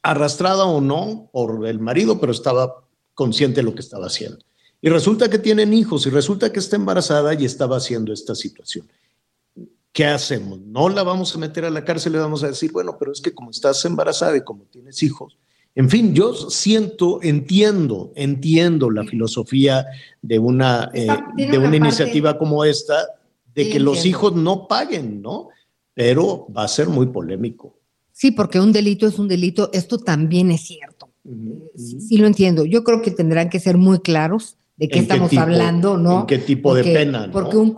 arrastrada 0.02 0.64
o 0.64 0.80
no 0.80 1.30
por 1.32 1.68
el 1.68 1.78
marido, 1.78 2.18
pero 2.18 2.32
estaba 2.32 2.82
consciente 3.14 3.60
de 3.60 3.62
lo 3.62 3.76
que 3.76 3.82
estaba 3.82 4.06
haciendo. 4.06 4.44
Y 4.84 4.88
resulta 4.88 5.30
que 5.30 5.38
tienen 5.38 5.72
hijos 5.72 6.04
y 6.06 6.10
resulta 6.10 6.52
que 6.52 6.58
está 6.58 6.74
embarazada 6.74 7.32
y 7.34 7.44
estaba 7.44 7.76
haciendo 7.76 8.12
esta 8.12 8.34
situación. 8.34 8.88
¿Qué 9.92 10.04
hacemos? 10.04 10.58
No 10.60 10.88
la 10.88 11.04
vamos 11.04 11.34
a 11.34 11.38
meter 11.38 11.64
a 11.64 11.70
la 11.70 11.84
cárcel, 11.84 12.14
le 12.14 12.18
vamos 12.18 12.42
a 12.42 12.48
decir, 12.48 12.72
bueno, 12.72 12.96
pero 12.98 13.12
es 13.12 13.20
que 13.20 13.32
como 13.32 13.52
estás 13.52 13.84
embarazada 13.84 14.36
y 14.36 14.42
como 14.42 14.64
tienes 14.64 15.00
hijos, 15.04 15.38
en 15.76 15.88
fin, 15.88 16.14
yo 16.14 16.34
siento, 16.34 17.20
entiendo, 17.22 18.12
entiendo 18.16 18.90
la 18.90 19.04
filosofía 19.04 19.86
de 20.20 20.40
una, 20.40 20.90
eh, 20.92 21.06
de 21.36 21.58
una, 21.58 21.76
iniciativa 21.76 22.36
como 22.36 22.64
esta, 22.64 23.06
de 23.54 23.70
que 23.70 23.78
los 23.78 24.04
hijos 24.04 24.34
no 24.34 24.66
paguen, 24.66 25.22
¿no? 25.22 25.48
Pero 25.94 26.46
va 26.54 26.64
a 26.64 26.68
ser 26.68 26.88
muy 26.88 27.06
polémico. 27.06 27.78
Sí, 28.10 28.32
porque 28.32 28.58
un 28.58 28.72
delito 28.72 29.06
es 29.06 29.18
un 29.18 29.28
delito, 29.28 29.70
esto 29.72 29.98
también 29.98 30.50
es 30.50 30.62
cierto. 30.62 31.10
sí, 31.76 32.18
lo 32.18 32.26
entiendo. 32.26 32.64
Yo 32.64 32.82
creo 32.82 33.00
que 33.00 33.12
tendrán 33.12 33.48
que 33.48 33.60
ser 33.60 33.78
muy 33.78 34.00
claros 34.00 34.56
de 34.76 34.88
qué 34.88 35.00
estamos 35.00 35.32
hablando, 35.36 35.96
¿no? 35.96 36.26
qué 36.26 36.38
tipo 36.38 36.74
de 36.74 36.84
pena? 36.84 37.28
Porque 37.32 37.56
un, 37.56 37.76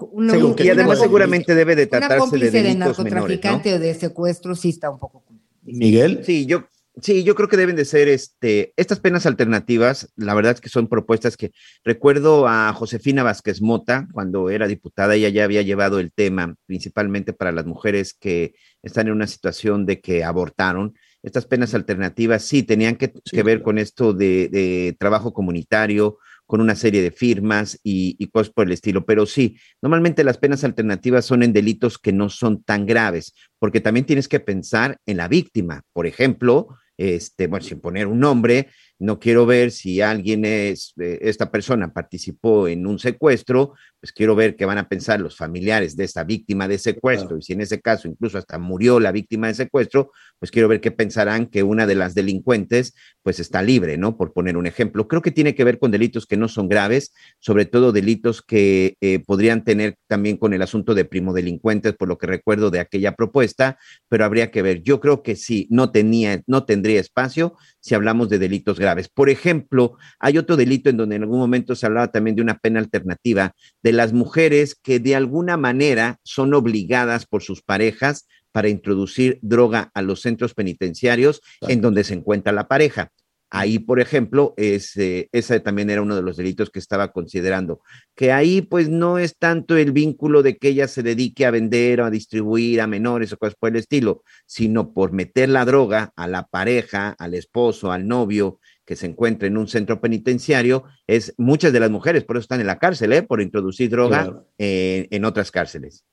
y 0.59 0.69
además 0.69 1.01
seguramente 1.01 1.55
debe 1.55 1.77
de 1.77 1.87
tratarse 1.87 2.39
de 2.39 2.51
delitos 2.51 2.97
de 2.97 3.05
narcotraficante 3.05 3.75
o 3.75 3.79
de 3.79 3.95
secuestro 3.95 4.55
sí 4.55 4.71
está 4.71 4.91
un 4.91 4.99
poco. 4.99 5.25
Miguel. 5.63 6.21
Sí, 6.25 6.47
yo 6.47 6.65
Sí, 7.03 7.25
yo 7.25 7.35
creo 7.35 7.49
que 7.49 7.57
deben 7.57 7.75
de 7.75 7.85
ser 7.85 8.07
este, 8.07 8.73
estas 8.77 9.01
penas 9.01 9.27
alternativas, 9.27 10.13
la 10.15 10.33
verdad 10.33 10.53
es 10.53 10.61
que 10.61 10.69
son 10.69 10.87
propuestas 10.87 11.37
que 11.37 11.51
recuerdo 11.83 12.47
a 12.47 12.73
Josefina 12.73 13.25
Vázquez 13.25 13.61
Mota, 13.61 14.07
cuando 14.13 14.49
era 14.49 14.69
diputada, 14.69 15.17
ella 15.17 15.29
ya 15.29 15.43
había 15.43 15.63
llevado 15.63 15.99
el 15.99 16.13
tema, 16.13 16.55
principalmente 16.67 17.33
para 17.33 17.51
las 17.51 17.67
mujeres 17.67 18.15
que 18.15 18.55
están 18.81 19.09
en 19.09 19.15
una 19.15 19.27
situación 19.27 19.87
de 19.87 20.01
que 20.01 20.23
abortaron. 20.23 20.95
Estas 21.25 21.47
penas 21.47 21.75
alternativas 21.75 22.45
sí 22.45 22.63
tenían 22.63 22.95
que, 22.95 23.13
ver 23.43 23.63
con 23.63 23.79
esto 23.79 24.13
de, 24.13 24.49
de 24.49 24.97
trabajo 24.97 25.33
comunitario, 25.33 26.19
con 26.47 26.61
una 26.61 26.75
serie 26.75 27.03
de 27.03 27.11
firmas 27.11 27.79
y, 27.83 28.27
cosas 28.29 28.53
por 28.53 28.67
el 28.67 28.73
estilo. 28.73 29.05
Pero 29.07 29.27
sí, 29.27 29.59
normalmente 29.81 30.25
las 30.25 30.39
penas 30.39 30.65
alternativas 30.65 31.25
son 31.25 31.43
en 31.43 31.53
delitos 31.53 31.99
que 31.99 32.13
no 32.13 32.29
son 32.29 32.63
tan 32.63 32.87
graves, 32.87 33.35
porque 33.59 33.81
también 33.81 34.07
tienes 34.07 34.29
que 34.29 34.41
pensar 34.41 34.99
en 35.07 35.19
la 35.19 35.29
víctima. 35.29 35.83
Por 35.93 36.07
ejemplo, 36.07 36.69
este, 36.97 37.47
bueno, 37.47 37.65
sin 37.65 37.81
poner 37.81 38.07
un 38.07 38.21
nombre, 38.21 38.69
no 38.99 39.19
quiero 39.19 39.47
ver 39.47 39.71
si 39.71 40.01
alguien 40.01 40.45
es, 40.45 40.95
eh, 41.01 41.19
esta 41.23 41.51
persona 41.51 41.93
participó 41.93 42.69
en 42.69 42.87
un 42.87 42.99
secuestro, 42.99 43.75
pues 44.01 44.13
quiero 44.13 44.35
ver 44.35 44.57
qué 44.57 44.67
van 44.67 44.79
a 44.79 44.89
pensar 44.89 45.21
los 45.21 45.37
familiares 45.37 45.97
de 45.97 46.05
esta 46.05 46.25
víctima 46.25 46.69
de 46.69 46.79
secuestro, 46.79 47.39
y 47.39 47.43
si 47.43 47.55
en 47.55 47.63
ese 47.63 47.81
caso 47.81 48.09
incluso 48.09 48.39
hasta 48.39 48.59
murió 48.59 49.01
la 49.01 49.13
víctima 49.13 49.49
de 49.49 49.55
secuestro, 49.55 50.13
pues 50.39 50.51
quiero 50.51 50.69
ver 50.69 50.81
qué 50.81 50.91
pensarán 50.91 51.47
que 51.47 51.63
una 51.63 51.87
de 51.87 51.95
las 51.95 52.15
delincuentes 52.15 52.95
pues 53.23 53.41
está 53.41 53.63
libre, 53.63 53.97
¿no? 53.97 54.17
Por 54.17 54.33
poner 54.33 54.57
un 54.57 54.67
ejemplo. 54.67 55.09
Creo 55.09 55.23
que 55.23 55.31
tiene 55.31 55.55
que 55.55 55.65
ver 55.65 55.79
con 55.79 55.91
delitos 55.91 56.27
que 56.27 56.37
no 56.37 56.49
son 56.49 56.69
graves, 56.69 57.13
sobre 57.39 57.65
todo 57.65 57.93
delitos 57.93 58.43
que 58.43 58.97
eh, 59.01 59.21
podrían 59.21 59.65
tener 59.65 59.97
también 60.07 60.37
con 60.37 60.53
el 60.53 60.63
asunto 60.63 60.95
de 60.95 61.05
primo 61.05 61.33
delincuentes, 61.33 61.95
por 61.95 62.09
lo 62.09 62.19
que 62.19 62.27
recuerdo 62.27 62.71
de 62.71 62.81
aquella 62.81 63.17
propuesta, 63.17 63.79
pero 64.09 64.25
habría 64.25 64.51
que 64.51 64.63
ver. 64.63 64.83
Yo 64.83 65.01
creo 65.01 65.23
que 65.23 65.37
sí, 65.37 65.67
no 65.71 65.91
tenía, 65.91 66.43
no 66.47 66.65
tendría 66.65 67.01
espacio 67.01 67.57
si 67.85 67.95
hablamos 67.95 68.31
de 68.31 68.39
delitos 68.39 68.79
graves. 68.79 69.11
Por 69.11 69.29
ejemplo, 69.29 69.99
hay 70.19 70.39
otro 70.39 70.57
delito 70.57 70.89
en 70.89 70.97
donde 70.97 71.17
en 71.17 71.23
algún 71.23 71.39
momento 71.39 71.75
se 71.75 71.85
hablaba 71.85 72.11
también 72.11 72.35
de 72.35 72.41
una 72.41 72.57
pena 72.57 72.81
alternativa 72.81 73.53
de 73.83 73.93
las 73.93 74.15
mujeres 74.15 74.75
que 74.75 75.01
de 75.01 75.15
alguna 75.15 75.59
manera 75.59 76.19
son 76.23 76.55
obligadas 76.55 77.27
por 77.27 77.43
sus 77.43 77.61
parejas 77.61 78.27
para 78.53 78.71
introducir 78.71 79.39
droga 79.43 79.91
a 79.93 80.01
los 80.01 80.23
centros 80.23 80.55
penitenciarios 80.55 81.43
en 81.61 81.83
donde 81.83 82.05
se 82.05 82.15
encuentra 82.15 82.55
la 82.55 82.69
pareja. 82.69 83.11
Ahí, 83.57 83.79
por 83.79 84.01
ejemplo, 84.01 84.53
ese 84.57 85.29
también 85.63 85.89
era 85.89 86.03
uno 86.03 86.17
de 86.17 86.23
los 86.23 86.37
delitos 86.37 86.71
que 86.71 86.81
estaba 86.81 87.13
considerando, 87.13 87.83
que 88.17 88.33
ahí 88.33 88.63
pues 88.63 88.89
no 88.89 89.19
es 89.19 89.37
tanto 89.39 89.77
el 89.77 89.93
vínculo 89.93 90.43
de 90.43 90.57
que 90.57 90.71
ella 90.71 90.89
se 90.89 91.05
dedique 91.05 91.47
a 91.47 91.53
vender 91.53 92.01
o 92.01 92.05
a 92.05 92.11
distribuir 92.11 92.81
a 92.81 92.89
menores 92.89 93.33
o 93.33 93.39
cosas 93.39 93.55
por 93.55 93.71
el 93.71 93.77
estilo, 93.77 94.25
sino 94.45 94.93
por 94.93 95.13
meter 95.13 95.49
la 95.51 95.65
droga 95.65 96.13
a 96.17 96.27
la 96.27 96.49
pareja, 96.49 97.15
al 97.17 97.35
esposo, 97.35 97.93
al 97.93 98.09
novio, 98.09 98.59
que 98.85 98.97
se 98.97 99.07
encuentra 99.07 99.47
en 99.47 99.57
un 99.57 99.69
centro 99.69 100.01
penitenciario, 100.01 100.83
es 101.07 101.33
muchas 101.39 101.73
de 101.73 101.79
las 101.79 101.91
mujeres, 101.91 102.25
por 102.25 102.37
eso 102.37 102.43
están 102.43 102.61
en 102.61 102.67
la 102.67 102.81
cárcel, 102.81 103.13
¿eh? 103.13 103.23
por 103.23 103.41
introducir 103.41 103.89
droga 103.89 104.45
en 104.59 105.25
otras 105.25 105.53
cárceles. 105.53 106.05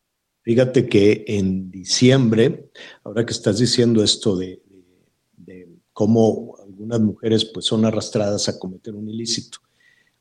Fíjate 0.43 0.87
que 0.87 1.23
en 1.27 1.71
diciembre, 1.71 2.69
ahora 3.03 3.25
que 3.25 3.33
estás 3.33 3.57
diciendo 3.57 4.03
esto 4.03 4.35
de, 4.35 4.61
cómo 5.93 6.55
algunas 6.71 7.01
mujeres 7.01 7.45
pues 7.45 7.65
son 7.65 7.85
arrastradas 7.85 8.47
a 8.49 8.57
cometer 8.57 8.95
un 8.95 9.09
ilícito, 9.09 9.59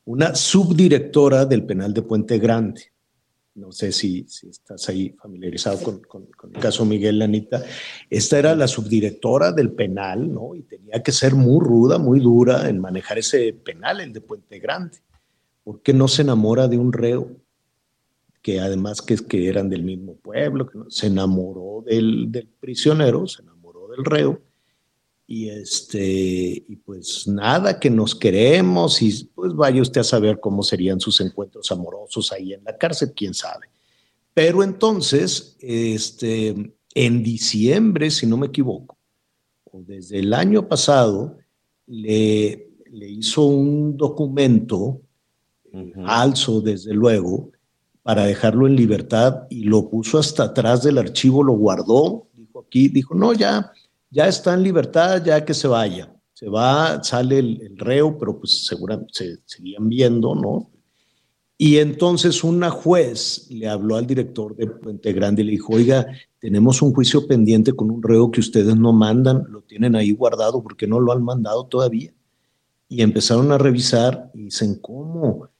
una 0.04 0.34
subdirectora 0.34 1.46
del 1.46 1.64
penal 1.64 1.94
de 1.94 2.02
Puente 2.02 2.38
Grande, 2.38 2.82
no 3.54 3.72
sé 3.72 3.92
si, 3.92 4.26
estás 4.48 4.88
ahí 4.88 5.10
familiarizado 5.10 5.78
con, 5.82 6.26
el 6.52 6.60
caso 6.60 6.84
Miguel 6.84 7.18
Lanita, 7.18 7.62
esta 8.08 8.38
era 8.38 8.54
la 8.54 8.66
subdirectora 8.66 9.52
del 9.52 9.72
penal, 9.72 10.32
¿no? 10.32 10.54
Y 10.54 10.62
tenía 10.62 11.02
que 11.02 11.12
ser 11.12 11.34
muy 11.34 11.64
ruda, 11.64 11.98
muy 11.98 12.20
dura 12.20 12.68
en 12.68 12.78
manejar 12.78 13.18
ese 13.18 13.52
penal, 13.52 14.00
el 14.00 14.12
de 14.12 14.20
Puente 14.20 14.58
Grande. 14.58 14.98
¿Por 15.62 15.82
qué 15.82 15.92
no 15.92 16.08
se 16.08 16.22
enamora 16.22 16.68
de 16.68 16.78
un 16.78 16.92
reo? 16.92 17.36
Que 18.40 18.60
además 18.60 19.02
que, 19.02 19.16
que 19.16 19.48
eran 19.48 19.68
del 19.68 19.82
mismo 19.82 20.14
pueblo, 20.14 20.66
que 20.66 20.78
se 20.88 21.08
enamoró 21.08 21.84
del, 21.84 22.32
del 22.32 22.48
prisionero, 22.48 23.26
se 23.26 23.42
enamoró 23.42 23.88
del 23.88 24.04
reo 24.04 24.40
y 25.30 25.48
este 25.48 26.64
y 26.66 26.74
pues 26.84 27.28
nada 27.28 27.78
que 27.78 27.88
nos 27.88 28.16
queremos 28.16 29.00
y 29.00 29.30
pues 29.32 29.54
vaya 29.54 29.80
usted 29.80 30.00
a 30.00 30.04
saber 30.04 30.40
cómo 30.40 30.64
serían 30.64 30.98
sus 30.98 31.20
encuentros 31.20 31.70
amorosos 31.70 32.32
ahí 32.32 32.52
en 32.52 32.64
la 32.64 32.76
cárcel 32.76 33.12
quién 33.14 33.32
sabe. 33.32 33.68
Pero 34.34 34.64
entonces 34.64 35.56
este 35.60 36.74
en 36.96 37.22
diciembre 37.22 38.10
si 38.10 38.26
no 38.26 38.38
me 38.38 38.48
equivoco 38.48 38.98
o 39.70 39.80
desde 39.82 40.18
el 40.18 40.34
año 40.34 40.66
pasado 40.66 41.38
le, 41.86 42.72
le 42.90 43.08
hizo 43.08 43.44
un 43.44 43.96
documento 43.96 45.00
falso 45.94 46.60
desde 46.60 46.92
luego 46.92 47.52
para 48.02 48.24
dejarlo 48.24 48.66
en 48.66 48.74
libertad 48.74 49.46
y 49.48 49.62
lo 49.62 49.88
puso 49.88 50.18
hasta 50.18 50.42
atrás 50.42 50.82
del 50.82 50.98
archivo 50.98 51.44
lo 51.44 51.52
guardó 51.52 52.26
dijo 52.34 52.58
aquí 52.66 52.88
dijo 52.88 53.14
no 53.14 53.32
ya 53.32 53.72
ya 54.10 54.26
está 54.26 54.54
en 54.54 54.62
libertad, 54.62 55.24
ya 55.24 55.44
que 55.44 55.54
se 55.54 55.68
vaya. 55.68 56.12
Se 56.32 56.48
va, 56.48 57.02
sale 57.02 57.38
el, 57.38 57.76
reo, 57.76 58.18
pero 58.18 58.38
pues 58.38 58.64
seguramente 58.66 59.12
se 59.12 59.38
seguían 59.44 59.88
viendo, 59.88 60.34
¿no? 60.34 60.70
Y 61.58 61.76
entonces 61.76 62.42
una 62.42 62.70
juez 62.70 63.46
le 63.50 63.68
habló 63.68 63.96
al 63.96 64.06
director 64.06 64.56
de 64.56 64.66
Puente 64.66 65.12
Grande 65.12 65.42
y 65.42 65.44
le 65.44 65.50
dijo, 65.52 65.74
oiga, 65.74 66.06
tenemos 66.38 66.80
un 66.80 66.94
juicio 66.94 67.26
pendiente 67.26 67.74
con 67.74 67.90
un 67.90 68.02
reo 68.02 68.30
que 68.30 68.40
ustedes 68.40 68.74
no 68.76 68.94
mandan, 68.94 69.44
lo 69.50 69.60
tienen 69.60 69.94
ahí 69.94 70.12
guardado 70.12 70.62
porque 70.62 70.86
no 70.86 70.98
lo 70.98 71.12
han 71.12 71.22
mandado 71.22 71.66
todavía. 71.66 72.14
Y 72.88 73.02
empezaron 73.02 73.52
a 73.52 73.58
revisar 73.58 74.30
y 74.32 74.44
dicen, 74.44 74.76
¿cómo? 74.76 75.50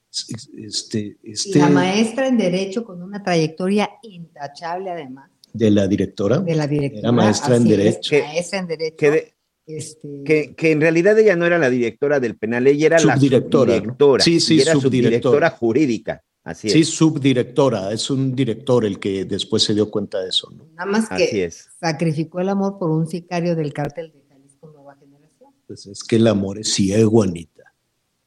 Este, 0.57 1.19
este, 1.23 1.59
la 1.59 1.69
maestra 1.69 2.27
en 2.27 2.39
Derecho 2.39 2.83
con 2.83 3.03
una 3.03 3.23
trayectoria 3.23 3.91
intachable 4.03 4.91
además. 4.91 5.31
De 5.53 5.71
la 5.71 5.87
directora. 5.87 6.39
De 6.39 6.55
la 6.55 6.67
directora. 6.67 7.01
Era 7.01 7.13
maestra 7.13 7.57
en 7.57 7.65
Derecho. 7.65 8.17
maestra 8.17 8.59
en 8.59 8.67
Derecho. 8.67 8.97
Que, 8.97 9.35
este... 9.67 10.09
que, 10.25 10.55
que, 10.55 10.73
en 10.73 10.81
realidad 10.81 11.19
ella 11.19 11.37
no 11.37 11.47
era 11.47 11.59
la 11.59 11.71
directora 11.71 12.21
del 12.21 12.37
penal, 12.37 12.67
ella 12.67 12.87
era 12.87 13.01
la 13.01 13.17
subdirectora. 13.17 14.25
Sí, 14.25 14.41
sí, 14.41 14.61
era 14.61 14.75
subdirectora 14.75 15.51
jurídica. 15.51 16.23
Así 16.43 16.69
es. 16.69 16.73
Sí, 16.73 16.85
subdirectora, 16.85 17.93
es 17.93 18.11
un 18.11 18.35
director 18.35 18.85
el 18.85 18.99
que 18.99 19.25
después 19.25 19.63
se 19.63 19.75
dio 19.75 19.91
cuenta 19.91 20.21
de 20.21 20.31
eso. 20.31 20.51
¿no? 20.51 20.65
Nada 20.75 20.91
más 20.91 21.09
que 21.09 21.51
sacrificó 21.51 22.41
el 22.41 22.49
amor 22.49 22.79
por 22.79 22.91
un 22.91 23.07
sicario 23.07 23.55
del 23.55 23.73
cártel 23.73 24.13
de 24.13 24.25
Jalisco 24.29 24.71
Nueva 24.73 24.97
Generación. 24.97 25.51
Pues 25.67 25.87
es 25.87 26.03
que 26.03 26.17
el 26.17 26.27
amor 26.27 26.59
es 26.59 26.73
ciego, 26.73 27.23
Anita. 27.23 27.75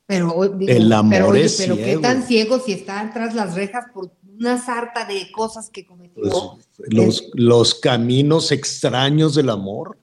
Pero, 0.05 0.43
el 0.43 0.91
amor 0.91 1.37
es 1.37 1.57
pero 1.57 1.75
qué 1.75 1.97
tan 1.97 2.23
ciego 2.23 2.59
si 2.59 2.73
está 2.73 3.09
tras 3.13 3.33
las 3.33 3.55
rejas 3.55 3.85
por 3.93 4.11
una 4.37 4.63
sarta 4.63 5.05
de 5.05 5.31
cosas 5.31 5.69
que 5.69 5.85
cometió. 5.85 6.02
Pues, 6.15 6.33
los, 6.89 7.29
los 7.33 7.75
caminos 7.75 8.51
extraños 8.51 9.35
del 9.35 9.49
amor, 9.49 9.97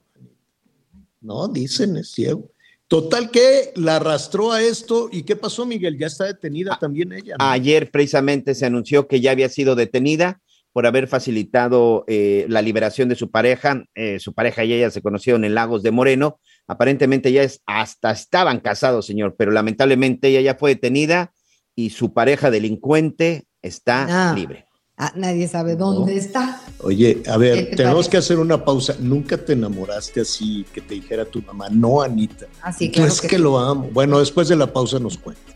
¿no? 1.19 1.47
Dicen, 1.47 1.97
es 1.97 2.11
ciego. 2.11 2.49
Total 2.87 3.31
que 3.31 3.71
la 3.75 3.97
arrastró 3.97 4.51
a 4.51 4.61
esto 4.61 5.07
y 5.11 5.23
¿qué 5.23 5.35
pasó, 5.35 5.65
Miguel? 5.65 5.97
Ya 5.97 6.07
está 6.07 6.25
detenida 6.25 6.77
también 6.79 7.13
ella. 7.13 7.35
Ayer 7.39 7.89
precisamente 7.89 8.53
se 8.53 8.65
anunció 8.65 9.07
que 9.07 9.21
ya 9.21 9.31
había 9.31 9.47
sido 9.47 9.75
detenida 9.75 10.41
por 10.73 10.85
haber 10.85 11.07
facilitado 11.07 12.03
eh, 12.07 12.45
la 12.49 12.61
liberación 12.61 13.07
de 13.07 13.15
su 13.15 13.31
pareja. 13.31 13.85
Eh, 13.95 14.19
su 14.19 14.33
pareja 14.33 14.65
y 14.65 14.73
ella 14.73 14.91
se 14.91 15.01
conocieron 15.01 15.45
en 15.45 15.55
Lagos 15.55 15.83
de 15.83 15.91
Moreno 15.91 16.39
Aparentemente 16.71 17.33
ya 17.33 17.43
es, 17.43 17.61
hasta 17.65 18.11
estaban 18.11 18.61
casados, 18.61 19.05
señor, 19.05 19.35
pero 19.37 19.51
lamentablemente 19.51 20.29
ella 20.29 20.39
ya 20.39 20.55
fue 20.55 20.71
detenida 20.71 21.33
y 21.75 21.89
su 21.89 22.13
pareja 22.13 22.49
delincuente 22.49 23.43
está 23.61 24.33
libre. 24.33 24.67
Ah, 25.03 25.11
nadie 25.15 25.47
sabe 25.47 25.75
dónde 25.75 26.15
está. 26.15 26.61
Oye, 26.77 27.23
a 27.27 27.35
ver, 27.35 27.75
tenemos 27.75 28.07
que 28.07 28.17
hacer 28.17 28.37
una 28.37 28.63
pausa. 28.63 28.95
Nunca 28.99 29.35
te 29.35 29.53
enamoraste 29.53 30.21
así 30.21 30.63
que 30.71 30.79
te 30.79 30.93
dijera 30.93 31.25
tu 31.25 31.41
mamá, 31.41 31.69
no, 31.71 32.03
Anita. 32.03 32.45
Así 32.61 32.89
ah, 32.89 32.91
claro 32.93 33.07
es 33.07 33.19
que, 33.19 33.39
lo 33.39 33.57
amo. 33.57 33.89
Bueno, 33.91 34.19
después 34.19 34.47
de 34.47 34.55
la 34.57 34.71
pausa 34.71 34.99
nos 34.99 35.17
cuentas. 35.17 35.55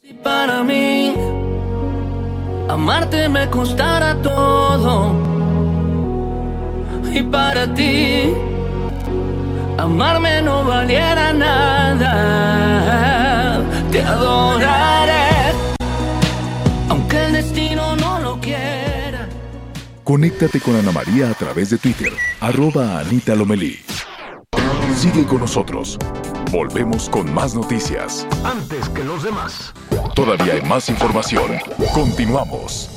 Si 0.00 0.14
para 0.14 0.62
mí 0.64 1.12
amarte 2.70 3.28
me 3.28 3.50
costara 3.50 4.16
todo 4.22 5.12
y 7.12 7.22
para 7.24 7.74
ti 7.74 8.32
amarme 9.76 10.40
no 10.40 10.64
valiera 10.64 11.34
nada. 11.34 12.16
Te 13.92 14.00
adoraré, 14.02 15.52
aunque 16.88 17.26
el 17.26 17.32
destino 17.32 17.82
no. 17.82 17.89
Conéctate 20.10 20.58
con 20.58 20.74
Ana 20.74 20.90
María 20.90 21.30
a 21.30 21.34
través 21.34 21.70
de 21.70 21.78
Twitter, 21.78 22.12
arroba 22.40 22.98
Anita 22.98 23.36
Lomelí. 23.36 23.76
Sigue 24.96 25.24
con 25.24 25.38
nosotros. 25.38 25.96
Volvemos 26.50 27.08
con 27.08 27.32
más 27.32 27.54
noticias. 27.54 28.26
Antes 28.42 28.88
que 28.88 29.04
los 29.04 29.22
demás. 29.22 29.72
Todavía 30.16 30.54
hay 30.54 30.62
más 30.62 30.88
información. 30.88 31.52
Continuamos. 31.94 32.90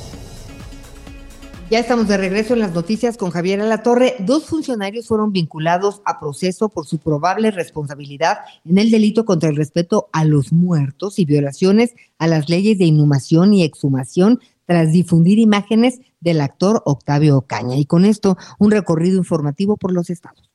Ya 1.70 1.78
estamos 1.78 2.08
de 2.08 2.18
regreso 2.18 2.56
en 2.56 2.62
las 2.62 2.74
noticias 2.74 3.16
con 3.16 3.30
Javier 3.30 3.62
Alatorre. 3.62 4.16
Dos 4.18 4.46
funcionarios 4.46 5.08
fueron 5.08 5.32
vinculados 5.32 6.02
a 6.06 6.20
proceso 6.20 6.70
por 6.70 6.88
su 6.88 6.98
probable 6.98 7.52
responsabilidad 7.52 8.40
en 8.66 8.80
el 8.80 8.90
delito 8.90 9.24
contra 9.24 9.50
el 9.50 9.56
respeto 9.56 10.10
a 10.14 10.26
los 10.26 10.52
muertos 10.52 11.20
y 11.20 11.26
violaciones 11.26 11.94
a 12.18 12.26
las 12.26 12.50
leyes 12.50 12.80
de 12.80 12.86
inhumación 12.86 13.54
y 13.54 13.64
exhumación 13.64 14.40
tras 14.66 14.92
difundir 14.92 15.40
imágenes 15.40 16.00
del 16.20 16.42
actor 16.42 16.82
Octavio 16.86 17.38
Ocaña. 17.38 17.78
Y 17.78 17.86
con 17.86 18.06
esto, 18.06 18.38
un 18.60 18.72
recorrido 18.72 19.18
informativo 19.18 19.78
por 19.78 19.92
los 19.92 20.10
estados. 20.10 20.53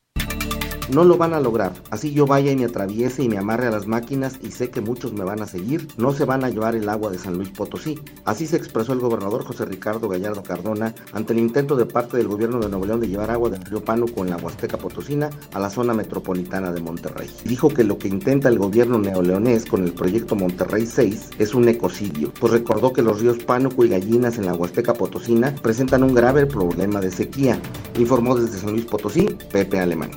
No 0.90 1.04
lo 1.04 1.18
van 1.18 1.34
a 1.34 1.40
lograr. 1.40 1.72
Así 1.90 2.12
yo 2.12 2.26
vaya 2.26 2.50
y 2.50 2.56
me 2.56 2.64
atraviese 2.64 3.22
y 3.22 3.28
me 3.28 3.36
amarre 3.36 3.66
a 3.66 3.70
las 3.70 3.86
máquinas 3.86 4.38
y 4.42 4.52
sé 4.52 4.70
que 4.70 4.80
muchos 4.80 5.12
me 5.12 5.24
van 5.24 5.42
a 5.42 5.46
seguir, 5.46 5.86
no 5.98 6.12
se 6.12 6.24
van 6.24 6.44
a 6.44 6.48
llevar 6.48 6.74
el 6.74 6.88
agua 6.88 7.10
de 7.10 7.18
San 7.18 7.34
Luis 7.34 7.50
Potosí. 7.50 7.98
Así 8.24 8.46
se 8.46 8.56
expresó 8.56 8.94
el 8.94 9.00
gobernador 9.00 9.44
José 9.44 9.66
Ricardo 9.66 10.08
Gallardo 10.08 10.42
Cardona 10.42 10.94
ante 11.12 11.34
el 11.34 11.40
intento 11.40 11.76
de 11.76 11.84
parte 11.84 12.16
del 12.16 12.28
gobierno 12.28 12.58
de 12.58 12.68
Nuevo 12.68 12.86
León 12.86 13.00
de 13.00 13.08
llevar 13.08 13.30
agua 13.30 13.50
del 13.50 13.64
río 13.64 13.84
Pánuco 13.84 14.22
en 14.22 14.30
la 14.30 14.36
Huasteca 14.38 14.78
Potosina 14.78 15.28
a 15.52 15.58
la 15.58 15.68
zona 15.68 15.92
metropolitana 15.92 16.72
de 16.72 16.80
Monterrey. 16.80 17.28
Dijo 17.44 17.68
que 17.68 17.84
lo 17.84 17.98
que 17.98 18.08
intenta 18.08 18.48
el 18.48 18.58
gobierno 18.58 18.98
neoleonés 18.98 19.66
con 19.66 19.84
el 19.84 19.92
proyecto 19.92 20.36
Monterrey 20.36 20.86
6 20.86 21.30
es 21.38 21.54
un 21.54 21.68
ecocidio, 21.68 22.32
pues 22.40 22.52
recordó 22.52 22.92
que 22.92 23.02
los 23.02 23.20
ríos 23.20 23.44
Pánuco 23.44 23.84
y 23.84 23.88
Gallinas 23.88 24.38
en 24.38 24.46
la 24.46 24.54
Huasteca 24.54 24.94
Potosina 24.94 25.54
presentan 25.62 26.02
un 26.02 26.14
grave 26.14 26.46
problema 26.46 27.00
de 27.00 27.10
sequía. 27.10 27.60
Informó 27.98 28.36
desde 28.36 28.58
San 28.58 28.72
Luis 28.72 28.86
Potosí, 28.86 29.28
Pepe 29.52 29.80
Alemán. 29.80 30.10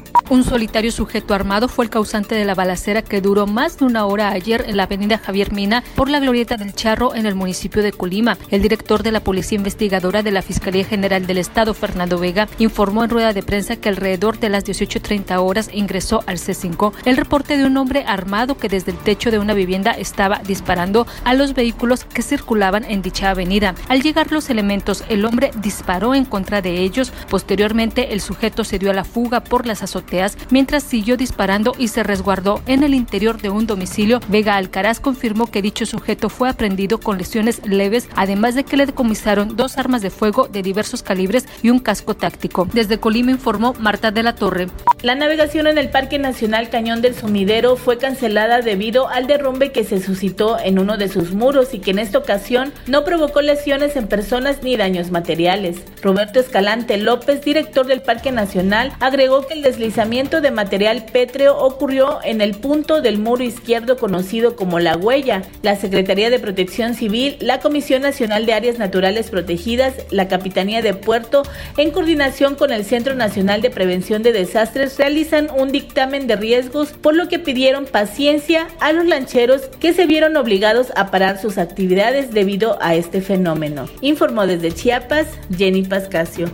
Solitario 0.61 0.91
sujeto 0.91 1.33
armado 1.33 1.67
fue 1.67 1.85
el 1.85 1.89
causante 1.89 2.35
de 2.35 2.45
la 2.45 2.53
balacera 2.53 3.01
que 3.01 3.19
duró 3.19 3.47
más 3.47 3.79
de 3.79 3.85
una 3.85 4.05
hora 4.05 4.29
ayer 4.29 4.63
en 4.67 4.77
la 4.77 4.83
avenida 4.83 5.17
Javier 5.17 5.51
Mina 5.51 5.83
por 5.95 6.07
la 6.07 6.19
Glorieta 6.19 6.55
del 6.55 6.75
Charro 6.75 7.15
en 7.15 7.25
el 7.25 7.33
municipio 7.33 7.81
de 7.81 7.91
Colima. 7.91 8.38
El 8.51 8.61
director 8.61 9.01
de 9.01 9.11
la 9.11 9.21
Policía 9.21 9.55
Investigadora 9.55 10.21
de 10.21 10.31
la 10.31 10.43
Fiscalía 10.43 10.85
General 10.85 11.25
del 11.25 11.39
Estado, 11.39 11.73
Fernando 11.73 12.19
Vega, 12.19 12.47
informó 12.59 13.03
en 13.03 13.09
rueda 13.09 13.33
de 13.33 13.41
prensa 13.41 13.75
que 13.77 13.89
alrededor 13.89 14.38
de 14.38 14.49
las 14.49 14.63
18.30 14.63 15.35
horas 15.39 15.67
ingresó 15.73 16.23
al 16.27 16.38
C5 16.38 16.93
el 17.05 17.17
reporte 17.17 17.57
de 17.57 17.65
un 17.65 17.75
hombre 17.77 18.03
armado 18.05 18.55
que 18.55 18.69
desde 18.69 18.91
el 18.91 18.99
techo 18.99 19.31
de 19.31 19.39
una 19.39 19.55
vivienda 19.55 19.93
estaba 19.93 20.43
disparando 20.45 21.07
a 21.23 21.33
los 21.33 21.55
vehículos 21.55 22.03
que 22.03 22.21
circulaban 22.21 22.83
en 22.83 23.01
dicha 23.01 23.31
avenida. 23.31 23.73
Al 23.89 24.03
llegar 24.03 24.31
los 24.31 24.51
elementos, 24.51 25.05
el 25.09 25.25
hombre 25.25 25.49
disparó 25.55 26.13
en 26.13 26.25
contra 26.25 26.61
de 26.61 26.81
ellos. 26.81 27.11
Posteriormente, 27.31 28.13
el 28.13 28.21
sujeto 28.21 28.63
se 28.63 28.77
dio 28.77 28.91
a 28.91 28.93
la 28.93 29.05
fuga 29.05 29.43
por 29.43 29.65
las 29.65 29.81
azoteas 29.81 30.38
mientras 30.51 30.83
siguió 30.83 31.17
disparando 31.17 31.73
y 31.77 31.87
se 31.87 32.03
resguardó 32.03 32.61
en 32.65 32.83
el 32.83 32.93
interior 32.93 33.41
de 33.41 33.49
un 33.49 33.67
domicilio. 33.67 34.19
Vega 34.27 34.55
Alcaraz 34.55 34.99
confirmó 34.99 35.47
que 35.47 35.61
dicho 35.61 35.85
sujeto 35.85 36.29
fue 36.29 36.49
aprendido 36.49 36.99
con 36.99 37.17
lesiones 37.17 37.65
leves, 37.65 38.09
además 38.15 38.55
de 38.55 38.63
que 38.63 38.77
le 38.77 38.85
decomisaron 38.85 39.55
dos 39.55 39.77
armas 39.77 40.01
de 40.01 40.09
fuego 40.09 40.47
de 40.47 40.61
diversos 40.61 41.03
calibres 41.03 41.47
y 41.63 41.69
un 41.69 41.79
casco 41.79 42.15
táctico. 42.15 42.67
Desde 42.73 42.99
Colima 42.99 43.31
informó 43.31 43.73
Marta 43.79 44.11
de 44.11 44.23
la 44.23 44.35
Torre. 44.35 44.67
La 45.01 45.15
navegación 45.15 45.67
en 45.67 45.77
el 45.77 45.89
Parque 45.89 46.19
Nacional 46.19 46.69
Cañón 46.69 47.01
del 47.01 47.15
Sumidero 47.15 47.75
fue 47.75 47.97
cancelada 47.97 48.61
debido 48.61 49.09
al 49.09 49.27
derrumbe 49.27 49.71
que 49.71 49.83
se 49.83 50.01
suscitó 50.01 50.59
en 50.59 50.79
uno 50.79 50.97
de 50.97 51.07
sus 51.07 51.33
muros 51.33 51.73
y 51.73 51.79
que 51.79 51.91
en 51.91 51.99
esta 51.99 52.17
ocasión 52.17 52.73
no 52.87 53.03
provocó 53.03 53.41
lesiones 53.41 53.95
en 53.95 54.07
personas 54.07 54.63
ni 54.63 54.77
daños 54.77 55.11
materiales. 55.11 55.77
Roberto 56.01 56.39
Escalante 56.39 56.97
López, 56.97 57.41
director 57.43 57.85
del 57.85 58.01
Parque 58.01 58.31
Nacional, 58.31 58.93
agregó 58.99 59.47
que 59.47 59.53
el 59.53 59.61
deslizamiento 59.61 60.40
de 60.41 60.51
material 60.51 61.05
pétreo 61.11 61.57
ocurrió 61.57 62.19
en 62.23 62.41
el 62.41 62.55
punto 62.55 63.01
del 63.01 63.18
muro 63.18 63.43
izquierdo 63.43 63.97
conocido 63.97 64.55
como 64.55 64.80
La 64.80 64.97
Huella. 64.97 65.43
La 65.61 65.76
Secretaría 65.76 66.30
de 66.30 66.39
Protección 66.39 66.93
Civil, 66.95 67.38
la 67.39 67.59
Comisión 67.59 68.01
Nacional 68.01 68.45
de 68.45 68.53
Áreas 68.53 68.77
Naturales 68.77 69.30
Protegidas, 69.30 69.93
la 70.09 70.27
Capitanía 70.27 70.81
de 70.81 70.93
Puerto, 70.93 71.43
en 71.77 71.91
coordinación 71.91 72.55
con 72.55 72.72
el 72.72 72.84
Centro 72.84 73.15
Nacional 73.15 73.61
de 73.61 73.69
Prevención 73.69 74.23
de 74.23 74.34
Desastres, 74.34 74.97
realizan 74.97 75.49
un 75.55 75.72
dictamen 75.72 76.27
de 76.27 76.35
riesgos, 76.35 76.89
por 76.91 77.15
lo 77.15 77.27
que 77.27 77.39
pidieron 77.39 77.85
paciencia 77.85 78.68
a 78.80 78.91
los 78.91 79.05
lancheros 79.05 79.63
que 79.80 79.93
se 79.93 80.05
vieron 80.05 80.35
obligados 80.38 80.91
a 80.95 81.11
parar 81.11 81.39
sus 81.39 81.57
actividades 81.57 82.34
debido 82.34 82.77
a 82.81 82.95
este 82.95 83.22
fenómeno. 83.22 83.88
Informó 84.01 84.47
desde 84.47 84.72
Chiapas 84.72 85.27
Jenny 85.55 85.84
Pascasio. 85.84 86.49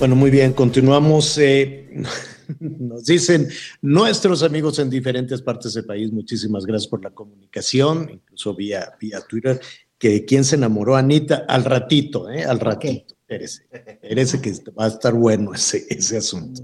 Bueno, 0.00 0.16
muy 0.16 0.30
bien, 0.30 0.54
continuamos. 0.54 1.36
Eh, 1.36 2.02
nos 2.58 3.04
dicen 3.04 3.48
nuestros 3.82 4.42
amigos 4.42 4.78
en 4.78 4.88
diferentes 4.88 5.42
partes 5.42 5.74
del 5.74 5.84
país, 5.84 6.10
muchísimas 6.10 6.64
gracias 6.64 6.88
por 6.88 7.04
la 7.04 7.10
comunicación, 7.10 8.08
incluso 8.10 8.54
vía, 8.54 8.94
vía 8.98 9.20
Twitter, 9.28 9.60
que 9.98 10.24
quien 10.24 10.44
se 10.44 10.56
enamoró, 10.56 10.96
Anita, 10.96 11.44
al 11.46 11.66
ratito, 11.66 12.30
¿eh? 12.30 12.44
Al 12.44 12.60
ratito, 12.60 13.14
espérese, 13.14 13.64
espérese 13.70 14.40
que 14.40 14.54
va 14.70 14.86
a 14.86 14.88
estar 14.88 15.12
bueno 15.12 15.52
ese, 15.52 15.84
ese 15.90 16.16
asunto. 16.16 16.62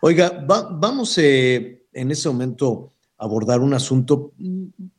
Oiga, 0.00 0.44
vamos 0.46 1.18
eh, 1.18 1.86
en 1.92 2.10
ese 2.12 2.28
momento 2.28 2.92
a 3.18 3.24
abordar 3.24 3.62
un 3.62 3.74
asunto 3.74 4.32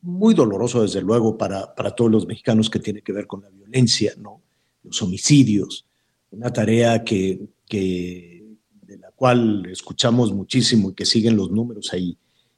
muy 0.02 0.34
doloroso, 0.34 0.82
desde 0.82 1.02
luego, 1.02 1.38
para, 1.38 1.74
para 1.74 1.92
todos 1.92 2.12
los 2.12 2.28
mexicanos 2.28 2.70
que 2.70 2.80
tiene 2.80 3.02
que 3.02 3.14
ver 3.14 3.28
con 3.28 3.44
la 3.44 3.50
violencia, 3.50 4.12
¿no? 4.18 4.42
Los 4.84 5.02
homicidios, 5.02 5.86
una 6.32 6.52
tarea 6.52 7.06
que, 7.06 7.48
que 7.68 8.46
de 8.82 8.98
la 8.98 9.12
cual 9.12 9.68
escuchamos 9.70 10.34
muchísimo 10.34 10.92
y 10.92 10.94
que 10.94 11.06
siguen 11.06 11.36
los 11.36 11.52
números 11.52 11.94
ahí, 11.94 12.18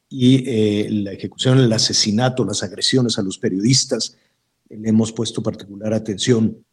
y 0.09 0.43
eh, 0.47 0.89
la 0.89 1.11
ejecución, 1.13 1.59
el 1.59 1.71
asesinato, 1.71 2.43
las 2.43 2.63
agresiones 2.63 3.19
a 3.19 3.21
los 3.21 3.37
periodistas, 3.37 4.17
le 4.69 4.89
hemos 4.89 5.11
puesto 5.11 5.43
particular 5.43 5.93
atención 5.93 6.65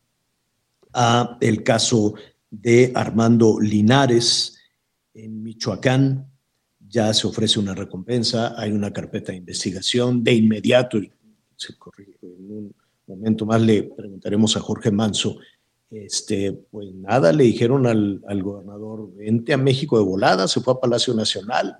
a 0.92 1.36
el 1.40 1.62
caso 1.62 2.14
de 2.50 2.92
Armando 2.94 3.60
Linares 3.60 4.56
en 5.12 5.42
Michoacán. 5.42 6.26
Ya 6.88 7.12
se 7.12 7.26
ofrece 7.26 7.58
una 7.58 7.74
recompensa, 7.74 8.58
hay 8.58 8.72
una 8.72 8.92
carpeta 8.92 9.32
de 9.32 9.38
investigación. 9.38 10.24
De 10.24 10.32
inmediato, 10.32 10.98
se 11.56 11.74
en 12.22 12.50
un 12.50 12.74
momento 13.06 13.44
más 13.44 13.60
le 13.60 13.82
preguntaremos 13.82 14.56
a 14.56 14.60
Jorge 14.60 14.90
Manso, 14.90 15.38
este, 15.90 16.52
pues 16.70 16.92
nada, 16.94 17.32
le 17.32 17.44
dijeron 17.44 17.86
al, 17.86 18.22
al 18.26 18.42
gobernador, 18.42 19.14
vente 19.14 19.52
a 19.52 19.58
México 19.58 19.98
de 19.98 20.04
volada, 20.04 20.48
se 20.48 20.60
fue 20.60 20.74
a 20.74 20.80
Palacio 20.80 21.14
Nacional, 21.14 21.78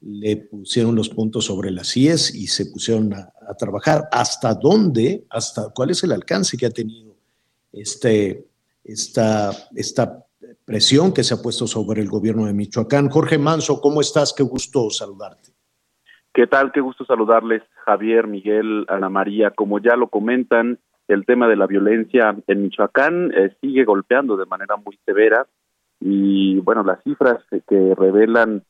le 0.00 0.36
pusieron 0.36 0.94
los 0.94 1.08
puntos 1.08 1.44
sobre 1.44 1.70
las 1.70 1.96
IES 1.96 2.34
y 2.34 2.46
se 2.46 2.66
pusieron 2.66 3.12
a, 3.12 3.32
trabajar. 3.58 4.08
¿Hasta 4.12 4.54
dónde, 4.54 5.24
hasta 5.28 5.70
cuál 5.74 5.90
es 5.90 6.04
el 6.04 6.12
alcance 6.12 6.56
que 6.56 6.66
ha 6.66 6.70
tenido 6.70 7.16
este, 7.72 8.46
esta, 8.84 9.50
esta 9.74 10.24
presión 10.64 11.12
que 11.12 11.24
se 11.24 11.34
ha 11.34 11.42
puesto 11.42 11.66
sobre 11.66 12.00
el 12.00 12.08
gobierno 12.08 12.46
de 12.46 12.52
Michoacán? 12.52 13.10
Jorge 13.10 13.38
Manso, 13.38 13.80
¿cómo 13.80 14.00
estás? 14.00 14.32
Qué 14.32 14.44
gusto 14.44 14.88
saludarte. 14.90 15.50
¿Qué 16.32 16.46
tal? 16.46 16.70
Qué 16.70 16.80
gusto 16.80 17.04
saludarles, 17.04 17.62
Javier, 17.84 18.28
Miguel, 18.28 18.86
Ana 18.88 19.08
María. 19.08 19.50
Como 19.50 19.80
ya 19.80 19.96
lo 19.96 20.08
comentan, 20.08 20.78
el 21.12 21.26
tema 21.26 21.48
de 21.48 21.56
la 21.56 21.66
violencia 21.66 22.36
en 22.46 22.62
Michoacán 22.62 23.32
eh, 23.34 23.54
sigue 23.60 23.84
golpeando 23.84 24.36
de 24.36 24.46
manera 24.46 24.76
muy 24.76 24.98
severa 25.04 25.46
y 26.00 26.58
bueno, 26.60 26.82
las 26.82 27.02
cifras 27.02 27.38
que 27.68 27.94
revelan 27.94 28.62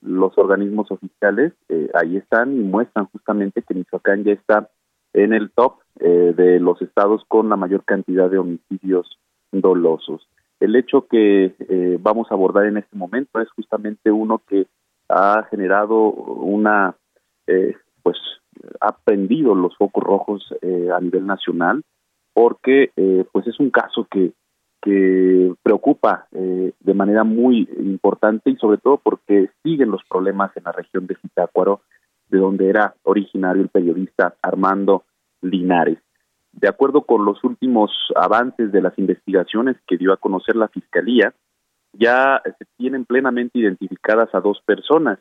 los 0.00 0.36
organismos 0.38 0.90
oficiales 0.90 1.52
eh, 1.68 1.90
ahí 1.94 2.16
están 2.16 2.54
y 2.56 2.60
muestran 2.60 3.06
justamente 3.06 3.62
que 3.62 3.74
Michoacán 3.74 4.24
ya 4.24 4.32
está 4.32 4.70
en 5.12 5.32
el 5.32 5.50
top 5.50 5.80
eh, 6.00 6.32
de 6.36 6.60
los 6.60 6.80
estados 6.80 7.24
con 7.28 7.48
la 7.48 7.56
mayor 7.56 7.84
cantidad 7.84 8.30
de 8.30 8.38
homicidios 8.38 9.18
dolosos. 9.52 10.28
El 10.60 10.76
hecho 10.76 11.06
que 11.06 11.54
eh, 11.58 11.98
vamos 12.00 12.28
a 12.30 12.34
abordar 12.34 12.66
en 12.66 12.78
este 12.78 12.96
momento 12.96 13.40
es 13.40 13.50
justamente 13.50 14.10
uno 14.10 14.40
que 14.46 14.66
ha 15.08 15.46
generado 15.50 16.10
una, 16.10 16.94
pues, 18.02 18.18
ha 18.80 18.96
prendido 18.96 19.54
los 19.54 19.76
focos 19.76 20.02
rojos 20.02 20.54
a 20.62 21.00
nivel 21.00 21.26
nacional, 21.26 21.82
porque 22.32 22.92
pues 23.32 23.46
es 23.46 23.58
un 23.60 23.70
caso 23.70 24.06
que 24.10 24.32
que 24.80 25.54
preocupa 25.62 26.28
eh, 26.32 26.72
de 26.78 26.94
manera 26.94 27.24
muy 27.24 27.68
importante 27.78 28.50
y 28.50 28.56
sobre 28.56 28.78
todo 28.78 28.98
porque 28.98 29.50
siguen 29.62 29.90
los 29.90 30.02
problemas 30.08 30.56
en 30.56 30.64
la 30.64 30.72
región 30.72 31.06
de 31.06 31.16
Zitácuaro, 31.16 31.82
de 32.28 32.38
donde 32.38 32.68
era 32.68 32.94
originario 33.02 33.62
el 33.62 33.68
periodista 33.68 34.36
Armando 34.42 35.04
Linares. 35.40 35.98
De 36.52 36.68
acuerdo 36.68 37.02
con 37.02 37.24
los 37.24 37.42
últimos 37.44 37.90
avances 38.14 38.72
de 38.72 38.82
las 38.82 38.98
investigaciones 38.98 39.76
que 39.86 39.96
dio 39.96 40.12
a 40.12 40.16
conocer 40.16 40.56
la 40.56 40.68
Fiscalía, 40.68 41.34
ya 41.92 42.40
se 42.44 42.64
tienen 42.76 43.04
plenamente 43.04 43.58
identificadas 43.58 44.34
a 44.34 44.40
dos 44.40 44.60
personas. 44.64 45.18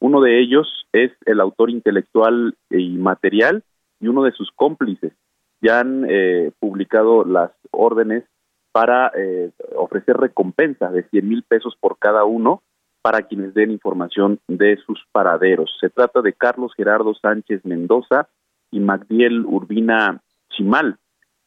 Uno 0.00 0.20
de 0.20 0.40
ellos 0.40 0.86
es 0.92 1.12
el 1.26 1.40
autor 1.40 1.70
intelectual 1.70 2.56
y 2.70 2.96
material 2.98 3.64
y 4.00 4.08
uno 4.08 4.22
de 4.22 4.32
sus 4.32 4.50
cómplices. 4.52 5.12
Ya 5.60 5.80
han 5.80 6.06
eh, 6.08 6.52
publicado 6.60 7.24
las 7.24 7.50
órdenes 7.72 8.24
para 8.72 9.10
eh, 9.16 9.50
ofrecer 9.76 10.16
recompensas 10.16 10.92
de 10.92 11.02
100 11.08 11.28
mil 11.28 11.42
pesos 11.42 11.76
por 11.80 11.98
cada 11.98 12.24
uno 12.24 12.62
para 13.02 13.22
quienes 13.22 13.54
den 13.54 13.70
información 13.70 14.38
de 14.48 14.76
sus 14.86 15.00
paraderos. 15.12 15.70
Se 15.80 15.88
trata 15.88 16.20
de 16.20 16.32
Carlos 16.32 16.72
Gerardo 16.76 17.14
Sánchez 17.14 17.64
Mendoza 17.64 18.28
y 18.70 18.80
Magdiel 18.80 19.44
Urbina 19.46 20.20
Chimal 20.50 20.98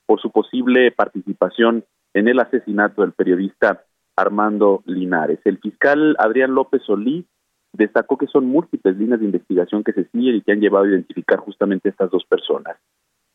por 0.06 0.19
su 0.22 0.32
posible 0.32 0.91
participación 0.91 1.86
en 2.14 2.28
el 2.28 2.40
asesinato 2.40 3.02
del 3.02 3.14
periodista 3.14 3.86
Armando 4.15 4.84
Linares. 4.86 5.40
El 5.45 5.60
fiscal 5.60 6.15
Adrián 6.19 6.53
López 6.53 6.82
Solís 6.84 7.26
destacó 7.73 8.18
que 8.18 8.27
son 8.27 8.45
múltiples 8.45 8.98
líneas 8.98 9.19
de 9.19 9.26
investigación 9.26 9.84
que 9.84 9.93
se 9.93 10.06
siguen 10.06 10.35
y 10.35 10.41
que 10.41 10.52
han 10.52 10.60
llevado 10.60 10.85
a 10.85 10.89
identificar 10.89 11.39
justamente 11.39 11.89
estas 11.89 12.11
dos 12.11 12.26
personas 12.26 12.77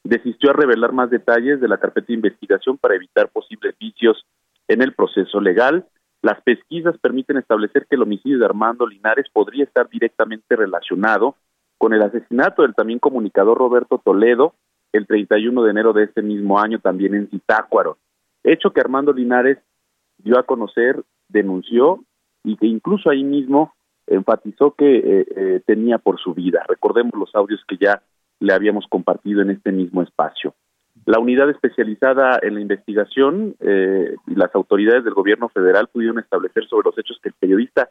desistió 0.06 0.50
a 0.50 0.54
revelar 0.54 0.92
más 0.92 1.10
detalles 1.10 1.60
de 1.60 1.68
la 1.68 1.78
carpeta 1.78 2.06
de 2.08 2.14
investigación 2.14 2.78
para 2.78 2.94
evitar 2.94 3.28
posibles 3.28 3.76
vicios 3.78 4.24
en 4.68 4.82
el 4.82 4.94
proceso 4.94 5.40
legal. 5.40 5.86
Las 6.22 6.40
pesquisas 6.42 6.96
permiten 6.98 7.36
establecer 7.36 7.86
que 7.88 7.96
el 7.96 8.02
homicidio 8.02 8.38
de 8.38 8.46
Armando 8.46 8.86
Linares 8.86 9.26
podría 9.32 9.64
estar 9.64 9.88
directamente 9.88 10.56
relacionado 10.56 11.36
con 11.78 11.92
el 11.92 12.02
asesinato 12.02 12.62
del 12.62 12.74
también 12.74 12.98
comunicador 12.98 13.58
Roberto 13.58 14.00
Toledo 14.02 14.54
el 14.92 15.06
31 15.06 15.62
de 15.62 15.70
enero 15.70 15.92
de 15.92 16.04
este 16.04 16.22
mismo 16.22 16.58
año 16.58 16.78
también 16.78 17.14
en 17.14 17.28
Zitácuaro. 17.28 17.98
Hecho 18.44 18.70
que 18.70 18.80
Armando 18.80 19.12
Linares 19.12 19.58
dio 20.18 20.38
a 20.38 20.44
conocer, 20.44 21.02
denunció 21.28 22.02
y 22.44 22.56
que 22.56 22.66
incluso 22.66 23.10
ahí 23.10 23.24
mismo 23.24 23.74
enfatizó 24.06 24.72
que 24.72 24.96
eh, 24.96 25.26
eh, 25.36 25.62
tenía 25.66 25.98
por 25.98 26.20
su 26.20 26.34
vida. 26.34 26.64
Recordemos 26.68 27.14
los 27.18 27.34
audios 27.34 27.62
que 27.66 27.76
ya 27.76 28.02
le 28.40 28.52
habíamos 28.52 28.86
compartido 28.88 29.42
en 29.42 29.50
este 29.50 29.72
mismo 29.72 30.02
espacio. 30.02 30.54
La 31.04 31.18
unidad 31.18 31.50
especializada 31.50 32.38
en 32.42 32.54
la 32.54 32.60
investigación 32.60 33.54
eh, 33.60 34.16
y 34.26 34.34
las 34.34 34.54
autoridades 34.54 35.04
del 35.04 35.14
gobierno 35.14 35.48
federal 35.48 35.88
pudieron 35.88 36.18
establecer 36.18 36.66
sobre 36.66 36.86
los 36.86 36.98
hechos 36.98 37.18
que 37.22 37.28
el 37.28 37.34
periodista 37.38 37.90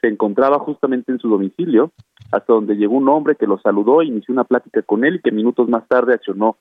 se 0.00 0.08
encontraba 0.08 0.58
justamente 0.58 1.12
en 1.12 1.18
su 1.18 1.28
domicilio, 1.28 1.92
hasta 2.30 2.52
donde 2.52 2.76
llegó 2.76 2.96
un 2.96 3.08
hombre 3.08 3.36
que 3.36 3.46
lo 3.46 3.58
saludó 3.58 4.02
inició 4.02 4.32
una 4.32 4.44
plática 4.44 4.82
con 4.82 5.04
él 5.04 5.16
y 5.16 5.20
que 5.20 5.32
minutos 5.32 5.68
más 5.68 5.86
tarde 5.88 6.14
accionó 6.14 6.58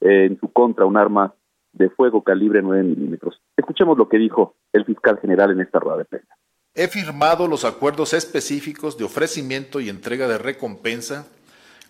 eh, 0.00 0.26
en 0.26 0.38
su 0.38 0.52
contra 0.52 0.86
un 0.86 0.96
arma 0.96 1.34
de 1.72 1.90
fuego 1.90 2.22
calibre 2.22 2.62
9 2.62 2.82
milímetros. 2.84 3.40
Escuchemos 3.56 3.98
lo 3.98 4.08
que 4.08 4.18
dijo 4.18 4.54
el 4.72 4.84
fiscal 4.84 5.18
general 5.18 5.50
en 5.50 5.60
esta 5.60 5.78
rueda 5.80 5.98
de 5.98 6.04
prensa. 6.04 6.37
He 6.74 6.86
firmado 6.86 7.48
los 7.48 7.64
acuerdos 7.64 8.12
específicos 8.12 8.96
de 8.96 9.02
ofrecimiento 9.02 9.80
y 9.80 9.88
entrega 9.88 10.28
de 10.28 10.38
recompensa 10.38 11.26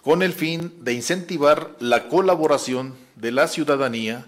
con 0.02 0.22
el 0.22 0.32
fin 0.32 0.72
de 0.82 0.94
incentivar 0.94 1.76
la 1.78 2.08
colaboración 2.08 2.96
de 3.14 3.30
la 3.30 3.48
ciudadanía 3.48 4.24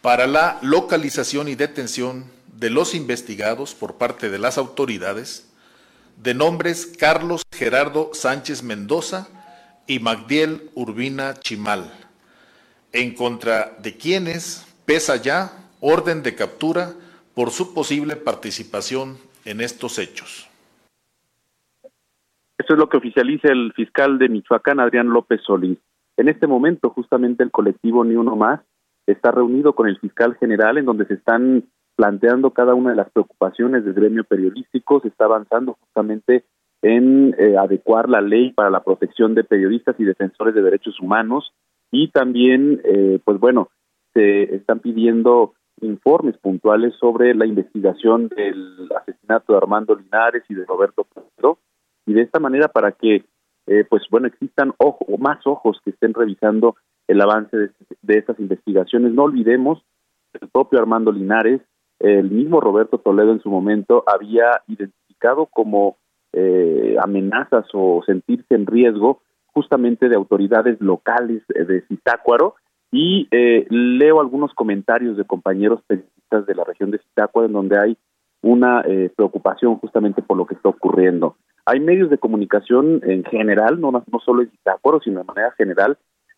para 0.00 0.26
la 0.26 0.58
localización 0.62 1.48
y 1.48 1.56
detención 1.56 2.24
de 2.58 2.70
los 2.70 2.94
investigados 2.94 3.74
por 3.74 3.96
parte 3.96 4.30
de 4.30 4.38
las 4.38 4.56
autoridades, 4.56 5.48
de 6.16 6.32
nombres 6.32 6.86
Carlos 6.98 7.42
Gerardo 7.52 8.12
Sánchez 8.14 8.62
Mendoza 8.62 9.28
y 9.86 9.98
Magdiel 9.98 10.70
Urbina 10.74 11.34
Chimal, 11.34 11.92
en 12.92 13.14
contra 13.14 13.76
de 13.80 13.96
quienes 13.98 14.62
pesa 14.86 15.16
ya 15.16 15.68
orden 15.80 16.22
de 16.22 16.34
captura 16.34 16.94
por 17.34 17.50
su 17.50 17.74
posible 17.74 18.16
participación 18.16 19.18
en 19.44 19.60
estos 19.60 19.98
hechos. 19.98 20.48
Eso 22.58 22.74
es 22.74 22.78
lo 22.78 22.88
que 22.88 22.96
oficializa 22.96 23.48
el 23.48 23.72
fiscal 23.72 24.18
de 24.18 24.28
Michoacán, 24.28 24.78
Adrián 24.78 25.08
López 25.08 25.40
Solís. 25.44 25.78
En 26.16 26.28
este 26.28 26.46
momento, 26.46 26.90
justamente 26.90 27.42
el 27.42 27.50
colectivo 27.50 28.04
Ni 28.04 28.14
Uno 28.14 28.36
Más 28.36 28.60
está 29.06 29.32
reunido 29.32 29.74
con 29.74 29.88
el 29.88 29.98
fiscal 29.98 30.36
general 30.36 30.78
en 30.78 30.84
donde 30.84 31.06
se 31.06 31.14
están 31.14 31.64
planteando 31.96 32.50
cada 32.52 32.74
una 32.74 32.90
de 32.90 32.96
las 32.96 33.10
preocupaciones 33.10 33.84
del 33.84 33.94
gremio 33.94 34.24
periodístico, 34.24 35.00
se 35.00 35.08
está 35.08 35.24
avanzando 35.24 35.74
justamente 35.80 36.44
en 36.82 37.34
eh, 37.38 37.56
adecuar 37.56 38.08
la 38.08 38.20
ley 38.20 38.52
para 38.52 38.70
la 38.70 38.82
protección 38.82 39.34
de 39.34 39.44
periodistas 39.44 39.96
y 39.98 40.04
defensores 40.04 40.54
de 40.54 40.62
derechos 40.62 40.98
humanos 41.00 41.52
y 41.90 42.08
también, 42.08 42.80
eh, 42.84 43.20
pues 43.24 43.38
bueno, 43.38 43.70
se 44.14 44.54
están 44.54 44.80
pidiendo 44.80 45.54
informes 45.82 46.36
puntuales 46.38 46.94
sobre 46.98 47.34
la 47.34 47.46
investigación 47.46 48.28
del 48.28 48.88
asesinato 48.96 49.52
de 49.52 49.58
Armando 49.58 49.94
Linares 49.94 50.42
y 50.48 50.54
de 50.54 50.64
Roberto 50.64 51.04
Pedro 51.04 51.58
y 52.06 52.14
de 52.14 52.22
esta 52.22 52.40
manera 52.40 52.68
para 52.68 52.92
que 52.92 53.24
eh, 53.66 53.84
pues 53.88 54.02
bueno 54.10 54.26
existan 54.26 54.74
ojo, 54.78 55.04
más 55.18 55.46
ojos 55.46 55.78
que 55.84 55.90
estén 55.90 56.14
revisando 56.14 56.76
el 57.06 57.20
avance 57.20 57.56
de, 57.56 57.70
de, 58.02 58.18
estas 58.18 58.38
investigaciones. 58.40 59.12
No 59.12 59.24
olvidemos 59.24 59.82
el 60.40 60.48
propio 60.48 60.78
Armando 60.78 61.12
Linares, 61.12 61.60
el 61.98 62.30
mismo 62.30 62.60
Roberto 62.60 62.98
Toledo 62.98 63.32
en 63.32 63.40
su 63.42 63.50
momento 63.50 64.02
había 64.06 64.62
identificado 64.66 65.46
como 65.46 65.96
eh, 66.32 66.96
amenazas 67.00 67.66
o 67.74 68.02
sentirse 68.04 68.54
en 68.54 68.66
riesgo 68.66 69.20
justamente 69.46 70.08
de 70.08 70.16
autoridades 70.16 70.80
locales 70.80 71.42
de 71.48 71.82
Zitácuaro 71.82 72.54
y 72.92 73.26
eh, 73.32 73.66
leo 73.70 74.20
algunos 74.20 74.54
comentarios 74.54 75.16
de 75.16 75.24
compañeros 75.24 75.80
periodistas 75.88 76.46
de 76.46 76.54
la 76.54 76.62
región 76.62 76.92
de 76.92 76.98
Zitácuaro 76.98 77.46
en 77.46 77.52
donde 77.52 77.78
hay 77.78 77.96
una 78.42 78.84
preocupación 79.14 79.76
justamente 79.76 80.20
por 80.20 80.36
lo 80.36 80.46
que 80.46 80.54
está 80.54 80.68
ocurriendo. 80.68 81.36
Hay 81.64 81.78
medios 81.78 82.10
de 82.10 82.18
comunicación 82.18 83.00
en 83.04 83.22
general, 83.24 83.80
no, 83.80 83.92
no 83.92 84.04
solo 84.24 84.42
en 84.42 84.50
Zitácuaro, 84.50 85.00
sino 85.00 85.20
de 85.20 85.24
manera 85.24 85.52
general, 85.52 85.96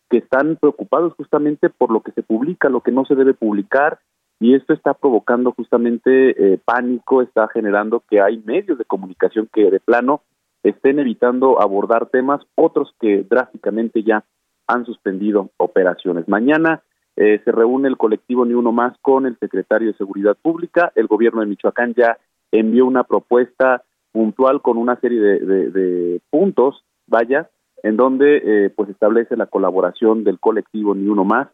que 0.09 0.19
están 0.19 0.55
preocupados 0.57 1.13
justamente 1.13 1.69
por 1.69 1.91
lo 1.91 2.01
que 2.01 2.11
se 2.11 2.21
publica, 2.21 2.69
lo 2.69 2.81
que 2.81 2.91
no 2.91 3.05
se 3.05 3.15
debe 3.15 3.33
publicar, 3.33 3.99
y 4.39 4.53
esto 4.53 4.73
está 4.73 4.93
provocando 4.93 5.51
justamente 5.53 6.53
eh, 6.53 6.59
pánico, 6.63 7.21
está 7.21 7.47
generando 7.47 8.03
que 8.09 8.21
hay 8.21 8.37
medios 8.45 8.77
de 8.77 8.85
comunicación 8.85 9.49
que 9.51 9.71
de 9.71 9.79
plano 9.79 10.21
estén 10.63 10.99
evitando 10.99 11.61
abordar 11.61 12.07
temas, 12.07 12.41
otros 12.55 12.93
que 12.99 13.23
drásticamente 13.23 14.03
ya 14.03 14.25
han 14.67 14.85
suspendido 14.85 15.49
operaciones. 15.57 16.27
Mañana 16.27 16.83
eh, 17.15 17.41
se 17.45 17.51
reúne 17.51 17.87
el 17.87 17.97
colectivo 17.97 18.45
Ni 18.45 18.53
Uno 18.53 18.71
Más 18.71 18.97
con 19.01 19.25
el 19.25 19.37
secretario 19.39 19.89
de 19.89 19.97
Seguridad 19.97 20.37
Pública. 20.41 20.91
El 20.95 21.07
gobierno 21.07 21.41
de 21.41 21.47
Michoacán 21.47 21.93
ya 21.95 22.17
envió 22.51 22.85
una 22.85 23.03
propuesta 23.03 23.83
puntual 24.11 24.61
con 24.61 24.77
una 24.77 24.99
serie 24.99 25.19
de, 25.19 26.21
puntos, 26.29 26.83
vaya, 27.07 27.49
en 27.83 27.97
donde 27.97 28.37
eh, 28.43 28.69
pues 28.69 28.89
establece 28.89 29.35
la 29.35 29.47
colaboración 29.47 30.23
del 30.23 30.39
colectivo 30.39 30.95
Ni 30.95 31.07
Uno 31.07 31.25
Más 31.25 31.47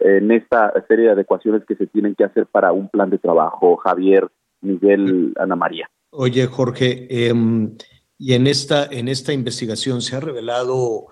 en 0.00 0.30
esta 0.30 0.72
serie 0.88 1.06
de 1.06 1.12
adecuaciones 1.12 1.64
que 1.66 1.76
se 1.76 1.86
tienen 1.86 2.14
que 2.14 2.24
hacer 2.24 2.46
para 2.46 2.72
un 2.72 2.88
plan 2.88 3.10
de 3.10 3.18
trabajo. 3.18 3.76
Javier, 3.76 4.28
Miguel, 4.60 5.32
Ana 5.38 5.56
María. 5.56 5.88
Oye, 6.10 6.46
Jorge, 6.46 7.06
em, 7.28 7.76
y 8.18 8.34
en 8.34 8.46
esta, 8.46 8.86
en 8.86 9.08
esta 9.08 9.32
investigación 9.32 10.00
se 10.00 10.16
ha 10.16 10.20
revelado 10.20 11.06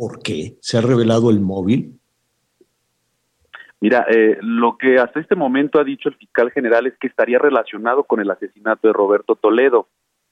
por 0.00 0.22
qué, 0.22 0.56
se 0.60 0.78
ha 0.78 0.80
revelado 0.80 1.28
el 1.28 1.40
móvil. 1.40 2.00
Mira, 3.82 4.06
eh, 4.08 4.38
lo 4.40 4.78
que 4.78 4.98
hasta 4.98 5.20
este 5.20 5.36
momento 5.36 5.78
ha 5.78 5.84
dicho 5.84 6.08
el 6.08 6.14
fiscal 6.14 6.50
general 6.52 6.86
es 6.86 6.94
que 6.98 7.06
estaría 7.06 7.38
relacionado 7.38 8.04
con 8.04 8.18
el 8.18 8.30
asesinato 8.30 8.88
de 8.88 8.94
Roberto 8.94 9.36
Toledo. 9.36 9.88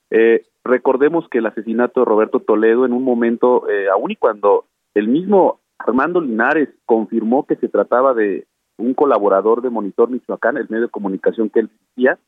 Eh, 0.09 0.47
recordemos 0.65 1.28
que 1.28 1.39
el 1.39 1.47
asesinato 1.47 2.01
de 2.01 2.07
Roberto 2.07 2.40
Toledo 2.40 2.86
en 2.86 2.95
un 2.95 3.05
momento, 3.05 3.69
eh, 3.69 3.89
aún 3.93 4.11
y 4.11 4.16
cuando 4.16 4.65
el 4.95 5.09
mismo 5.09 5.61
Armando 5.78 6.23
Linares 6.23 6.70
confirmó 6.86 7.45
que 7.45 7.57
se 7.57 7.69
trataba 7.69 8.15
de 8.15 8.47
un 8.78 8.95
colaborador 8.95 9.61
de 9.61 9.69
Monitor 9.69 10.09
Michoacán, 10.09 10.57
el 10.57 10.69
medio 10.70 10.85
de 10.85 10.90
comunicación 10.90 11.51
que 11.51 11.61
él 11.61 11.70
decía, 11.95 12.19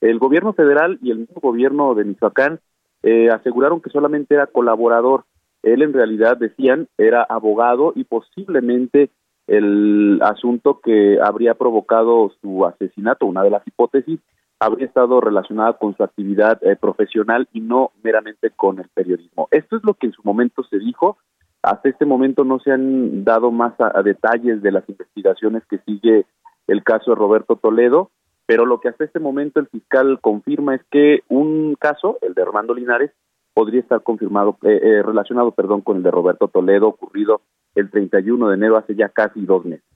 el 0.00 0.20
gobierno 0.20 0.52
federal 0.52 1.00
y 1.02 1.10
el 1.10 1.18
mismo 1.18 1.40
gobierno 1.40 1.96
de 1.96 2.04
Michoacán 2.04 2.60
eh, 3.02 3.28
aseguraron 3.30 3.80
que 3.80 3.90
solamente 3.90 4.34
era 4.34 4.46
colaborador. 4.46 5.24
Él 5.66 5.82
en 5.82 5.92
realidad 5.92 6.36
decían 6.36 6.86
era 6.96 7.24
abogado 7.24 7.92
y 7.96 8.04
posiblemente 8.04 9.10
el 9.48 10.20
asunto 10.22 10.80
que 10.80 11.18
habría 11.20 11.54
provocado 11.54 12.32
su 12.40 12.64
asesinato, 12.64 13.26
una 13.26 13.42
de 13.42 13.50
las 13.50 13.66
hipótesis, 13.66 14.20
habría 14.60 14.86
estado 14.86 15.20
relacionada 15.20 15.74
con 15.74 15.96
su 15.96 16.04
actividad 16.04 16.62
eh, 16.64 16.76
profesional 16.76 17.48
y 17.52 17.60
no 17.60 17.90
meramente 18.04 18.50
con 18.50 18.78
el 18.78 18.88
periodismo. 18.94 19.48
Esto 19.50 19.76
es 19.76 19.84
lo 19.84 19.94
que 19.94 20.06
en 20.06 20.12
su 20.12 20.22
momento 20.22 20.62
se 20.64 20.78
dijo. 20.78 21.18
Hasta 21.62 21.88
este 21.88 22.06
momento 22.06 22.44
no 22.44 22.60
se 22.60 22.70
han 22.70 23.24
dado 23.24 23.50
más 23.50 23.74
a, 23.80 24.02
detalles 24.02 24.62
de 24.62 24.70
las 24.70 24.88
investigaciones 24.88 25.64
que 25.68 25.78
sigue 25.78 26.26
el 26.68 26.84
caso 26.84 27.10
de 27.10 27.16
Roberto 27.16 27.56
Toledo, 27.56 28.10
pero 28.46 28.66
lo 28.66 28.78
que 28.78 28.88
hasta 28.88 29.04
este 29.04 29.18
momento 29.18 29.58
el 29.58 29.66
fiscal 29.66 30.20
confirma 30.20 30.76
es 30.76 30.82
que 30.92 31.24
un 31.28 31.74
caso, 31.74 32.18
el 32.22 32.34
de 32.34 32.42
Armando 32.42 32.72
Linares, 32.72 33.10
podría 33.56 33.80
estar 33.80 34.02
confirmado, 34.02 34.58
eh, 34.64 34.80
eh, 34.82 35.02
relacionado, 35.02 35.50
perdón, 35.52 35.80
con 35.80 35.96
el 35.96 36.02
de 36.02 36.10
Roberto 36.10 36.48
Toledo, 36.48 36.88
ocurrido 36.88 37.40
el 37.74 37.90
31 37.90 38.50
de 38.50 38.54
enero, 38.54 38.76
hace 38.76 38.94
ya 38.94 39.08
casi 39.08 39.40
dos 39.46 39.64
meses. 39.64 39.86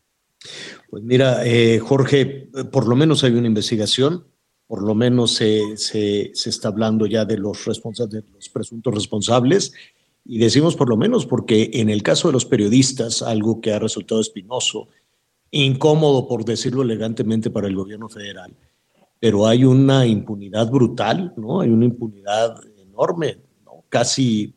Pues 0.88 1.02
mira, 1.02 1.44
eh, 1.44 1.78
Jorge, 1.78 2.48
por 2.72 2.88
lo 2.88 2.96
menos 2.96 3.22
hay 3.22 3.34
una 3.34 3.48
investigación, 3.48 4.24
por 4.66 4.82
lo 4.82 4.94
menos 4.94 5.34
se, 5.34 5.76
se, 5.76 6.30
se 6.32 6.48
está 6.48 6.68
hablando 6.68 7.04
ya 7.04 7.26
de 7.26 7.36
los 7.36 7.66
responsables, 7.66 8.24
de 8.24 8.32
los 8.32 8.48
presuntos 8.48 8.94
responsables, 8.94 9.74
y 10.24 10.38
decimos 10.38 10.74
por 10.74 10.88
lo 10.88 10.96
menos 10.96 11.26
porque 11.26 11.68
en 11.74 11.90
el 11.90 12.02
caso 12.02 12.28
de 12.28 12.32
los 12.32 12.46
periodistas, 12.46 13.20
algo 13.20 13.60
que 13.60 13.74
ha 13.74 13.78
resultado 13.78 14.22
espinoso, 14.22 14.88
incómodo 15.50 16.26
por 16.26 16.46
decirlo 16.46 16.80
elegantemente 16.80 17.50
para 17.50 17.68
el 17.68 17.76
gobierno 17.76 18.08
federal, 18.08 18.56
pero 19.18 19.46
hay 19.46 19.64
una 19.64 20.06
impunidad 20.06 20.70
brutal, 20.70 21.34
¿no? 21.36 21.60
Hay 21.60 21.68
una 21.68 21.84
impunidad 21.84 22.58
enorme, 22.78 23.36
¿no? 23.36 23.49
Casi, 23.90 24.54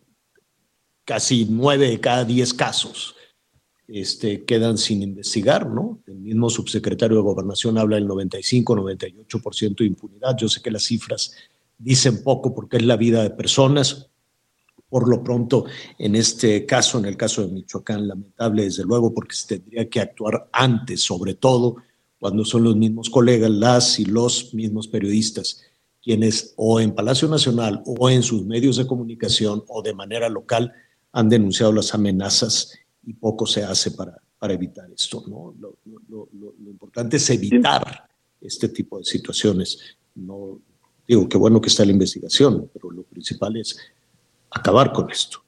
casi 1.03 1.45
nueve 1.49 1.89
de 1.89 1.99
cada 1.99 2.23
diez 2.23 2.53
casos 2.53 3.15
este, 3.88 4.45
quedan 4.45 4.77
sin 4.77 5.01
investigar, 5.01 5.69
¿no? 5.69 6.01
El 6.07 6.19
mismo 6.19 6.49
subsecretario 6.49 7.18
de 7.18 7.23
Gobernación 7.23 7.77
habla 7.77 7.97
del 7.97 8.07
95, 8.07 8.76
98% 8.76 9.76
de 9.76 9.85
impunidad. 9.85 10.38
Yo 10.38 10.47
sé 10.47 10.61
que 10.61 10.72
las 10.72 10.84
cifras 10.84 11.34
dicen 11.77 12.23
poco 12.23 12.55
porque 12.55 12.77
es 12.77 12.84
la 12.84 12.95
vida 12.95 13.22
de 13.22 13.31
personas, 13.31 14.10
por 14.88 15.10
lo 15.10 15.23
pronto 15.23 15.65
en 15.97 16.15
este 16.15 16.65
caso, 16.65 16.99
en 16.99 17.05
el 17.05 17.18
caso 17.18 17.45
de 17.45 17.51
Michoacán, 17.51 18.07
lamentable 18.07 18.64
desde 18.64 18.84
luego, 18.84 19.14
porque 19.14 19.35
se 19.35 19.57
tendría 19.57 19.89
que 19.89 19.99
actuar 19.99 20.49
antes, 20.53 21.01
sobre 21.01 21.34
todo 21.34 21.77
cuando 22.19 22.45
son 22.45 22.64
los 22.64 22.77
mismos 22.77 23.10
colegas, 23.10 23.51
las 23.51 23.99
y 23.99 24.05
los 24.05 24.53
mismos 24.53 24.88
periodistas, 24.88 25.61
quienes 26.03 26.53
o 26.57 26.80
en 26.80 26.93
Palacio 26.93 27.27
Nacional 27.27 27.81
o 27.85 28.09
en 28.09 28.21
sus 28.21 28.45
medios 28.45 28.77
de 28.77 28.85
comunicación 28.85 29.63
o 29.67 29.81
de 29.81 29.93
manera 29.93 30.27
local 30.30 30.73
han 31.13 31.30
denunciado 31.30 31.71
las 31.71 31.93
amenazas 31.93 32.77
y 33.05 33.13
poco 33.13 33.45
se 33.45 33.63
hace 33.63 33.91
para, 33.91 34.17
para 34.38 34.53
evitar 34.53 34.89
esto. 34.91 35.23
Lo, 35.27 35.77
importante 36.67 37.17
es 37.17 37.30
evitar 37.30 38.07
este 38.41 38.67
tipo 38.69 38.97
de 38.97 39.05
situaciones. 39.05 39.97
No 40.15 40.59
digo 41.07 41.30
que 41.30 41.38
bueno 41.38 41.61
que 41.61 41.69
está 41.69 41.85
la 41.85 41.91
investigación, 41.91 42.69
pero 42.73 42.91
lo 42.91 43.03
principal 43.03 43.55
es 43.57 43.80
acabar 44.51 44.91
con 44.91 45.09
esto. 45.09 45.39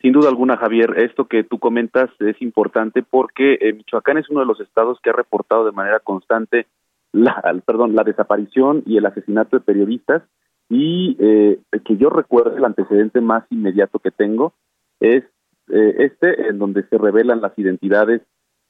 Sin 0.00 0.12
duda 0.12 0.28
alguna, 0.28 0.56
Javier, 0.56 0.94
esto 0.98 1.26
que 1.26 1.42
tú 1.42 1.58
comentas 1.58 2.08
es 2.20 2.40
importante 2.40 3.02
porque 3.02 3.58
eh, 3.60 3.72
Michoacán 3.72 4.16
es 4.16 4.30
uno 4.30 4.40
de 4.40 4.46
los 4.46 4.60
estados 4.60 4.98
que 5.02 5.10
ha 5.10 5.12
reportado 5.12 5.64
de 5.64 5.72
manera 5.72 5.98
constante 5.98 6.68
la, 7.12 7.42
perdón, 7.64 7.94
la 7.94 8.04
desaparición 8.04 8.82
y 8.86 8.96
el 8.96 9.06
asesinato 9.06 9.58
de 9.58 9.64
periodistas. 9.64 10.22
Y 10.68 11.16
eh, 11.18 11.60
que 11.84 11.96
yo 11.96 12.10
recuerdo 12.10 12.56
el 12.56 12.64
antecedente 12.64 13.20
más 13.20 13.44
inmediato 13.50 13.98
que 13.98 14.10
tengo 14.10 14.52
es 15.00 15.24
eh, 15.70 15.94
este 15.98 16.48
en 16.48 16.58
donde 16.58 16.84
se 16.88 16.98
revelan 16.98 17.40
las 17.40 17.58
identidades 17.58 18.22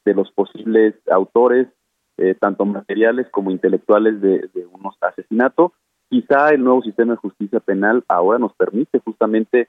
de 0.05 0.15
los 0.15 0.31
posibles 0.33 0.95
autores, 1.11 1.69
tanto 2.41 2.65
materiales 2.65 3.29
como 3.31 3.53
intelectuales 3.53 4.21
de, 4.21 4.51
de 4.53 4.67
unos 4.67 4.97
asesinatos 5.01 5.71
Quizá 6.11 6.51
el 6.51 6.65
nuevo 6.65 6.83
sistema 6.83 7.13
de 7.13 7.19
justicia 7.19 7.61
penal 7.61 8.03
ahora 8.09 8.39
nos 8.39 8.55
permite 8.55 8.99
justamente 9.01 9.69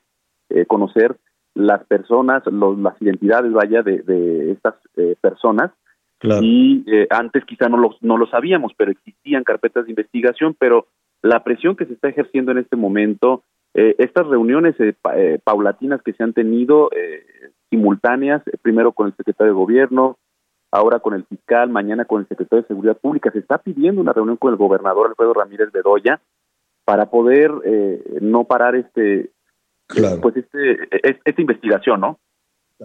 eh, 0.50 0.66
conocer 0.66 1.18
las 1.54 1.84
personas, 1.86 2.44
las 2.46 3.02
identidades, 3.02 3.52
vaya, 3.52 3.82
de, 3.82 4.52
estas 4.52 4.76
eh, 4.96 5.16
Y 6.22 6.84
eh, 6.88 7.08
antes 7.10 7.46
quizá 7.46 7.70
no 7.70 7.78
lo, 7.78 7.96
no 8.02 8.18
lo 8.18 8.28
sabíamos, 8.28 8.74
pero 8.78 8.92
existían 8.92 9.44
carpetas 9.44 9.86
de 9.86 9.92
investigación, 9.92 10.56
pero 10.58 10.88
la 11.22 11.44
presión 11.44 11.76
que 11.76 11.86
se 11.86 11.94
está 11.94 12.10
ejerciendo 12.10 12.52
en 12.52 12.60
este 12.60 12.76
momento, 12.76 13.44
estas 13.74 14.28
reuniones 14.28 14.76
paulatinas 15.44 16.02
que 16.02 16.14
se 16.14 16.24
han 16.24 16.34
tenido 16.34 16.90
simultáneas, 17.70 18.42
primero 18.62 18.92
con 18.94 19.08
el 19.08 19.16
secretario 19.16 19.54
de 19.54 19.60
gobierno, 19.60 20.18
ahora 20.72 21.00
con 21.00 21.14
el 21.14 21.26
fiscal, 21.26 21.70
mañana 21.70 22.06
con 22.06 22.22
el 22.22 22.28
secretario 22.28 22.62
de 22.62 22.68
Seguridad 22.68 22.98
Pública. 22.98 23.32
Se 23.32 23.40
está 23.40 23.58
pidiendo 23.58 24.02
una 24.02 24.14
reunión 24.14 24.38
con 24.38 24.52
el 24.52 24.58
gobernador 24.58 25.08
Alfredo 25.08 25.34
Ramírez 25.34 25.72
Bedoya 25.72 26.22
para 26.86 27.10
poder 27.10 27.52
eh, 27.66 28.20
no 28.22 28.46
parar 28.46 28.76
este, 28.76 29.32
pues 30.22 30.38
este, 30.38 30.90
esta 31.02 31.42
investigación, 31.42 32.02
¿no? 32.02 32.20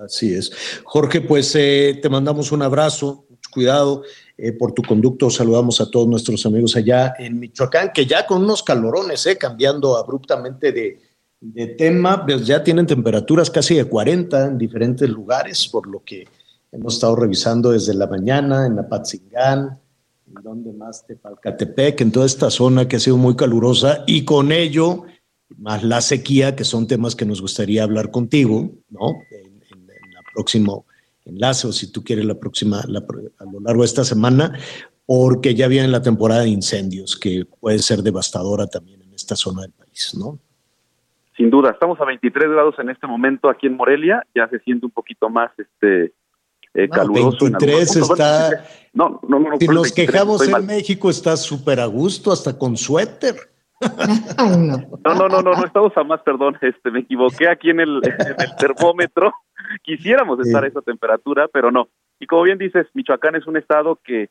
Así 0.03 0.35
es. 0.35 0.51
Jorge, 0.85 1.21
pues 1.21 1.55
eh, 1.55 1.99
te 2.01 2.09
mandamos 2.09 2.53
un 2.53 2.63
abrazo, 2.63 3.27
mucho 3.29 3.51
cuidado 3.53 4.03
eh, 4.37 4.53
por 4.53 4.73
tu 4.73 4.83
conducto. 4.83 5.31
Saludamos 5.31 5.81
a 5.81 5.91
todos 5.91 6.09
nuestros 6.09 6.45
amigos 6.47 6.75
allá 6.77 7.15
en 7.19 7.39
Michoacán, 7.39 7.93
que 7.95 8.07
ya 8.07 8.27
con 8.27 8.43
unos 8.43 8.63
calorones, 8.63 9.25
eh, 9.27 9.39
cambiando 9.39 9.97
abruptamente 9.97 10.73
de, 10.73 11.01
de 11.41 11.67
tema, 11.69 12.25
pues 12.27 12.47
ya 12.47 12.65
tienen 12.65 12.87
temperaturas 12.87 13.51
casi 13.51 13.77
de 13.77 13.85
40 13.85 14.47
en 14.47 14.59
diferentes 14.59 15.09
lugares, 15.09 15.69
por 15.69 15.87
lo 15.87 16.03
que 16.03 16.27
Hemos 16.75 16.95
estado 16.95 17.15
revisando 17.15 17.71
desde 17.71 17.95
la 17.95 18.09
mañana 18.09 18.67
en 18.67 18.77
Apatzingán, 18.77 19.79
en 20.27 20.43
donde 20.43 20.73
más 20.73 21.07
Tepalcatepec, 21.07 22.01
en 22.01 22.11
toda 22.11 22.27
esta 22.27 22.51
zona 22.51 22.89
que 22.89 22.97
ha 22.97 23.01
sido 23.01 23.17
muy 23.17 23.37
calurosa 23.37 24.03
y 24.09 24.25
con 24.25 24.51
ello, 24.51 25.05
más 25.57 25.85
la 25.85 26.01
sequía, 26.01 26.57
que 26.57 26.65
son 26.65 26.89
temas 26.89 27.15
que 27.15 27.27
nos 27.27 27.41
gustaría 27.41 27.85
hablar 27.85 28.11
contigo, 28.11 28.73
¿no? 28.91 29.13
Próximo 30.35 30.87
enlace 31.25 31.67
o 31.67 31.73
si 31.73 31.91
tú 31.91 32.03
quieres 32.03 32.25
la 32.25 32.35
próxima, 32.35 32.81
a 32.81 32.87
lo 32.89 33.61
largo 33.61 33.83
de 33.83 33.87
esta 33.87 34.05
semana, 34.05 34.59
porque 35.07 35.55
ya 35.55 35.69
viene 35.69 35.89
la 35.89 36.03
temporada 36.03 36.43
de 36.43 36.49
incendios 36.49 37.17
que 37.17 37.47
puede 37.61 37.79
ser 37.79 38.03
devastadora 38.03 38.67
también 38.67 39.03
en 39.03 39.15
esta 39.15 39.37
zona 39.37 39.63
del 39.63 39.73
país, 39.73 40.15
¿no? 40.19 40.39
Sin 41.37 41.51
duda, 41.51 41.71
estamos 41.71 42.01
a 42.01 42.05
23 42.05 42.51
grados 42.51 42.77
en 42.79 42.91
este 42.91 43.07
momento 43.07 43.49
aquí 43.49 43.67
en 43.67 43.77
Morelia, 43.77 44.25
ya 44.35 44.49
se 44.49 44.61
siente 44.61 44.87
un 44.87 44.93
poquito 44.93 45.29
más 45.29 45.51
este 45.59 46.13
eh, 46.75 46.89
caluroso. 46.89 47.45
23 47.45 47.97
está. 47.97 48.65
No, 48.93 49.21
no, 49.29 49.41
no. 49.41 49.57
si 49.59 49.67
nos 49.67 49.93
quejamos 49.93 50.47
en 50.47 50.67
México, 50.67 51.11
está 51.11 51.37
súper 51.37 51.81
a 51.81 51.87
gusto, 51.87 52.31
hasta 52.31 52.57
con 52.57 52.77
suéter. 52.77 53.35
no. 54.39 54.77
no, 55.05 55.29
no, 55.29 55.43
no, 55.43 55.43
no, 55.43 55.65
estamos 55.65 55.97
a 55.97 56.05
más, 56.05 56.21
perdón, 56.23 56.57
este, 56.61 56.91
me 56.91 57.01
equivoqué 57.01 57.49
aquí 57.49 57.71
en 57.71 57.81
el, 57.81 58.01
termómetro. 58.59 59.33
Quisiéramos 59.83 60.39
estar 60.41 60.65
a 60.65 60.69
esa 60.69 60.83
temperatura, 60.83 61.49
pero 61.53 61.71
no. 61.71 61.89
Y 62.21 62.27
como 62.27 62.43
bien 62.43 62.59
dices, 62.59 62.87
Michoacán 62.95 63.35
es 63.35 63.47
un 63.47 63.57
estado 63.57 63.99
que 64.03 64.29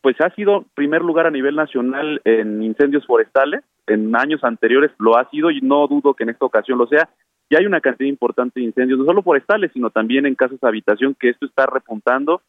pues 0.00 0.20
ha 0.20 0.30
sido 0.34 0.64
primer 0.74 1.02
lugar 1.02 1.26
a 1.26 1.30
nivel 1.30 1.54
nacional 1.54 2.20
en 2.24 2.60
incendios 2.62 3.06
forestales, 3.06 3.62
en 3.86 4.14
años 4.16 4.42
anteriores 4.42 4.90
lo 4.98 5.16
ha 5.16 5.30
sido 5.30 5.50
y 5.52 5.60
no 5.60 5.86
dudo 5.86 6.14
que 6.14 6.24
en 6.24 6.30
esta 6.30 6.44
ocasión 6.44 6.78
lo 6.78 6.88
sea. 6.88 7.08
Y 7.48 7.56
hay 7.56 7.66
una 7.66 7.80
cantidad 7.80 8.08
importante 8.08 8.58
de 8.58 8.66
incendios, 8.66 8.98
no 8.98 9.04
solo 9.04 9.22
forestales, 9.22 9.70
sino 9.72 9.90
también 9.90 10.26
en 10.26 10.34
casas 10.34 10.58
de 10.60 10.68
habitación, 10.68 11.14
que 11.18 11.28
esto 11.28 11.46
está 11.46 11.66
repuntando. 11.66 12.42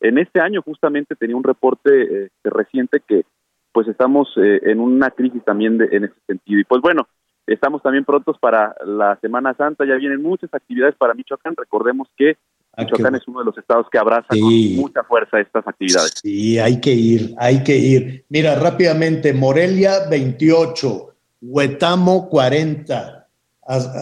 En 0.00 0.18
este 0.18 0.40
año 0.40 0.62
justamente 0.62 1.16
tenía 1.16 1.36
un 1.36 1.44
reporte 1.44 2.24
eh, 2.24 2.28
reciente 2.44 3.00
que 3.06 3.24
pues 3.72 3.88
estamos 3.88 4.28
eh, 4.36 4.60
en 4.64 4.80
una 4.80 5.10
crisis 5.10 5.42
también 5.44 5.78
de, 5.78 5.88
en 5.92 6.04
ese 6.04 6.14
sentido. 6.26 6.60
Y 6.60 6.64
pues 6.64 6.80
bueno, 6.82 7.08
estamos 7.46 7.82
también 7.82 8.04
prontos 8.04 8.36
para 8.38 8.74
la 8.84 9.18
Semana 9.20 9.54
Santa, 9.54 9.84
ya 9.84 9.94
vienen 9.96 10.22
muchas 10.22 10.52
actividades 10.52 10.94
para 10.96 11.14
Michoacán. 11.14 11.54
Recordemos 11.56 12.08
que 12.16 12.36
ah, 12.76 12.82
Michoacán 12.82 13.14
es 13.14 13.26
uno 13.26 13.40
de 13.40 13.46
los 13.46 13.58
estados 13.58 13.86
que 13.90 13.98
abraza 13.98 14.28
con 14.28 14.76
mucha 14.76 15.02
fuerza 15.04 15.40
estas 15.40 15.66
actividades. 15.66 16.14
Sí, 16.22 16.58
hay 16.58 16.80
que 16.80 16.92
ir, 16.92 17.34
hay 17.38 17.64
que 17.64 17.76
ir. 17.76 18.24
Mira, 18.28 18.54
rápidamente, 18.56 19.32
Morelia 19.32 20.08
28, 20.10 21.08
Huetamo 21.42 22.28
40, 22.28 23.28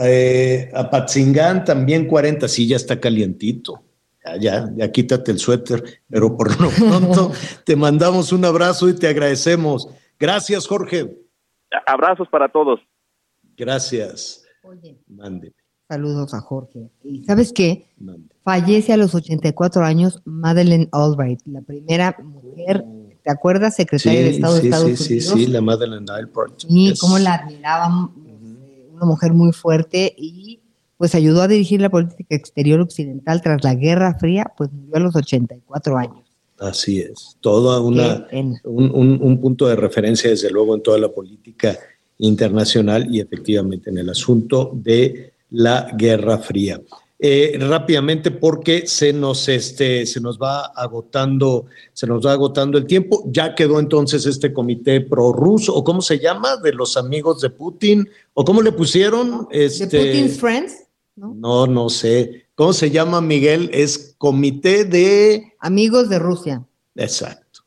eh, 0.05 0.71
Apatzingán 0.75 1.65
también 1.65 2.07
40, 2.07 2.49
sí, 2.49 2.67
ya 2.69 2.77
está 2.77 3.01
calientito. 3.01 3.83
Ya, 4.25 4.37
ya, 4.37 4.71
ya 4.77 4.93
quítate 4.93 5.31
el 5.33 5.39
suéter, 5.39 5.83
pero 6.09 6.37
por 6.37 6.61
lo 6.61 6.69
pronto 6.71 7.33
te 7.65 7.75
mandamos 7.75 8.33
un 8.33 8.45
abrazo 8.45 8.89
y 8.89 8.95
te 8.95 9.09
agradecemos. 9.09 9.89
Gracias, 10.19 10.67
Jorge. 10.67 11.17
Abrazos 11.87 12.29
para 12.29 12.51
todos. 12.51 12.81
Gracias. 13.57 14.45
Oye, 14.63 14.99
Mande. 15.07 15.55
Saludos 15.89 16.35
a 16.35 16.41
Jorge. 16.41 16.91
¿Y 17.03 17.25
sabes 17.25 17.53
qué? 17.53 17.91
Fallece 18.45 18.93
a 18.93 18.97
los 18.97 19.15
84 19.15 19.83
años 19.83 20.23
Madeleine 20.25 20.89
Albright, 20.93 21.41
la 21.47 21.63
primera 21.63 22.17
mujer, 22.23 22.85
¿te 23.25 23.31
acuerdas? 23.31 23.75
Secretaria 23.75 24.21
de 24.21 24.31
Estado 24.31 24.55
de 24.55 24.61
Estados 24.61 24.85
Unidos. 24.85 25.01
Sí, 25.01 25.21
sí, 25.21 25.35
sí, 25.35 25.47
la 25.49 25.61
Madeleine 25.61 26.07
Albright. 26.13 26.63
Y 26.69 26.97
cómo 26.99 27.19
la 27.19 27.35
admiraban, 27.35 28.11
una 28.93 29.05
mujer 29.05 29.33
muy 29.33 29.53
fuerte 29.53 30.15
y 30.17 30.60
pues 31.01 31.15
ayudó 31.15 31.41
a 31.41 31.49
dirigir 31.49 31.81
la 31.81 31.89
política 31.89 32.35
exterior 32.37 32.79
occidental 32.79 33.41
tras 33.41 33.65
la 33.65 33.75
Guerra 33.75 34.19
Fría, 34.19 34.53
pues 34.55 34.71
murió 34.71 34.97
a 34.97 35.01
los 35.01 35.17
84 35.17 35.97
años. 35.97 36.27
Así 36.59 37.01
es, 37.01 37.39
toda 37.41 37.81
una, 37.81 38.29
un, 38.65 39.39
punto 39.41 39.67
de 39.67 39.77
referencia 39.77 40.29
desde 40.29 40.51
luego 40.51 40.75
en 40.75 40.83
toda 40.83 40.99
la 40.99 41.09
política 41.09 41.79
internacional 42.19 43.07
y 43.11 43.21
efectivamente 43.21 43.89
en 43.89 43.97
el 43.97 44.11
asunto 44.11 44.73
de 44.75 45.33
la 45.49 45.91
Guerra 45.97 46.37
Fría. 46.37 46.79
Eh, 47.19 47.57
rápidamente 47.59 48.31
porque 48.31 48.87
se 48.87 49.15
nos, 49.15 49.49
este, 49.49 50.05
se 50.05 50.21
nos 50.21 50.39
va 50.39 50.67
agotando, 50.67 51.65
se 51.95 52.07
nos 52.07 52.27
va 52.27 52.33
agotando 52.33 52.77
el 52.77 52.85
tiempo. 52.85 53.25
Ya 53.27 53.55
quedó 53.55 53.81
entonces 53.81 54.27
este 54.27 54.53
comité 54.53 55.01
prorruso, 55.01 55.75
o 55.75 55.83
cómo 55.83 56.03
se 56.03 56.19
llama, 56.19 56.59
de 56.59 56.75
los 56.75 56.99
amigos 56.99 57.41
de 57.41 57.49
Putin, 57.49 58.07
o 58.35 58.45
cómo 58.45 58.61
le 58.61 58.73
pusieron. 58.73 59.49
Este, 59.51 59.87
Putin's 59.87 60.39
Friends. 60.39 60.90
¿No? 61.21 61.67
No, 61.67 61.89
sé. 61.89 62.47
¿Cómo 62.55 62.73
se 62.73 62.91
llama, 62.91 63.21
Miguel? 63.21 63.71
Es 63.73 64.15
Comité 64.19 64.85
de... 64.85 65.53
Amigos 65.61 66.09
de 66.09 66.19
Rusia. 66.19 66.67
Exacto. 66.95 67.61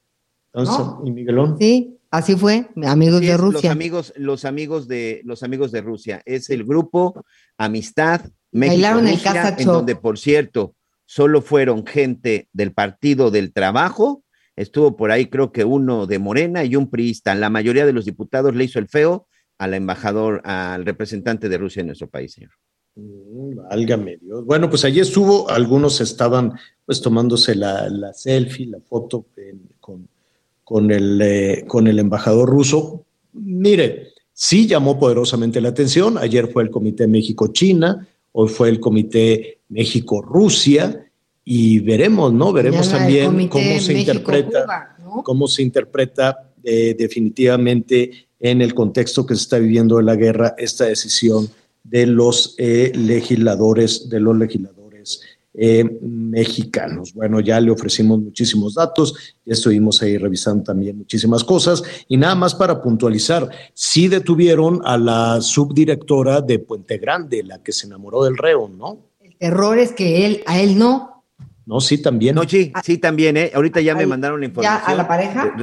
Entonces, 0.53 0.85
¿y 1.03 1.11
Miguelón? 1.11 1.57
Sí, 1.59 1.97
así 2.11 2.35
fue, 2.35 2.69
amigos 2.85 3.21
de 3.21 3.38
Rusia. 3.38 3.69
Los 3.69 3.71
amigos, 3.71 4.13
los 4.17 4.45
amigos 4.45 4.88
de 4.88 5.21
los 5.23 5.41
amigos 5.41 5.71
de 5.71 5.81
Rusia. 5.81 6.21
Es 6.25 6.49
el 6.51 6.63
grupo 6.63 7.25
Amistad 7.57 8.21
México 8.51 8.99
Rusia, 8.99 9.55
en 9.57 9.65
donde, 9.65 9.95
por 9.95 10.19
cierto, 10.19 10.75
solo 11.05 11.41
fueron 11.41 11.88
gente 11.88 12.49
del 12.53 12.71
Partido 12.71 13.31
del 13.31 13.51
Trabajo. 13.51 14.23
Estuvo 14.55 14.95
por 14.95 15.11
ahí, 15.11 15.25
creo 15.25 15.51
que 15.51 15.65
uno 15.65 16.05
de 16.05 16.19
Morena 16.19 16.63
y 16.63 16.75
un 16.75 16.91
priista. 16.91 17.34
La 17.34 17.49
mayoría 17.49 17.88
de 17.88 17.93
los 17.93 18.05
diputados 18.05 18.53
le 18.53 18.65
hizo 18.65 18.77
el 18.77 18.88
feo 18.88 19.27
al 19.57 19.73
embajador, 19.73 20.41
al 20.45 20.85
representante 20.85 21.49
de 21.49 21.57
Rusia 21.57 21.81
en 21.81 21.88
nuestro 21.88 22.09
país, 22.09 22.34
señor. 22.34 22.51
Mm, 22.95 23.56
válgame 23.56 24.18
Dios. 24.22 24.45
Bueno, 24.45 24.70
pues 24.70 24.86
allí 24.86 24.99
estuvo, 24.99 25.49
algunos 25.49 25.99
estaban 26.02 26.53
pues 26.86 27.02
tomándose 27.02 27.56
la, 27.56 28.14
selfie, 28.14 28.68
la 28.68 28.80
foto 28.80 29.26
con, 29.80 30.07
con, 30.64 30.91
el, 30.91 31.22
eh, 31.22 31.65
con 31.68 31.88
el 31.88 31.99
embajador 31.99 32.49
ruso. 32.49 33.06
Mire, 33.34 34.10
sí 34.32 34.68
llamó 34.68 34.99
poderosamente 34.99 35.60
la 35.61 35.70
atención. 35.70 36.18
Ayer 36.18 36.48
fue 36.52 36.64
el 36.64 36.70
Comité 36.70 37.07
México-China, 37.07 38.07
hoy 38.32 38.49
fue 38.49 38.70
el 38.70 38.80
Comité 38.80 39.60
México-Rusia 39.70 41.10
y 41.45 41.80
veremos, 41.80 42.32
¿no? 42.32 42.53
Veremos 42.53 42.90
también 42.90 43.48
cómo 43.48 43.80
se, 43.80 43.99
interpreta, 43.99 44.95
cómo 45.24 45.48
se 45.48 45.64
interpreta 45.64 46.52
eh, 46.64 46.95
definitivamente 46.98 48.28
en 48.40 48.61
el 48.61 48.74
contexto 48.74 49.26
que 49.26 49.36
se 49.36 49.41
está 49.41 49.57
viviendo 49.57 49.98
de 49.98 50.03
la 50.03 50.15
guerra 50.15 50.53
esta 50.57 50.86
decisión 50.86 51.49
de 51.84 52.07
los 52.07 52.55
eh, 52.57 52.91
legisladores, 52.95 54.10
de 54.10 54.19
los 54.19 54.38
legisladores 54.38 55.22
eh, 55.55 55.84
mexicanos. 56.01 57.14
Bueno, 57.14 57.39
ya 57.39 57.60
le 57.60 57.69
ofrecimos 57.69 58.19
muchísimos 58.19 58.73
datos, 58.73 59.35
ya 59.45 59.53
estuvimos 59.53 60.01
ahí 60.01 60.18
revisando 60.18 60.64
también 60.64 60.97
muchísimas 60.97 61.43
cosas 61.43 61.84
y 62.07 62.18
nada 62.18 62.34
más 62.34 62.55
para 62.55 62.81
puntualizar, 62.81 63.47
sí 63.76 64.07
detuvieron 64.07 64.81
a 64.84 64.97
la 64.97 65.41
subdirectora 65.41 66.41
de 66.41 66.57
Puente 66.57 66.97
Grande, 66.97 67.43
la 67.43 67.61
que 67.61 67.72
se 67.72 67.85
enamoró 67.85 68.23
del 68.23 68.35
reo, 68.35 68.68
¿no? 68.68 68.97
El 69.22 69.35
terror 69.38 69.77
es 69.77 69.91
que 69.91 70.26
él, 70.26 70.43
a 70.47 70.60
él 70.60 70.77
no. 70.80 71.12
No, 71.65 71.80
sí, 71.80 72.02
también. 72.02 72.35
No, 72.35 72.44
sí, 72.48 72.73
sí, 72.84 72.98
también, 72.98 73.38
¿eh? 73.38 73.52
Ahorita 73.56 73.80
ya 73.81 73.95
me 73.95 74.06
mandaron 74.06 74.41
la 74.41 74.48
información. 74.48 74.81
¿Ya 74.85 74.91
a 74.91 74.95
la 74.95 75.07
pareja? 75.07 75.56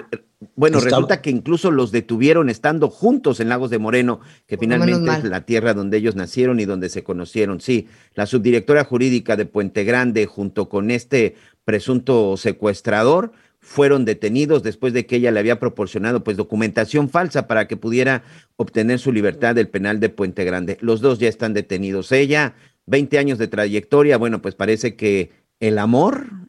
Bueno, 0.56 0.80
resulta 0.80 1.20
que 1.20 1.28
incluso 1.30 1.70
los 1.70 1.92
detuvieron 1.92 2.48
estando 2.48 2.88
juntos 2.88 3.40
en 3.40 3.50
Lagos 3.50 3.68
de 3.70 3.78
Moreno, 3.78 4.20
que 4.46 4.56
finalmente 4.56 5.10
es 5.10 5.24
la 5.24 5.44
tierra 5.44 5.74
donde 5.74 5.98
ellos 5.98 6.16
nacieron 6.16 6.58
y 6.60 6.64
donde 6.64 6.88
se 6.88 7.02
conocieron. 7.02 7.60
Sí, 7.60 7.88
la 8.14 8.24
subdirectora 8.24 8.84
jurídica 8.84 9.36
de 9.36 9.44
Puente 9.44 9.84
Grande, 9.84 10.24
junto 10.24 10.70
con 10.70 10.90
este 10.90 11.36
presunto 11.64 12.38
secuestrador, 12.38 13.32
fueron 13.58 14.06
detenidos 14.06 14.62
después 14.62 14.94
de 14.94 15.04
que 15.04 15.16
ella 15.16 15.30
le 15.30 15.40
había 15.40 15.60
proporcionado 15.60 16.24
pues 16.24 16.38
documentación 16.38 17.10
falsa 17.10 17.46
para 17.46 17.68
que 17.68 17.76
pudiera 17.76 18.22
obtener 18.56 18.98
su 18.98 19.12
libertad 19.12 19.54
del 19.54 19.68
penal 19.68 20.00
de 20.00 20.08
Puente 20.08 20.44
Grande. 20.44 20.78
Los 20.80 21.02
dos 21.02 21.18
ya 21.18 21.28
están 21.28 21.52
detenidos. 21.52 22.10
Ella, 22.12 22.54
20 22.86 23.18
años 23.18 23.38
de 23.38 23.48
trayectoria, 23.48 24.16
bueno, 24.16 24.40
pues 24.40 24.54
parece 24.54 24.96
que 24.96 25.30
el 25.60 25.78
amor 25.78 26.40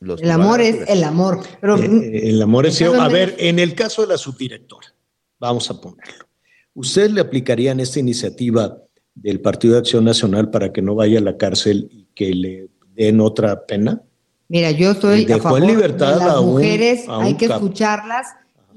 el 0.00 0.30
amor 0.30 0.60
es 0.60 0.88
el 0.88 1.04
amor. 1.04 1.40
Pero, 1.60 1.76
eh, 1.76 1.86
eh, 1.86 2.28
el, 2.30 2.42
amor 2.42 2.66
es... 2.66 2.80
A 2.82 3.08
ver, 3.08 3.34
en 3.38 3.58
el 3.58 3.74
caso 3.74 4.02
de 4.02 4.08
la 4.08 4.18
subdirectora, 4.18 4.94
vamos 5.38 5.70
a 5.70 5.80
ponerlo. 5.80 6.26
¿Usted 6.74 7.10
le 7.10 7.20
aplicarían 7.20 7.80
esta 7.80 7.98
iniciativa 7.98 8.78
del 9.14 9.40
Partido 9.40 9.74
de 9.74 9.80
Acción 9.80 10.04
Nacional 10.04 10.50
para 10.50 10.72
que 10.72 10.82
no 10.82 10.94
vaya 10.94 11.18
a 11.18 11.22
la 11.22 11.36
cárcel 11.36 11.88
y 11.90 12.08
que 12.14 12.34
le 12.34 12.68
den 12.94 13.20
otra 13.20 13.64
pena? 13.64 14.02
Mira, 14.48 14.70
yo 14.70 14.92
estoy 14.92 15.30
a 15.32 15.38
favor 15.38 15.62
libertad 15.62 16.18
de 16.18 16.26
las 16.26 16.42
mujeres, 16.42 17.04
hay 17.08 17.34
que 17.34 17.46
escucharlas 17.46 18.26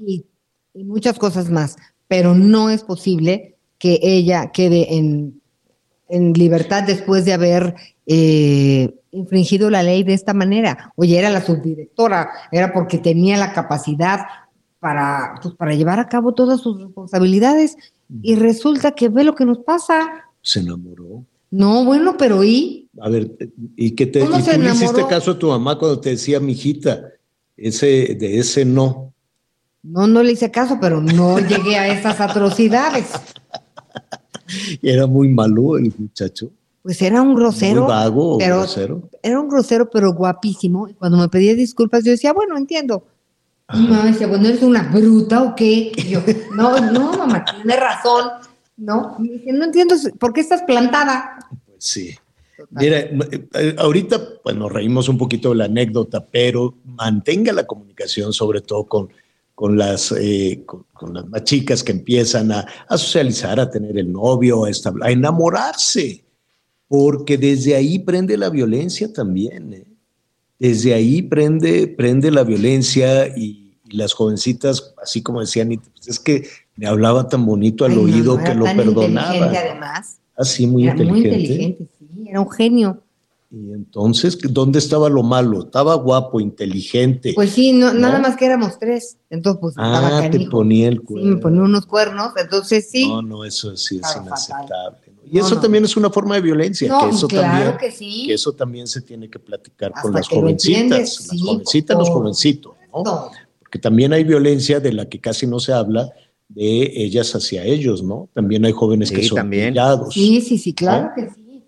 y, 0.04 0.24
muchas 0.72 1.18
cosas 1.18 1.50
más, 1.50 1.76
pero 2.08 2.34
no 2.34 2.70
es 2.70 2.82
posible 2.82 3.56
que 3.78 3.98
ella 4.02 4.50
quede 4.52 4.94
en, 4.96 5.40
en 6.08 6.32
libertad 6.32 6.84
después 6.84 7.24
de 7.24 7.32
haber 7.32 7.74
eh, 8.06 8.94
infringido 9.12 9.70
la 9.70 9.82
ley 9.82 10.02
de 10.02 10.14
esta 10.14 10.34
manera. 10.34 10.92
Oye, 10.96 11.18
era 11.18 11.30
la 11.30 11.44
subdirectora, 11.44 12.30
era 12.52 12.72
porque 12.72 12.98
tenía 12.98 13.36
la 13.36 13.52
capacidad 13.52 14.20
para, 14.78 15.34
pues, 15.42 15.54
para 15.54 15.74
llevar 15.74 15.98
a 15.98 16.08
cabo 16.08 16.32
todas 16.32 16.60
sus 16.60 16.80
responsabilidades 16.80 17.76
y 18.22 18.34
resulta 18.34 18.92
que 18.92 19.08
ve 19.08 19.24
lo 19.24 19.34
que 19.34 19.44
nos 19.44 19.58
pasa. 19.58 20.24
Se 20.42 20.60
enamoró. 20.60 21.24
No, 21.50 21.84
bueno, 21.84 22.16
pero 22.16 22.44
¿y? 22.44 22.88
A 23.00 23.08
ver, 23.08 23.36
¿y 23.76 23.92
qué 23.92 24.06
te 24.06 24.20
¿y 24.20 24.24
tú 24.24 24.30
le 24.30 24.70
hiciste 24.70 25.06
caso 25.08 25.32
a 25.32 25.38
tu 25.38 25.48
mamá 25.48 25.78
cuando 25.78 26.00
te 26.00 26.10
decía, 26.10 26.38
mijita, 26.38 27.02
ese, 27.56 28.16
de 28.18 28.38
ese 28.38 28.64
no? 28.64 29.12
No, 29.82 30.06
no 30.06 30.22
le 30.22 30.32
hice 30.32 30.50
caso, 30.50 30.78
pero 30.80 31.00
no 31.00 31.38
llegué 31.48 31.76
a 31.76 31.88
esas 31.88 32.20
atrocidades. 32.20 33.10
Era 34.82 35.06
muy 35.06 35.28
malo 35.28 35.76
el 35.76 35.92
muchacho. 35.98 36.50
Pues 36.82 37.02
era 37.02 37.20
un 37.20 37.34
grosero. 37.34 37.82
Muy 37.82 37.90
vago, 37.90 38.38
pero, 38.38 38.58
grosero. 38.58 39.10
Era 39.22 39.40
un 39.40 39.48
grosero, 39.48 39.90
pero 39.90 40.12
guapísimo. 40.12 40.88
Y 40.88 40.94
cuando 40.94 41.18
me 41.18 41.28
pedía 41.28 41.54
disculpas, 41.54 42.04
yo 42.04 42.10
decía, 42.10 42.32
bueno, 42.32 42.56
entiendo. 42.56 43.04
Y 43.72 43.86
mamá 43.86 44.06
decía, 44.06 44.26
bueno, 44.26 44.48
¿eres 44.48 44.62
una 44.62 44.82
bruta 44.90 45.42
o 45.42 45.54
qué? 45.54 45.92
Y 45.94 46.08
yo, 46.08 46.20
no, 46.54 46.80
no, 46.90 47.12
mamá, 47.18 47.44
tiene 47.44 47.76
razón. 47.76 48.30
No, 48.76 49.16
me 49.18 49.28
dice, 49.32 49.52
no 49.52 49.66
entiendo, 49.66 49.94
¿por 50.18 50.32
qué 50.32 50.40
estás 50.40 50.62
plantada? 50.62 51.38
Pues 51.66 51.84
sí. 51.84 52.14
Mira, 52.70 52.98
eh, 52.98 53.74
ahorita 53.78 54.20
pues 54.42 54.56
nos 54.56 54.70
reímos 54.70 55.08
un 55.08 55.18
poquito 55.18 55.50
de 55.50 55.56
la 55.56 55.64
anécdota, 55.64 56.24
pero 56.24 56.74
mantenga 56.84 57.52
la 57.52 57.66
comunicación, 57.66 58.32
sobre 58.32 58.60
todo 58.60 58.84
con, 58.84 59.08
con 59.54 59.78
las, 59.78 60.12
eh, 60.12 60.62
con, 60.66 61.14
las 61.14 61.26
más 61.28 61.44
chicas 61.44 61.82
que 61.82 61.92
empiezan 61.92 62.52
a, 62.52 62.66
a, 62.88 62.98
socializar, 62.98 63.60
a 63.60 63.70
tener 63.70 63.98
el 63.98 64.12
novio, 64.12 64.64
a, 64.64 64.70
a 65.02 65.10
enamorarse 65.10 66.24
porque 66.90 67.38
desde 67.38 67.76
ahí 67.76 68.00
prende 68.00 68.36
la 68.36 68.50
violencia 68.50 69.12
también. 69.12 69.72
¿eh? 69.72 69.86
desde 70.58 70.92
ahí 70.92 71.22
prende, 71.22 71.88
prende 71.88 72.30
la 72.30 72.44
violencia 72.44 73.26
y, 73.26 73.58
las 73.92 74.12
jovencitas, 74.12 74.94
así 75.02 75.20
como 75.20 75.40
decían, 75.40 75.68
pues 75.68 76.06
es 76.06 76.20
que 76.20 76.46
me 76.76 76.86
hablaba 76.86 77.28
tan 77.28 77.44
bonito 77.44 77.84
al 77.84 77.98
oído 77.98 78.38
que 78.38 78.54
lo 78.54 78.64
perdonaba. 78.66 79.46
además. 79.46 80.18
Así, 80.36 80.64
muy 80.64 80.84
era 80.84 80.92
inteligente. 80.92 81.28
Muy 81.28 81.40
inteligente, 81.40 81.88
sí, 81.98 82.28
era 82.28 82.40
un 82.40 82.50
genio. 82.52 83.02
Y 83.50 83.72
entonces, 83.72 84.38
¿dónde 84.40 84.78
estaba 84.78 85.08
lo 85.08 85.24
malo? 85.24 85.64
Estaba 85.64 85.96
guapo, 85.96 86.38
inteligente. 86.38 87.32
Pues 87.34 87.50
sí, 87.50 87.72
no, 87.72 87.92
nada 87.92 88.20
más 88.20 88.36
que 88.36 88.46
éramos 88.46 88.78
tres. 88.78 89.16
Entonces, 89.28 89.60
pues 89.60 89.74
ah, 89.76 90.28
te 90.30 90.38
ponía 90.48 90.86
el 90.86 91.02
cuerno. 91.02 91.28
Sí, 91.28 91.34
me 91.34 91.40
ponía 91.40 91.62
unos 91.62 91.86
cuernos, 91.86 92.32
entonces 92.36 92.88
sí. 92.88 93.08
No, 93.08 93.22
no, 93.22 93.44
eso 93.44 93.76
sí 93.76 93.96
es 94.00 94.16
inaceptable. 94.22 95.09
Y 95.30 95.38
eso 95.38 95.60
también 95.60 95.84
es 95.84 95.96
una 95.96 96.10
forma 96.10 96.34
de 96.34 96.40
violencia. 96.40 96.88
No, 96.88 97.08
que 97.08 97.14
eso 97.14 97.28
claro 97.28 97.70
también, 97.70 97.78
que 97.78 97.90
sí. 97.90 98.24
Que 98.26 98.34
eso 98.34 98.52
también 98.52 98.86
se 98.86 99.00
tiene 99.00 99.28
que 99.28 99.38
platicar 99.38 99.92
con 100.00 100.12
las 100.12 100.28
jovencitas. 100.28 101.28
las 101.28 101.40
jovencitas, 101.40 101.98
los 101.98 102.10
jovencitos, 102.10 102.74
¿no? 102.92 103.30
Porque 103.60 103.78
también 103.78 104.12
hay 104.12 104.24
violencia 104.24 104.80
de 104.80 104.92
la 104.92 105.08
que 105.08 105.20
casi 105.20 105.46
no 105.46 105.60
se 105.60 105.72
habla 105.72 106.10
de 106.48 106.92
ellas 106.96 107.32
hacia 107.34 107.64
ellos, 107.64 108.02
¿no? 108.02 108.28
También 108.34 108.64
hay 108.64 108.72
jóvenes 108.72 109.10
que 109.12 109.22
son 109.22 109.36
también. 109.36 109.74
Sí, 110.10 110.40
sí, 110.40 110.58
sí, 110.58 110.72
claro 110.74 111.10
que 111.14 111.30
sí. 111.30 111.62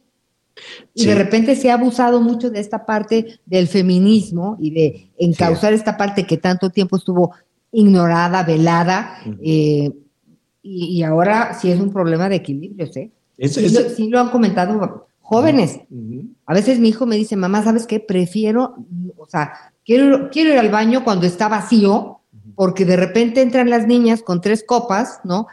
Y 0.95 1.07
de 1.07 1.15
repente 1.15 1.57
se 1.57 1.71
ha 1.71 1.75
abusado 1.75 2.21
mucho 2.21 2.51
de 2.51 2.61
esta 2.61 2.85
parte 2.85 3.41
del 3.47 3.69
feminismo 3.69 4.57
y 4.61 4.71
de 4.71 5.11
encauzar 5.19 5.73
esta 5.73 5.97
parte 5.97 6.27
que 6.27 6.37
tanto 6.37 6.71
tiempo 6.71 6.97
estuvo 6.97 7.33
ignorada, 7.73 8.43
velada, 8.43 9.19
eh, 9.43 9.91
y, 10.65 11.03
ahora 11.03 11.59
sí 11.59 11.73
es 11.73 11.81
un 11.81 11.93
problema 11.93 12.29
de 12.29 12.37
equilibrios, 12.37 12.97
¿eh? 12.97 13.11
Sí, 13.39 14.09
Lo, 14.09 14.21
han 14.21 14.31
comentado 14.31 15.07
jóvenes. 15.21 15.81
A 16.47 16.55
veces 16.55 16.79
mi 16.79 16.89
hijo 16.89 17.07
me 17.07 17.17
dice, 17.17 17.37
mamá, 17.37 17.63
¿sabes 17.63 17.87
qué? 17.87 18.01
Prefiero, 18.01 18.75
o 19.17 19.27
sea, 19.27 19.53
quiero, 19.85 20.31
quiero 20.31 20.53
ir 20.53 20.59
al 20.59 20.71
baño 20.71 21.05
cuando 21.05 21.27
está 21.27 21.49
vacío, 21.49 22.21
porque 22.55 22.85
de 22.85 22.97
repente 22.97 23.41
entran 23.41 23.71
las 23.71 23.87
niñas 23.87 24.23
con 24.23 24.41
tres 24.41 24.65
copas, 24.67 25.21
¿no? 25.25 25.47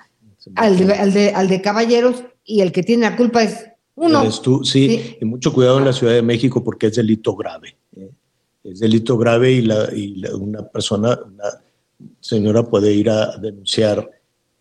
Al 0.56 0.78
de, 1.14 1.32
al 1.32 1.48
de 1.48 1.62
caballeros 1.62 2.24
y 2.44 2.62
el 2.62 2.72
que 2.72 2.84
tiene 2.84 3.10
la 3.10 3.16
culpa 3.16 3.44
es 3.44 3.70
uno. 3.96 4.24
tú, 4.42 4.64
sí, 4.64 5.18
y 5.20 5.26
mucho 5.26 5.54
cuidado 5.54 5.78
en 5.78 5.86
la 5.86 5.94
Ciudad 5.94 6.14
de 6.14 6.22
México 6.22 6.64
porque 6.64 6.88
es 6.88 6.96
delito 6.96 7.36
grave. 7.36 7.76
¿eh? 7.98 8.10
Es 8.64 8.80
delito 8.80 9.18
grave 9.18 9.52
y, 9.52 9.62
la, 9.62 9.94
y 9.94 10.24
una 10.34 10.64
persona, 10.64 11.20
una 11.26 11.44
señora 12.22 12.64
puede 12.64 12.94
ir 12.94 13.10
a 13.10 13.38
denunciar. 13.38 14.10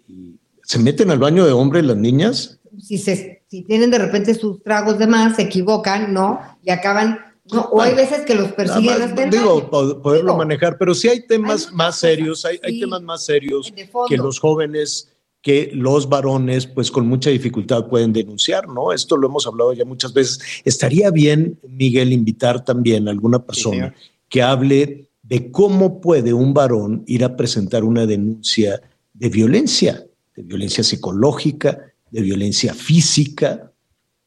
Y 0.09 0.35
¿Se 0.63 0.81
meten 0.81 1.11
al 1.11 1.21
baño 1.21 1.47
de 1.47 1.53
hombre 1.53 1.83
las 1.83 1.97
niñas? 1.97 2.58
Si, 2.81 2.99
se, 2.99 3.43
si 3.49 3.63
tienen 3.63 3.91
de 3.91 3.99
repente 3.99 4.35
sus 4.35 4.63
tragos 4.63 4.99
de 4.99 5.07
más, 5.07 5.37
se 5.37 5.43
equivocan, 5.43 6.13
¿no? 6.13 6.41
Y 6.63 6.71
acaban 6.71 7.19
no, 7.53 7.63
o 7.63 7.81
hay 7.81 7.95
veces 7.95 8.27
que 8.27 8.35
los 8.35 8.53
persiguen 8.53 9.01
hasta 9.01 9.25
el 9.25 9.31
Digo, 9.31 9.71
poderlo 9.71 10.37
manejar, 10.37 10.77
pero 10.77 10.95
sí 10.95 11.09
hay 11.09 11.27
temas 11.27 11.73
más 11.73 11.99
serios, 11.99 12.45
hay, 12.45 12.61
hay, 12.63 12.79
temas 12.79 13.01
más 13.03 13.25
serios 13.25 13.73
que 14.09 14.17
los 14.19 14.39
jóvenes 14.39 15.09
que 15.41 15.71
los 15.73 16.09
varones, 16.09 16.67
pues 16.67 16.91
con 16.91 17.07
mucha 17.07 17.31
dificultad 17.31 17.87
pueden 17.87 18.13
denunciar, 18.13 18.69
¿no? 18.69 18.93
Esto 18.93 19.17
lo 19.17 19.29
hemos 19.29 19.47
hablado 19.47 19.73
ya 19.73 19.85
muchas 19.85 20.13
veces. 20.13 20.41
Estaría 20.65 21.11
bien, 21.11 21.59
Miguel, 21.69 22.13
invitar 22.13 22.65
también 22.65 23.07
a 23.07 23.13
alguna 23.13 23.45
persona 23.45 23.95
que 24.29 24.43
hable 24.43 25.09
de 25.23 25.51
cómo 25.51 26.01
puede 26.01 26.33
un 26.33 26.55
varón 26.55 27.05
ir 27.07 27.25
a 27.25 27.37
presentar 27.37 27.85
una 27.85 28.05
denuncia 28.05 28.81
de 29.15 29.29
violencia, 29.29 30.05
de 30.35 30.43
violencia 30.43 30.83
psicológica, 30.83 31.95
de 32.11 32.23
violencia 32.23 32.75
física. 32.75 33.73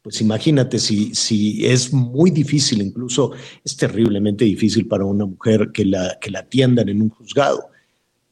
Pues 0.01 0.19
imagínate 0.21 0.79
si, 0.79 1.13
si 1.13 1.65
es 1.65 1.93
muy 1.93 2.31
difícil, 2.31 2.81
incluso 2.81 3.31
es 3.63 3.75
terriblemente 3.77 4.45
difícil 4.45 4.87
para 4.87 5.05
una 5.05 5.25
mujer 5.25 5.71
que 5.71 5.85
la, 5.85 6.17
que 6.19 6.31
la 6.31 6.39
atiendan 6.39 6.89
en 6.89 7.01
un 7.01 7.09
juzgado. 7.09 7.69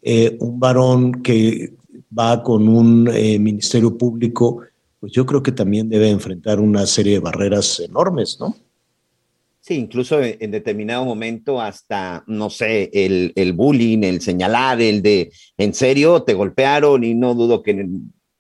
Eh, 0.02 0.38
un 0.40 0.60
varón 0.60 1.22
que 1.22 1.74
va 2.18 2.42
con 2.42 2.68
un 2.68 3.10
eh, 3.14 3.38
ministerio 3.38 3.98
público, 3.98 4.62
pues 5.00 5.12
yo 5.12 5.26
creo 5.26 5.44
que 5.44 5.52
también 5.52 5.90
debe 5.90 6.10
enfrentar 6.10 6.60
una 6.60 6.86
serie 6.86 7.14
de 7.14 7.20
barreras 7.20 7.80
enormes, 7.80 8.38
¿no? 8.40 8.56
Sí, 9.62 9.76
incluso 9.76 10.20
en, 10.22 10.52
determinado 10.52 11.06
momento 11.06 11.62
hasta, 11.62 12.24
no 12.28 12.50
sé, 12.50 12.90
el, 12.94 13.34
el 13.36 13.54
bullying, 13.54 14.04
el 14.04 14.22
señalar, 14.22 14.82
el 14.82 15.02
de, 15.02 15.32
en 15.58 15.74
serio, 15.74 16.24
te 16.24 16.34
golpearon 16.34 17.04
y 17.04 17.14
no 17.14 17.36
dudo 17.36 17.62
que 17.62 17.88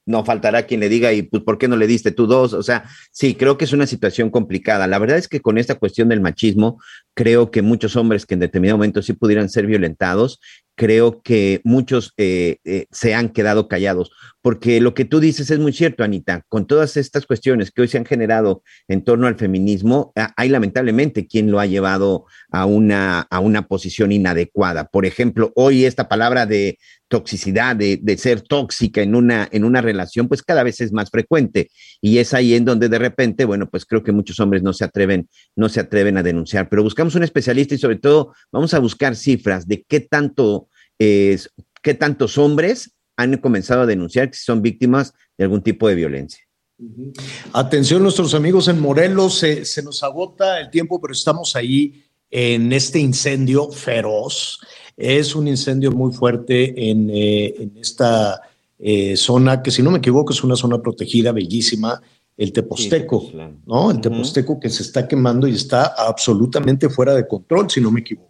no 0.09 0.25
faltará 0.25 0.63
quien 0.63 0.79
le 0.79 0.89
diga, 0.89 1.13
y 1.13 1.21
pues, 1.21 1.43
¿por 1.43 1.59
qué 1.59 1.67
no 1.67 1.77
le 1.77 1.85
diste 1.85 2.11
tú 2.11 2.25
dos? 2.25 2.53
O 2.53 2.63
sea, 2.63 2.83
sí, 3.11 3.35
creo 3.35 3.59
que 3.59 3.65
es 3.65 3.73
una 3.73 3.85
situación 3.85 4.31
complicada. 4.31 4.87
La 4.87 4.97
verdad 4.97 5.19
es 5.19 5.27
que 5.27 5.39
con 5.39 5.59
esta 5.59 5.75
cuestión 5.75 6.09
del 6.09 6.19
machismo, 6.19 6.81
creo 7.13 7.51
que 7.51 7.61
muchos 7.61 7.95
hombres 7.95 8.25
que 8.25 8.33
en 8.33 8.39
determinado 8.39 8.79
momento 8.79 9.03
sí 9.03 9.13
pudieran 9.13 9.49
ser 9.49 9.67
violentados, 9.67 10.39
creo 10.75 11.21
que 11.21 11.61
muchos 11.63 12.13
eh, 12.17 12.57
eh, 12.63 12.87
se 12.89 13.13
han 13.13 13.29
quedado 13.29 13.67
callados, 13.67 14.11
porque 14.41 14.81
lo 14.81 14.95
que 14.95 15.05
tú 15.05 15.19
dices 15.19 15.51
es 15.51 15.59
muy 15.59 15.73
cierto, 15.73 16.03
Anita, 16.03 16.43
con 16.47 16.65
todas 16.65 16.97
estas 16.97 17.27
cuestiones 17.27 17.69
que 17.69 17.81
hoy 17.81 17.87
se 17.87 17.97
han 17.97 18.05
generado 18.05 18.63
en 18.87 19.03
torno 19.03 19.27
al 19.27 19.35
feminismo, 19.35 20.11
hay 20.37 20.49
lamentablemente 20.49 21.27
quien 21.27 21.51
lo 21.51 21.59
ha 21.59 21.65
llevado 21.65 22.25
a 22.49 22.65
una, 22.65 23.27
a 23.29 23.39
una 23.41 23.67
posición 23.67 24.11
inadecuada. 24.11 24.85
Por 24.85 25.05
ejemplo, 25.05 25.51
hoy 25.55 25.85
esta 25.85 26.07
palabra 26.07 26.45
de 26.45 26.79
toxicidad, 27.09 27.75
de, 27.75 27.99
de, 28.01 28.17
ser 28.17 28.41
tóxica 28.41 29.01
en 29.01 29.15
una, 29.15 29.49
en 29.51 29.65
una 29.65 29.81
relación, 29.81 30.29
pues 30.29 30.41
cada 30.41 30.63
vez 30.63 30.79
es 30.79 30.93
más 30.93 31.09
frecuente. 31.09 31.69
Y 31.99 32.19
es 32.19 32.33
ahí 32.33 32.53
en 32.53 32.63
donde 32.63 32.87
de 32.87 32.99
repente, 32.99 33.43
bueno, 33.43 33.69
pues 33.69 33.85
creo 33.85 34.03
que 34.03 34.13
muchos 34.13 34.39
hombres 34.39 34.63
no 34.63 34.71
se 34.71 34.85
atreven, 34.85 35.27
no 35.57 35.67
se 35.67 35.81
atreven 35.81 36.17
a 36.17 36.23
denunciar. 36.23 36.69
Pero 36.69 36.83
buscamos 36.83 37.15
un 37.15 37.23
especialista 37.23 37.75
y 37.75 37.79
sobre 37.79 37.97
todo 37.97 38.33
vamos 38.51 38.73
a 38.73 38.79
buscar 38.79 39.17
cifras 39.17 39.67
de 39.67 39.83
qué 39.83 39.99
tanto 39.99 40.69
es, 40.97 41.49
qué 41.81 41.93
tantos 41.93 42.37
hombres 42.37 42.93
han 43.17 43.35
comenzado 43.37 43.81
a 43.81 43.85
denunciar 43.85 44.29
que 44.31 44.37
son 44.37 44.61
víctimas 44.61 45.13
de 45.37 45.43
algún 45.43 45.61
tipo 45.61 45.89
de 45.89 45.95
violencia. 45.95 46.45
Atención, 47.51 48.01
nuestros 48.01 48.33
amigos 48.33 48.69
en 48.69 48.79
Morelos, 48.79 49.39
se, 49.39 49.83
nos 49.83 50.01
agota 50.01 50.61
el 50.61 50.69
tiempo, 50.69 51.01
pero 51.01 51.13
estamos 51.13 51.55
ahí 51.57 52.05
en 52.31 52.71
este 52.71 52.99
incendio 52.99 53.69
feroz. 53.69 54.61
Es 54.99 55.33
un 55.33 55.47
incendio 55.47 55.91
muy 55.93 56.11
fuerte 56.11 56.89
en, 56.89 57.09
eh, 57.09 57.69
esta 57.79 58.41
eh, 58.77 59.15
zona, 59.15 59.63
que 59.63 59.71
si 59.71 59.81
no 59.81 59.91
me 59.91 59.99
equivoco 59.99 60.33
es 60.33 60.43
una 60.43 60.57
zona 60.57 60.81
protegida, 60.81 61.31
bellísima, 61.31 62.01
el 62.35 62.51
Teposteco, 62.51 63.31
¿no? 63.65 63.91
El 63.91 64.01
Teposteco 64.01 64.59
que 64.59 64.69
se 64.69 64.83
está 64.83 65.07
quemando 65.07 65.47
y 65.47 65.55
está 65.55 65.85
absolutamente 65.97 66.89
fuera 66.89 67.15
de 67.15 67.25
control, 67.25 67.69
si 67.69 67.79
no 67.79 67.91
me 67.91 68.01
equivoco. 68.01 68.29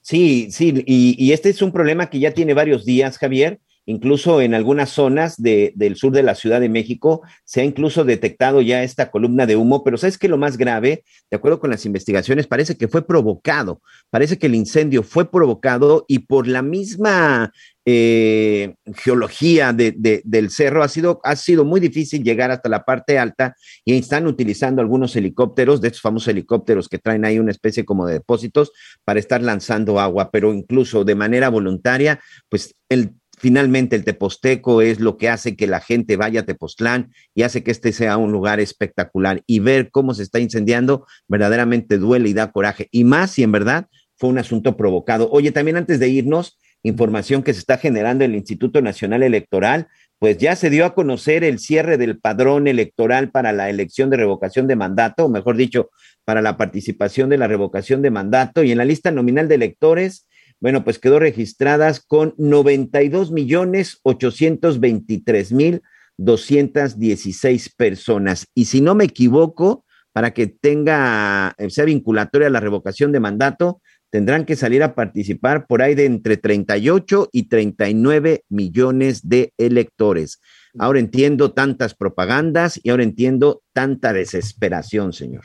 Sí, 0.00 0.48
sí, 0.50 0.82
y, 0.84 1.30
este 1.30 1.50
es 1.50 1.62
un 1.62 1.70
problema 1.70 2.10
que 2.10 2.18
ya 2.18 2.32
tiene 2.32 2.54
varios 2.54 2.84
días, 2.84 3.16
Javier. 3.18 3.60
Incluso 3.86 4.40
en 4.40 4.54
algunas 4.54 4.90
zonas 4.90 5.34
del 5.42 5.96
sur 5.96 6.12
de 6.12 6.22
la 6.22 6.36
Ciudad 6.36 6.60
de 6.60 6.68
México 6.68 7.22
se 7.44 7.60
ha 7.60 7.64
incluso 7.64 8.04
detectado 8.04 8.60
ya 8.60 8.84
esta 8.84 9.10
columna 9.10 9.44
de 9.44 9.56
humo, 9.56 9.82
pero 9.82 9.98
¿sabes 9.98 10.18
qué? 10.18 10.28
Lo 10.28 10.38
más 10.38 10.56
grave, 10.56 11.04
de 11.30 11.36
acuerdo 11.36 11.58
con 11.58 11.70
las 11.70 11.84
investigaciones, 11.84 12.46
parece 12.46 12.76
que 12.76 12.86
fue 12.86 13.04
provocado, 13.06 13.80
parece 14.10 14.38
que 14.38 14.46
el 14.46 14.54
incendio 14.54 15.02
fue 15.02 15.30
provocado 15.30 16.04
y 16.06 16.20
por 16.20 16.46
la 16.46 16.62
misma 16.62 17.52
eh, 17.84 18.74
geología 18.94 19.72
del 19.72 20.50
cerro 20.50 20.84
ha 20.84 20.88
sido, 20.88 21.20
ha 21.24 21.34
sido 21.34 21.64
muy 21.64 21.80
difícil 21.80 22.22
llegar 22.22 22.52
hasta 22.52 22.68
la 22.68 22.84
parte 22.84 23.18
alta 23.18 23.56
y 23.84 23.98
están 23.98 24.28
utilizando 24.28 24.80
algunos 24.80 25.16
helicópteros, 25.16 25.80
de 25.80 25.88
estos 25.88 26.02
famosos 26.02 26.28
helicópteros 26.28 26.88
que 26.88 26.98
traen 26.98 27.24
ahí 27.24 27.40
una 27.40 27.50
especie 27.50 27.84
como 27.84 28.06
de 28.06 28.14
depósitos 28.14 28.70
para 29.04 29.18
estar 29.18 29.42
lanzando 29.42 29.98
agua, 29.98 30.30
pero 30.30 30.54
incluso 30.54 31.02
de 31.04 31.16
manera 31.16 31.48
voluntaria, 31.48 32.20
pues 32.48 32.76
el 32.88 33.14
Finalmente, 33.42 33.96
el 33.96 34.04
Teposteco 34.04 34.82
es 34.82 35.00
lo 35.00 35.16
que 35.16 35.28
hace 35.28 35.56
que 35.56 35.66
la 35.66 35.80
gente 35.80 36.14
vaya 36.14 36.42
a 36.42 36.42
Tepoztlán 36.44 37.10
y 37.34 37.42
hace 37.42 37.64
que 37.64 37.72
este 37.72 37.90
sea 37.90 38.16
un 38.16 38.30
lugar 38.30 38.60
espectacular. 38.60 39.42
Y 39.48 39.58
ver 39.58 39.90
cómo 39.90 40.14
se 40.14 40.22
está 40.22 40.38
incendiando 40.38 41.08
verdaderamente 41.26 41.98
duele 41.98 42.28
y 42.28 42.34
da 42.34 42.52
coraje. 42.52 42.86
Y 42.92 43.02
más 43.02 43.32
si 43.32 43.42
en 43.42 43.50
verdad 43.50 43.88
fue 44.14 44.30
un 44.30 44.38
asunto 44.38 44.76
provocado. 44.76 45.28
Oye, 45.32 45.50
también 45.50 45.76
antes 45.76 45.98
de 45.98 46.08
irnos, 46.08 46.56
información 46.84 47.42
que 47.42 47.52
se 47.52 47.58
está 47.58 47.78
generando 47.78 48.22
en 48.22 48.30
el 48.30 48.36
Instituto 48.36 48.80
Nacional 48.80 49.24
Electoral, 49.24 49.88
pues 50.20 50.38
ya 50.38 50.54
se 50.54 50.70
dio 50.70 50.84
a 50.84 50.94
conocer 50.94 51.42
el 51.42 51.58
cierre 51.58 51.98
del 51.98 52.20
padrón 52.20 52.68
electoral 52.68 53.32
para 53.32 53.52
la 53.52 53.68
elección 53.70 54.08
de 54.08 54.18
revocación 54.18 54.68
de 54.68 54.76
mandato, 54.76 55.24
o 55.24 55.28
mejor 55.28 55.56
dicho, 55.56 55.90
para 56.24 56.42
la 56.42 56.56
participación 56.56 57.28
de 57.28 57.38
la 57.38 57.48
revocación 57.48 58.02
de 58.02 58.12
mandato. 58.12 58.62
Y 58.62 58.70
en 58.70 58.78
la 58.78 58.84
lista 58.84 59.10
nominal 59.10 59.48
de 59.48 59.56
electores 59.56 60.28
bueno, 60.62 60.84
pues 60.84 61.00
quedó 61.00 61.18
registradas 61.18 61.98
con 61.98 62.34
92 62.38 63.32
millones 63.32 63.98
823 64.04 65.52
mil 65.52 65.82
216 66.18 67.74
personas. 67.74 68.46
Y 68.54 68.66
si 68.66 68.80
no 68.80 68.94
me 68.94 69.02
equivoco, 69.02 69.84
para 70.12 70.30
que 70.30 70.46
tenga, 70.46 71.52
eh, 71.58 71.68
sea 71.68 71.84
vinculatoria 71.84 72.48
la 72.48 72.60
revocación 72.60 73.10
de 73.10 73.18
mandato, 73.18 73.82
tendrán 74.10 74.44
que 74.44 74.54
salir 74.54 74.84
a 74.84 74.94
participar 74.94 75.66
por 75.66 75.82
ahí 75.82 75.96
de 75.96 76.04
entre 76.04 76.36
38 76.36 77.30
y 77.32 77.48
39 77.48 78.44
millones 78.48 79.28
de 79.28 79.52
electores. 79.58 80.40
Ahora 80.78 81.00
entiendo 81.00 81.54
tantas 81.54 81.96
propagandas 81.96 82.78
y 82.80 82.90
ahora 82.90 83.02
entiendo 83.02 83.64
tanta 83.72 84.12
desesperación, 84.12 85.12
señor. 85.12 85.42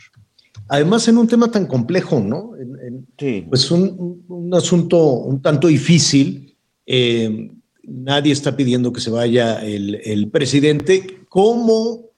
Además 0.69 1.07
en 1.07 1.17
un 1.17 1.27
tema 1.27 1.51
tan 1.51 1.65
complejo, 1.65 2.19
¿no? 2.19 2.51
sí. 3.17 3.45
Pues 3.47 3.69
un, 3.71 4.23
un, 4.27 4.53
asunto 4.53 4.97
un 5.13 5.41
tanto 5.41 5.67
difícil. 5.67 6.55
Eh, 6.85 7.51
nadie 7.83 8.33
está 8.33 8.55
pidiendo 8.55 8.91
que 8.91 9.01
se 9.01 9.09
vaya 9.09 9.63
el, 9.63 9.95
el 10.03 10.29
presidente. 10.29 11.25
Como, 11.29 12.11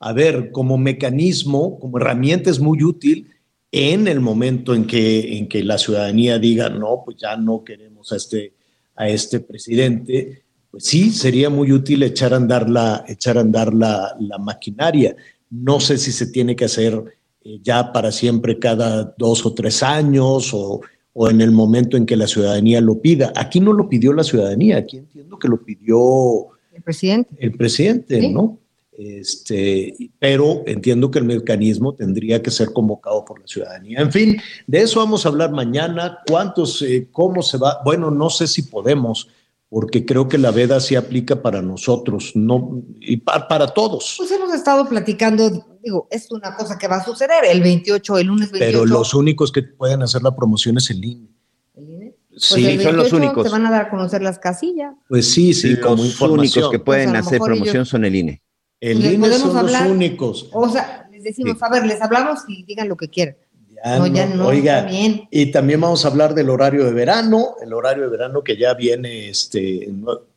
a 0.00 0.12
ver, 0.12 0.50
como 0.52 0.78
mecanismo, 0.78 1.78
como 1.78 1.98
herramienta 1.98 2.50
es 2.50 2.60
muy 2.60 2.82
útil 2.82 3.28
en 3.70 4.08
el 4.08 4.20
momento 4.20 4.74
en 4.74 4.86
que, 4.86 5.36
en 5.36 5.48
que 5.48 5.62
la 5.62 5.78
ciudadanía 5.78 6.38
diga, 6.38 6.70
no, 6.70 7.02
pues 7.04 7.18
ya 7.18 7.36
no 7.36 7.64
queremos 7.64 8.12
a 8.12 8.16
este, 8.16 8.54
a 8.96 9.08
este 9.08 9.40
presidente, 9.40 10.42
pues 10.70 10.84
sí, 10.84 11.10
sería 11.10 11.50
muy 11.50 11.72
útil 11.72 12.02
echar 12.02 12.32
a 12.32 12.36
andar 12.36 12.68
la, 12.68 13.04
echar 13.08 13.36
a 13.36 13.42
andar 13.42 13.74
la, 13.74 14.16
la 14.20 14.38
maquinaria. 14.38 15.16
No 15.50 15.80
sé 15.80 15.98
si 15.98 16.12
se 16.12 16.26
tiene 16.26 16.56
que 16.56 16.64
hacer 16.64 17.17
ya 17.62 17.92
para 17.92 18.12
siempre 18.12 18.58
cada 18.58 19.14
dos 19.18 19.44
o 19.46 19.54
tres 19.54 19.82
años 19.82 20.52
o, 20.52 20.80
o, 21.12 21.30
en 21.30 21.40
el 21.40 21.50
momento 21.50 21.96
en 21.96 22.06
que 22.06 22.16
la 22.16 22.26
ciudadanía 22.26 22.80
lo 22.80 23.00
pida. 23.00 23.32
Aquí 23.36 23.60
no 23.60 23.72
lo 23.72 23.88
pidió 23.88 24.12
la 24.12 24.24
ciudadanía, 24.24 24.78
aquí 24.78 24.98
entiendo 24.98 25.38
que 25.38 25.48
lo 25.48 25.62
pidió 25.64 26.48
el 26.78 26.82
presidente. 26.82 27.36
El 27.38 27.52
presidente, 27.52 28.30
¿no? 28.30 28.58
Este, 28.98 29.94
pero 30.18 30.62
entiendo 30.66 31.10
que 31.10 31.20
el 31.20 31.24
mecanismo 31.24 31.94
tendría 31.94 32.42
que 32.42 32.50
ser 32.50 32.72
convocado 32.72 33.24
por 33.24 33.40
la 33.40 33.46
ciudadanía. 33.46 34.00
En 34.00 34.10
fin, 34.10 34.36
de 34.66 34.80
eso 34.80 34.98
vamos 34.98 35.24
a 35.24 35.28
hablar 35.28 35.52
mañana. 35.52 36.18
¿Cuántos, 36.26 36.82
eh, 36.82 37.08
cómo 37.12 37.42
se 37.42 37.58
va? 37.58 37.80
Bueno, 37.84 38.10
no 38.10 38.28
sé 38.28 38.48
si 38.48 38.62
podemos, 38.62 39.28
porque 39.68 40.04
creo 40.04 40.28
que 40.28 40.38
la 40.38 40.50
veda 40.50 40.80
sí 40.80 40.96
aplica 40.96 41.42
para 41.42 41.62
nosotros, 41.62 42.32
no 42.34 42.82
y 43.00 43.18
para, 43.18 43.68
todos. 43.68 44.14
Pues 44.18 44.32
hemos 44.32 44.52
estado 44.52 44.88
platicando, 44.88 45.77
digo, 45.88 46.08
es 46.10 46.30
una 46.30 46.54
cosa 46.54 46.78
que 46.78 46.86
va 46.86 46.96
a 46.96 47.04
suceder 47.04 47.44
el 47.44 47.62
28, 47.62 48.18
el 48.18 48.26
lunes 48.26 48.50
28. 48.50 48.78
Pero 48.78 48.86
los 48.86 49.14
únicos 49.14 49.50
que 49.50 49.62
pueden 49.62 50.02
hacer 50.02 50.22
la 50.22 50.36
promoción 50.36 50.76
es 50.76 50.90
el 50.90 51.02
INE. 51.02 51.28
¿El 51.74 51.90
INE? 51.90 52.14
Pues 52.28 52.44
sí, 52.44 52.78
son 52.82 52.96
los 52.96 53.12
únicos. 53.12 53.46
Se 53.46 53.50
van 53.50 53.66
a 53.66 53.70
dar 53.70 53.86
a 53.86 53.90
conocer 53.90 54.22
las 54.22 54.38
casillas. 54.38 54.94
Pues 55.08 55.30
sí, 55.30 55.54
sí, 55.54 55.78
como 55.80 56.04
los 56.04 56.20
únicos 56.20 56.70
que 56.70 56.78
pueden 56.78 57.10
pues 57.10 57.26
hacer 57.26 57.40
promoción 57.40 57.86
son 57.86 58.04
el 58.04 58.14
INE. 58.14 58.42
El 58.80 59.04
INE 59.04 59.32
son 59.32 59.66
los 59.66 59.80
únicos. 59.82 60.50
O 60.52 60.68
sea, 60.68 61.08
les 61.10 61.24
decimos, 61.24 61.62
a 61.62 61.70
ver, 61.70 61.86
les 61.86 62.00
hablamos 62.02 62.40
y 62.46 62.64
digan 62.64 62.88
lo 62.88 62.96
que 62.96 63.08
quieran. 63.08 63.36
Ya 63.84 63.98
no, 63.98 64.06
ya 64.08 64.26
no, 64.26 64.46
oiga, 64.48 64.88
y 64.90 65.52
también 65.52 65.80
vamos 65.80 66.04
a 66.04 66.08
hablar 66.08 66.34
del 66.34 66.50
horario 66.50 66.84
de 66.84 66.92
verano, 66.92 67.54
el 67.62 67.72
horario 67.72 68.02
de 68.04 68.08
verano 68.08 68.42
que 68.42 68.56
ya 68.56 68.74
viene 68.74 69.28
este, 69.28 69.88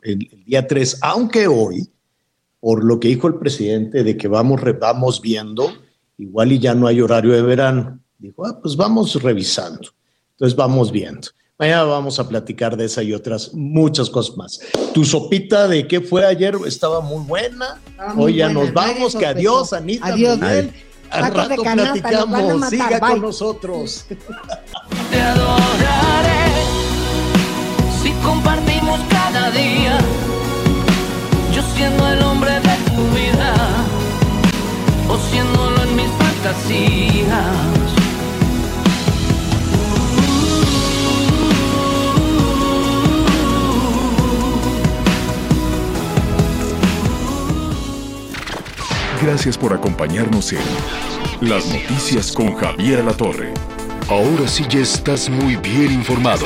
el, 0.03 0.29
día 0.45 0.67
3, 0.67 0.99
aunque 1.01 1.47
hoy, 1.47 1.89
por 2.61 2.85
lo 2.85 2.99
que 2.99 3.09
dijo 3.09 3.27
el 3.27 3.35
presidente 3.35 4.03
de 4.05 4.15
que 4.15 4.29
vamos, 4.29 4.61
vamos 4.79 5.19
viendo, 5.19 5.73
igual 6.17 6.53
y 6.53 6.59
ya 6.59 6.73
no 6.73 6.87
hay 6.87 7.01
horario 7.01 7.33
de 7.33 7.41
verano. 7.41 7.99
Dijo, 8.19 8.45
ah, 8.45 8.59
pues 8.61 8.77
vamos 8.77 9.21
revisando. 9.21 9.89
Entonces 10.33 10.55
vamos 10.55 10.91
viendo. 10.91 11.27
Mañana 11.57 11.83
vamos 11.83 12.19
a 12.19 12.27
platicar 12.27 12.77
de 12.77 12.85
esa 12.85 13.03
y 13.03 13.13
otras 13.13 13.53
muchas 13.53 14.09
cosas 14.09 14.37
más. 14.37 14.59
Tu 14.93 15.03
sopita 15.03 15.67
de 15.67 15.87
qué 15.87 16.01
fue 16.01 16.25
ayer 16.25 16.55
estaba 16.65 17.01
muy 17.01 17.23
buena. 17.23 17.79
Hoy 18.15 18.37
ya 18.37 18.49
nos 18.49 18.71
vamos. 18.73 19.15
Que 19.15 19.25
adiós, 19.25 19.73
Anita. 19.73 20.07
Adiós. 20.07 20.39
Al 21.09 21.33
rato 21.33 21.61
platicamos. 21.61 22.69
Siga 22.69 22.99
con 22.99 23.21
nosotros. 23.21 24.05
Te 25.11 25.21
adoraré 25.21 26.51
si 28.01 28.11
compartimos 28.23 28.99
cada 29.09 29.51
día. 29.51 29.99
Siendo 31.81 32.07
el 32.09 32.21
hombre 32.21 32.51
de 32.51 32.91
tu 32.91 33.01
vida 33.15 33.55
o 35.09 35.17
siéndolo 35.17 35.81
en 35.81 35.95
mis 35.95 36.11
fantasías. 36.11 37.55
Gracias 49.23 49.57
por 49.57 49.73
acompañarnos 49.73 50.53
en 50.53 50.59
Las 51.41 51.65
Noticias 51.65 52.31
con 52.31 52.53
Javier 52.57 53.03
La 53.03 53.13
Torre. 53.13 53.55
Ahora 54.07 54.47
sí 54.47 54.67
ya 54.69 54.81
estás 54.81 55.31
muy 55.31 55.55
bien 55.55 55.91
informado. 55.91 56.45